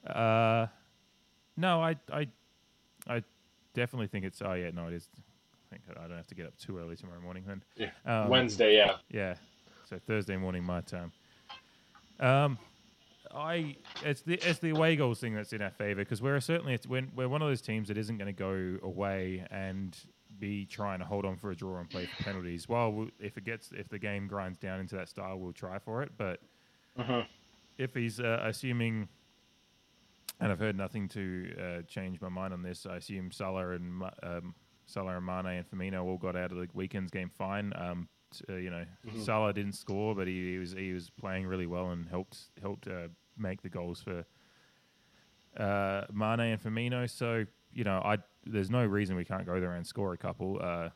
uh, 0.10 0.68
no, 1.58 1.82
I 1.82 1.96
I 2.12 2.28
I 3.08 3.24
definitely 3.74 4.08
think 4.08 4.26
it's. 4.26 4.42
Oh 4.42 4.54
yeah, 4.54 4.72
no, 4.74 4.88
it 4.88 4.94
is. 4.94 5.08
I 5.18 5.70
think 5.70 5.84
I 5.90 6.08
don't 6.08 6.18
have 6.18 6.28
to 6.28 6.36
get 6.36 6.48
up 6.48 6.58
too 6.58 6.78
early 6.78 6.96
tomorrow 6.96 7.22
morning 7.22 7.44
then. 7.48 7.64
Yeah. 7.76 7.90
Um, 8.06 8.30
Wednesday, 8.30 8.76
yeah. 8.76 8.98
Yeah. 9.10 9.36
So 9.90 10.00
Thursday 10.06 10.38
morning 10.38 10.64
my 10.64 10.82
time. 10.82 11.12
Um, 12.20 12.58
I 13.34 13.76
it's 14.04 14.22
the 14.22 14.36
it's 14.36 14.60
the 14.60 14.70
away 14.70 14.96
goals 14.96 15.20
thing 15.20 15.36
that's 15.36 15.54
in 15.54 15.62
our 15.62 15.72
favour 15.72 16.02
because 16.02 16.22
we're 16.22 16.40
certainly 16.40 16.80
we're, 16.88 17.08
we're 17.16 17.28
one 17.28 17.42
of 17.42 17.48
those 17.48 17.62
teams 17.62 17.90
that 17.90 17.98
isn't 17.98 18.18
going 18.18 18.34
to 18.34 18.34
go 18.34 18.80
away 18.86 19.46
and 19.52 19.98
be 20.40 20.66
trying 20.66 21.00
to 21.00 21.06
hold 21.06 21.26
on 21.26 21.38
for 21.38 21.52
a 21.52 21.56
draw 21.56 21.80
and 21.80 21.90
play 21.90 22.06
for 22.06 22.24
penalties. 22.24 22.68
Well, 22.68 22.92
we'll 22.92 23.10
if 23.20 23.38
it 23.38 23.44
gets 23.44 23.72
if 23.72 23.90
the 23.90 24.00
game 24.00 24.28
grinds 24.28 24.58
down 24.58 24.80
into 24.80 24.96
that 24.96 25.10
style, 25.10 25.38
we'll 25.38 25.54
try 25.54 25.80
for 25.80 26.04
it. 26.04 26.12
But 26.18 26.40
uh-huh. 26.98 27.24
if 27.78 27.94
he's 27.94 28.20
uh, 28.20 28.42
assuming, 28.44 29.08
and 30.40 30.52
I've 30.52 30.60
heard 30.60 30.78
nothing 30.78 31.08
to 31.10 31.54
uh, 31.60 31.82
change 31.84 32.22
my 32.22 32.30
mind 32.30 32.54
on 32.54 32.62
this, 32.62 32.86
I 32.86 32.98
assume 32.98 33.32
Salah 33.32 33.72
and 33.72 34.04
um, 34.24 34.56
Salah 34.86 35.18
and 35.18 35.26
Mane 35.26 35.46
and 35.46 35.70
Firmino 35.70 36.04
all 36.04 36.18
got 36.18 36.36
out 36.36 36.52
of 36.52 36.58
the 36.58 36.68
weekend's 36.74 37.12
game 37.12 37.30
fine. 37.30 37.74
Um, 37.76 38.08
t- 38.32 38.46
uh, 38.50 38.58
you 38.58 38.70
know, 38.70 38.86
mm-hmm. 39.08 39.22
Salah 39.22 39.54
didn't 39.54 39.74
score, 39.74 40.16
but 40.16 40.28
he, 40.28 40.52
he, 40.52 40.58
was 40.58 40.74
he 40.74 40.94
was 40.94 41.10
playing 41.10 41.48
really 41.48 41.68
well 41.68 41.92
and 41.92 42.08
helped 42.08 42.38
helped 42.62 42.88
uh, 42.88 43.08
make 43.38 43.62
the 43.62 43.70
goals 43.70 44.02
for 44.02 44.26
uh, 45.58 46.06
Mane 46.14 46.40
and 46.40 46.62
Firmino. 46.62 47.10
So 47.10 47.46
you 47.74 47.84
know, 47.84 48.02
I 48.04 48.18
there's 48.46 48.70
no 48.70 48.86
reason 48.86 49.16
we 49.16 49.26
can't 49.26 49.46
go 49.46 49.60
there 49.60 49.74
and 49.74 49.86
score 49.86 50.14
a 50.14 50.18
couple. 50.18 50.60
Uh, 50.62 50.90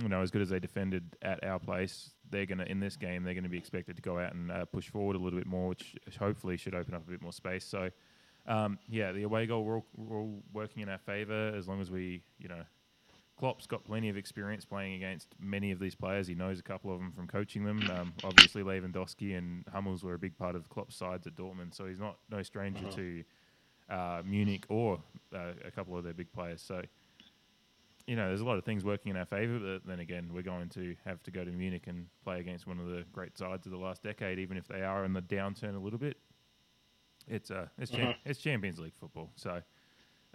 you 0.00 0.08
know, 0.08 0.22
as 0.22 0.30
good 0.30 0.42
as 0.42 0.48
they 0.48 0.58
defended 0.58 1.16
at 1.22 1.44
our 1.44 1.58
place, 1.58 2.10
they're 2.30 2.46
gonna 2.46 2.64
in 2.64 2.80
this 2.80 2.96
game 2.96 3.22
they're 3.22 3.34
gonna 3.34 3.48
be 3.48 3.58
expected 3.58 3.96
to 3.96 4.02
go 4.02 4.18
out 4.18 4.34
and 4.34 4.50
uh, 4.50 4.64
push 4.64 4.88
forward 4.88 5.16
a 5.16 5.18
little 5.18 5.38
bit 5.38 5.46
more, 5.46 5.68
which 5.68 5.96
hopefully 6.18 6.56
should 6.56 6.74
open 6.74 6.94
up 6.94 7.06
a 7.06 7.10
bit 7.10 7.22
more 7.22 7.32
space. 7.32 7.64
So, 7.64 7.90
um, 8.46 8.78
yeah, 8.88 9.12
the 9.12 9.22
away 9.22 9.46
goal 9.46 9.64
we're 9.64 9.76
all, 9.76 9.86
we're 9.96 10.18
all 10.18 10.42
working 10.52 10.82
in 10.82 10.88
our 10.88 10.98
favour 10.98 11.54
as 11.56 11.68
long 11.68 11.80
as 11.80 11.90
we, 11.90 12.22
you 12.38 12.48
know, 12.48 12.62
Klopp's 13.36 13.66
got 13.66 13.84
plenty 13.84 14.08
of 14.08 14.16
experience 14.16 14.64
playing 14.64 14.94
against 14.94 15.28
many 15.40 15.70
of 15.70 15.78
these 15.78 15.94
players. 15.94 16.26
He 16.26 16.34
knows 16.34 16.60
a 16.60 16.62
couple 16.62 16.92
of 16.92 16.98
them 16.98 17.12
from 17.12 17.26
coaching 17.26 17.64
them. 17.64 17.82
Um, 17.90 18.12
obviously, 18.22 18.62
Lewandowski 18.62 19.36
and 19.36 19.64
Hummels 19.72 20.04
were 20.04 20.14
a 20.14 20.18
big 20.18 20.36
part 20.36 20.54
of 20.54 20.68
Klopp's 20.68 20.96
sides 20.96 21.26
at 21.26 21.34
Dortmund, 21.34 21.74
so 21.74 21.86
he's 21.86 21.98
not 21.98 22.18
no 22.30 22.42
stranger 22.42 22.86
uh-huh. 22.86 22.96
to 22.96 23.24
uh, 23.90 24.22
Munich 24.24 24.64
or 24.68 25.00
uh, 25.34 25.52
a 25.64 25.70
couple 25.70 25.96
of 25.96 26.04
their 26.04 26.14
big 26.14 26.32
players. 26.32 26.62
So, 26.62 26.82
you 28.06 28.16
know, 28.16 28.28
there's 28.28 28.40
a 28.40 28.44
lot 28.44 28.58
of 28.58 28.64
things 28.64 28.84
working 28.84 29.10
in 29.10 29.16
our 29.16 29.24
favour, 29.24 29.58
but 29.58 29.86
then 29.86 30.00
again, 30.00 30.30
we're 30.32 30.42
going 30.42 30.68
to 30.70 30.94
have 31.04 31.22
to 31.22 31.30
go 31.30 31.44
to 31.44 31.50
Munich 31.50 31.86
and 31.86 32.06
play 32.22 32.40
against 32.40 32.66
one 32.66 32.78
of 32.78 32.86
the 32.86 33.04
great 33.12 33.36
sides 33.38 33.66
of 33.66 33.72
the 33.72 33.78
last 33.78 34.02
decade, 34.02 34.38
even 34.38 34.56
if 34.56 34.68
they 34.68 34.82
are 34.82 35.04
in 35.04 35.12
the 35.12 35.22
downturn 35.22 35.74
a 35.74 35.78
little 35.78 35.98
bit. 35.98 36.18
It's 37.26 37.50
uh, 37.50 37.66
it's. 37.78 37.90
Cham- 37.90 38.14
it's 38.26 38.38
Champions 38.38 38.78
League 38.78 38.94
football, 38.94 39.30
so 39.34 39.62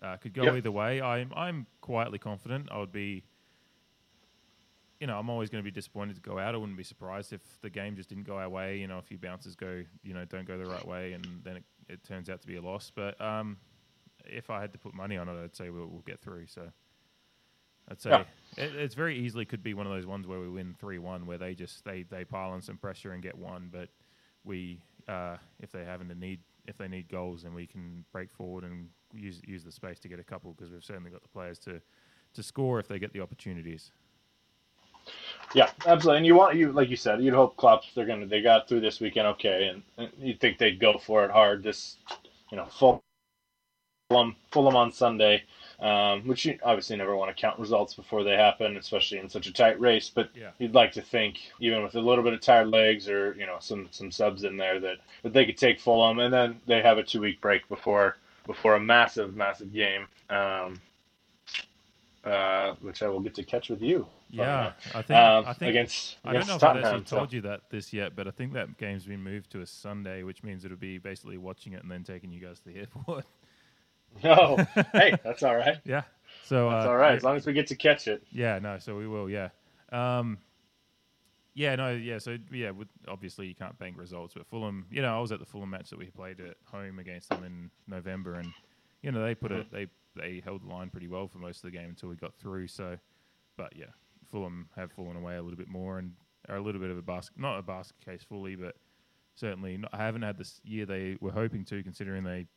uh, 0.02 0.18
could 0.18 0.34
go 0.34 0.44
yep. 0.44 0.56
either 0.56 0.72
way. 0.72 1.02
I'm 1.02 1.32
I'm 1.36 1.68
quietly 1.82 2.18
confident. 2.18 2.70
I 2.72 2.80
would 2.80 2.92
be, 2.92 3.24
you 5.00 5.08
know, 5.08 5.18
I'm 5.18 5.30
always 5.30 5.50
going 5.50 5.64
to 5.64 5.66
be 5.70 5.74
disappointed 5.74 6.16
to 6.16 6.22
go 6.22 6.38
out. 6.38 6.54
I 6.54 6.58
wouldn't 6.58 6.78
be 6.78 6.84
surprised 6.84 7.32
if 7.32 7.42
the 7.62 7.70
game 7.70 7.96
just 7.96 8.10
didn't 8.10 8.26
go 8.26 8.38
our 8.38 8.50
way. 8.50 8.78
You 8.78 8.88
know, 8.88 8.98
a 8.98 9.02
few 9.02 9.18
bounces 9.18 9.56
go, 9.56 9.84
you 10.04 10.14
know, 10.14 10.26
don't 10.26 10.46
go 10.46 10.58
the 10.58 10.66
right 10.66 10.86
way, 10.86 11.14
and 11.14 11.26
then 11.44 11.58
it, 11.58 11.64
it 11.88 12.04
turns 12.04 12.30
out 12.30 12.42
to 12.42 12.48
be 12.48 12.58
a 12.58 12.62
loss. 12.62 12.92
But 12.94 13.20
um, 13.22 13.58
if 14.26 14.50
I 14.50 14.60
had 14.60 14.74
to 14.74 14.80
put 14.80 14.94
money 14.94 15.18
on 15.18 15.30
it, 15.30 15.42
I'd 15.42 15.56
say 15.56 15.70
we'll, 15.70 15.88
we'll 15.88 16.04
get 16.06 16.20
through. 16.20 16.48
So 16.48 16.64
I'd 17.90 18.02
say 18.02 18.10
yeah. 18.10 18.24
it, 18.58 18.76
it's 18.76 18.96
very 18.96 19.18
easily 19.18 19.46
could 19.46 19.64
be 19.64 19.74
one 19.74 19.86
of 19.86 19.94
those 19.94 20.06
ones 20.06 20.28
where 20.28 20.40
we 20.40 20.50
win 20.50 20.76
three 20.78 21.00
one, 21.00 21.26
where 21.26 21.38
they 21.38 21.56
just 21.56 21.86
they 21.86 22.04
they 22.04 22.26
pile 22.26 22.52
on 22.52 22.62
some 22.62 22.78
pressure 22.78 23.14
and 23.14 23.24
get 23.24 23.38
one, 23.38 23.70
but 23.72 23.90
we 24.44 24.82
uh, 25.08 25.38
if 25.62 25.72
they 25.72 25.86
happen 25.86 26.10
to 26.10 26.16
need 26.16 26.40
if 26.68 26.78
they 26.78 26.90
need 26.90 27.08
goals, 27.10 27.44
then 27.44 27.54
we 27.54 27.66
can 27.66 28.04
break 28.12 28.32
forward 28.32 28.66
and 28.66 28.90
use 29.14 29.42
use 29.48 29.64
the 29.64 29.72
space 29.72 30.00
to 30.00 30.10
get 30.10 30.20
a 30.20 30.24
couple 30.24 30.54
because 30.54 30.72
we've 30.72 30.84
certainly 30.84 31.10
got 31.10 31.24
the 31.24 31.30
players 31.30 31.58
to 31.60 31.82
to 32.34 32.44
score 32.44 32.80
if 32.80 32.88
they 32.88 33.00
get 33.00 33.14
the 33.14 33.22
opportunities. 33.22 33.92
Yeah, 35.54 35.70
absolutely. 35.86 36.18
And 36.18 36.26
you 36.26 36.36
want 36.36 36.56
you 36.56 36.72
like 36.72 36.90
you 36.90 36.96
said, 36.96 37.22
you'd 37.22 37.34
hope 37.34 37.58
Klopp 37.58 37.84
they're 37.96 38.06
gonna 38.06 38.26
they 38.26 38.42
got 38.42 38.68
through 38.68 38.82
this 38.82 39.00
weekend 39.00 39.28
okay, 39.28 39.68
and, 39.68 39.84
and 39.98 40.10
you'd 40.20 40.40
think 40.40 40.58
they'd 40.58 40.80
go 40.80 40.98
for 40.98 41.26
it 41.26 41.32
hard 41.32 41.64
this, 41.64 41.98
you 42.52 42.58
know, 42.58 42.66
full 42.66 43.04
Fulham, 44.12 44.36
Fulham 44.52 44.76
on 44.76 44.92
Sunday, 44.92 45.44
um, 45.80 46.26
which 46.26 46.44
you 46.44 46.58
obviously 46.64 46.98
never 46.98 47.16
want 47.16 47.30
to 47.30 47.40
count 47.40 47.60
results 47.60 47.94
before 47.94 48.24
they 48.24 48.36
happen, 48.36 48.76
especially 48.76 49.20
in 49.20 49.30
such 49.30 49.46
a 49.46 49.54
tight 49.54 49.80
race. 49.80 50.10
But 50.10 50.32
yeah. 50.36 50.50
you'd 50.58 50.74
like 50.74 50.92
to 50.94 51.02
think, 51.04 51.38
even 51.60 51.84
with 51.84 51.94
a 51.94 52.02
little 52.02 52.24
bit 52.24 52.34
of 52.34 52.42
tired 52.42 52.70
legs 52.70 53.08
or 53.08 53.36
you 53.36 53.46
know 53.46 53.58
some 53.60 53.88
some 53.92 54.10
subs 54.10 54.46
in 54.46 54.58
there, 54.58 54.80
that 54.80 54.98
that 55.22 55.34
they 55.34 55.46
could 55.46 55.58
take 55.58 55.80
Fulham, 55.80 56.18
and 56.18 56.34
then 56.34 56.60
they 56.66 56.82
have 56.82 56.98
a 56.98 57.04
two 57.04 57.22
week 57.22 57.40
break 57.40 57.70
before 57.70 58.18
before 58.48 58.74
a 58.74 58.80
massive 58.80 59.36
massive 59.36 59.72
game, 59.72 60.08
um, 60.32 60.82
uh, 62.26 62.74
which 62.82 63.04
I 63.04 63.10
will 63.10 63.20
get 63.20 63.36
to 63.36 63.44
catch 63.44 63.70
with 63.70 63.84
you. 63.84 64.08
Yeah, 64.32 64.74
I 64.94 65.02
think 65.02 65.20
um, 65.20 65.46
I 65.48 65.54
think 65.54 65.70
against, 65.72 66.18
I 66.24 66.34
don't 66.34 66.48
know 66.48 66.56
if 66.56 66.64
I've 66.64 66.84
actually 66.84 67.02
told 67.02 67.32
so. 67.32 67.36
you 67.36 67.42
that 67.42 67.62
this 67.72 67.92
yet, 67.92 68.16
but 68.16 68.28
I 68.28 68.32
think 68.32 68.54
that 68.54 68.78
game's 68.78 69.06
been 69.06 69.24
moved 69.24 69.52
to 69.52 69.62
a 69.62 69.66
Sunday, 69.66 70.22
which 70.22 70.44
means 70.44 70.64
it'll 70.66 70.78
be 70.78 71.00
basically 71.00 71.38
watching 71.38 71.74
it 71.74 71.82
and 71.82 71.90
then 71.90 72.04
taking 72.04 72.32
you 72.32 72.40
guys 72.40 72.60
to 72.60 72.66
the 72.66 72.76
airport. 72.80 73.26
No, 74.24 74.58
hey, 74.94 75.16
that's 75.24 75.44
all 75.44 75.56
right. 75.56 75.78
yeah. 75.86 76.04
So 76.44 76.70
that's 76.70 76.86
uh, 76.86 76.90
all 76.90 76.98
right 76.98 77.16
as 77.16 77.24
long 77.24 77.38
as 77.38 77.46
we 77.46 77.54
get 77.54 77.68
to 77.68 77.76
catch 77.76 78.08
it. 78.08 78.24
Yeah, 78.32 78.60
no, 78.60 78.78
so 78.80 78.96
we 78.96 79.08
will. 79.08 79.30
Yeah. 79.30 79.50
Um, 79.92 80.38
yeah, 81.54 81.76
no, 81.76 81.92
yeah. 81.92 82.20
So 82.20 82.38
yeah, 82.52 82.72
with, 82.72 82.88
obviously 83.08 83.48
you 83.48 83.56
can't 83.56 83.78
bank 83.80 83.98
results, 83.98 84.34
but 84.36 84.46
Fulham. 84.48 84.86
You 84.92 85.02
know, 85.02 85.16
I 85.16 85.20
was 85.20 85.32
at 85.32 85.40
the 85.40 85.46
Fulham 85.46 85.70
match 85.72 85.90
that 85.90 86.00
we 86.00 86.06
played 86.06 86.40
at 86.40 86.56
home 86.66 87.00
against 87.00 87.30
them 87.30 87.44
in 87.44 87.72
November, 87.88 88.36
and 88.36 88.54
you 89.02 89.12
know 89.12 89.24
they 89.24 89.36
put 89.36 89.52
it, 89.52 89.68
mm-hmm. 89.72 89.76
they 89.76 89.88
they 90.16 90.42
held 90.44 90.64
the 90.64 90.68
line 90.68 90.90
pretty 90.90 91.08
well 91.08 91.28
for 91.28 91.40
most 91.40 91.58
of 91.58 91.72
the 91.72 91.78
game 91.78 91.90
until 91.90 92.10
we 92.10 92.16
got 92.16 92.34
through. 92.36 92.68
So, 92.68 92.98
but 93.58 93.74
yeah, 93.76 93.88
Fulham 94.32 94.70
have 94.76 94.92
fallen 94.92 95.18
away 95.18 95.36
a 95.38 95.42
little 95.42 95.58
bit 95.58 95.68
more 95.68 96.00
and 96.00 96.14
are 96.48 96.58
a 96.58 96.62
little 96.62 96.82
bit 96.82 96.90
of 96.90 96.98
a 96.98 97.02
basket, 97.02 97.38
not 97.38 97.60
a 97.60 97.62
basket 97.62 98.00
case 98.04 98.24
fully, 98.24 98.56
but 98.56 98.76
certainly 99.36 99.78
not, 99.78 99.92
I 99.94 99.98
haven't 99.98 100.22
had 100.22 100.38
this 100.38 100.60
year 100.64 100.86
they 100.86 101.18
were 101.22 101.32
hoping 101.32 101.66
to, 101.66 101.84
considering 101.84 102.24
they 102.24 102.48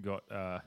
got 0.00 0.22
uh, 0.30 0.58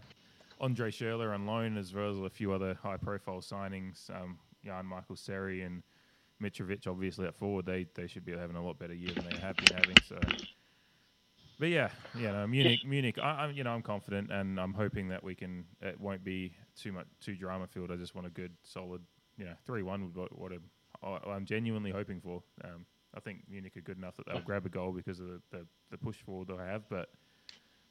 Andre 0.60 0.92
Schurrle 0.92 1.34
on 1.34 1.46
loan 1.46 1.78
as 1.78 1.94
well 1.94 2.12
as 2.12 2.18
a 2.20 2.30
few 2.30 2.52
other 2.52 2.78
high-profile 2.82 3.42
signings. 3.42 4.10
Um, 4.10 4.38
Jean 4.64 4.86
Michael 4.86 5.16
Seri 5.16 5.64
and 5.64 5.82
Mitrovic, 6.42 6.88
obviously 6.88 7.26
at 7.26 7.36
forward, 7.36 7.66
they 7.66 7.86
they 7.96 8.08
should 8.08 8.26
be 8.26 8.32
having 8.32 8.56
a 8.56 8.64
lot 8.64 8.80
better 8.80 8.94
year 8.94 9.14
than 9.14 9.26
they 9.30 9.38
have 9.40 9.56
been 9.58 9.76
having. 9.76 9.96
So, 10.08 10.20
but 11.60 11.70
yeah, 11.70 11.90
yeah, 12.18 12.32
no, 12.32 12.48
Munich, 12.48 12.86
Munich. 12.86 13.18
I, 13.20 13.46
am 13.46 13.54
you 13.54 13.64
know 13.64 13.72
I'm 13.72 13.82
confident 13.82 14.32
and 14.32 14.60
I'm 14.60 14.74
hoping 14.74 15.08
that 15.10 15.24
we 15.24 15.36
can. 15.36 15.66
It 15.82 16.00
won't 16.00 16.24
be 16.24 16.54
too 16.76 16.92
much 16.92 17.08
too 17.20 17.36
drama 17.36 17.68
filled. 17.68 17.92
I 17.92 17.96
just 17.96 18.16
want 18.16 18.28
a 18.28 18.32
good, 18.32 18.52
solid, 18.64 19.02
you 19.42 19.48
know, 19.48 19.56
three 19.66 19.82
one 19.82 20.04
would 20.04 20.16
what, 20.16 20.38
what 20.38 20.52
a, 20.52 21.30
I'm 21.30 21.46
genuinely 21.46 21.90
hoping 21.90 22.22
for. 22.22 22.44
Um, 22.64 22.86
I 23.16 23.20
think 23.20 23.40
Munich 23.50 23.76
are 23.76 23.82
good 23.82 23.98
enough 23.98 24.16
that 24.18 24.28
they'll 24.28 24.40
grab 24.40 24.68
a 24.68 24.70
goal 24.70 24.92
because 24.92 25.20
of 25.20 25.28
the, 25.28 25.42
the, 25.50 25.66
the 25.90 25.98
push 25.98 26.18
forward 26.18 26.48
they 26.48 26.64
have, 26.64 26.88
but 26.90 27.10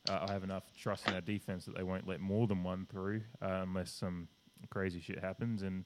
uh, 0.08 0.26
I 0.28 0.32
have 0.32 0.44
enough 0.44 0.62
trust 0.78 1.08
in 1.08 1.14
our 1.14 1.20
defense 1.20 1.64
that 1.64 1.76
they 1.76 1.82
won't 1.82 2.06
let 2.06 2.20
more 2.20 2.46
than 2.46 2.62
one 2.62 2.86
through 2.88 3.22
uh, 3.42 3.64
unless 3.64 3.90
some 3.90 4.28
crazy 4.70 5.00
shit 5.00 5.18
happens. 5.18 5.62
And 5.62 5.84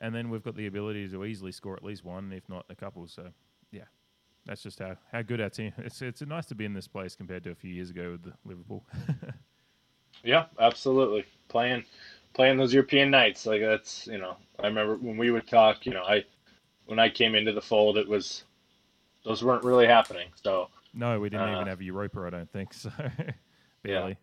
and 0.00 0.12
then 0.12 0.30
we've 0.30 0.42
got 0.42 0.56
the 0.56 0.66
ability 0.66 1.08
to 1.08 1.24
easily 1.24 1.52
score 1.52 1.76
at 1.76 1.84
least 1.84 2.04
one, 2.04 2.32
if 2.32 2.48
not 2.48 2.66
a 2.68 2.74
couple. 2.74 3.06
So 3.06 3.28
yeah, 3.70 3.84
that's 4.44 4.64
just 4.64 4.80
how, 4.80 4.96
how 5.12 5.22
good 5.22 5.40
our 5.40 5.48
team. 5.48 5.72
It's 5.78 6.02
it's 6.02 6.22
nice 6.22 6.46
to 6.46 6.56
be 6.56 6.64
in 6.64 6.74
this 6.74 6.88
place 6.88 7.14
compared 7.14 7.44
to 7.44 7.50
a 7.52 7.54
few 7.54 7.72
years 7.72 7.90
ago 7.90 8.18
with 8.20 8.34
Liverpool. 8.44 8.84
yeah, 10.24 10.46
absolutely. 10.58 11.24
Playing 11.46 11.84
playing 12.34 12.56
those 12.56 12.72
European 12.72 13.10
nights 13.10 13.46
like 13.46 13.60
that's 13.60 14.06
you 14.06 14.18
know 14.18 14.36
I 14.58 14.66
remember 14.66 14.96
when 14.96 15.16
we 15.16 15.30
would 15.30 15.46
talk. 15.46 15.86
You 15.86 15.94
know 15.94 16.02
I 16.02 16.24
when 16.86 16.98
I 16.98 17.08
came 17.08 17.34
into 17.34 17.52
the 17.52 17.62
fold, 17.62 17.96
it 17.96 18.08
was 18.08 18.44
those 19.24 19.42
weren't 19.42 19.64
really 19.64 19.86
happening. 19.86 20.28
So 20.42 20.68
no, 20.94 21.18
we 21.20 21.30
didn't 21.30 21.48
uh, 21.48 21.54
even 21.54 21.66
have 21.68 21.82
Europa. 21.82 22.20
I 22.20 22.30
don't 22.30 22.50
think 22.50 22.74
so. 22.74 22.90
Barely. 23.82 24.16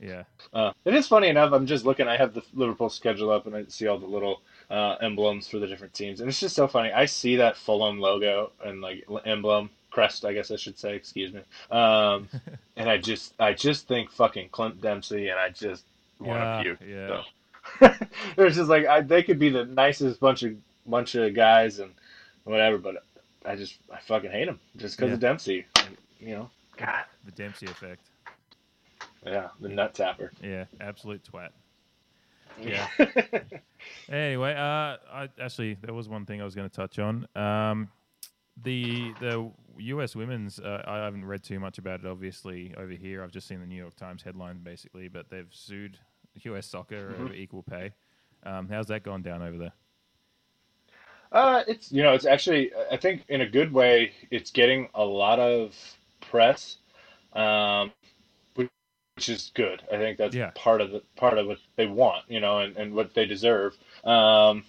Yeah. 0.00 0.24
yeah. 0.54 0.58
Uh, 0.58 0.72
it 0.84 0.94
is 0.94 1.06
funny 1.06 1.28
enough. 1.28 1.52
I'm 1.52 1.66
just 1.66 1.84
looking. 1.84 2.08
I 2.08 2.16
have 2.16 2.34
the 2.34 2.42
Liverpool 2.54 2.88
schedule 2.88 3.30
up, 3.30 3.46
and 3.46 3.54
I 3.54 3.64
see 3.66 3.86
all 3.86 3.98
the 3.98 4.06
little 4.06 4.42
uh, 4.70 4.96
emblems 5.00 5.48
for 5.48 5.58
the 5.58 5.66
different 5.66 5.94
teams, 5.94 6.20
and 6.20 6.28
it's 6.28 6.40
just 6.40 6.56
so 6.56 6.66
funny. 6.66 6.92
I 6.92 7.06
see 7.06 7.36
that 7.36 7.56
Fulham 7.56 8.00
logo 8.00 8.52
and 8.64 8.80
like 8.80 9.04
emblem 9.24 9.70
crest, 9.90 10.24
I 10.24 10.32
guess 10.32 10.50
I 10.50 10.56
should 10.56 10.78
say. 10.78 10.96
Excuse 10.96 11.32
me. 11.32 11.42
Um, 11.70 12.28
and 12.76 12.88
I 12.88 12.96
just, 12.96 13.34
I 13.38 13.52
just 13.52 13.86
think 13.86 14.10
fucking 14.10 14.48
Clint 14.48 14.80
Dempsey, 14.80 15.28
and 15.28 15.38
I 15.38 15.50
just 15.50 15.84
want 16.24 16.64
to 16.64 16.76
puke. 16.76 16.88
Yeah. 16.88 17.08
So. 17.08 17.22
There's 18.36 18.56
just 18.56 18.68
like 18.68 18.86
I, 18.86 19.00
they 19.00 19.22
could 19.22 19.38
be 19.38 19.50
the 19.50 19.64
nicest 19.64 20.20
bunch 20.20 20.42
of 20.42 20.54
bunch 20.86 21.14
of 21.14 21.34
guys 21.34 21.78
and 21.78 21.92
whatever, 22.44 22.78
but 22.78 23.04
I 23.44 23.56
just 23.56 23.78
I 23.92 24.00
fucking 24.00 24.30
hate 24.30 24.46
them 24.46 24.60
just 24.76 24.96
because 24.96 25.10
yeah. 25.10 25.14
of 25.14 25.20
Dempsey. 25.20 25.66
You 26.18 26.34
know, 26.34 26.50
God, 26.76 27.04
the 27.24 27.32
Dempsey 27.32 27.66
effect. 27.66 28.08
Yeah, 29.24 29.48
the 29.60 29.68
nut 29.68 29.94
tapper. 29.94 30.32
Yeah, 30.42 30.64
absolute 30.80 31.22
twat. 31.24 31.50
Yeah. 32.60 32.86
anyway, 34.08 34.52
uh, 34.52 34.96
I 35.12 35.28
actually 35.40 35.76
there 35.80 35.94
was 35.94 36.08
one 36.08 36.26
thing 36.26 36.40
I 36.40 36.44
was 36.44 36.54
going 36.54 36.68
to 36.68 36.74
touch 36.74 36.98
on. 36.98 37.26
Um, 37.36 37.88
the 38.62 39.12
the 39.20 39.50
U.S. 39.78 40.14
women's, 40.14 40.60
uh, 40.60 40.82
I 40.86 40.96
haven't 40.98 41.24
read 41.24 41.42
too 41.42 41.58
much 41.58 41.78
about 41.78 42.00
it. 42.00 42.06
Obviously, 42.06 42.74
over 42.76 42.92
here, 42.92 43.22
I've 43.22 43.32
just 43.32 43.48
seen 43.48 43.60
the 43.60 43.66
New 43.66 43.76
York 43.76 43.96
Times 43.96 44.22
headline 44.22 44.58
basically, 44.62 45.08
but 45.08 45.30
they've 45.30 45.48
sued 45.50 45.98
U.S. 46.44 46.66
Soccer 46.66 47.12
mm-hmm. 47.12 47.24
over 47.24 47.34
equal 47.34 47.62
pay. 47.62 47.92
Um, 48.44 48.68
how's 48.68 48.86
that 48.86 49.02
gone 49.02 49.22
down 49.22 49.42
over 49.42 49.58
there? 49.58 49.72
Uh, 51.30 51.62
it's 51.66 51.90
you 51.90 52.02
know 52.02 52.12
it's 52.12 52.26
actually 52.26 52.70
I 52.90 52.96
think 52.98 53.24
in 53.28 53.40
a 53.40 53.48
good 53.48 53.72
way 53.72 54.12
it's 54.30 54.50
getting 54.50 54.88
a 54.94 55.04
lot 55.04 55.38
of 55.38 55.74
press, 56.20 56.76
um, 57.32 57.90
which 58.54 58.68
is 59.28 59.50
good. 59.54 59.82
I 59.90 59.96
think 59.96 60.18
that's 60.18 60.34
yeah. 60.34 60.50
part 60.54 60.82
of 60.82 60.90
the 60.90 61.02
part 61.16 61.38
of 61.38 61.46
what 61.46 61.58
they 61.76 61.86
want, 61.86 62.24
you 62.28 62.40
know, 62.40 62.58
and, 62.58 62.76
and 62.76 62.94
what 62.94 63.14
they 63.14 63.24
deserve. 63.24 63.78
Um, 64.04 64.64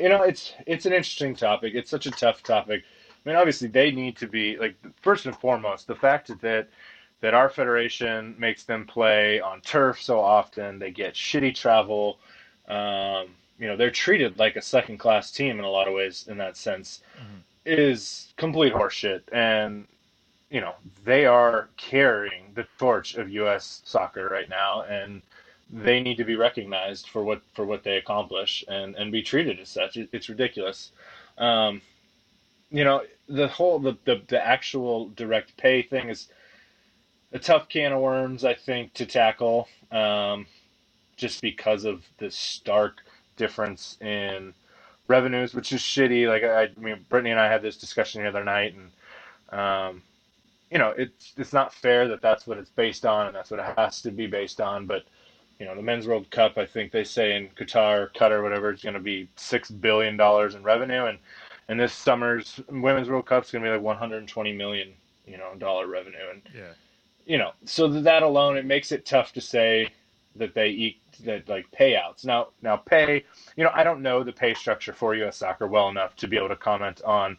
you 0.00 0.08
know, 0.08 0.22
it's 0.22 0.54
it's 0.66 0.86
an 0.86 0.92
interesting 0.92 1.36
topic. 1.36 1.74
It's 1.74 1.90
such 1.90 2.06
a 2.06 2.10
tough 2.10 2.42
topic. 2.42 2.84
I 3.10 3.28
mean, 3.28 3.36
obviously 3.36 3.68
they 3.68 3.90
need 3.90 4.16
to 4.18 4.26
be 4.26 4.56
like 4.56 4.76
first 5.02 5.26
and 5.26 5.36
foremost 5.36 5.86
the 5.86 5.94
fact 5.94 6.30
that 6.40 6.68
that 7.20 7.34
our 7.34 7.48
federation 7.48 8.34
makes 8.38 8.64
them 8.64 8.86
play 8.86 9.40
on 9.40 9.60
turf 9.60 10.00
so 10.00 10.20
often. 10.20 10.78
They 10.78 10.90
get 10.90 11.14
shitty 11.14 11.54
travel. 11.54 12.18
Um, 12.68 13.28
you 13.58 13.66
know 13.66 13.76
they're 13.76 13.90
treated 13.90 14.38
like 14.38 14.56
a 14.56 14.62
second 14.62 14.98
class 14.98 15.30
team 15.30 15.58
in 15.58 15.64
a 15.64 15.70
lot 15.70 15.88
of 15.88 15.94
ways 15.94 16.26
in 16.28 16.38
that 16.38 16.56
sense 16.56 17.00
mm-hmm. 17.16 17.38
is 17.66 18.32
complete 18.36 18.72
horseshit 18.72 19.22
and 19.32 19.86
you 20.50 20.60
know 20.60 20.74
they 21.04 21.26
are 21.26 21.68
carrying 21.76 22.44
the 22.54 22.66
torch 22.78 23.16
of 23.16 23.28
US 23.30 23.82
soccer 23.84 24.28
right 24.28 24.48
now 24.48 24.82
and 24.82 25.22
they 25.70 26.00
need 26.00 26.16
to 26.16 26.24
be 26.24 26.36
recognized 26.36 27.08
for 27.08 27.22
what 27.22 27.42
for 27.52 27.66
what 27.66 27.82
they 27.82 27.96
accomplish 27.96 28.64
and 28.68 28.94
and 28.94 29.12
be 29.12 29.22
treated 29.22 29.58
as 29.58 29.68
such 29.68 29.96
it, 29.96 30.08
it's 30.12 30.28
ridiculous 30.28 30.92
um, 31.36 31.82
you 32.70 32.84
know 32.84 33.02
the 33.28 33.48
whole 33.48 33.78
the, 33.78 33.96
the 34.04 34.22
the 34.28 34.46
actual 34.46 35.08
direct 35.10 35.56
pay 35.56 35.82
thing 35.82 36.08
is 36.08 36.28
a 37.32 37.38
tough 37.38 37.68
can 37.68 37.92
of 37.92 38.00
worms 38.00 38.44
i 38.44 38.54
think 38.54 38.92
to 38.94 39.06
tackle 39.06 39.68
um, 39.90 40.46
just 41.16 41.40
because 41.42 41.84
of 41.84 42.04
the 42.18 42.30
stark 42.30 43.02
difference 43.36 43.96
in 44.00 44.54
revenues, 45.08 45.54
which 45.54 45.72
is 45.72 45.80
shitty. 45.80 46.28
Like 46.28 46.44
I, 46.44 46.64
I 46.64 46.80
mean, 46.80 47.04
Brittany 47.08 47.30
and 47.30 47.40
I 47.40 47.50
had 47.50 47.62
this 47.62 47.76
discussion 47.76 48.22
the 48.22 48.28
other 48.28 48.44
night, 48.44 48.74
and 48.74 49.58
um, 49.58 50.02
you 50.70 50.78
know, 50.78 50.90
it's 50.96 51.32
it's 51.36 51.52
not 51.52 51.74
fair 51.74 52.06
that 52.08 52.20
that's 52.22 52.46
what 52.46 52.58
it's 52.58 52.70
based 52.70 53.04
on, 53.04 53.26
and 53.26 53.34
that's 53.34 53.50
what 53.50 53.60
it 53.60 53.74
has 53.76 54.02
to 54.02 54.10
be 54.10 54.26
based 54.26 54.60
on. 54.60 54.86
But 54.86 55.04
you 55.58 55.66
know, 55.66 55.74
the 55.74 55.82
Men's 55.82 56.06
World 56.06 56.30
Cup, 56.30 56.56
I 56.56 56.66
think 56.66 56.92
they 56.92 57.04
say 57.04 57.36
in 57.36 57.48
Qatar, 57.48 58.12
Qatar, 58.14 58.42
whatever, 58.42 58.70
it's 58.70 58.82
going 58.82 58.94
to 58.94 59.00
be 59.00 59.28
six 59.36 59.70
billion 59.70 60.16
dollars 60.16 60.54
in 60.54 60.62
revenue, 60.62 61.06
and 61.06 61.18
and 61.68 61.80
this 61.80 61.92
summer's 61.92 62.60
Women's 62.68 63.08
World 63.08 63.26
Cup 63.26 63.44
is 63.44 63.50
going 63.50 63.64
to 63.64 63.70
be 63.70 63.74
like 63.74 63.82
120 63.82 64.52
million, 64.52 64.92
you 65.26 65.38
know, 65.38 65.52
dollar 65.58 65.86
revenue, 65.86 66.30
and 66.30 66.42
yeah, 66.54 66.72
you 67.28 67.36
know, 67.36 67.52
so 67.64 67.86
that 67.86 68.22
alone, 68.22 68.56
it 68.56 68.64
makes 68.64 68.90
it 68.90 69.04
tough 69.04 69.32
to 69.34 69.40
say 69.40 69.90
that 70.36 70.54
they 70.54 70.70
eat 70.70 70.96
that 71.24 71.46
like 71.48 71.70
payouts. 71.70 72.24
Now, 72.24 72.48
now 72.62 72.78
pay. 72.78 73.22
You 73.54 73.64
know, 73.64 73.70
I 73.74 73.84
don't 73.84 74.02
know 74.02 74.24
the 74.24 74.32
pay 74.32 74.54
structure 74.54 74.94
for 74.94 75.14
U.S. 75.14 75.36
soccer 75.36 75.66
well 75.66 75.90
enough 75.90 76.16
to 76.16 76.26
be 76.26 76.38
able 76.38 76.48
to 76.48 76.56
comment 76.56 77.02
on 77.04 77.36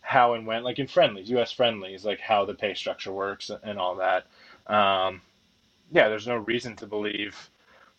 how 0.00 0.34
and 0.34 0.46
when, 0.46 0.62
like 0.62 0.78
in 0.78 0.86
friendlies, 0.86 1.28
U.S. 1.30 1.50
friendlies, 1.50 2.04
like 2.04 2.20
how 2.20 2.44
the 2.44 2.54
pay 2.54 2.72
structure 2.74 3.12
works 3.12 3.50
and 3.64 3.78
all 3.80 3.96
that. 3.96 4.26
Um, 4.72 5.20
yeah, 5.90 6.08
there's 6.08 6.28
no 6.28 6.36
reason 6.36 6.76
to 6.76 6.86
believe 6.86 7.50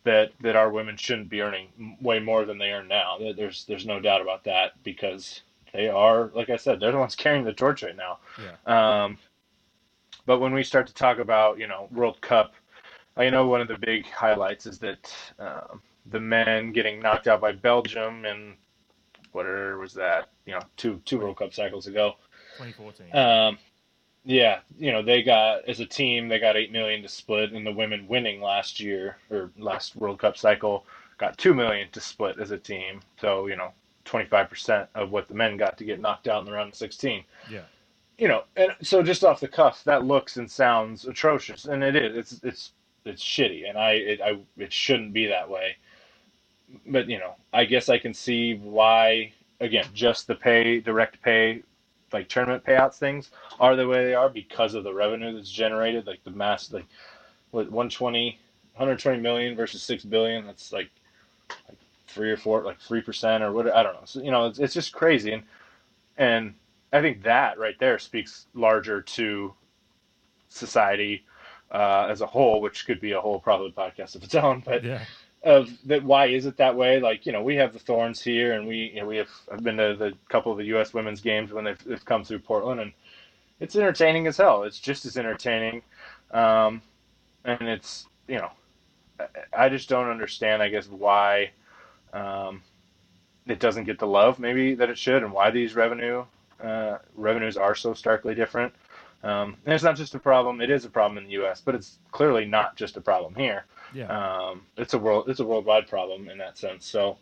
that 0.05 0.32
that 0.39 0.55
our 0.55 0.71
women 0.71 0.95
shouldn't 0.95 1.30
be 1.30 1.41
earning 1.41 1.97
way 1.99 2.19
more 2.19 2.45
than 2.45 2.57
they 2.57 2.71
earn 2.71 2.88
now. 2.88 3.17
There's 3.36 3.65
there's 3.65 3.86
no 3.86 3.99
doubt 3.99 4.21
about 4.21 4.45
that 4.45 4.82
because 4.84 5.41
they 5.73 5.89
are, 5.89 6.32
like 6.34 6.49
I 6.49 6.55
said, 6.55 6.80
they're 6.80 6.93
the 6.93 6.97
ones 6.97 7.15
carrying 7.15 7.43
the 7.43 7.51
torch 7.51 7.84
right 7.84 7.97
now. 7.97 8.19
Yeah. 8.41 9.03
Um, 9.03 9.17
but 10.28 10.39
when 10.39 10.53
we 10.53 10.63
start 10.63 10.86
to 10.86 10.93
talk 10.93 11.17
about 11.17 11.57
you 11.57 11.67
know 11.67 11.88
World 11.91 12.21
Cup, 12.21 12.53
I 13.15 13.32
know 13.32 13.47
one 13.47 13.61
of 13.61 13.67
the 13.67 13.78
big 13.80 14.05
highlights 14.05 14.67
is 14.67 14.78
that 14.80 15.15
um, 15.39 15.82
the 16.05 16.19
men 16.19 16.71
getting 16.71 16.99
knocked 16.99 17.28
out 17.28 17.41
by 17.41 17.53
Belgium 17.53 18.25
and 18.25 18.53
whatever 19.32 19.80
was 19.80 19.93
that 19.93 20.30
you 20.45 20.53
know 20.53 20.61
two 20.75 21.01
two 21.05 21.17
World 21.17 21.38
Cup 21.38 21.53
cycles 21.53 21.88
ago. 21.88 22.15
2014. 22.57 23.15
Um, 23.15 23.57
yeah, 24.25 24.59
you 24.78 24.91
know 24.91 25.01
they 25.01 25.23
got 25.23 25.63
as 25.67 25.80
a 25.80 25.86
team 25.86 26.28
they 26.28 26.39
got 26.39 26.57
eight 26.57 26.71
million 26.71 27.01
to 27.01 27.09
split, 27.09 27.53
and 27.53 27.65
the 27.65 27.71
women 27.71 28.05
winning 28.07 28.41
last 28.41 28.80
year 28.80 29.17
or 29.32 29.51
last 29.57 29.95
World 29.95 30.19
Cup 30.19 30.38
cycle 30.38 30.86
got 31.17 31.38
two 31.38 31.53
million 31.53 31.89
to 31.91 32.01
split 32.01 32.38
as 32.38 32.51
a 32.51 32.57
team. 32.57 32.99
So 33.21 33.47
you 33.47 33.55
know, 33.55 33.71
twenty 34.03 34.28
five 34.28 34.49
percent 34.49 34.89
of 34.93 35.11
what 35.11 35.30
the 35.30 35.34
men 35.34 35.55
got 35.55 35.78
to 35.78 35.86
get 35.86 36.01
knocked 36.01 36.28
out 36.28 36.39
in 36.39 36.45
the 36.45 36.51
round 36.51 36.69
of 36.69 36.75
sixteen. 36.75 37.23
Yeah. 37.49 37.61
You 38.18 38.28
know, 38.28 38.43
and 38.55 38.72
so 38.82 39.03
just 39.03 39.24
off 39.24 39.39
the 39.39 39.47
cuff, 39.47 39.84
that 39.84 40.05
looks 40.05 40.38
and 40.38 40.49
sounds 40.49 41.05
atrocious, 41.05 41.65
and 41.65 41.84
it 41.84 41.95
is. 41.95 42.18
It's 42.18 42.43
it's 42.43 42.72
it's 43.05 43.24
shitty, 43.24 43.70
and 43.70 43.78
I 43.78 43.91
it, 43.91 44.22
I 44.22 44.39
it 44.57 44.74
shouldn't 44.74 45.13
be 45.13 45.28
that 45.28 45.49
way. 45.49 45.78
But 46.86 47.09
you 47.09 47.20
know, 47.20 47.36
I 47.53 47.65
guess 47.65 47.89
I 47.89 47.97
can 47.97 48.13
see 48.13 48.55
why. 48.55 49.34
Again, 49.59 49.86
just 49.91 50.28
the 50.28 50.36
pay, 50.36 50.80
direct 50.82 51.20
pay 51.24 51.63
like 52.13 52.30
tournament 52.30 52.63
payouts 52.63 52.97
things 52.97 53.32
are 53.59 53.76
the 53.76 53.88
way 53.88 54.05
they 54.05 54.13
are 54.13 54.30
because 54.30 54.74
of 54.74 54.84
the 54.84 54.93
revenue 54.93 55.34
that's 55.36 55.51
generated, 55.51 56.07
like 56.07 56.24
the 56.24 56.32
mass, 56.32 56.72
like 56.72 56.86
what 57.51 57.65
120, 57.65 58.39
120 58.74 59.20
million 59.20 59.55
versus 59.55 59.82
six 59.82 60.03
billion. 60.03 60.45
That's 60.45 60.72
like, 60.72 60.89
like 61.68 61.78
three 62.07 62.32
or 62.32 62.38
four, 62.38 62.63
like 62.63 62.80
three 62.80 63.01
percent 63.01 63.43
or 63.43 63.51
what? 63.51 63.74
I 63.74 63.84
don't 63.84 63.93
know. 63.95 64.05
So 64.05 64.22
you 64.22 64.32
know, 64.32 64.45
it's, 64.45 64.59
it's 64.59 64.74
just 64.74 64.93
crazy, 64.93 65.34
and 65.34 65.43
and 66.18 66.53
I 66.97 67.01
think 67.01 67.23
that 67.23 67.59
right 67.59 67.77
there 67.79 67.99
speaks 67.99 68.47
larger 68.53 69.01
to 69.01 69.53
society 70.49 71.23
uh, 71.71 72.07
as 72.09 72.21
a 72.21 72.25
whole, 72.25 72.59
which 72.61 72.85
could 72.85 72.99
be 72.99 73.11
a 73.11 73.21
whole 73.21 73.39
probably 73.39 73.71
podcast 73.71 74.15
of 74.15 74.23
its 74.23 74.35
own. 74.35 74.63
But 74.65 74.83
Yeah. 74.83 75.03
of 75.43 75.69
that 75.85 76.03
why 76.03 76.25
is 76.25 76.47
it 76.47 76.57
that 76.57 76.75
way 76.75 76.99
like 76.99 77.25
you 77.27 77.31
know 77.31 77.43
we 77.43 77.55
have 77.55 77.71
the 77.71 77.79
thorns 77.79 78.19
here 78.21 78.53
and 78.53 78.67
we 78.67 78.91
you 78.95 78.99
know, 78.99 79.05
we 79.05 79.17
have 79.17 79.29
i've 79.51 79.63
been 79.63 79.77
to 79.77 79.95
the 79.95 80.11
couple 80.29 80.51
of 80.51 80.57
the 80.57 80.65
us 80.65 80.95
women's 80.95 81.21
games 81.21 81.53
when 81.53 81.63
they've, 81.63 81.83
they've 81.85 82.05
come 82.05 82.23
through 82.23 82.39
portland 82.39 82.79
and 82.79 82.91
it's 83.59 83.75
entertaining 83.75 84.25
as 84.25 84.37
hell 84.37 84.63
it's 84.63 84.79
just 84.79 85.05
as 85.05 85.15
entertaining 85.15 85.83
um, 86.31 86.81
and 87.45 87.61
it's 87.69 88.07
you 88.27 88.37
know 88.37 88.49
I- 89.19 89.65
i 89.65 89.69
just 89.69 89.89
don't 89.89 90.09
understand 90.09 90.63
i 90.63 90.69
guess 90.69 90.87
why 90.87 91.51
um, 92.13 92.63
it 93.45 93.59
doesn't 93.59 93.83
get 93.83 93.99
the 93.99 94.07
love 94.07 94.39
maybe 94.39 94.73
that 94.73 94.89
it 94.89 94.97
should 94.97 95.21
and 95.23 95.31
why 95.31 95.51
these 95.51 95.75
revenue 95.75 96.25
uh, 96.64 96.97
revenues 97.16 97.58
are 97.58 97.76
so 97.76 97.93
starkly 97.93 98.36
different 98.36 98.74
um, 99.24 99.55
and 99.66 99.74
it's 99.74 99.84
not 99.84 99.95
just 99.95 100.16
a 100.16 100.20
problem 100.20 100.62
it 100.62 100.70
is 100.70 100.86
a 100.86 100.89
problem 100.89 101.18
in 101.18 101.30
the 101.30 101.34
us 101.36 101.62
but 101.64 101.76
it's 101.76 101.99
clearly 102.12 102.45
not 102.45 102.76
just 102.76 102.97
a 102.97 103.01
problem 103.01 103.34
here 103.36 103.66
Yeah. 103.93 104.08
um, 104.08 104.62
it's 104.78 104.93
a 104.93 104.99
world 104.99 105.30
it's 105.30 105.39
a 105.39 105.45
worldwide 105.45 105.88
problem 105.88 106.30
in 106.30 106.38
that 106.38 106.58
sense. 106.58 106.86
So 106.86 107.18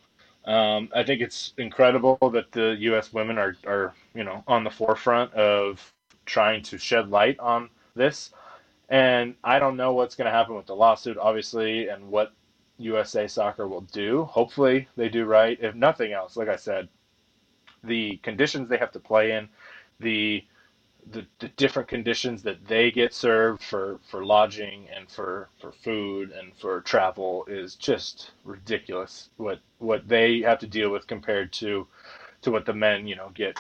um, 0.46 0.90
I 0.94 1.04
think 1.04 1.22
it's 1.22 1.54
incredible 1.58 2.18
that 2.34 2.52
the 2.52 2.76
U.S. 2.80 3.12
women 3.14 3.38
are 3.38 3.56
are 3.66 3.94
you 4.14 4.24
know 4.24 4.44
on 4.48 4.64
the 4.64 4.70
forefront 4.70 5.34
of 5.34 5.92
trying 6.26 6.62
to 6.64 6.78
shed 6.78 7.10
light 7.10 7.40
on 7.40 7.70
this. 7.96 8.32
And 8.90 9.36
I 9.44 9.58
don't 9.60 9.78
know 9.78 9.94
what's 9.94 10.16
going 10.16 10.26
to 10.26 10.32
happen 10.32 10.56
with 10.56 10.68
the 10.68 10.76
lawsuit, 10.76 11.18
obviously, 11.18 11.88
and 11.88 12.10
what 12.10 12.34
USA 12.78 13.28
Soccer 13.28 13.68
will 13.68 13.82
do. 13.82 14.26
Hopefully, 14.26 14.88
they 14.96 15.10
do 15.10 15.26
right. 15.26 15.58
If 15.62 15.74
nothing 15.76 16.14
else, 16.14 16.38
like 16.38 16.50
I 16.50 16.56
said, 16.58 16.88
the 17.86 18.18
conditions 18.18 18.70
they 18.70 18.78
have 18.78 18.92
to 18.92 19.00
play 19.00 19.32
in, 19.34 19.50
the 20.00 20.44
the, 21.12 21.26
the 21.40 21.48
different 21.50 21.88
conditions 21.88 22.42
that 22.44 22.68
they 22.68 22.90
get 22.90 23.14
served 23.14 23.64
for, 23.64 24.00
for 24.10 24.26
lodging 24.26 24.88
and 24.96 25.10
for, 25.10 25.50
for 25.60 25.72
food 25.72 26.32
and 26.32 26.56
for 26.56 26.82
travel 26.82 27.46
is 27.48 27.76
just 27.76 28.32
ridiculous 28.44 29.30
what 29.38 29.60
what 29.78 30.08
they 30.08 30.42
have 30.42 30.60
to 30.60 30.68
deal 30.68 30.90
with 30.90 31.06
compared 31.06 31.52
to 31.54 31.86
to 32.42 32.52
what 32.52 32.66
the 32.66 32.74
men 32.74 33.06
you 33.06 33.16
know 33.16 33.30
get 33.36 33.60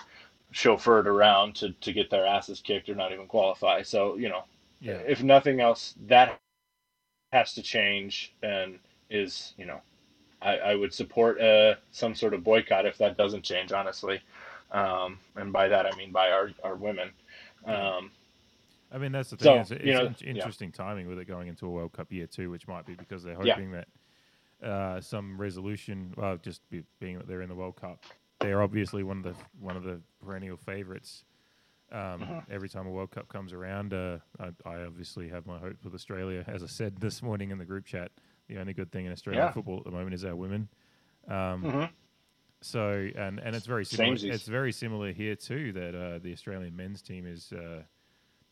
chauffeured 0.53 1.05
around 1.05 1.53
to, 1.55 1.71
to 1.81 1.93
get 1.93 2.09
their 2.09 2.25
asses 2.25 2.61
kicked 2.61 2.89
or 2.89 2.95
not 2.95 3.11
even 3.11 3.27
qualify 3.27 3.81
so 3.81 4.15
you 4.15 4.29
know 4.29 4.43
yeah. 4.79 5.01
if 5.07 5.21
nothing 5.21 5.59
else 5.59 5.95
that 6.07 6.39
has 7.31 7.53
to 7.53 7.61
change 7.61 8.33
and 8.41 8.79
is 9.09 9.53
you 9.57 9.65
know 9.65 9.81
I, 10.45 10.57
I 10.57 10.75
would 10.75 10.93
support 10.93 11.41
uh, 11.41 11.75
some 11.91 12.13
sort 12.15 12.33
of 12.33 12.43
boycott 12.43 12.85
if 12.85 12.97
that 12.99 13.17
doesn't 13.17 13.43
change 13.43 13.71
honestly 13.71 14.21
um, 14.71 15.17
and 15.35 15.51
by 15.51 15.67
that 15.67 15.85
I 15.85 15.95
mean 15.97 16.11
by 16.11 16.29
our, 16.31 16.51
our 16.63 16.75
women 16.75 17.09
um, 17.65 18.11
I 18.91 18.99
mean, 18.99 19.11
that's 19.11 19.31
the 19.31 19.37
So, 19.39 19.53
thing. 19.53 19.61
it's 19.61 19.71
it's 19.71 19.83
you 19.83 19.93
know, 19.93 20.05
in- 20.05 20.15
yeah. 20.21 20.27
interesting 20.29 20.71
timing 20.71 21.07
with 21.07 21.17
it 21.19 21.25
going 21.25 21.47
into 21.47 21.65
a 21.65 21.69
World 21.69 21.91
Cup 21.91 22.11
year 22.11 22.27
too, 22.27 22.51
which 22.51 22.67
might 22.67 22.85
be 22.85 22.93
because 22.93 23.23
they're 23.23 23.35
Yeah. 23.43 23.55
hoping 23.55 23.71
that 23.71 23.87
uh, 24.63 25.01
some 25.01 25.41
resolution. 25.41 26.13
Well, 26.15 26.37
just 26.37 26.61
be, 26.69 26.83
being 26.99 27.17
that 27.17 27.27
they're 27.27 27.41
in 27.41 27.49
the 27.49 27.55
World 27.55 27.75
Cup, 27.75 28.05
they're 28.39 28.61
obviously 28.61 29.01
one 29.03 29.17
of 29.17 29.23
the 29.23 29.35
one 29.59 29.75
of 29.75 29.83
the 29.83 29.99
perennial 30.23 30.55
favourites. 30.55 31.25
Um, 31.91 32.21
Uh-huh. 32.21 32.41
Every 32.49 32.69
time 32.69 32.85
a 32.85 32.91
World 32.91 33.09
Cup 33.11 33.27
comes 33.27 33.51
around, 33.51 33.93
uh, 33.93 34.19
I, 34.39 34.51
I 34.65 34.83
obviously 34.83 35.27
have 35.29 35.45
my 35.47 35.57
hopes 35.57 35.83
with 35.83 35.95
Australia. 35.95 36.45
As 36.47 36.61
I 36.63 36.67
said 36.67 36.97
this 36.97 37.21
morning 37.23 37.49
in 37.49 37.57
the 37.57 37.65
group 37.65 37.85
chat, 37.85 38.11
the 38.47 38.57
only 38.57 38.73
good 38.73 38.91
thing 38.91 39.05
in 39.05 39.11
Australian 39.11 39.45
Yeah. 39.45 39.51
football 39.51 39.79
at 39.79 39.85
the 39.85 39.91
moment 39.91 40.13
is 40.13 40.23
our 40.25 40.35
women. 40.35 40.69
Um, 41.27 41.63
mhm. 41.63 41.89
so 42.61 43.09
and 43.15 43.39
and 43.39 43.55
it's 43.55 43.65
very 43.65 43.85
similar. 43.85 44.15
Samesies. 44.15 44.33
It's 44.33 44.47
very 44.47 44.71
similar 44.71 45.11
here 45.11 45.35
too. 45.35 45.71
That 45.73 45.95
uh, 45.95 46.19
the 46.19 46.31
Australian 46.33 46.75
men's 46.75 47.01
team 47.01 47.25
is 47.25 47.51
uh, 47.51 47.83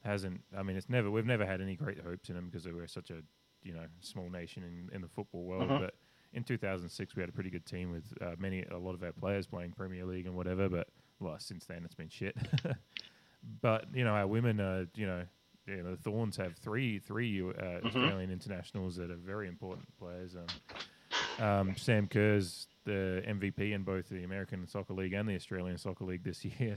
hasn't. 0.03 0.41
I 0.57 0.63
mean, 0.63 0.75
it's 0.75 0.89
never. 0.89 1.09
We've 1.11 1.25
never 1.25 1.45
had 1.45 1.61
any 1.61 1.75
great 1.75 1.99
hopes 1.99 2.29
in 2.29 2.35
them 2.35 2.45
because 2.49 2.65
we're 2.67 2.87
such 2.87 3.09
a 3.11 3.21
you 3.61 3.73
know 3.73 3.85
small 4.01 4.29
nation 4.29 4.63
in, 4.63 4.93
in 4.95 5.01
the 5.01 5.07
football 5.07 5.43
world. 5.43 5.69
Mhm. 5.69 5.79
But 5.79 5.95
in 6.33 6.43
2006, 6.43 7.15
we 7.15 7.21
had 7.21 7.29
a 7.29 7.31
pretty 7.31 7.51
good 7.51 7.65
team 7.65 7.91
with 7.91 8.11
uh, 8.21 8.35
many 8.39 8.63
a 8.63 8.77
lot 8.77 8.95
of 8.95 9.03
our 9.03 9.11
players 9.11 9.45
playing 9.47 9.71
Premier 9.73 10.05
League 10.05 10.25
and 10.25 10.35
whatever. 10.35 10.67
But 10.69 10.87
well, 11.19 11.37
since 11.39 11.65
then 11.65 11.85
it's 11.85 11.95
been 11.95 12.09
shit. 12.09 12.35
but 13.61 13.85
you 13.93 14.03
know, 14.03 14.13
our 14.13 14.27
women 14.27 14.59
are 14.59 14.87
you 14.95 15.05
know. 15.05 15.23
You 15.67 15.81
know, 15.83 15.91
the 15.91 15.97
Thorns 15.97 16.35
have 16.37 16.55
three 16.57 16.99
three 16.99 17.41
uh, 17.41 17.85
Australian 17.85 18.31
internationals 18.31 18.95
that 18.97 19.09
are 19.11 19.15
very 19.15 19.47
important 19.47 19.87
players. 19.97 20.35
Um, 20.35 21.45
um, 21.45 21.75
Sam 21.77 22.07
Kerr's 22.07 22.67
the 22.85 23.23
MVP 23.25 23.71
in 23.73 23.83
both 23.83 24.09
the 24.09 24.23
American 24.23 24.67
Soccer 24.67 24.93
League 24.93 25.13
and 25.13 25.27
the 25.27 25.35
Australian 25.35 25.77
Soccer 25.77 26.03
League 26.03 26.23
this 26.23 26.43
year. 26.59 26.75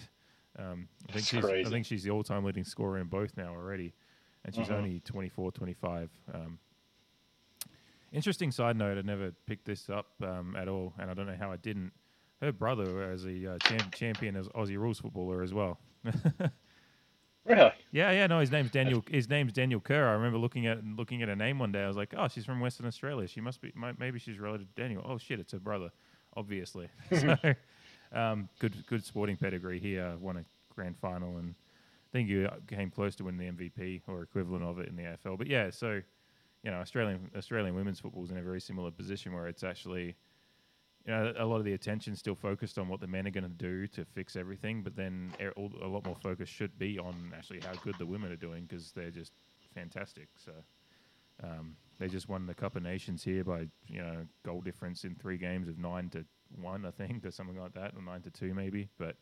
Um, 0.58 0.88
I 1.08 1.12
think 1.12 1.14
That's 1.14 1.26
she's 1.28 1.44
crazy. 1.44 1.66
I 1.66 1.70
think 1.70 1.84
she's 1.86 2.02
the 2.04 2.10
all-time 2.10 2.44
leading 2.44 2.64
scorer 2.64 2.98
in 2.98 3.08
both 3.08 3.36
now 3.36 3.50
already, 3.52 3.92
and 4.44 4.54
she's 4.54 4.68
Mhm. 4.68 4.76
only 4.76 5.00
24, 5.00 5.52
25. 5.52 6.10
Um, 6.32 6.58
interesting 8.12 8.50
side 8.52 8.76
note: 8.76 8.96
I 8.98 9.02
never 9.02 9.32
picked 9.46 9.64
this 9.66 9.90
up 9.90 10.06
um, 10.22 10.54
at 10.56 10.68
all, 10.68 10.94
and 10.98 11.10
I 11.10 11.14
don't 11.14 11.26
know 11.26 11.36
how 11.38 11.50
I 11.52 11.56
didn't. 11.56 11.92
Her 12.40 12.52
brother 12.52 13.10
is 13.12 13.24
a 13.26 13.54
uh, 13.54 13.58
champ- 13.58 13.94
champion 13.94 14.36
as 14.36 14.46
Aussie 14.48 14.78
rules 14.78 15.00
footballer 15.00 15.42
as 15.42 15.52
well. 15.52 15.78
really 17.46 17.72
Yeah, 17.92 18.10
yeah, 18.12 18.26
no, 18.26 18.40
his 18.40 18.50
name's 18.50 18.70
Daniel. 18.70 19.04
His 19.08 19.28
name's 19.28 19.52
Daniel 19.52 19.80
Kerr. 19.80 20.08
I 20.08 20.12
remember 20.12 20.38
looking 20.38 20.66
at 20.66 20.84
looking 20.84 21.22
at 21.22 21.28
her 21.28 21.36
name 21.36 21.58
one 21.58 21.72
day. 21.72 21.82
I 21.82 21.88
was 21.88 21.96
like, 21.96 22.14
oh, 22.16 22.28
she's 22.28 22.44
from 22.44 22.60
Western 22.60 22.86
Australia. 22.86 23.26
She 23.26 23.40
must 23.40 23.60
be. 23.60 23.72
Maybe 23.98 24.18
she's 24.18 24.38
related 24.38 24.74
to 24.74 24.80
Daniel. 24.82 25.04
Oh 25.06 25.18
shit, 25.18 25.40
it's 25.40 25.52
her 25.52 25.58
brother, 25.58 25.90
obviously. 26.36 26.88
so, 27.10 27.36
um, 28.12 28.48
good 28.58 28.74
good 28.86 29.04
sporting 29.04 29.36
pedigree 29.36 29.78
here. 29.78 30.14
Won 30.20 30.38
a 30.38 30.44
grand 30.74 30.96
final 30.98 31.38
and 31.38 31.54
I 32.08 32.12
think 32.12 32.28
you 32.28 32.48
came 32.68 32.90
close 32.90 33.16
to 33.16 33.24
winning 33.24 33.56
the 33.56 33.64
MVP 33.64 34.02
or 34.06 34.22
equivalent 34.22 34.62
of 34.64 34.78
it 34.78 34.88
in 34.88 34.96
the 34.96 35.02
AFL. 35.02 35.36
But 35.38 35.48
yeah, 35.48 35.70
so 35.70 36.00
you 36.62 36.70
know, 36.70 36.78
Australian 36.78 37.30
Australian 37.36 37.74
women's 37.74 38.00
football 38.00 38.24
is 38.24 38.30
in 38.30 38.38
a 38.38 38.42
very 38.42 38.60
similar 38.60 38.90
position 38.90 39.32
where 39.32 39.48
it's 39.48 39.64
actually 39.64 40.16
you 41.06 41.12
know, 41.12 41.32
a 41.38 41.46
lot 41.46 41.58
of 41.58 41.64
the 41.64 41.74
attention 41.74 42.16
still 42.16 42.34
focused 42.34 42.78
on 42.78 42.88
what 42.88 43.00
the 43.00 43.06
men 43.06 43.26
are 43.26 43.30
going 43.30 43.44
to 43.44 43.50
do 43.50 43.86
to 43.88 44.04
fix 44.04 44.36
everything, 44.36 44.82
but 44.82 44.96
then 44.96 45.34
a 45.40 45.60
lot 45.86 46.04
more 46.04 46.16
focus 46.16 46.48
should 46.48 46.78
be 46.78 46.98
on 46.98 47.32
actually 47.36 47.60
how 47.60 47.74
good 47.76 47.98
the 47.98 48.06
women 48.06 48.32
are 48.32 48.36
doing 48.36 48.64
because 48.66 48.92
they're 48.92 49.10
just 49.12 49.32
fantastic. 49.74 50.28
So 50.36 50.52
um, 51.42 51.76
they 51.98 52.08
just 52.08 52.28
won 52.28 52.46
the 52.46 52.54
Cup 52.54 52.76
of 52.76 52.82
Nations 52.82 53.22
here 53.24 53.44
by 53.44 53.68
you 53.88 54.00
know 54.00 54.26
goal 54.44 54.60
difference 54.60 55.04
in 55.04 55.14
three 55.14 55.38
games 55.38 55.68
of 55.68 55.78
nine 55.78 56.10
to 56.10 56.24
one, 56.60 56.84
I 56.86 56.90
think, 56.90 57.24
or 57.24 57.30
something 57.30 57.58
like 57.58 57.74
that, 57.74 57.94
or 57.94 58.02
nine 58.02 58.22
to 58.22 58.30
two 58.30 58.54
maybe. 58.54 58.88
But 58.98 59.16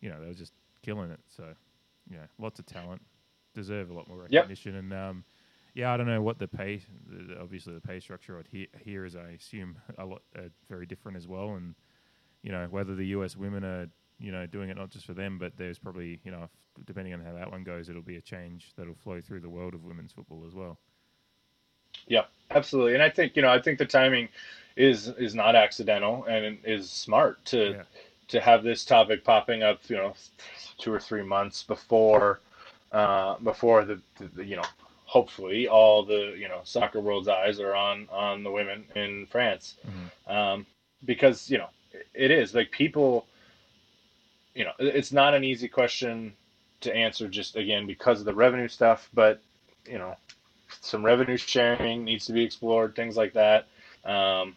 you 0.00 0.10
know 0.10 0.20
they 0.20 0.26
were 0.28 0.34
just 0.34 0.54
killing 0.82 1.10
it. 1.10 1.20
So 1.28 1.54
yeah, 2.10 2.26
lots 2.38 2.58
of 2.58 2.66
talent, 2.66 3.02
deserve 3.54 3.90
a 3.90 3.94
lot 3.94 4.08
more 4.08 4.18
Yep. 4.28 4.46
recognition, 4.46 4.76
and 4.76 4.92
um, 4.92 5.24
yeah, 5.74 5.92
I 5.92 5.96
don't 5.96 6.06
know 6.06 6.22
what 6.22 6.38
the 6.38 6.48
pay. 6.48 6.82
the- 7.06 7.40
Obviously, 7.40 7.74
the 7.74 7.80
pay 7.80 8.00
structure 8.00 8.42
here, 8.50 8.66
here 8.84 9.04
is, 9.04 9.16
I 9.16 9.30
assume, 9.30 9.78
a 9.98 10.04
lot 10.04 10.22
uh, 10.36 10.42
very 10.68 10.86
different 10.86 11.16
as 11.16 11.26
well. 11.26 11.54
And 11.54 11.74
you 12.42 12.52
know 12.52 12.66
whether 12.70 12.94
the 12.94 13.06
U.S. 13.06 13.36
women 13.36 13.64
are, 13.64 13.88
you 14.18 14.32
know, 14.32 14.46
doing 14.46 14.68
it 14.68 14.76
not 14.76 14.90
just 14.90 15.06
for 15.06 15.14
them, 15.14 15.38
but 15.38 15.56
there's 15.56 15.78
probably, 15.78 16.20
you 16.24 16.30
know, 16.30 16.44
if, 16.44 16.84
depending 16.86 17.14
on 17.14 17.20
how 17.20 17.32
that 17.32 17.50
one 17.50 17.64
goes, 17.64 17.88
it'll 17.88 18.02
be 18.02 18.16
a 18.16 18.20
change 18.20 18.72
that'll 18.76 18.94
flow 18.94 19.20
through 19.20 19.40
the 19.40 19.48
world 19.48 19.74
of 19.74 19.84
women's 19.84 20.12
football 20.12 20.44
as 20.46 20.54
well. 20.54 20.78
Yeah, 22.06 22.24
absolutely. 22.50 22.94
And 22.94 23.02
I 23.02 23.08
think 23.08 23.36
you 23.36 23.42
know, 23.42 23.50
I 23.50 23.60
think 23.60 23.78
the 23.78 23.86
timing 23.86 24.28
is 24.76 25.08
is 25.08 25.34
not 25.34 25.54
accidental 25.54 26.24
and 26.24 26.58
is 26.64 26.90
smart 26.90 27.42
to 27.46 27.70
yeah. 27.70 27.82
to 28.28 28.40
have 28.40 28.62
this 28.62 28.84
topic 28.84 29.24
popping 29.24 29.62
up. 29.62 29.80
You 29.88 29.96
know, 29.96 30.14
two 30.78 30.92
or 30.92 31.00
three 31.00 31.22
months 31.22 31.62
before 31.62 32.40
uh, 32.92 33.38
before 33.38 33.84
the, 33.84 34.00
the, 34.34 34.44
you 34.44 34.56
know 34.56 34.64
hopefully 35.12 35.68
all 35.68 36.04
the 36.04 36.34
you 36.38 36.48
know 36.48 36.60
soccer 36.64 36.98
world's 36.98 37.28
eyes 37.28 37.60
are 37.60 37.74
on 37.74 38.08
on 38.10 38.42
the 38.42 38.50
women 38.50 38.84
in 38.94 39.26
France. 39.26 39.74
Mm-hmm. 39.86 40.32
um, 40.32 40.66
because 41.04 41.50
you 41.50 41.58
know 41.58 41.68
it 42.14 42.30
is 42.30 42.54
like 42.54 42.70
people 42.70 43.26
you 44.54 44.64
know 44.64 44.72
it's 44.78 45.12
not 45.12 45.34
an 45.34 45.44
easy 45.44 45.68
question 45.68 46.32
to 46.80 46.94
answer 46.94 47.28
just 47.28 47.56
again 47.56 47.86
because 47.86 48.20
of 48.20 48.24
the 48.24 48.34
revenue 48.34 48.68
stuff 48.68 49.10
but 49.12 49.40
you 49.86 49.98
know 49.98 50.16
some 50.80 51.04
revenue 51.04 51.36
sharing 51.36 52.04
needs 52.04 52.26
to 52.26 52.32
be 52.32 52.42
explored 52.42 52.94
things 52.94 53.16
like 53.16 53.34
that. 53.34 53.66
Um, 54.04 54.56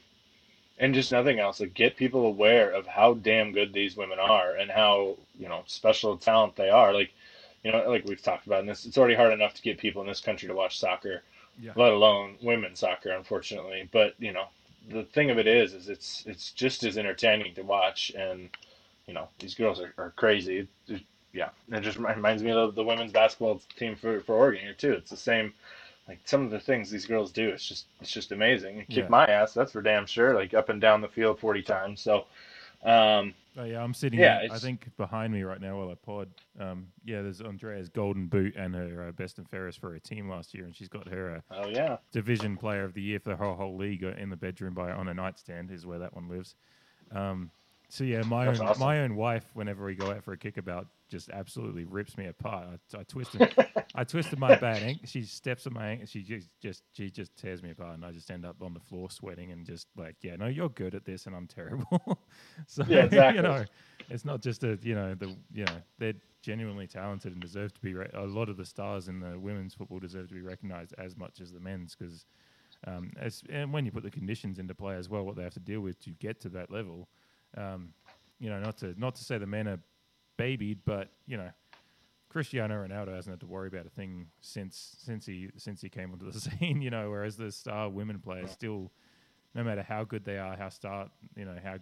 and 0.77 0.93
just 0.93 1.11
nothing 1.11 1.39
else 1.39 1.59
like 1.61 1.73
get 1.73 1.95
people 1.95 2.25
aware 2.25 2.71
of 2.71 2.85
how 2.85 3.13
damn 3.13 3.53
good 3.53 3.71
these 3.71 3.95
women 3.95 4.19
are 4.19 4.55
and 4.55 4.69
how 4.69 5.17
you 5.37 5.47
know 5.47 5.63
special 5.67 6.17
talent 6.17 6.55
they 6.55 6.69
are. 6.69 6.93
Like 6.93 7.11
you 7.65 7.71
know 7.71 7.83
like 7.89 8.05
we've 8.05 8.21
talked 8.21 8.45
about 8.45 8.61
in 8.61 8.67
this 8.67 8.85
it's 8.85 8.97
already 8.97 9.15
hard 9.15 9.33
enough 9.33 9.53
to 9.55 9.61
get 9.61 9.77
people 9.77 10.01
in 10.01 10.07
this 10.07 10.21
country 10.21 10.47
to 10.47 10.53
watch 10.53 10.79
soccer 10.79 11.23
yeah. 11.59 11.71
let 11.75 11.91
alone 11.91 12.35
women's 12.41 12.79
soccer 12.79 13.11
unfortunately 13.11 13.89
but 13.91 14.13
you 14.19 14.31
know 14.31 14.45
the 14.89 15.03
thing 15.03 15.31
of 15.31 15.39
it 15.39 15.47
is 15.47 15.73
is 15.73 15.89
it's 15.89 16.23
it's 16.27 16.51
just 16.51 16.83
as 16.83 16.97
entertaining 16.97 17.53
to 17.55 17.63
watch 17.63 18.11
and 18.17 18.49
you 19.07 19.13
know 19.13 19.27
these 19.39 19.55
girls 19.55 19.81
are, 19.81 19.93
are 19.97 20.11
crazy 20.11 20.67
it, 20.87 21.01
yeah 21.33 21.49
it 21.71 21.81
just 21.81 21.97
reminds 21.97 22.43
me 22.43 22.51
of 22.51 22.75
the 22.75 22.83
women's 22.83 23.11
basketball 23.11 23.59
team 23.77 23.95
for, 23.95 24.21
for 24.21 24.35
oregon 24.35 24.61
here 24.61 24.73
too 24.73 24.93
it's 24.93 25.09
the 25.09 25.17
same 25.17 25.51
like 26.07 26.19
some 26.25 26.43
of 26.43 26.51
the 26.51 26.59
things 26.59 26.91
these 26.91 27.07
girls 27.07 27.31
do, 27.31 27.49
it's 27.49 27.67
just 27.67 27.87
it's 27.99 28.11
just 28.11 28.31
amazing. 28.31 28.85
Kick 28.89 29.05
yeah. 29.05 29.09
my 29.09 29.25
ass, 29.25 29.55
that's 29.55 29.71
for 29.71 29.81
damn 29.81 30.05
sure. 30.05 30.35
Like 30.35 30.53
up 30.53 30.69
and 30.69 30.79
down 30.79 31.01
the 31.01 31.07
field 31.07 31.39
forty 31.39 31.63
times. 31.63 31.99
So, 31.99 32.27
um, 32.85 33.33
oh 33.57 33.63
yeah, 33.63 33.83
I'm 33.83 33.93
sitting. 33.93 34.19
Yeah, 34.19 34.47
I 34.51 34.57
think 34.57 34.89
behind 34.97 35.33
me 35.33 35.43
right 35.43 35.59
now 35.59 35.77
while 35.77 35.89
I 35.89 35.95
pod. 35.95 36.29
Um, 36.59 36.87
yeah, 37.03 37.21
there's 37.21 37.41
Andrea's 37.41 37.89
golden 37.89 38.27
boot 38.27 38.55
and 38.55 38.75
her 38.75 39.07
uh, 39.07 39.11
best 39.11 39.37
and 39.37 39.49
fairest 39.49 39.79
for 39.79 39.91
her 39.91 39.99
team 39.99 40.29
last 40.29 40.53
year, 40.53 40.65
and 40.65 40.75
she's 40.75 40.89
got 40.89 41.07
her 41.07 41.35
uh, 41.51 41.55
oh 41.55 41.67
yeah 41.67 41.97
division 42.11 42.57
player 42.57 42.83
of 42.83 42.93
the 42.93 43.01
year 43.01 43.19
for 43.19 43.29
the 43.29 43.35
whole 43.35 43.55
whole 43.55 43.75
league 43.75 44.03
uh, 44.03 44.13
in 44.17 44.29
the 44.29 44.37
bedroom 44.37 44.73
by 44.73 44.91
on 44.91 45.07
a 45.07 45.13
nightstand 45.13 45.71
is 45.71 45.85
where 45.85 45.99
that 45.99 46.13
one 46.15 46.29
lives. 46.29 46.55
Um, 47.11 47.51
so 47.89 48.03
yeah, 48.03 48.21
my 48.23 48.45
That's 48.45 48.59
own 48.59 48.67
awesome. 48.67 48.79
my 48.79 48.99
own 49.01 49.15
wife, 49.15 49.45
whenever 49.53 49.85
we 49.85 49.95
go 49.95 50.11
out 50.11 50.23
for 50.23 50.33
a 50.33 50.37
kickabout, 50.37 50.87
just 51.09 51.29
absolutely 51.29 51.85
rips 51.85 52.17
me 52.17 52.25
apart. 52.25 52.67
I, 52.93 52.99
I 52.99 53.03
twisted, 53.03 53.53
I 53.95 54.03
twisted 54.03 54.39
my 54.39 54.55
bad 54.55 54.81
ankle. 54.83 55.03
She 55.05 55.23
steps 55.23 55.67
on 55.67 55.73
my 55.73 55.87
ankle. 55.87 56.07
She 56.07 56.23
just, 56.23 56.49
just, 56.61 56.83
she 56.93 57.09
just 57.09 57.35
tears 57.35 57.61
me 57.61 57.71
apart, 57.71 57.95
and 57.95 58.05
I 58.05 58.11
just 58.11 58.29
end 58.31 58.45
up 58.45 58.61
on 58.61 58.73
the 58.73 58.79
floor 58.79 59.09
sweating 59.09 59.51
and 59.51 59.65
just 59.65 59.87
like, 59.95 60.15
yeah, 60.21 60.35
no, 60.35 60.47
you're 60.47 60.69
good 60.69 60.95
at 60.95 61.05
this, 61.05 61.25
and 61.25 61.35
I'm 61.35 61.47
terrible. 61.47 62.19
so 62.67 62.83
yeah, 62.87 63.03
exactly. 63.05 63.37
you 63.37 63.41
know, 63.43 63.65
it's 64.09 64.25
not 64.25 64.41
just 64.41 64.63
a, 64.63 64.79
you 64.81 64.95
know, 64.95 65.15
the, 65.15 65.35
you 65.53 65.65
know, 65.65 65.77
they're 65.99 66.13
genuinely 66.41 66.87
talented 66.87 67.33
and 67.33 67.41
deserve 67.41 67.73
to 67.73 67.81
be. 67.81 67.93
Re- 67.93 68.09
a 68.13 68.25
lot 68.25 68.49
of 68.49 68.57
the 68.57 68.65
stars 68.65 69.07
in 69.07 69.19
the 69.19 69.39
women's 69.39 69.73
football 69.73 69.99
deserve 69.99 70.27
to 70.29 70.33
be 70.33 70.41
recognised 70.41 70.93
as 70.97 71.15
much 71.17 71.41
as 71.41 71.51
the 71.51 71.59
men's 71.59 71.95
because. 71.95 72.25
Um, 72.87 73.13
as, 73.19 73.41
and 73.49 73.73
when 73.73 73.85
you 73.85 73.91
put 73.91 74.03
the 74.03 74.11
conditions 74.11 74.59
into 74.59 74.75
play 74.75 74.95
as 74.95 75.09
well, 75.09 75.23
what 75.23 75.35
they 75.35 75.41
have 75.41 75.53
to 75.53 75.59
deal 75.59 75.79
with 75.79 75.99
to 76.01 76.11
get 76.11 76.39
to 76.41 76.49
that 76.49 76.69
level, 76.69 77.07
um, 77.57 77.93
you 78.39 78.49
know, 78.49 78.59
not 78.59 78.77
to 78.79 78.93
not 78.99 79.15
to 79.15 79.23
say 79.23 79.37
the 79.39 79.47
men 79.47 79.67
are 79.67 79.79
babied, 80.37 80.79
but 80.85 81.09
you 81.27 81.37
know, 81.37 81.49
Cristiano 82.29 82.85
Ronaldo 82.85 83.15
hasn't 83.15 83.33
had 83.33 83.39
to 83.41 83.47
worry 83.47 83.67
about 83.67 83.85
a 83.85 83.89
thing 83.89 84.27
since 84.41 84.97
since 84.99 85.25
he 85.25 85.49
since 85.57 85.81
he 85.81 85.89
came 85.89 86.11
onto 86.11 86.29
the 86.29 86.39
scene. 86.59 86.81
You 86.81 86.89
know, 86.89 87.09
whereas 87.09 87.37
the 87.37 87.51
star 87.51 87.89
women 87.89 88.19
players 88.19 88.51
still, 88.51 88.91
no 89.53 89.63
matter 89.63 89.83
how 89.83 90.03
good 90.03 90.25
they 90.25 90.37
are, 90.37 90.55
how 90.55 90.69
star 90.69 91.09
you 91.35 91.45
know 91.45 91.57
how 91.63 91.77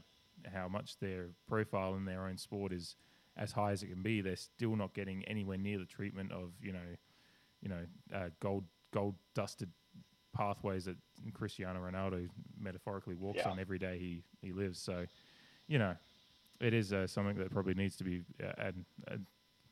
how 0.53 0.67
much 0.67 0.99
their 0.99 1.27
profile 1.47 1.95
in 1.95 2.05
their 2.05 2.27
own 2.27 2.37
sport 2.37 2.73
is 2.73 2.95
as 3.37 3.51
high 3.51 3.71
as 3.71 3.81
it 3.81 3.87
can 3.87 4.01
be, 4.01 4.21
they're 4.21 4.35
still 4.35 4.75
not 4.75 4.93
getting 4.93 5.23
anywhere 5.25 5.57
near 5.57 5.79
the 5.79 5.85
treatment 5.85 6.31
of 6.31 6.51
you 6.61 6.71
know, 6.71 6.79
you 7.61 7.69
know, 7.69 7.85
uh, 8.13 8.29
gold 8.39 8.65
gold 8.91 9.15
dusted 9.33 9.69
pathways 10.35 10.85
that 10.85 10.97
Cristiano 11.33 11.79
Ronaldo 11.79 12.27
metaphorically 12.59 13.15
walks 13.15 13.39
yeah. 13.39 13.49
on 13.49 13.59
every 13.59 13.79
day 13.79 13.97
he 13.97 14.23
he 14.41 14.51
lives. 14.53 14.79
So, 14.79 15.05
you 15.67 15.79
know, 15.79 15.95
it 16.63 16.73
is 16.73 16.93
uh, 16.93 17.07
something 17.07 17.37
that 17.37 17.51
probably 17.51 17.73
needs 17.73 17.95
to 17.97 18.03
be 18.03 18.21
uh, 18.43 18.51
and, 18.59 19.25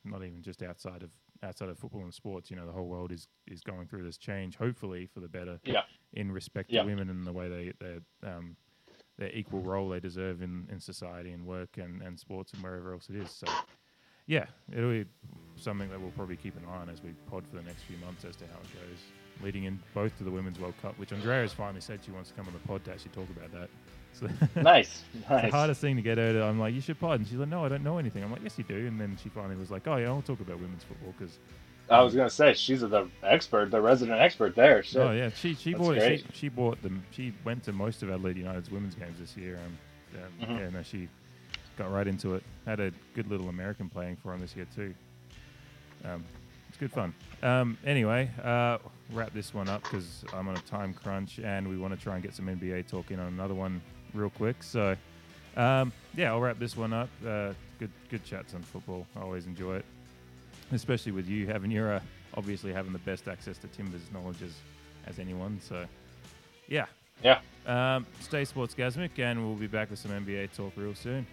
not 0.04 0.24
even 0.24 0.42
just 0.42 0.64
outside 0.64 1.02
of 1.04 1.10
outside 1.44 1.68
of 1.68 1.78
football 1.78 2.02
and 2.02 2.12
sports. 2.12 2.50
You 2.50 2.56
know, 2.56 2.66
the 2.66 2.72
whole 2.72 2.88
world 2.88 3.12
is 3.12 3.28
is 3.46 3.60
going 3.60 3.86
through 3.86 4.02
this 4.02 4.18
change, 4.18 4.56
hopefully 4.56 5.06
for 5.06 5.20
the 5.20 5.28
better. 5.28 5.60
Yeah. 5.64 5.82
In 6.14 6.32
respect 6.32 6.70
yeah. 6.70 6.82
to 6.82 6.88
women 6.88 7.08
and 7.08 7.24
the 7.24 7.32
way 7.32 7.48
they 7.48 7.72
they 7.78 8.28
um, 8.28 8.56
their 9.18 9.30
equal 9.32 9.60
role 9.60 9.88
they 9.88 10.00
deserve 10.00 10.42
in, 10.42 10.66
in 10.70 10.80
society 10.80 11.30
and 11.30 11.46
work 11.46 11.76
and, 11.76 12.02
and 12.02 12.18
sports 12.18 12.52
and 12.52 12.62
wherever 12.62 12.92
else 12.92 13.08
it 13.08 13.16
is. 13.16 13.30
So, 13.30 13.46
yeah, 14.26 14.46
it'll 14.74 14.90
be 14.90 15.04
something 15.56 15.88
that 15.90 16.00
we'll 16.00 16.10
probably 16.12 16.36
keep 16.36 16.56
an 16.56 16.64
eye 16.68 16.78
on 16.78 16.88
as 16.88 17.02
we 17.02 17.10
pod 17.30 17.46
for 17.46 17.56
the 17.56 17.62
next 17.62 17.82
few 17.82 17.96
months 17.98 18.24
as 18.24 18.36
to 18.36 18.44
how 18.46 18.58
it 18.60 18.72
goes, 18.74 18.98
leading 19.44 19.64
in 19.64 19.78
both 19.94 20.16
to 20.18 20.24
the 20.24 20.30
Women's 20.30 20.58
World 20.58 20.74
Cup, 20.80 20.98
which 20.98 21.12
Andrea 21.12 21.42
has 21.42 21.52
finally 21.52 21.80
said 21.80 22.00
she 22.04 22.10
wants 22.10 22.30
to 22.30 22.34
come 22.34 22.46
on 22.46 22.52
the 22.52 22.66
pod 22.66 22.84
to 22.84 22.92
actually 22.92 23.12
talk 23.12 23.28
about 23.36 23.52
that. 23.52 23.68
So 24.12 24.28
nice, 24.60 25.02
nice. 25.28 25.44
the 25.44 25.50
hardest 25.50 25.80
thing 25.80 25.96
to 25.96 26.02
get 26.02 26.18
her 26.18 26.32
to, 26.32 26.44
I'm 26.44 26.58
like, 26.58 26.74
you 26.74 26.80
should 26.80 27.00
pod. 27.00 27.20
And 27.20 27.28
she's 27.28 27.38
like, 27.38 27.48
no, 27.48 27.64
I 27.64 27.68
don't 27.68 27.82
know 27.82 27.98
anything. 27.98 28.22
I'm 28.22 28.30
like, 28.30 28.42
yes, 28.42 28.58
you 28.58 28.64
do. 28.64 28.86
And 28.86 29.00
then 29.00 29.16
she 29.22 29.28
finally 29.28 29.56
was 29.56 29.70
like, 29.70 29.86
oh, 29.86 29.96
yeah, 29.96 30.08
I'll 30.08 30.22
talk 30.22 30.40
about 30.40 30.60
women's 30.60 30.84
football 30.84 31.14
because. 31.18 31.38
I 31.90 32.00
was 32.00 32.14
gonna 32.14 32.30
say 32.30 32.54
she's 32.54 32.80
the 32.80 33.08
expert, 33.22 33.70
the 33.70 33.80
resident 33.80 34.20
expert 34.20 34.54
there. 34.54 34.82
Shit. 34.82 35.02
Oh 35.02 35.10
yeah, 35.10 35.30
she 35.30 35.54
she 35.54 35.72
That's 35.72 35.82
bought 35.82 36.00
she, 36.00 36.24
she, 36.32 36.48
bought 36.48 36.80
them. 36.80 37.04
She 37.10 37.34
went 37.44 37.64
to 37.64 37.72
most 37.72 38.02
of 38.02 38.08
Adelaide 38.08 38.38
United's 38.38 38.70
women's 38.70 38.94
games 38.94 39.18
this 39.18 39.36
year. 39.36 39.58
Um, 39.58 40.22
um 40.22 40.48
mm-hmm. 40.48 40.58
yeah, 40.58 40.70
no, 40.70 40.82
she 40.82 41.08
got 41.76 41.92
right 41.92 42.06
into 42.06 42.34
it. 42.34 42.44
Had 42.64 42.80
a 42.80 42.92
good 43.14 43.28
little 43.28 43.48
American 43.48 43.90
playing 43.90 44.16
for 44.16 44.32
him 44.32 44.40
this 44.40 44.54
year 44.56 44.66
too. 44.74 44.94
Um, 46.04 46.24
it's 46.68 46.78
good 46.78 46.92
fun. 46.92 47.14
Um, 47.42 47.76
anyway, 47.84 48.30
uh, 48.42 48.78
wrap 49.12 49.34
this 49.34 49.52
one 49.52 49.68
up 49.68 49.82
because 49.82 50.24
I'm 50.32 50.48
on 50.48 50.56
a 50.56 50.60
time 50.60 50.94
crunch 50.94 51.40
and 51.40 51.68
we 51.68 51.76
want 51.76 51.92
to 51.92 52.02
try 52.02 52.14
and 52.14 52.22
get 52.22 52.34
some 52.34 52.46
NBA 52.46 52.88
talk 52.88 53.10
in 53.10 53.20
on 53.20 53.26
another 53.26 53.54
one 53.54 53.82
real 54.14 54.30
quick. 54.30 54.62
So, 54.62 54.96
um, 55.56 55.92
yeah, 56.14 56.32
I'll 56.32 56.40
wrap 56.40 56.58
this 56.58 56.76
one 56.76 56.92
up. 56.92 57.08
Uh, 57.26 57.52
good, 57.78 57.90
good 58.10 58.24
chats 58.24 58.54
on 58.54 58.62
football. 58.62 59.06
I 59.16 59.20
always 59.20 59.46
enjoy 59.46 59.76
it, 59.76 59.84
especially 60.72 61.12
with 61.12 61.28
you 61.28 61.46
having 61.46 61.70
your 61.70 61.94
uh, 61.94 62.00
obviously 62.34 62.72
having 62.72 62.92
the 62.92 62.98
best 63.00 63.28
access 63.28 63.58
to 63.58 63.66
Timbers 63.68 64.02
knowledge 64.12 64.42
as, 64.42 64.54
as 65.06 65.18
anyone. 65.18 65.60
So, 65.62 65.84
yeah, 66.68 66.86
yeah. 67.22 67.40
Um, 67.66 68.06
stay 68.20 68.44
sports 68.44 68.74
gasmic, 68.74 69.18
and 69.18 69.44
we'll 69.46 69.56
be 69.56 69.66
back 69.66 69.90
with 69.90 69.98
some 69.98 70.10
NBA 70.10 70.54
talk 70.56 70.72
real 70.76 70.94
soon. 70.94 71.26